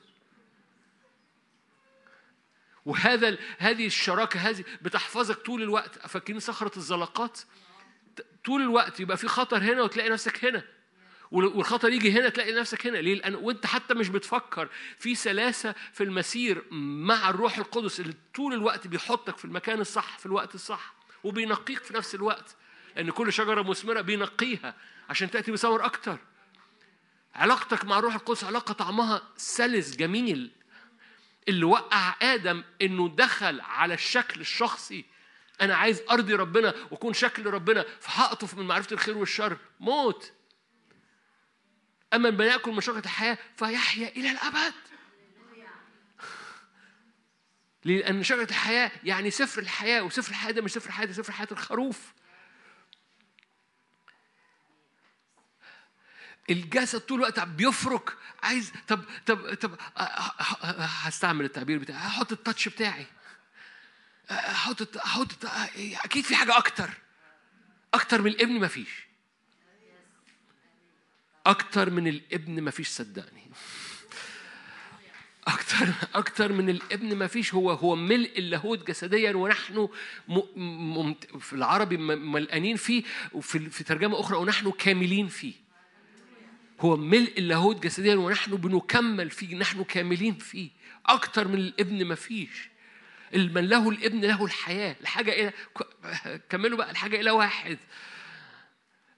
وهذا 2.86 3.38
هذه 3.58 3.86
الشراكة 3.86 4.40
هذه 4.40 4.64
بتحفظك 4.82 5.36
طول 5.36 5.62
الوقت. 5.62 6.06
فاكرين 6.06 6.40
صخرة 6.40 6.76
الزلقات؟ 6.76 7.40
طول 8.44 8.62
الوقت 8.62 9.00
يبقى 9.00 9.16
في 9.16 9.28
خطر 9.28 9.58
هنا 9.58 9.82
وتلاقي 9.82 10.08
نفسك 10.10 10.44
هنا. 10.44 10.62
والخطر 11.32 11.88
يجي 11.88 12.12
هنا 12.12 12.28
تلاقي 12.28 12.52
نفسك 12.52 12.86
هنا. 12.86 12.98
ليه؟ 12.98 13.14
لأن 13.14 13.34
وأنت 13.34 13.66
حتى 13.66 13.94
مش 13.94 14.08
بتفكر 14.08 14.68
في 14.98 15.14
سلاسة 15.14 15.74
في 15.92 16.04
المسير 16.04 16.64
مع 16.70 17.30
الروح 17.30 17.58
القدس 17.58 18.00
اللي 18.00 18.14
طول 18.34 18.54
الوقت 18.54 18.86
بيحطك 18.86 19.36
في 19.36 19.44
المكان 19.44 19.80
الصح 19.80 20.18
في 20.18 20.26
الوقت 20.26 20.54
الصح 20.54 20.94
وبينقيك 21.24 21.82
في 21.82 21.94
نفس 21.94 22.14
الوقت. 22.14 22.56
لأن 22.96 23.10
كل 23.10 23.32
شجرة 23.32 23.62
مثمرة 23.62 24.00
بينقيها 24.00 24.74
عشان 25.08 25.30
تأتي 25.30 25.52
بثمر 25.52 25.84
أكتر. 25.84 26.18
علاقتك 27.34 27.84
مع 27.84 27.98
الروح 27.98 28.14
القدس 28.14 28.44
علاقة 28.44 28.72
طعمها 28.72 29.22
سلس 29.36 29.96
جميل 29.96 30.50
اللي 31.48 31.64
وقع 31.64 32.14
آدم 32.22 32.64
إنه 32.82 33.08
دخل 33.08 33.60
على 33.60 33.94
الشكل 33.94 34.40
الشخصي. 34.40 35.04
أنا 35.60 35.74
عايز 35.74 36.02
أرضي 36.10 36.34
ربنا 36.34 36.74
وأكون 36.90 37.12
شكل 37.12 37.46
ربنا 37.46 37.84
فهقطف 38.00 38.54
من 38.54 38.66
معرفة 38.66 38.92
الخير 38.94 39.18
والشر. 39.18 39.56
موت. 39.80 40.32
أما 42.14 42.30
من 42.30 42.44
يأكل 42.44 42.70
من 42.70 42.80
شجرة 42.80 42.98
الحياة 42.98 43.38
فيحيا 43.56 44.08
إلى 44.08 44.30
الأبد. 44.30 44.74
لأن 47.84 48.22
شجرة 48.22 48.50
الحياة 48.50 48.92
يعني 49.04 49.30
سفر 49.30 49.62
الحياة 49.62 50.02
وسفر 50.02 50.30
الحياة 50.30 50.52
ده 50.52 50.62
مش 50.62 50.72
سفر 50.72 50.86
الحياة 50.88 51.06
ده 51.06 51.12
سفر 51.12 51.32
حياة 51.32 51.48
الخروف. 51.52 52.12
الجسد 56.50 57.00
طول 57.00 57.18
الوقت 57.18 57.40
بيفرك. 57.40 58.16
عايز 58.42 58.72
طب 58.88 59.04
طب 59.26 59.54
طب 59.54 59.76
هستعمل 60.80 61.44
التعبير 61.44 61.78
بتاعي. 61.78 61.98
هحط 61.98 62.32
التاتش 62.32 62.68
بتاعي. 62.68 63.06
أحط 64.30 64.96
أحط 64.96 65.44
أكيد 66.04 66.24
في 66.24 66.36
حاجة 66.36 66.58
أكتر. 66.58 66.90
أكتر 67.94 68.22
من 68.22 68.30
الإبن 68.30 68.60
مفيش 68.60 69.11
أكتر 71.46 71.90
من 71.90 72.06
الابن 72.08 72.60
ما 72.60 72.70
فيش 72.70 72.88
صدقني. 72.88 73.42
أكتر 75.46 75.88
أكتر 76.14 76.52
من 76.52 76.68
الابن 76.70 77.16
ما 77.16 77.26
فيش 77.26 77.54
هو 77.54 77.70
هو 77.70 77.96
ملء 77.96 78.38
اللاهوت 78.38 78.88
جسديا 78.88 79.36
ونحن. 79.36 79.88
في 81.40 81.52
العربي 81.52 81.96
ملقانين 81.96 82.76
فيه 82.76 83.02
وفي 83.32 83.70
في 83.70 83.84
ترجمة 83.84 84.20
أخرى 84.20 84.36
ونحن 84.36 84.70
كاملين 84.70 85.28
فيه. 85.28 85.52
هو 86.80 86.96
ملء 86.96 87.32
اللاهوت 87.38 87.82
جسديا 87.82 88.14
ونحن 88.14 88.56
بنكمل 88.56 89.30
فيه 89.30 89.56
نحن 89.56 89.84
كاملين 89.84 90.34
فيه. 90.34 90.70
أكتر 91.06 91.48
من 91.48 91.54
الابن 91.54 92.04
ما 92.04 92.14
فيش. 92.14 92.68
من 93.34 93.68
له 93.68 93.88
الابن 93.88 94.20
له 94.20 94.44
الحياة. 94.44 94.96
الحاجة 95.00 95.32
إلى 95.32 95.52
كملوا 96.50 96.78
بقى 96.78 96.90
الحاجة 96.90 97.20
إلى 97.20 97.30
واحد. 97.30 97.78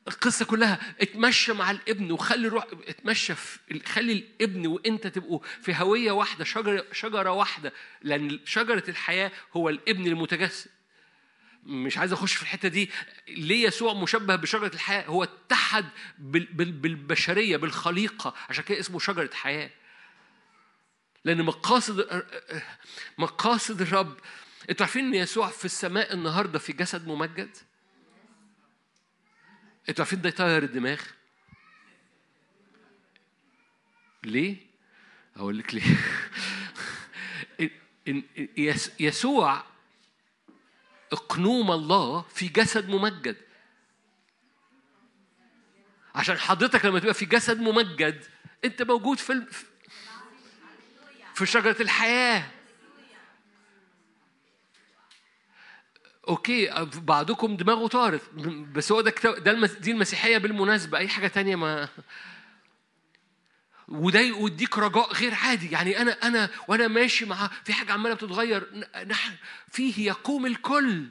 القصة 0.09 0.45
كلها 0.45 0.95
اتمشى 1.01 1.53
مع 1.53 1.71
الابن 1.71 2.13
وخلي 2.13 2.49
روح 2.49 2.67
اتمشى 2.89 3.35
في 3.35 3.81
خلي 3.87 4.13
الابن 4.13 4.67
وانت 4.67 5.07
تبقوا 5.07 5.41
في 5.63 5.75
هوية 5.75 6.13
واحدة 6.13 6.45
شجرة 6.45 6.87
شجرة 6.93 7.31
واحدة. 7.31 7.73
لأن 8.03 8.41
شجرة 8.45 8.85
الحياة 8.89 9.33
هو 9.57 9.69
الابن 9.69 10.07
المتجسد. 10.07 10.71
مش 11.63 11.99
عايز 11.99 12.13
أخش 12.13 12.35
في 12.35 12.43
الحتة 12.43 12.69
دي. 12.69 12.91
ليه 13.29 13.67
يسوع 13.67 13.95
مشبه 13.95 14.37
بشجرة 14.37 14.75
الحياة؟ 14.75 15.07
هو 15.07 15.25
اتحد 15.25 15.87
بالبشرية 16.19 17.57
بالخليقة. 17.57 18.35
عشان 18.49 18.65
كده 18.65 18.81
اسمه 18.81 18.99
شجرة 18.99 19.31
حياة. 19.33 19.71
لأن 21.25 21.43
مقاصد 21.43 22.25
مقاصد 23.19 23.81
الرب 23.81 24.17
أنتوا 24.71 24.87
عارفين 24.87 25.05
إن 25.05 25.15
يسوع 25.15 25.49
في 25.49 25.65
السماء 25.65 26.15
النهارده 26.15 26.59
في 26.59 26.73
جسد 26.73 27.07
ممجد؟ 27.07 27.57
أنتوا 29.89 30.05
عارفين 30.05 30.21
ده 30.21 30.29
يطير 30.29 30.63
الدماغ 30.63 31.01
ليه؟ 34.25 34.57
أقول 35.37 35.59
لك 35.59 35.75
ليه. 35.75 35.97
يسوع 39.01 39.65
اقنوم 41.13 41.71
الله 41.71 42.23
في 42.23 42.49
جسد 42.49 42.89
ممجد. 42.89 43.37
عشان 46.15 46.39
حضرتك 46.39 46.85
لما 46.85 47.01
تبقى 47.01 47.15
في 47.15 47.25
جسد 47.25 47.61
ممجد 47.61 48.25
انت 48.65 48.83
موجود 48.83 49.19
في 49.19 49.47
في 51.35 51.47
شجرة 51.47 51.77
الحياة. 51.83 52.51
أوكي 56.29 56.89
بعضكم 56.97 57.57
دماغه 57.57 57.87
طارت. 57.87 58.35
بس 58.73 58.93
هو 58.93 59.01
ده 59.01 59.15
ده 59.39 59.67
دي 59.67 59.91
المسيحية 59.91 60.39
بالمناسبة. 60.39 60.99
أي 60.99 61.09
حاجة 61.09 61.27
تانية 61.27 61.57
ما 61.57 61.89
وده 63.89 64.21
يديك 64.21 64.79
رجاء 64.79 65.13
غير 65.13 65.35
عادي. 65.35 65.71
يعني 65.71 66.01
أنا 66.01 66.13
أنا 66.23 66.51
وأنا 66.69 66.89
ماشي 66.89 67.25
مع 67.27 67.51
في 67.65 67.73
حاجة 67.73 67.93
عمالة 67.93 68.15
بتتغير. 68.15 68.87
نحن 69.07 69.33
فيه 69.73 70.07
يقوم 70.07 70.47
الكل. 70.47 71.05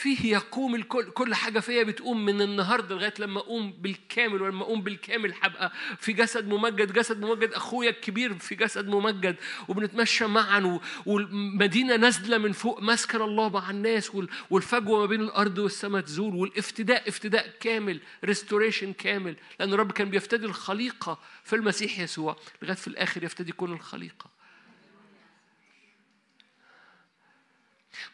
فيه 0.00 0.32
يقوم 0.32 0.74
الكل 0.74 1.10
كل 1.10 1.34
حاجة 1.34 1.60
فيا 1.60 1.82
بتقوم 1.82 2.24
من 2.24 2.42
النهاردة 2.42 2.94
لغاية 2.94 3.14
لما 3.18 3.40
أقوم 3.40 3.72
بالكامل 3.72 4.42
ولما 4.42 4.62
أقوم 4.62 4.82
بالكامل 4.82 5.34
هبقى 5.42 5.72
في 5.98 6.12
جسد 6.12 6.48
ممجد 6.48 6.92
جسد 6.92 7.20
ممجد 7.20 7.52
أخويا 7.52 7.90
الكبير 7.90 8.34
في 8.38 8.54
جسد 8.54 8.88
ممجد 8.88 9.36
وبنتمشى 9.68 10.26
معا 10.26 10.80
والمدينة 11.06 11.96
نازلة 11.96 12.38
من 12.38 12.52
فوق 12.52 12.82
مسكن 12.82 13.22
الله 13.22 13.48
مع 13.48 13.70
الناس 13.70 14.12
والفجوة 14.50 14.98
ما 15.00 15.06
بين 15.06 15.20
الأرض 15.20 15.58
والسماء 15.58 16.02
تزول 16.02 16.34
والافتداء 16.34 17.08
افتداء 17.08 17.50
كامل 17.60 18.00
ريستوريشن 18.24 18.92
كامل 18.92 19.36
لأن 19.60 19.72
الرب 19.72 19.92
كان 19.92 20.10
بيفتدي 20.10 20.46
الخليقة 20.46 21.18
في 21.44 21.56
المسيح 21.56 21.98
يسوع 21.98 22.36
لغاية 22.62 22.76
في 22.76 22.88
الآخر 22.88 23.24
يفتدي 23.24 23.52
كل 23.52 23.70
الخليقة. 23.72 24.39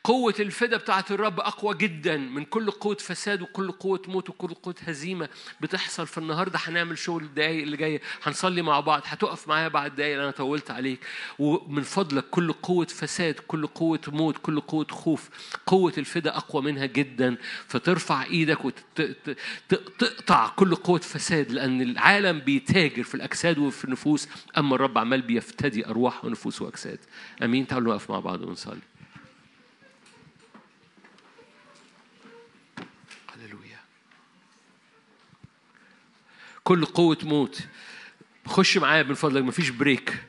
قوة 0.07 0.35
الفدا 0.41 0.77
بتاعت 0.77 1.11
الرب 1.11 1.41
أقوى 1.41 1.74
جدا. 1.74 2.16
من 2.16 2.45
كل 2.45 2.70
قوة 2.70 2.95
فساد 2.95 3.43
وكل 3.43 3.73
قوة 3.73 4.03
موت 4.09 4.31
وكل 4.31 4.55
قوة 4.55 4.74
هزيمة 4.81 5.28
بتحصل 5.61 6.07
في 6.07 6.19
النهاردة. 6.19 6.59
هنعمل 6.62 6.99
شغل 6.99 7.23
الدقايق 7.23 7.62
اللي 7.62 7.77
جاية. 7.77 8.01
هنصلي 8.23 8.62
مع 8.62 8.81
بعض. 8.81 9.03
هتقف 9.05 9.49
معايا 9.49 9.69
بعد 9.69 9.91
الدقايق 9.91 10.23
أنا 10.23 10.31
طولت 10.31 10.70
عليك. 10.70 11.01
ومن 11.39 11.83
فضلك 11.83 12.24
كل 12.31 12.53
قوة 12.53 12.87
فساد 12.87 13.35
كل 13.35 13.66
قوة 13.66 14.01
موت 14.09 14.39
كل 14.43 14.61
قوة 14.61 14.87
خوف 14.91 15.28
قوة 15.66 15.93
الفدا 15.99 16.37
أقوى 16.37 16.62
منها 16.62 16.87
جدا. 16.87 17.37
فترفع 17.69 18.24
إيدك 18.24 18.59
وتقطع 18.65 20.49
كل 20.49 20.74
قوة 20.74 21.01
فساد 21.01 21.53
لأن 21.53 21.83
العالم 21.83 22.39
بيتاجر 22.39 23.03
في 23.03 23.15
الأجساد 23.15 23.59
وفي 23.59 23.85
النفوس. 23.85 24.28
أما 24.59 24.74
الرب 24.74 24.99
عمال 24.99 25.23
بيفتدي 25.23 25.87
أرواح 25.87 26.24
ونفوس 26.24 26.62
وأجساد. 26.62 26.99
أمين. 27.43 27.66
تعالوا 27.66 27.95
نقف 27.95 28.11
مع 28.11 28.20
بعض 28.20 28.43
ونصلي. 28.43 28.81
كل 36.66 36.84
قوة 36.84 37.18
موت. 37.22 37.60
خش 38.47 38.78
معايا 38.78 39.02
من 39.02 39.14
فضلك 39.14 39.43
مفيش 39.43 39.68
بريك 39.68 40.22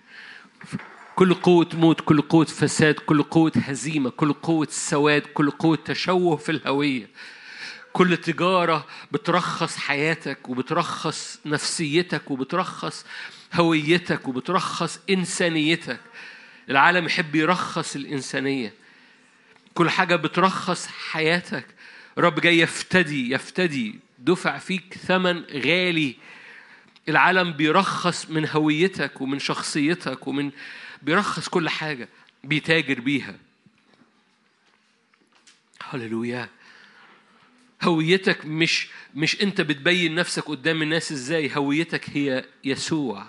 كل 1.15 1.33
قوة 1.33 1.69
موت 1.73 2.01
كل 2.01 2.21
قوة 2.21 2.45
فساد 2.45 2.93
كل 2.93 3.23
قوة 3.23 3.51
هزيمة 3.55 4.09
كل 4.09 4.33
قوة 4.33 4.67
سواد 4.71 5.21
كل 5.21 5.51
قوة 5.51 5.77
تشوه 5.85 6.35
في 6.35 6.51
الهوية. 6.51 7.09
كل 7.93 8.17
تجارة 8.17 8.85
بترخص 9.11 9.77
حياتك 9.77 10.49
وبترخص 10.49 11.39
نفسيتك 11.45 12.31
وبترخص 12.31 13.05
هويتك 13.53 14.27
وبترخص 14.27 14.99
إنسانيتك. 15.09 15.99
العالم 16.69 17.05
يحب 17.05 17.35
يرخص 17.35 17.95
الإنسانية. 17.95 18.73
كل 19.73 19.89
حاجة 19.89 20.15
بترخص 20.15 20.87
حياتك. 20.87 21.65
رب 22.17 22.39
جاي 22.39 22.59
يفتدي 22.59 23.31
يفتدي. 23.33 24.06
دفع 24.19 24.57
فيك 24.57 24.93
ثمن 24.93 25.43
غالي. 25.43 26.15
العالم 27.09 27.51
بيرخص 27.51 28.29
من 28.29 28.47
هويتك 28.49 29.21
ومن 29.21 29.39
شخصيتك 29.39 30.27
ومن 30.27 30.51
بيرخص 31.01 31.47
كل 31.47 31.69
حاجة 31.69 32.09
بيتاجر 32.43 32.99
بيها. 32.99 33.35
هللويا. 35.83 36.49
هويتك 37.83 38.45
مش 38.45 38.87
مش 39.15 39.41
انت 39.41 39.61
بتبين 39.61 40.15
نفسك 40.15 40.43
قدام 40.43 40.81
الناس 40.81 41.11
إزاي. 41.11 41.55
هويتك 41.55 42.09
هي 42.09 42.45
يسوع. 42.63 43.27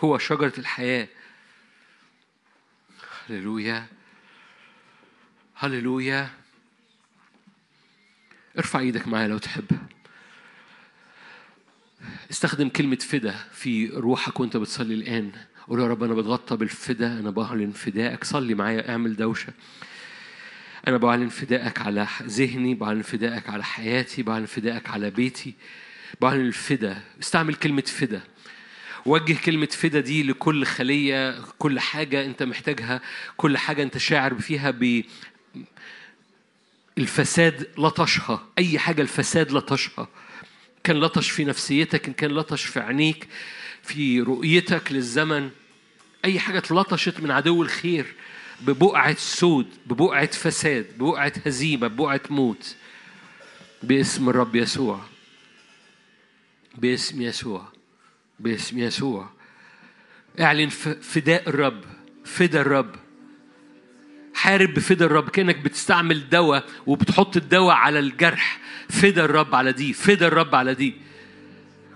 هو 0.00 0.18
شجرة 0.18 0.52
الحياة. 0.58 1.08
هللويا. 3.28 3.86
هللويا. 5.54 6.30
ارفع 8.58 8.78
إيدك 8.78 9.08
معايا 9.08 9.28
لو 9.28 9.38
تحب. 9.38 9.64
استخدم 12.30 12.68
كلمة 12.68 12.96
فدا 12.96 13.34
في 13.52 13.86
روحك 13.86 14.40
وانت 14.40 14.56
بتصلي 14.56 14.94
الآن. 14.94 15.30
قول 15.68 15.80
يا 15.80 15.86
رب 15.86 16.02
أنا 16.02 16.14
بتغطى 16.14 16.56
بالفدا 16.56 17.20
أنا 17.20 17.30
بعلن 17.30 17.70
فدائك. 17.70 18.24
صلي 18.24 18.54
معايا 18.54 18.90
اعمل 18.90 19.16
دوشة. 19.16 19.52
أنا 20.88 20.96
بعلن 20.96 21.28
فدائك 21.28 21.80
على 21.80 22.06
ذهني 22.22 22.74
بعلن 22.74 23.02
فدائك 23.02 23.48
على 23.48 23.64
حياتي 23.64 24.22
بعلن 24.22 24.46
فدائك 24.46 24.90
على 24.90 25.10
بيتي. 25.10 25.54
بعلن 26.20 26.40
الفدا. 26.40 27.02
استعمل 27.20 27.54
كلمة 27.54 27.82
فدا. 27.82 28.20
وجه 29.06 29.36
كلمة 29.44 29.66
فدا 29.66 30.00
دي 30.00 30.22
لكل 30.22 30.64
خلية 30.64 31.40
كل 31.58 31.80
حاجة 31.80 32.24
أنت 32.24 32.42
محتاجها 32.42 33.00
كل 33.36 33.58
حاجة 33.58 33.82
أنت 33.82 33.98
شاعر 33.98 34.34
فيها 34.34 34.70
الفساد 37.00 37.68
لطشها 37.78 38.46
أي 38.58 38.78
حاجة 38.78 39.02
الفساد 39.02 39.52
لطشها 39.52 40.08
كان 40.84 41.00
لطش 41.00 41.30
في 41.30 41.44
نفسيتك 41.44 42.06
إن 42.08 42.12
كان 42.12 42.30
لطش 42.30 42.64
في 42.64 42.80
عينيك 42.80 43.28
في 43.82 44.20
رؤيتك 44.20 44.92
للزمن. 44.92 45.50
أي 46.24 46.40
حاجة 46.40 46.58
اتلطشت 46.58 47.20
من 47.20 47.30
عدو 47.30 47.62
الخير. 47.62 48.14
ببقعة 48.60 49.14
سود 49.14 49.66
ببقعة 49.86 50.26
فساد 50.26 50.86
ببقعة 50.98 51.32
هزيمة 51.46 51.86
ببقعة 51.86 52.20
موت. 52.30 52.76
باسم 53.82 54.28
الرب 54.28 54.56
يسوع. 54.56 55.00
باسم 56.74 57.22
يسوع. 57.22 57.72
باسم 58.40 58.78
يسوع. 58.78 59.30
اعلن 60.40 60.68
فداء 61.02 61.48
الرب. 61.48 61.84
فدا 62.24 62.60
الرب. 62.60 62.94
حارب 64.40 64.74
بفدا 64.74 65.04
الرب 65.04 65.28
كأنك 65.28 65.56
بتستعمل 65.56 66.28
دواء 66.28 66.64
وبتحط 66.86 67.36
الدواء 67.36 67.74
على 67.74 67.98
الجرح. 67.98 68.58
فدا 68.88 69.24
الرب 69.24 69.54
على 69.54 69.72
دي 69.72 69.92
فدا 69.92 70.26
الرب 70.26 70.54
على 70.54 70.74
دي. 70.74 70.94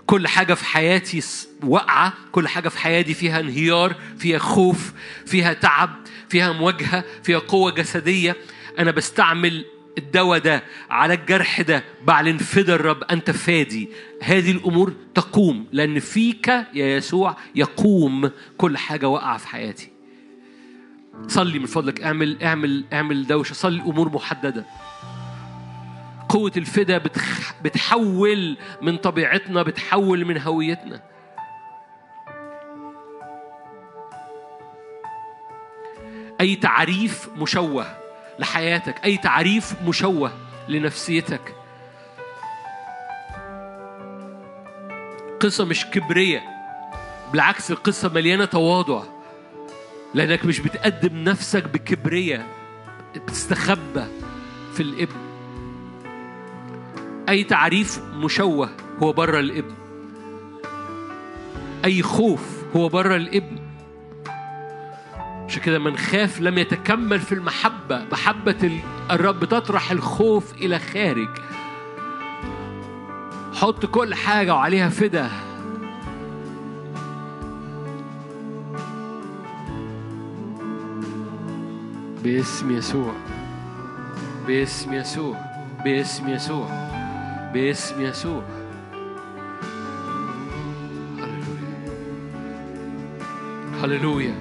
كل 0.05 0.27
حاجة 0.27 0.53
في 0.53 0.65
حياتي 0.65 1.21
واقعة 1.63 2.13
كل 2.31 2.47
حاجة 2.47 2.69
في 2.69 2.77
حياتي 2.77 3.13
فيها 3.13 3.39
انهيار 3.39 3.95
فيها 4.17 4.37
خوف 4.37 4.93
فيها 5.25 5.53
تعب 5.53 5.89
فيها 6.29 6.51
مواجهة 6.51 7.05
فيها 7.23 7.39
قوة 7.39 7.71
جسدية. 7.71 8.35
أنا 8.79 8.91
بستعمل 8.91 9.65
الدواء 9.97 10.39
ده 10.39 10.63
على 10.89 11.13
الجرح 11.13 11.61
ده. 11.61 11.83
بعلن 12.03 12.37
فدا 12.37 12.75
الرب 12.75 13.03
أنت 13.03 13.31
فادي. 13.31 13.89
هذه 14.23 14.51
الأمور 14.51 14.93
تقوم 15.15 15.67
لأن 15.71 15.99
فيك 15.99 16.47
يا 16.47 16.97
يسوع 16.97 17.37
يقوم 17.55 18.31
كل 18.57 18.77
حاجة 18.77 19.07
واقعة 19.07 19.37
في 19.37 19.47
حياتي. 19.47 19.94
صلي 21.27 21.59
من 21.59 21.65
فضلك 21.65 22.03
اعمل 22.03 22.43
اعمل 22.43 22.85
اعمل 22.93 23.27
دوشة 23.27 23.53
صلي 23.53 23.81
أمور 23.81 24.09
محددة. 24.09 24.65
قوة 26.29 26.51
الفدا 26.57 27.01
بتحول 27.63 28.57
من 28.81 28.97
طبيعتنا 28.97 29.63
بتحول 29.63 30.25
من 30.25 30.41
هويتنا. 30.41 31.01
أي 36.41 36.55
تعريف 36.55 37.29
مشوه 37.37 37.97
لحياتك 38.39 39.05
أي 39.05 39.17
تعريف 39.17 39.81
مشوه 39.87 40.31
لنفسيتك. 40.69 41.55
قصة 45.39 45.65
مش 45.65 45.85
كبرية 45.85 46.43
بالعكس 47.31 47.71
القصة 47.71 48.09
مليانة 48.09 48.45
تواضع. 48.45 49.14
لأنك 50.13 50.45
مش 50.45 50.59
بتقدم 50.59 51.23
نفسك 51.23 51.67
بكبرية 51.67 52.47
بتستخبى 53.15 54.03
في 54.73 54.79
الإبن. 54.79 55.15
أي 57.29 57.43
تعريف 57.43 58.01
مشوه 58.13 58.69
هو 59.03 59.13
بره 59.13 59.39
الإبن. 59.39 59.73
أي 61.85 62.01
خوف 62.01 62.63
هو 62.75 62.89
بره 62.89 63.15
الإبن. 63.15 63.59
عشان 65.47 65.61
كده 65.61 65.79
من 65.79 65.97
خاف 65.97 66.41
لم 66.41 66.57
يتكمل 66.57 67.19
في 67.19 67.31
المحبة. 67.31 68.05
محبة 68.11 68.81
الرب 69.11 69.45
تطرح 69.45 69.91
الخوف 69.91 70.53
إلى 70.53 70.79
خارج. 70.79 71.29
حط 73.53 73.85
كل 73.85 74.15
حاجة 74.15 74.53
وعليها 74.53 74.89
فدا 74.89 75.29
باسم 82.25 82.77
يسوع. 82.77 83.13
باسم 84.47 84.93
يسوع. 84.93 85.37
باسم 85.83 86.29
يسوع. 86.29 86.69
باسم 87.53 88.01
يسوع. 88.01 88.43
هللويا. 93.83 93.83
هللويا. 93.83 94.35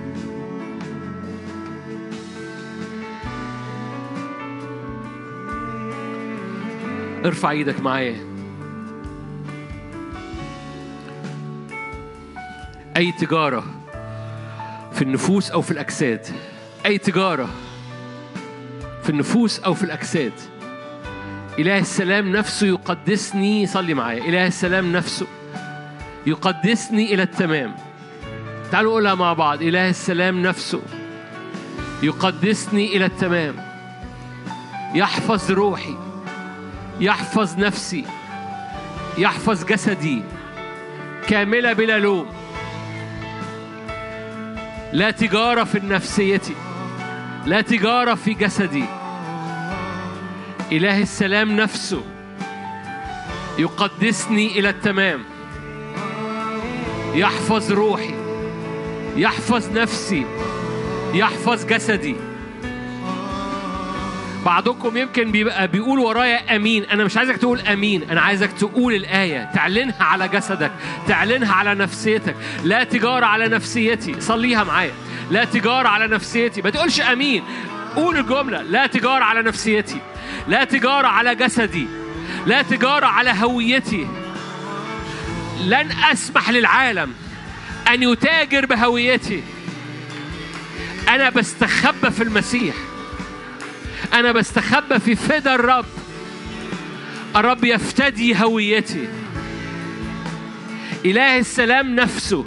ارفع 7.25 7.51
إيدك 7.51 7.81
معايا. 7.81 8.17
أي 12.97 13.13
تجارة 13.13 13.65
في 14.93 15.03
النفوس 15.03 15.51
أو 15.51 15.63
في 15.63 15.71
الأجساد؟ 15.71 16.27
أي 16.87 16.99
تجارة 16.99 17.49
في 19.05 19.11
النفوس 19.11 19.61
أو 19.61 19.75
في 19.75 19.83
الأجساد. 19.83 20.33
إله 21.59 21.79
السلام 21.79 22.33
نفسه 22.33 22.67
يقدسني 22.67 23.67
صلي 23.67 23.95
معايا. 23.95 24.25
إله 24.25 24.47
السلام 24.47 24.93
نفسه 24.93 25.27
يقدسني 26.27 27.15
إلى 27.15 27.23
التمام. 27.23 27.75
تعالوا 28.73 28.91
نقولها 28.91 29.15
مع 29.15 29.33
بعض. 29.33 29.63
إله 29.63 29.89
السلام 29.89 30.43
نفسه 30.43 30.83
يقدسني 32.03 32.97
إلى 32.97 33.05
التمام. 33.05 33.55
يحفظ 34.95 35.51
روحي 35.51 35.97
يحفظ 37.01 37.59
نفسي 37.59 38.05
يحفظ 39.19 39.65
جسدي 39.65 40.23
كاملة 41.29 41.73
بلا 41.73 41.99
لوم. 41.99 42.27
لا 44.93 45.11
تجارة 45.11 45.65
في 45.65 45.81
نفسيتي 45.87 46.55
لا 47.47 47.61
تجارة 47.61 48.15
في 48.15 48.35
جسدي. 48.35 48.85
إله 50.73 51.03
السلام 51.03 51.57
نفسه 51.57 52.03
يقدسني 53.59 54.59
إلى 54.59 54.69
التمام. 54.69 55.25
يحفظ 57.15 57.73
روحي 57.73 58.15
يحفظ 59.17 59.79
نفسي 59.79 60.27
يحفظ 61.15 61.65
جسدي. 61.67 62.17
بعضكم 64.47 64.97
يمكن 64.97 65.33
بيبقى 65.33 65.69
بيقول 65.69 65.99
ورايا 65.99 66.57
أمين. 66.57 66.85
أنا 66.85 67.05
مش 67.05 67.17
عايزك 67.17 67.37
تقول 67.37 67.61
أمين 67.61 68.11
أنا 68.11 68.21
عايزك 68.21 68.53
تقول 68.53 68.95
الآية. 68.95 69.51
تعلنها 69.55 70.05
على 70.05 70.29
جسدك 70.29 70.73
تعلنها 71.09 71.55
على 71.55 71.75
نفسيتك. 71.75 72.37
لا 72.65 72.85
تجارة 72.85 73.27
على 73.27 73.49
نفسيتي. 73.49 74.21
صليها 74.21 74.65
معايا. 74.65 74.93
لا 75.31 75.45
تجاره 75.45 75.89
على 75.89 76.07
نفسيتي. 76.07 76.63
ما 76.63 76.71
تقولش 76.71 77.01
أمين. 77.01 77.45
قول 77.97 78.17
الجملة. 78.17 78.63
لا 78.63 78.87
تجاره 78.87 79.25
على 79.25 79.43
نفسيتي. 79.43 80.01
لا 80.49 80.65
تجاره 80.65 81.09
على 81.09 81.35
جسدي. 81.35 81.87
لا 82.47 82.63
تجاره 82.63 83.07
على 83.07 83.31
هويتي. 83.31 84.07
لن 85.61 85.93
أسمح 86.13 86.51
للعالم 86.51 87.13
أن 87.89 88.03
يتاجر 88.03 88.67
بهويتي. 88.67 89.43
أنا 91.09 91.31
بستخبى 91.31 92.11
في 92.11 92.23
المسيح. 92.23 92.75
أنا 94.15 94.33
بستخبى 94.33 94.99
في 94.99 95.17
فدا 95.17 95.55
الرب. 95.55 95.87
الرب 97.37 97.65
يفتدي 97.65 98.43
هويتي. 98.43 99.09
إله 101.05 101.39
السلام 101.39 101.97
نفسه 101.97 102.45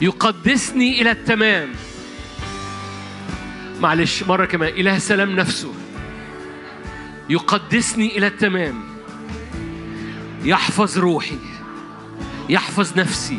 يقدسني 0.00 1.00
إلى 1.00 1.10
التمام. 1.10 1.68
معلش 3.80 4.22
مرة 4.22 4.44
كمان. 4.44 4.68
إله 4.68 4.96
السلام 4.96 5.36
نفسه. 5.36 5.74
يقدسني 7.28 8.18
إلى 8.18 8.26
التمام. 8.26 8.84
يحفظ 10.44 10.98
روحي. 10.98 11.38
يحفظ 12.48 12.98
نفسي. 12.98 13.38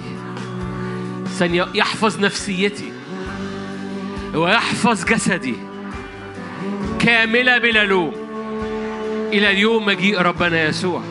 ثانية 1.39 1.67
يحفظ 1.73 2.19
نفسيتي. 2.19 2.91
ويحفظ 4.33 5.05
جسدي. 5.05 5.55
كاملة 6.99 7.57
بلا 7.57 7.85
لوم. 7.85 8.13
إلى 9.33 9.51
اليوم 9.51 9.85
مجيء 9.85 10.21
ربنا 10.21 10.63
يسوع. 10.63 11.10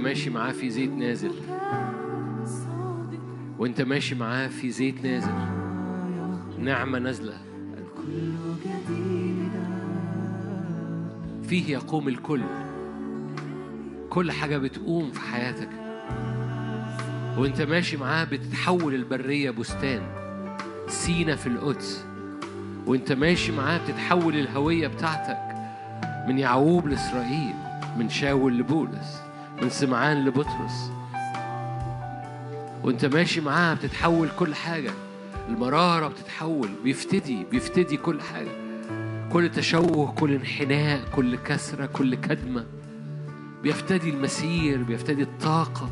ماشي 0.00 0.30
معاه 0.30 0.52
في 0.52 0.70
زيت 0.70 0.90
نازل. 0.90 1.32
وانت 3.58 3.80
ماشي 3.80 4.14
معاه 4.14 4.48
في 4.48 4.70
زيت 4.70 5.04
نازل. 5.04 5.32
نعمة 6.58 6.98
نازلة. 6.98 7.38
فيه 11.42 11.72
يقوم 11.72 12.08
الكل. 12.08 12.42
كل 14.10 14.32
حاجة 14.32 14.58
بتقوم 14.58 15.10
في 15.10 15.20
حياتك. 15.20 15.68
وانت 17.38 17.62
ماشي 17.62 17.96
معاه 17.96 18.24
بتتحول 18.24 18.94
البرية 18.94 19.50
بستان. 19.50 20.02
سينا 20.88 21.36
في 21.36 21.46
القدس. 21.46 22.04
وانت 22.86 23.12
ماشي 23.12 23.52
معاه 23.52 23.78
بتتحول 23.78 24.36
الهوية 24.36 24.88
بتاعتك. 24.88 25.40
من 26.28 26.38
يعقوب 26.38 26.88
لإسرائيل. 26.88 27.54
من 27.98 28.08
شاول 28.08 28.58
لبولس. 28.58 29.29
من 29.62 29.70
سمعان 29.70 30.24
لبطرس. 30.24 30.90
وانت 32.84 33.04
ماشي 33.04 33.40
معاه 33.40 33.74
بتتحول 33.74 34.28
كل 34.38 34.54
حاجة. 34.54 34.90
المرارة 35.48 36.08
بتتحول 36.08 36.68
بيفتدي 36.84 37.44
بيفتدي 37.50 37.96
كل 37.96 38.20
حاجة. 38.20 38.50
كل 39.32 39.50
تشوه 39.50 40.12
كل 40.12 40.32
انحناء 40.32 41.00
كل 41.16 41.36
كسرة 41.36 41.86
كل 41.86 42.14
كدمة. 42.14 42.66
بيفتدي 43.62 44.10
المسير 44.10 44.82
بيفتدي 44.82 45.22
الطاقة. 45.22 45.90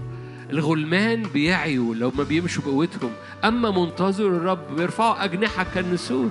الغلمان 0.51 1.23
بيعيوا 1.23 1.95
لو 1.95 2.13
ما 2.19 2.25
بيمشوا 2.25 2.63
بقوتهم. 2.63 3.11
أما 3.45 3.71
منتظر 3.71 4.27
الرب 4.27 4.77
بيرفعوا 4.77 5.25
أجنحة 5.25 5.67
كالنسور. 5.75 6.31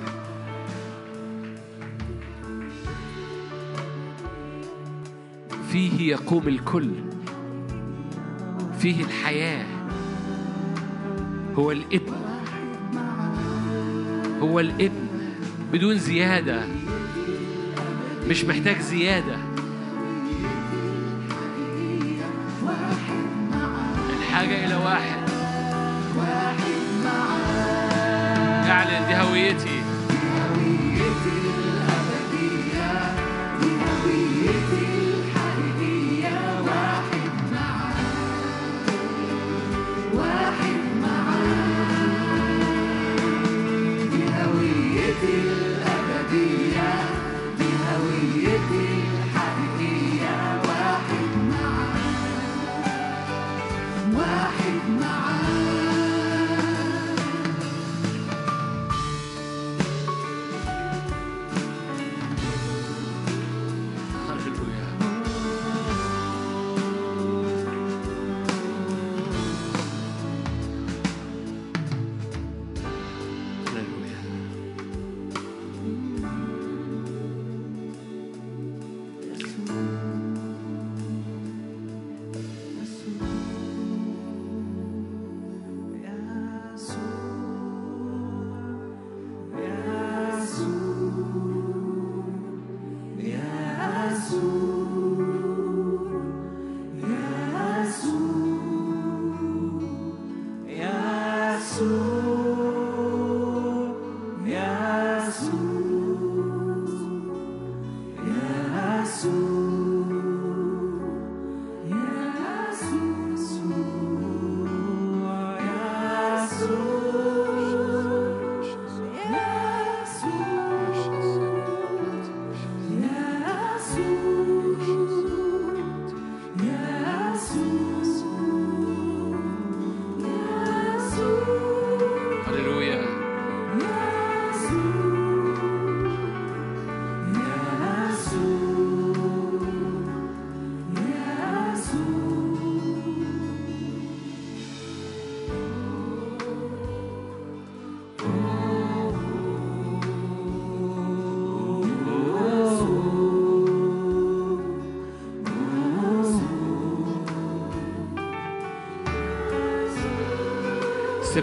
فيه 5.71 6.11
يقوم 6.11 6.47
الكل. 6.47 6.89
فيه 8.79 9.03
الحياة. 9.03 9.65
هو 11.55 11.71
الابن. 11.71 12.13
هو 14.41 14.59
الابن. 14.59 15.07
بدون 15.73 15.97
زيادة. 15.97 16.61
مش 18.29 18.45
محتاج 18.45 18.79
زيادة. 18.79 19.37
الحاجة 24.19 24.65
إلى 24.65 24.75
واحد. 24.75 25.27
اعلن 28.69 29.07
دي 29.07 29.15
هويتي. 29.15 29.76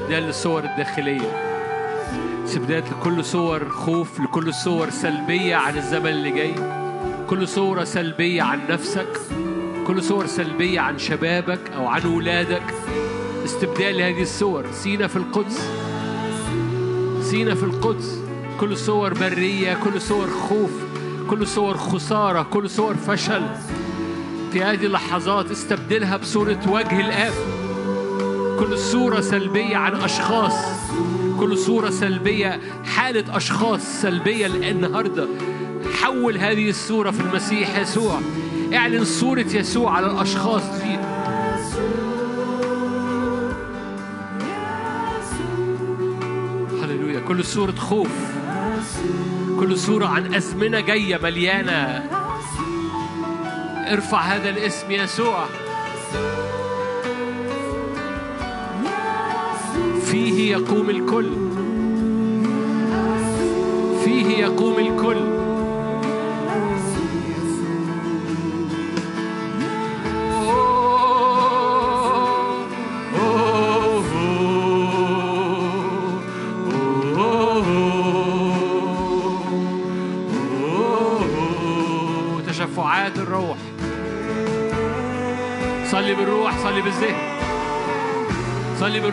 استبدال 0.04 0.22
للصور 0.22 0.64
الداخلية. 0.64 1.30
استبدال 2.44 2.82
لكل 3.00 3.24
صور 3.24 3.68
خوف 3.68 4.20
لكل 4.20 4.54
صور 4.54 4.90
سلبية 4.90 5.56
عن 5.56 5.76
الزمن 5.76 6.06
اللي 6.06 6.30
جاي. 6.30 6.54
كل 7.30 7.48
صورة 7.48 7.84
سلبية 7.84 8.42
عن 8.42 8.60
نفسك. 8.70 9.08
كل 9.86 10.02
صور 10.02 10.26
سلبية 10.26 10.80
عن 10.80 10.98
شبابك 10.98 11.60
أو 11.76 11.86
عن 11.86 12.06
ولادك. 12.06 12.62
استبدال 13.44 13.98
لهذه 13.98 14.22
الصور. 14.22 14.64
سينا 14.72 15.06
في 15.06 15.16
القدس. 15.16 15.68
سينا 17.22 17.54
في 17.54 17.62
القدس. 17.62 18.18
كل 18.60 18.76
صور 18.76 19.14
برية 19.14 19.74
كل 19.84 20.00
صور 20.00 20.26
خوف 20.30 20.70
كل 21.30 21.46
صور 21.46 21.76
خسارة 21.76 22.42
كل 22.42 22.70
صور 22.70 22.94
فشل. 22.94 23.42
في 24.52 24.62
هذه 24.62 24.86
اللحظات 24.86 25.50
استبدلها 25.50 26.16
بصورة 26.16 26.60
وجه 26.68 27.00
الآب. 27.00 27.63
كل 28.58 28.78
صورة 28.78 29.20
سلبية 29.20 29.76
عن 29.76 29.94
أشخاص. 29.94 30.54
كل 31.40 31.58
صورة 31.58 31.90
سلبية 31.90 32.60
حالة 32.84 33.36
أشخاص 33.36 33.80
سلبية 34.02 34.46
النهاردة 34.46 35.28
حول 36.02 36.38
هذه 36.38 36.70
الصورة 36.70 37.10
في 37.10 37.20
المسيح 37.20 37.78
يسوع. 37.78 38.20
اعلن 38.74 39.04
صورة 39.04 39.46
يسوع 39.54 39.96
على 39.96 40.06
الأشخاص 40.06 40.62
دي. 40.62 40.98
هللويا. 46.82 47.20
كل 47.20 47.44
صورة 47.44 47.74
خوف. 47.74 48.10
كل 49.60 49.78
صورة 49.78 50.06
عن 50.06 50.34
أزمنة 50.34 50.80
جاية 50.80 51.18
مليانة. 51.22 52.10
ارفع 53.92 54.20
هذا 54.20 54.50
الاسم 54.50 54.90
يسوع. 54.90 55.44
فيه 60.14 60.50
يقوم 60.50 60.90
الكل. 60.90 61.30
فيه 64.04 64.26
يقوم 64.38 64.78
الكل. 64.78 65.33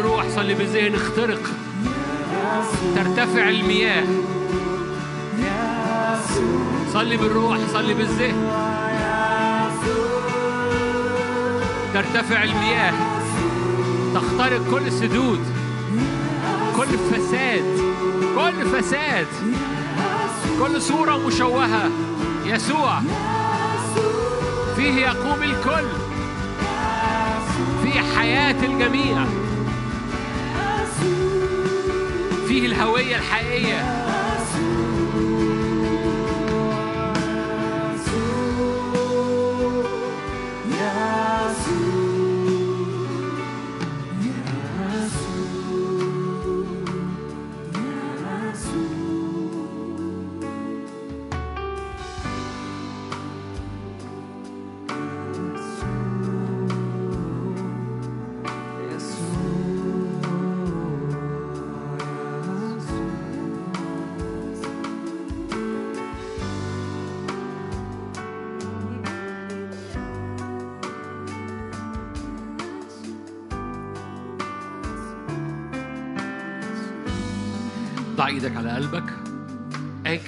بالروح 0.02 0.26
صلي 0.36 0.54
بالذهن 0.54 0.96
اخترق. 0.96 1.40
ترتفع 2.96 3.50
المياه. 3.50 4.04
صلي 6.94 7.18
بالروح 7.18 7.58
صلي 7.74 7.94
بالذهن. 7.94 8.52
ترتفع 11.94 12.44
المياه. 12.44 12.94
تخترق 14.14 14.62
كل 14.72 14.92
سدود 14.92 15.40
كل 16.78 16.98
فساد 17.12 17.80
كل 18.36 18.66
فساد. 18.66 19.28
كل 20.60 20.82
صورة 20.82 21.28
مشوهة. 21.28 21.90
يسوع. 22.46 23.00
فيه 24.76 24.96
يقوم 25.02 25.44
الكل. 25.44 25.88
في 27.84 28.00
حياة 28.18 28.66
الجميع. 28.66 29.26
فيه 32.52 32.66
الهوية 32.66 33.16
الحقيقية. 33.16 34.01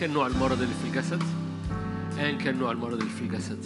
كان 0.04 0.14
نوع 0.14 0.28
المرض 0.28 0.62
اللي 0.62 0.74
في 0.74 0.88
الجسد؟ 0.88 1.24
ايا 2.20 2.32
كان 2.32 2.58
نوع 2.58 2.72
المرض 2.72 2.94
اللي 2.94 3.10
في 3.10 3.22
الجسد. 3.22 3.66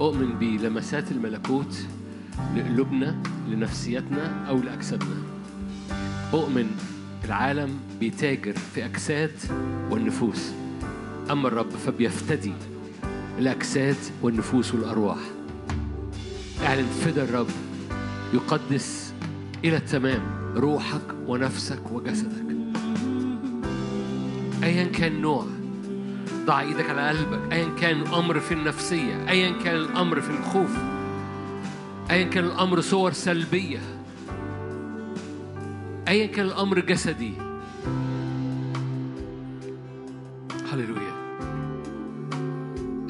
أؤمن 0.00 0.38
بلمسات 0.38 1.12
الملكوت 1.12 1.86
لقلوبنا 2.56 3.16
لنفسيتنا 3.48 4.48
أو 4.48 4.56
لأجسادنا. 4.56 5.16
أؤمن 6.34 6.66
العالم 7.24 7.78
بيتاجر 8.00 8.52
في 8.52 8.84
أجساد 8.84 9.30
والنفوس. 9.90 10.52
أما 11.30 11.48
الرب 11.48 11.70
فبيفتدي 11.70 12.52
الأجساد 13.38 13.96
والنفوس 14.22 14.74
والأرواح. 14.74 15.20
اعلن 16.64 16.86
فدى 16.86 17.22
الرب 17.22 17.50
يقدس 18.34 19.14
إلى 19.64 19.76
التمام 19.76 20.22
روحك 20.56 21.14
ونفسك 21.26 21.92
وجسدك. 21.92 22.53
ايا 24.64 24.84
كان 24.84 25.20
نوع 25.20 25.46
ضع 26.46 26.60
إيدك 26.60 26.90
على 26.90 27.08
قلبك 27.08 27.52
ايا 27.52 27.68
كان 27.80 28.00
الأمر 28.00 28.40
في 28.40 28.54
النفسية 28.54 29.28
ايا 29.28 29.62
كان 29.62 29.76
الأمر 29.76 30.20
في 30.20 30.30
الخوف 30.30 30.70
ايا 32.10 32.24
كان 32.24 32.44
الأمر 32.44 32.80
صور 32.80 33.12
سلبية 33.12 33.80
ايا 36.08 36.26
كان 36.26 36.46
الأمر 36.46 36.80
جسدي. 36.80 37.32
هللويا. 40.72 41.14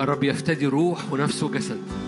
الرب 0.00 0.24
يفتدي 0.24 0.66
روح 0.66 1.12
ونفس 1.12 1.42
وجسد 1.42 2.03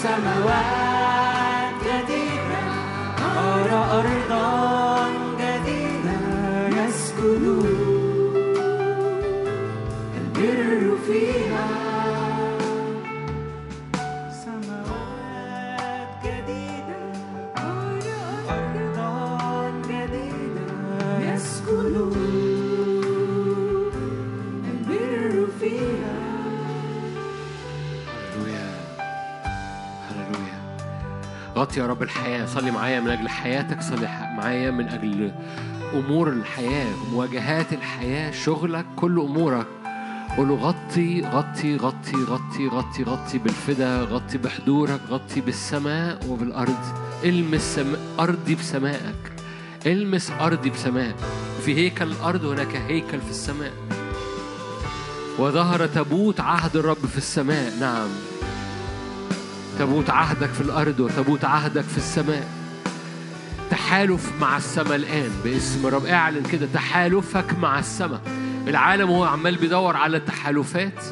samurai. 0.00 0.79
يا 31.76 31.86
رب 31.86 32.02
الحياة. 32.02 32.46
صلي 32.46 32.70
معايا 32.70 33.00
من 33.00 33.10
أجل 33.10 33.28
حياتك 33.28 33.82
صلي 33.82 34.06
معايا 34.36 34.70
من 34.70 34.88
أجل 34.88 35.32
أمور 35.94 36.28
الحياة 36.28 36.94
مواجهات 37.12 37.72
الحياة 37.72 38.30
شغلك 38.30 38.86
كل 38.96 39.20
أمورك. 39.20 39.66
قول 40.36 40.48
له 40.48 40.54
غطي 40.54 41.22
غطي 41.22 41.76
غطي 41.76 42.24
غطي 42.24 42.68
غطي 42.68 43.02
غطي 43.02 43.38
بالفدا 43.38 44.00
غطي 44.00 44.38
بحضورك 44.38 45.00
غطي 45.10 45.40
بالسماء 45.40 46.26
وبالأرض. 46.28 46.78
المس 47.24 47.74
سم... 47.74 47.96
أرضي 48.20 48.54
بسمائك. 48.54 49.32
المس 49.86 50.30
أرضي 50.40 50.70
بسماء 50.70 51.14
في 51.64 51.76
هيكل 51.76 52.12
الأرض 52.12 52.44
هناك 52.44 52.76
هيكل 52.76 53.20
في 53.20 53.30
السماء. 53.30 53.72
وظهر 55.38 55.86
تابوت 55.86 56.40
عهد 56.40 56.76
الرب 56.76 57.06
في 57.06 57.18
السماء. 57.18 57.72
نعم. 57.80 58.08
تابوت 59.78 60.10
عهدك 60.10 60.48
في 60.48 60.60
الأرض 60.60 61.00
وتابوت 61.00 61.44
عهدك 61.44 61.84
في 61.84 61.96
السماء. 61.96 62.48
تحالف 63.70 64.32
مع 64.40 64.56
السماء 64.56 64.94
الآن 64.94 65.30
باسم 65.44 65.86
الرب 65.86 66.06
اعلن 66.06 66.42
كده 66.42 66.68
تحالفك 66.74 67.58
مع 67.58 67.78
السماء. 67.78 68.20
العالم 68.68 69.10
هو 69.10 69.24
عمال 69.24 69.56
بيدور 69.56 69.96
على 69.96 70.16
التحالفات. 70.16 71.04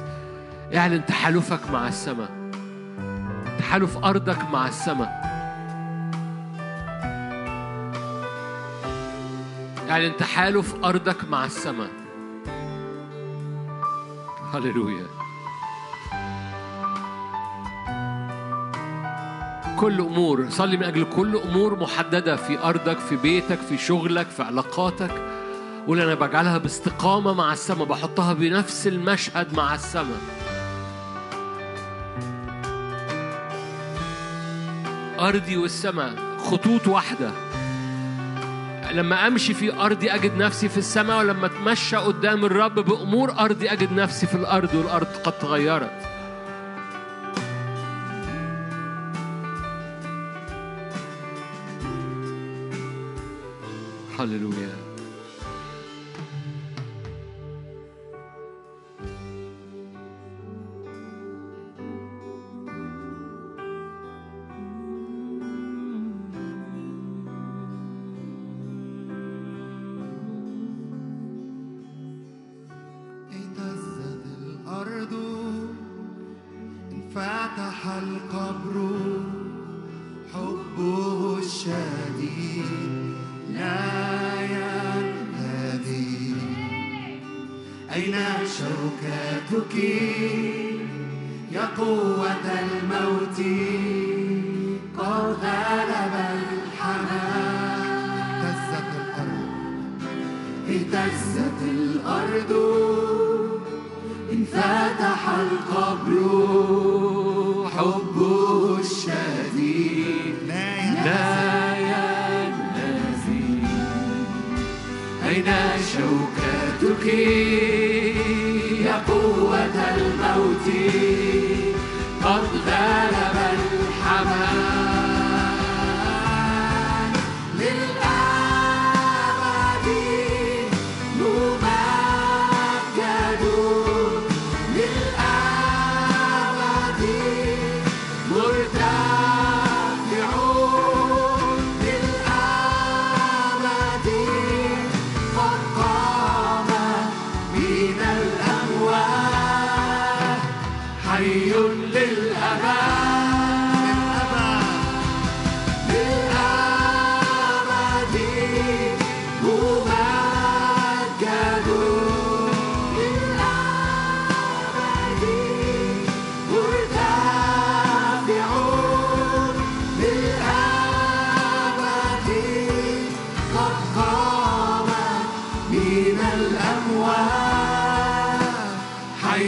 اعلن 0.74 1.06
تحالفك 1.06 1.70
مع 1.72 1.88
السماء. 1.88 2.30
تحالف 3.58 3.96
أرضك 3.96 4.44
مع 4.52 4.68
السماء. 4.68 5.28
اعلن 9.90 10.16
تحالف 10.16 10.74
أرضك 10.84 11.24
مع 11.24 11.44
السماء. 11.44 11.90
هللويا. 14.54 15.06
كل 19.78 20.00
أمور 20.00 20.46
صلي 20.50 20.76
من 20.76 20.82
أجل 20.82 21.04
كل 21.04 21.36
أمور 21.36 21.78
محددة 21.80 22.36
في 22.36 22.58
أرضك 22.58 22.98
في 22.98 23.16
بيتك 23.16 23.58
في 23.58 23.78
شغلك 23.78 24.26
في 24.26 24.42
علاقاتك. 24.42 25.10
قول 25.86 26.00
أنا 26.00 26.14
بجعلها 26.14 26.58
باستقامة 26.58 27.32
مع 27.32 27.52
السماء 27.52 27.86
بحطها 27.86 28.32
بنفس 28.32 28.86
المشهد 28.86 29.54
مع 29.54 29.74
السماء. 29.74 30.20
أرضي 35.20 35.56
والسماء 35.56 36.14
خطوط 36.38 36.88
واحدة. 36.88 37.30
لما 38.92 39.26
أمشي 39.26 39.54
في 39.54 39.80
أرضي 39.80 40.10
أجد 40.10 40.36
نفسي 40.36 40.68
في 40.68 40.78
السماء 40.78 41.18
ولما 41.18 41.46
أتمشى 41.46 41.96
قدام 41.96 42.44
الرب 42.44 42.74
بأمور 42.74 43.32
أرضي 43.38 43.72
أجد 43.72 43.92
نفسي 43.92 44.26
في 44.26 44.34
الأرض 44.34 44.74
والأرض 44.74 45.06
قد 45.24 45.32
تغيرت. 45.32 46.07
هللويا 54.28 54.87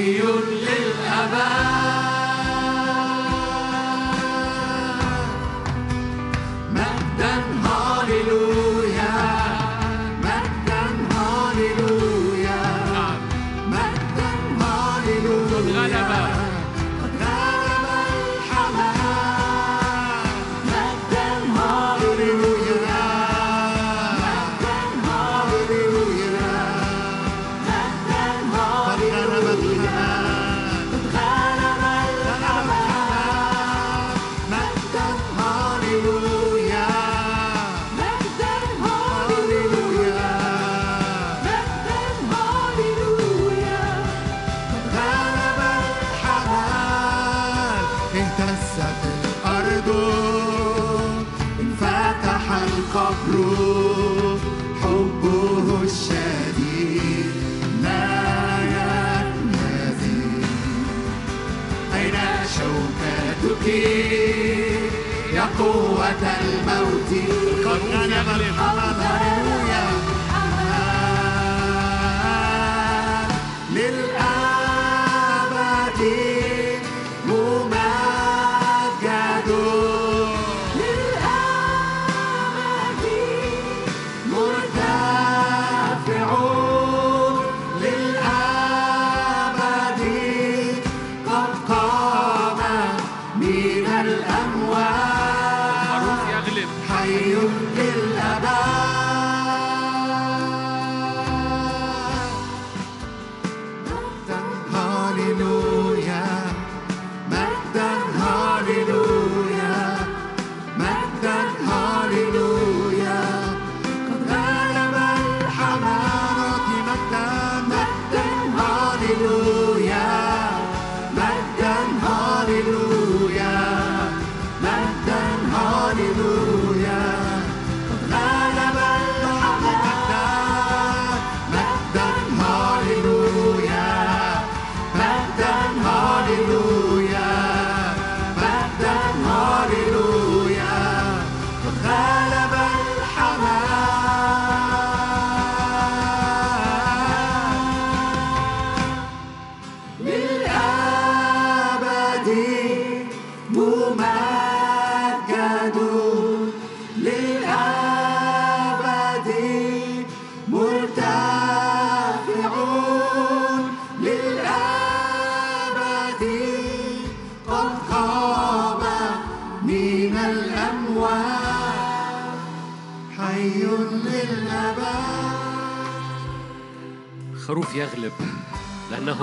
للأبد 0.01 1.80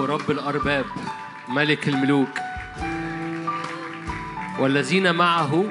رب 0.05 0.31
الأرباب 0.31 0.85
ملك 1.49 1.87
الملوك. 1.87 2.29
والذين 4.59 5.15
معه 5.15 5.65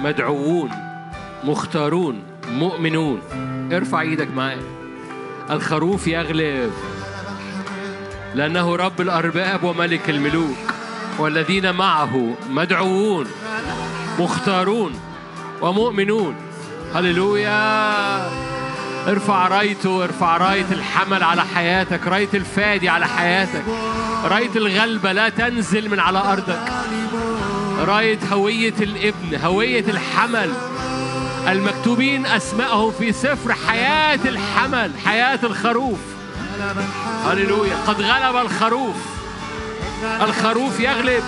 مدعوون 0.00 0.70
مختارون 1.44 2.22
مؤمنون. 2.50 3.20
ارفع 3.72 4.00
إيدك 4.00 4.28
معايا. 4.36 4.62
الخروف 5.50 6.06
يغلب. 6.06 6.72
لأنه 8.34 8.76
رب 8.76 9.00
الأرباب 9.00 9.64
وملك 9.64 10.10
الملوك. 10.10 10.56
والذين 11.18 11.74
معه 11.74 12.34
مدعوون 12.50 13.26
مختارون 14.18 14.92
ومؤمنون. 15.60 16.34
هللويا! 16.94 18.43
ارفع 19.08 19.48
رايته 19.48 20.04
ارفع 20.04 20.36
راية 20.36 20.66
الحمل 20.72 21.22
على 21.22 21.44
حياتك 21.54 22.06
راية 22.06 22.28
الفادي 22.34 22.88
على 22.88 23.06
حياتك 23.06 23.64
راية 24.24 24.50
الغلبة 24.56 25.12
لا 25.12 25.28
تنزل 25.28 25.90
من 25.90 26.00
على 26.00 26.18
أرضك. 26.18 26.72
راية 27.86 28.18
هوية 28.32 28.74
الابن 28.80 29.44
هوية 29.44 29.84
الحمل. 29.88 30.52
المكتوبين 31.48 32.26
أسمائهم 32.26 32.92
في 32.98 33.12
سفر 33.12 33.54
حياة 33.68 34.18
الحمل 34.24 34.90
حياة 35.04 35.38
الخروف. 35.42 35.98
هللويا. 37.26 37.76
قد 37.86 38.02
غلب 38.02 38.36
الخروف. 38.36 38.96
الخروف 40.20 40.80
يغلب. 40.80 41.24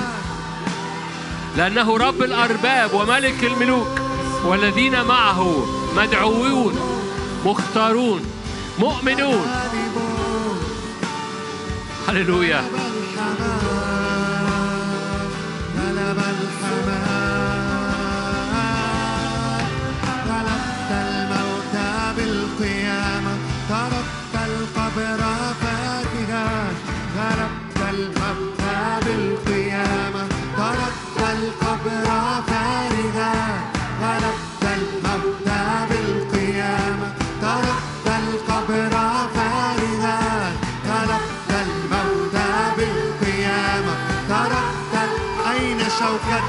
لأنه 1.57 1.97
رب 1.97 2.23
الأرباب 2.23 2.95
وملك 2.95 3.45
الملوك 3.45 4.01
والذين 4.45 5.05
معه 5.05 5.67
مدعوون. 5.97 6.96
مختارون 7.47 8.23
مؤمنون. 8.79 9.49
هللويا. 12.09 12.61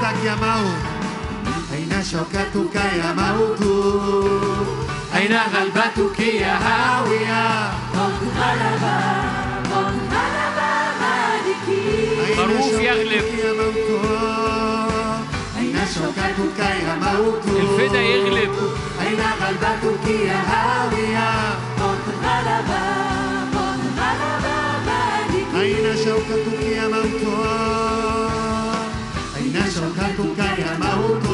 شوكتك 0.00 0.24
يا 0.24 0.34
موت 0.34 0.78
أين 1.72 2.04
شوكتك 2.12 2.74
يا 2.74 3.12
موت 3.12 3.62
أين 5.16 5.32
غلبتك 5.54 6.20
يا 6.20 6.54
هاوية 6.58 7.68
قد 7.94 8.18
غلب 8.38 8.84
قد 9.72 9.94
غلب 10.12 10.58
مالكي 11.00 12.36
خروف 12.36 12.72
يغلب. 12.82 13.24
يا 13.38 13.52
موت 13.52 14.04
أين 15.58 15.76
شوكتك 15.94 16.58
يا 16.58 16.94
موت 17.02 17.42
الفدا 17.46 18.00
يغلب 18.00 18.52
أين 19.06 19.20
غلبتك 19.40 20.08
يا 20.10 20.40
هاوية 20.50 21.50
قد 21.80 22.04
غلب 22.24 22.70
قد 23.54 23.80
غلب 23.98 24.44
مالكي 24.86 25.60
أين 25.60 25.96
شوكتك 26.04 26.62
يا 26.62 26.88
موت 26.88 27.67
أين 29.78 29.94
شوكتك 30.16 30.58
يا 30.58 30.78
موت 30.78 31.26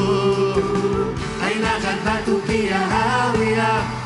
أين 1.47 1.65
غلبتك 1.65 2.49
يا 2.49 2.77
هاوية 2.77 4.04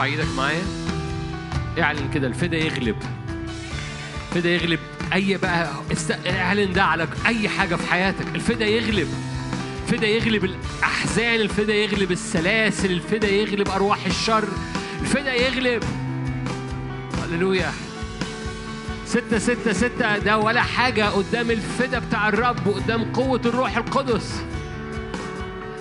ارفع 0.00 0.12
إيدك 0.12 0.34
معايا. 0.36 0.62
اعلن 1.78 2.10
كده 2.14 2.26
الفدا 2.26 2.56
يغلب. 2.56 2.96
الفدا 4.28 4.50
يغلب. 4.50 4.78
اي 5.12 5.36
بقى. 5.36 5.70
اعلن 6.26 6.72
ده 6.72 6.82
على 6.84 7.08
اي 7.26 7.48
حاجة 7.48 7.74
في 7.74 7.86
حياتك. 7.90 8.26
الفدا 8.34 8.66
يغلب. 8.66 9.08
الفدا 9.82 10.06
يغلب 10.06 10.44
الأحزان 10.44 11.40
الفدا 11.40 11.74
يغلب 11.74 12.12
السلاسل 12.12 12.90
الفدا 12.90 13.28
يغلب 13.28 13.68
أرواح 13.68 14.06
الشر. 14.06 14.48
الفدا 15.00 15.34
يغلب. 15.34 15.84
هللويا. 17.22 17.72
ستة 19.06 19.38
ستة 19.38 19.72
ستة. 19.72 20.18
ده 20.18 20.38
ولا 20.38 20.62
حاجة 20.62 21.08
قدام 21.08 21.50
الفدا 21.50 21.98
بتاع 21.98 22.28
الرب 22.28 22.66
وقدام 22.66 23.12
قوة 23.12 23.40
الروح 23.46 23.76
القدس. 23.76 24.42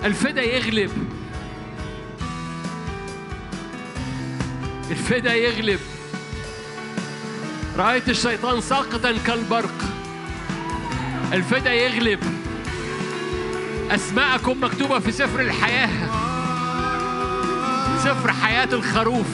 الفدا 0.03 0.41
يغلب. 0.41 0.91
الفدا 4.91 5.33
يغلب. 5.33 5.79
رأيت 7.77 8.09
الشيطان 8.09 8.61
ساقطا 8.61 9.15
كالبرق. 9.27 9.73
الفدا 11.33 11.73
يغلب. 11.73 12.19
أسماءكم 13.91 14.63
مكتوبة 14.63 14.99
في 14.99 15.11
سفر 15.11 15.39
الحياة. 15.39 15.89
سفر 17.97 18.31
حياة 18.31 18.69
الخروف. 18.73 19.27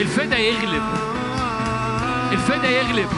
الفدا 0.00 0.38
يغلب. 0.38 0.82
الفدا 2.32 2.70
يغلب. 2.70 3.08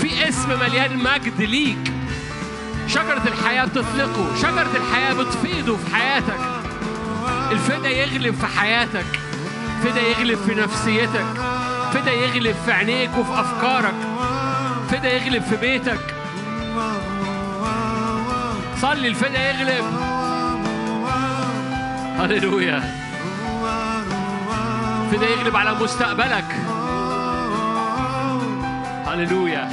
في 0.00 0.28
اسم 0.28 0.48
مليان 0.60 0.98
مجد 0.98 1.42
ليك. 1.42 1.92
شجرة 2.88 3.22
الحياة 3.26 3.64
بتطلقه. 3.64 4.36
شجرة 4.36 4.70
الحياة 4.76 5.12
بتفيضه 5.12 5.76
في 5.76 5.94
حياتك. 5.94 6.40
الفدا 7.52 7.88
يغلب 7.88 8.34
في 8.34 8.46
حياتك. 8.46 9.25
فدا 9.82 10.00
يغلب 10.00 10.38
في 10.38 10.54
نفسيتك 10.54 11.26
فدا 11.92 12.12
يغلب 12.12 12.56
في 12.64 12.72
عينيك 12.72 13.10
وفي 13.18 13.40
أفكارك 13.40 13.94
فدا 14.90 15.12
يغلب 15.12 15.42
في 15.42 15.56
بيتك. 15.56 16.14
صلي 18.80 19.08
الفدا 19.08 19.50
يغلب. 19.50 19.84
هللويا. 22.18 22.82
فدا 25.12 25.26
يغلب 25.26 25.56
على 25.56 25.74
مستقبلك. 25.74 26.56
هللويا. 29.06 29.68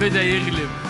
فدا 0.00 0.22
يغلب. 0.22 0.83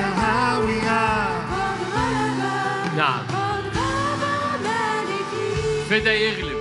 هاوية 0.00 1.28
غلب 1.94 2.96
نعم. 2.96 3.22
فدا 5.90 6.14
يغلب. 6.14 6.58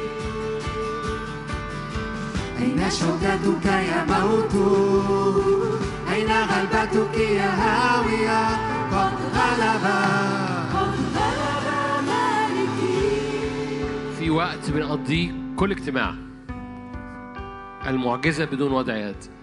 أين 2.59 2.89
شوكتك 2.91 3.65
يا 3.65 4.05
موت؟ 4.09 4.55
أين 6.13 6.31
غلبتك 6.31 7.17
يا 7.17 7.49
هاوية؟ 7.49 8.47
قد 8.91 9.13
غلب. 9.35 9.85
قد 10.73 10.99
غلب 11.15 12.05
مالكي 12.07 13.19
في 14.19 14.29
وقت 14.29 14.69
بنقضيه 14.69 15.31
كل 15.55 15.71
اجتماع. 15.71 16.15
المعجزة 17.87 18.45
بدون 18.45 18.71
وضع 18.71 18.95
يد 18.95 19.38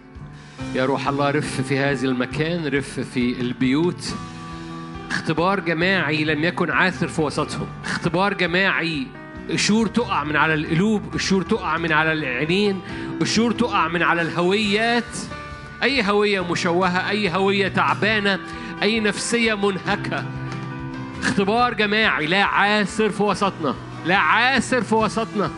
يا 0.74 0.84
روح 0.84 1.08
الله 1.08 1.30
رف 1.30 1.60
في 1.60 1.78
هذا 1.78 2.08
المكان 2.08 2.66
رف 2.66 3.00
في 3.00 3.40
البيوت. 3.40 4.14
اختبار 5.10 5.60
جماعي 5.60 6.24
لم 6.24 6.44
يكن 6.44 6.70
عاثر 6.70 7.08
في 7.08 7.20
وسطهم. 7.22 7.66
اختبار 7.84 8.34
جماعي 8.34 9.06
قشور 9.50 9.86
تقع 9.86 10.24
من 10.24 10.36
على 10.36 10.54
القلوب 10.54 11.02
قشور 11.14 11.42
تقع 11.42 11.78
من 11.78 11.92
على 11.92 12.12
العينين 12.12 12.80
قشور 13.20 13.52
تقع 13.52 13.88
من 13.88 14.02
على 14.02 14.22
الهويات. 14.22 15.16
أي 15.82 16.02
هوية 16.02 16.52
مشوهة 16.52 17.10
أي 17.10 17.30
هوية 17.30 17.68
تعبانة 17.68 18.38
أي 18.82 19.00
نفسية 19.00 19.54
منهكة. 19.54 20.24
اختبار 21.20 21.74
جماعي 21.74 22.26
لا 22.26 22.44
عاسر 22.44 23.10
في 23.10 23.22
وسطنا 23.22 23.74
لا 24.06 24.16
عاسر 24.16 24.82
في 24.82 24.94
وسطنا. 24.94 25.50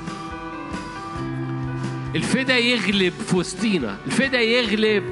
الفدا 2.15 2.59
يغلب 2.59 3.13
في 3.29 3.37
وسطينا 3.37 3.97
الفدا 4.07 4.41
يغلب 4.41 5.05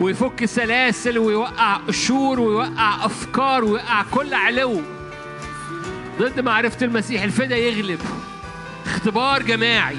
ويفك 0.00 0.44
سلاسل 0.44 1.18
ويوقع 1.18 1.76
قشور 1.76 2.40
ويوقع 2.40 3.04
أفكار 3.06 3.64
ويوقع 3.64 4.02
كل 4.02 4.34
علو. 4.34 4.82
ضد 6.18 6.40
معرفة 6.40 6.86
المسيح 6.86 7.22
الفدا 7.22 7.56
يغلب. 7.56 8.00
اختبار 8.86 9.42
جماعي. 9.42 9.96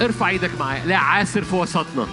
ارفع 0.00 0.28
إيدك 0.28 0.50
معايا 0.60 0.86
لا 0.86 0.96
عاسر 0.96 1.44
في 1.44 1.54
وسطنا. 1.54 2.06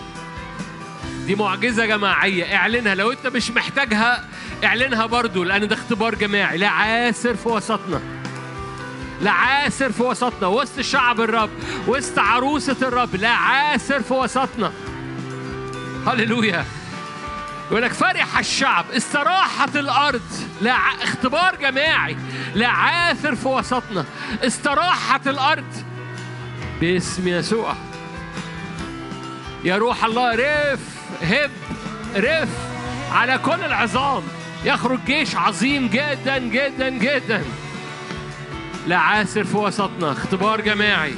دي 1.26 1.36
معجزة 1.36 1.86
جماعية 1.86 2.56
اعلنها. 2.56 2.96
لو 2.96 3.12
انت 3.12 3.28
مش 3.28 3.52
محتاجها 3.52 4.26
اعلنها 4.64 5.06
برضو 5.06 5.44
لأن 5.44 5.68
ده 5.68 5.76
اختبار 5.76 6.16
جماعي. 6.16 6.58
لا 6.58 6.70
عاسر 6.70 7.36
في 7.36 7.50
وسطنا. 7.50 8.02
لا 9.22 9.32
عاسر 9.32 9.92
في 9.92 10.04
وسطنا 10.04 10.48
وسط 10.48 10.82
شعب 10.82 11.22
الرب 11.22 11.50
وسط 11.88 12.20
عروسة 12.20 12.76
الرب 12.82 13.16
لا 13.16 13.30
عاسر 13.30 14.02
في 14.02 14.14
وسطنا. 14.14 14.72
هللويا. 16.08 16.66
يقول 17.72 17.82
لك 17.82 17.94
فرح 17.94 18.38
الشعب 18.38 18.86
استراحت 18.92 19.76
الأرض 19.76 20.22
لا 20.62 20.74
ع... 20.74 20.94
اختبار 21.04 21.56
جماعي 21.56 22.18
لا 22.56 22.68
عاثر 22.68 23.36
في 23.36 23.48
وسطنا. 23.48 24.06
استراحت 24.44 25.28
الأرض. 25.28 25.74
باسم 26.82 27.28
يسوع. 27.28 27.76
يا 29.64 29.78
روح 29.78 30.06
الله 30.06 30.36
رف 30.36 30.80
هب 31.22 31.52
رف 32.16 32.50
على 33.12 33.38
كل 33.38 33.64
العظام. 33.64 34.24
يخرج 34.66 35.00
جيش 35.06 35.36
عظيم 35.36 35.88
جدا 35.88 36.38
جدا 36.38 36.90
جدا. 36.90 37.44
لا 38.88 38.98
عاسر 38.98 39.44
في 39.44 39.58
وسطنا. 39.58 40.12
اختبار 40.12 40.62
جماعي. 40.62 41.14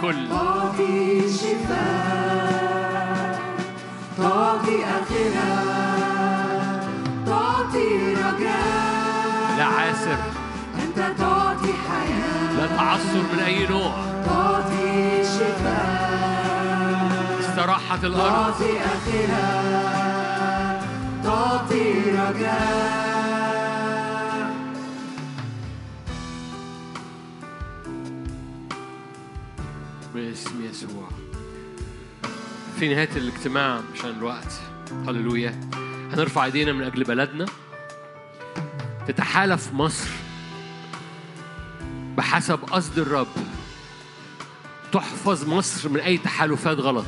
الكل. 0.00 0.28
تعطي 0.28 1.28
شفاء 1.32 2.60
تعطي 4.18 4.84
آخرة 4.84 5.52
تعطي 7.26 8.14
رجاء 8.14 9.56
لا 9.58 9.64
عاسر. 9.64 10.18
أنت 10.82 10.98
تعطي 11.18 11.72
حياة. 11.88 12.52
لا 12.56 12.66
تعثر 12.76 13.22
من 13.32 13.40
أي 13.46 13.66
نوع. 13.66 13.92
تعطي 14.26 15.24
شفاء 15.24 16.80
استراحة 17.40 18.02
الأرض. 18.02 18.32
تعطي 18.32 18.72
آخرة 18.78 19.46
تعطي 21.24 21.86
رجاء 22.10 23.09
باسم 30.20 30.64
يسوع. 30.64 31.08
في 32.78 32.88
نهاية 32.88 33.08
الاجتماع 33.16 33.80
عشان 33.94 34.10
الوقت. 34.10 34.60
هللويا. 35.08 35.60
هنرفع 36.12 36.44
ايدينا 36.44 36.72
من 36.72 36.82
أجل 36.82 37.04
بلدنا. 37.04 37.46
تتحالف 39.08 39.72
مصر 39.72 40.08
بحسب 42.16 42.58
قصد 42.70 42.98
الرب. 42.98 43.26
تحفظ 44.92 45.48
مصر 45.48 45.88
من 45.88 46.00
أي 46.00 46.18
تحالفات 46.18 46.78
غلط. 46.78 47.06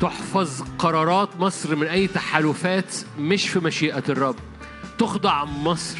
تحفظ 0.00 0.62
قرارات 0.78 1.36
مصر 1.36 1.76
من 1.76 1.86
أي 1.86 2.06
تحالفات 2.06 2.94
مش 3.18 3.48
في 3.48 3.58
مشيئة 3.58 4.04
الرب. 4.08 4.36
تخضع 4.98 5.44
مصر 5.44 5.98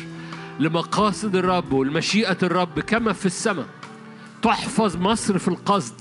لمقاصد 0.61 1.37
الرب 1.37 1.73
والمشيئة 1.73 2.39
الرب 2.43 2.81
كما 2.81 3.13
في 3.13 3.27
السماء. 3.27 3.78
تحفظ 4.43 4.97
مصر 4.97 5.39
في 5.39 5.49
القصد 5.49 6.01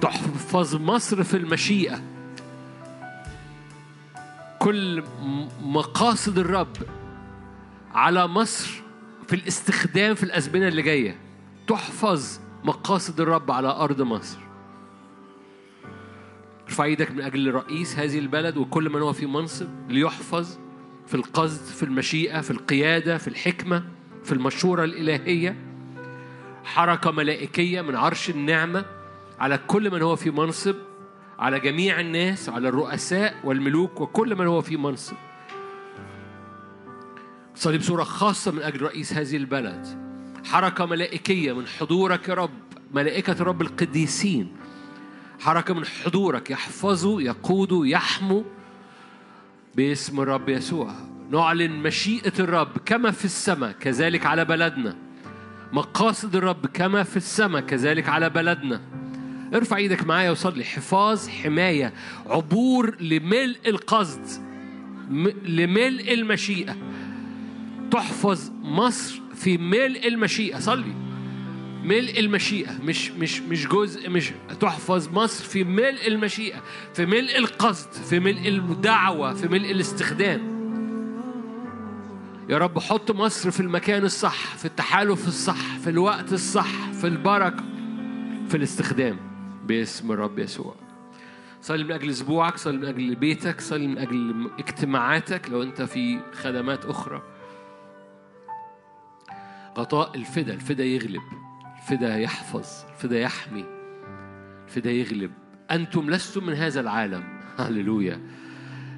تحفظ 0.00 0.76
مصر 0.76 1.24
في 1.24 1.36
المشيئة. 1.36 2.02
كل 4.58 5.02
مقاصد 5.62 6.38
الرب 6.38 6.76
على 7.94 8.26
مصر 8.26 8.82
في 9.28 9.36
الاستخدام 9.36 10.14
في 10.14 10.22
الأزمنة 10.22 10.68
اللي 10.68 10.82
جاية. 10.82 11.18
تحفظ 11.66 12.40
مقاصد 12.64 13.20
الرب 13.20 13.50
على 13.50 13.68
أرض 13.68 14.02
مصر. 14.02 14.38
ارفع 16.68 16.84
إيدك 16.84 17.10
من 17.10 17.20
أجل 17.20 17.54
رئيس 17.54 17.98
هذه 17.98 18.18
البلد 18.18 18.56
وكل 18.56 18.90
من 18.90 19.02
هو 19.02 19.12
في 19.12 19.26
منصب 19.26 19.68
ليحفظ 19.88 20.58
في 21.06 21.14
القصد 21.14 21.64
في 21.64 21.82
المشيئة 21.82 22.40
في 22.40 22.50
القيادة 22.50 23.18
في 23.18 23.28
الحكمة 23.28 23.84
في 24.24 24.32
المشورة 24.32 24.84
الإلهية. 24.84 25.67
حركة 26.68 27.10
ملائكية 27.10 27.80
من 27.80 27.96
عرش 27.96 28.30
النعمة 28.30 28.84
على 29.38 29.58
كل 29.66 29.90
من 29.90 30.02
هو 30.02 30.16
في 30.16 30.30
منصب 30.30 30.74
على 31.38 31.60
جميع 31.60 32.00
الناس 32.00 32.48
على 32.48 32.68
الرؤساء 32.68 33.34
والملوك 33.44 34.00
وكل 34.00 34.36
من 34.36 34.46
هو 34.46 34.62
في 34.62 34.76
منصب. 34.76 35.16
صلي 37.54 37.78
بصورة 37.78 38.02
خاصة 38.02 38.52
من 38.52 38.62
أجل 38.62 38.82
رئيس 38.82 39.12
هذه 39.12 39.36
البلد. 39.36 39.86
حركة 40.44 40.86
ملائكية 40.86 41.52
من 41.52 41.66
حضورك 41.66 42.28
يا 42.28 42.34
رب 42.34 42.50
ملائكة 42.94 43.32
الرب 43.32 43.62
القديسين. 43.62 44.56
حركة 45.40 45.74
من 45.74 45.84
حضورك 45.84 46.50
يحفظوا 46.50 47.22
يقودوا 47.22 47.86
يحموا 47.86 48.42
باسم 49.74 50.20
الرب 50.20 50.48
يسوع. 50.48 50.94
نعلن 51.30 51.70
مشيئة 51.70 52.32
الرب 52.38 52.78
كما 52.84 53.10
في 53.10 53.24
السماء 53.24 53.72
كذلك 53.72 54.26
على 54.26 54.44
بلدنا. 54.44 55.07
مقاصد 55.72 56.36
الرب 56.36 56.66
كما 56.66 57.02
في 57.02 57.16
السماء 57.16 57.62
كذلك 57.62 58.08
على 58.08 58.30
بلدنا. 58.30 58.80
ارفع 59.54 59.76
إيدك 59.76 60.06
معايا 60.06 60.30
وصلي. 60.30 60.64
حفاظ 60.64 61.28
حماية 61.28 61.92
عبور 62.26 62.96
لملء 63.00 63.58
القصد 63.66 64.26
لملء 65.44 66.14
المشيئة. 66.14 66.76
تحفظ 67.90 68.50
مصر 68.62 69.20
في 69.34 69.58
ملء 69.58 70.08
المشيئة. 70.08 70.58
صلي. 70.58 70.94
ملء 71.84 72.20
المشيئة 72.20 72.78
مش 72.82 73.10
مش 73.10 73.40
مش 73.40 73.66
جزء 73.66 74.10
مش 74.10 74.32
تحفظ 74.60 75.08
مصر 75.08 75.44
في 75.44 75.64
ملء 75.64 76.08
المشيئة 76.08 76.62
في 76.94 77.06
ملء 77.06 77.38
القصد 77.38 77.92
في 77.92 78.20
ملء 78.20 78.48
الدعوة 78.48 79.34
في 79.34 79.48
ملء 79.48 79.70
الاستخدام. 79.70 80.57
يا 82.48 82.58
رب 82.58 82.78
حط 82.78 83.10
مصر 83.10 83.50
في 83.50 83.60
المكان 83.60 84.04
الصح 84.04 84.56
في 84.56 84.64
التحالف 84.64 85.28
الصح 85.28 85.78
في 85.78 85.90
الوقت 85.90 86.32
الصح 86.32 86.90
في 86.90 87.06
البركة 87.06 87.64
في 88.48 88.56
الاستخدام. 88.56 89.16
باسم 89.66 90.12
الرب 90.12 90.38
يسوع. 90.38 90.74
صلي 91.62 91.84
من 91.84 91.92
أجل 91.92 92.10
أسبوعك 92.10 92.56
صلي 92.56 92.76
من 92.76 92.84
أجل 92.84 93.14
بيتك 93.14 93.60
صلي 93.60 93.86
من 93.86 93.98
أجل 93.98 94.50
اجتماعاتك 94.58 95.50
لو 95.50 95.62
أنت 95.62 95.82
في 95.82 96.20
خدمات 96.32 96.84
أخرى. 96.84 97.22
غطاء 99.78 100.14
الفدا 100.14 100.54
الفدا 100.54 100.84
يغلب 100.84 101.22
الفدا 101.76 102.18
يحفظ 102.18 102.66
الفدا 102.94 103.20
يحمي 103.20 103.64
الفدا 104.68 104.90
يغلب. 104.90 105.30
أنتم 105.70 106.10
لستم 106.10 106.46
من 106.46 106.54
هذا 106.54 106.80
العالم. 106.80 107.40
هللويا. 107.58 108.20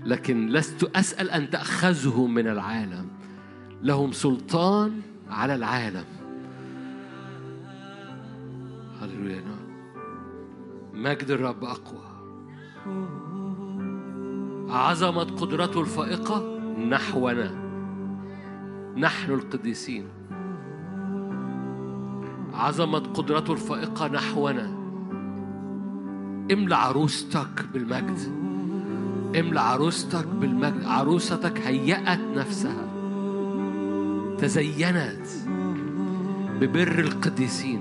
لكن 0.04 0.48
لست 0.48 0.84
أسأل 0.96 1.30
أن 1.30 1.50
تأخذهم 1.50 2.34
من 2.34 2.48
العالم. 2.48 3.19
لهم 3.82 4.12
سلطان 4.12 5.00
على 5.30 5.54
العالم. 5.54 6.04
هللويا. 9.00 9.42
مجد 10.94 11.30
الرب 11.30 11.64
أقوى. 11.64 12.10
عظمة 14.70 15.24
قدرته 15.24 15.80
الفائقة 15.80 16.58
نحونا. 16.78 17.50
نحن 18.96 19.32
القديسين. 19.32 20.04
عظمة 22.54 22.98
قدرته 22.98 23.52
الفائقة 23.52 24.08
نحونا. 24.08 24.64
املى 26.52 26.74
عروستك 26.74 27.64
بالمجد. 27.72 28.18
املى 29.38 29.60
عروستك 29.60 30.26
بالمجد. 30.26 30.84
عروستك 30.84 31.60
هيأت 31.60 32.20
نفسها. 32.36 32.89
تزينت 34.40 35.26
ببر 36.60 36.98
القديسين. 36.98 37.80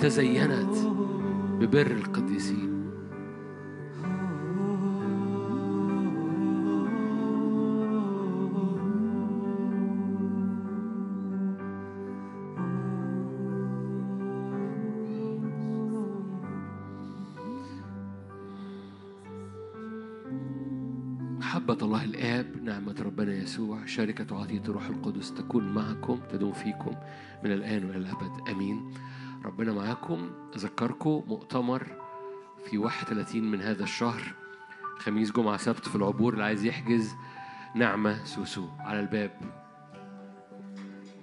تزينت 0.00 0.76
ببر 1.60 1.86
القديسين. 1.86 2.67
محبة 21.68 21.86
الله 21.86 22.04
الآب 22.04 22.62
نعمة 22.62 22.94
ربنا 23.00 23.34
يسوع 23.34 23.86
شركة 23.86 24.36
وعطية 24.36 24.60
الروح 24.60 24.86
القدس 24.86 25.34
تكون 25.34 25.74
معكم 25.74 26.20
تدوم 26.30 26.52
فيكم 26.52 26.94
من 27.44 27.52
الآن 27.52 27.84
وإلى 27.84 27.98
الأبد. 27.98 28.48
أمين. 28.48 28.94
ربنا 29.44 29.72
معاكم. 29.72 30.30
أذكركم 30.56 31.24
مؤتمر 31.26 31.86
في 32.64 32.78
31 32.78 33.50
من 33.50 33.60
هذا 33.60 33.82
الشهر 33.82 34.22
خميس 34.98 35.32
جمعة 35.32 35.56
سبت 35.56 35.88
في 35.88 35.96
العبور 35.96 36.32
اللي 36.32 36.44
عايز 36.44 36.64
يحجز 36.64 37.14
نعمة 37.74 38.24
سوسو 38.24 38.68
على 38.78 39.00
الباب. 39.00 39.40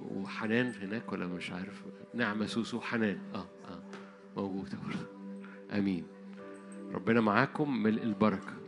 وحنان 0.02 0.74
هناك 0.82 1.12
ولا 1.12 1.28
مش 1.28 1.52
عارف؟ 1.52 1.84
نعمة 2.14 2.46
سوسو 2.46 2.82
حنان. 2.82 3.18
آه 3.36 3.38
آه. 3.38 3.84
موجودة 4.38 4.78
آمين. 5.72 6.04
ربنا 6.94 7.22
معاكم. 7.22 7.84
ملء 7.84 8.04
البركة. 8.04 8.65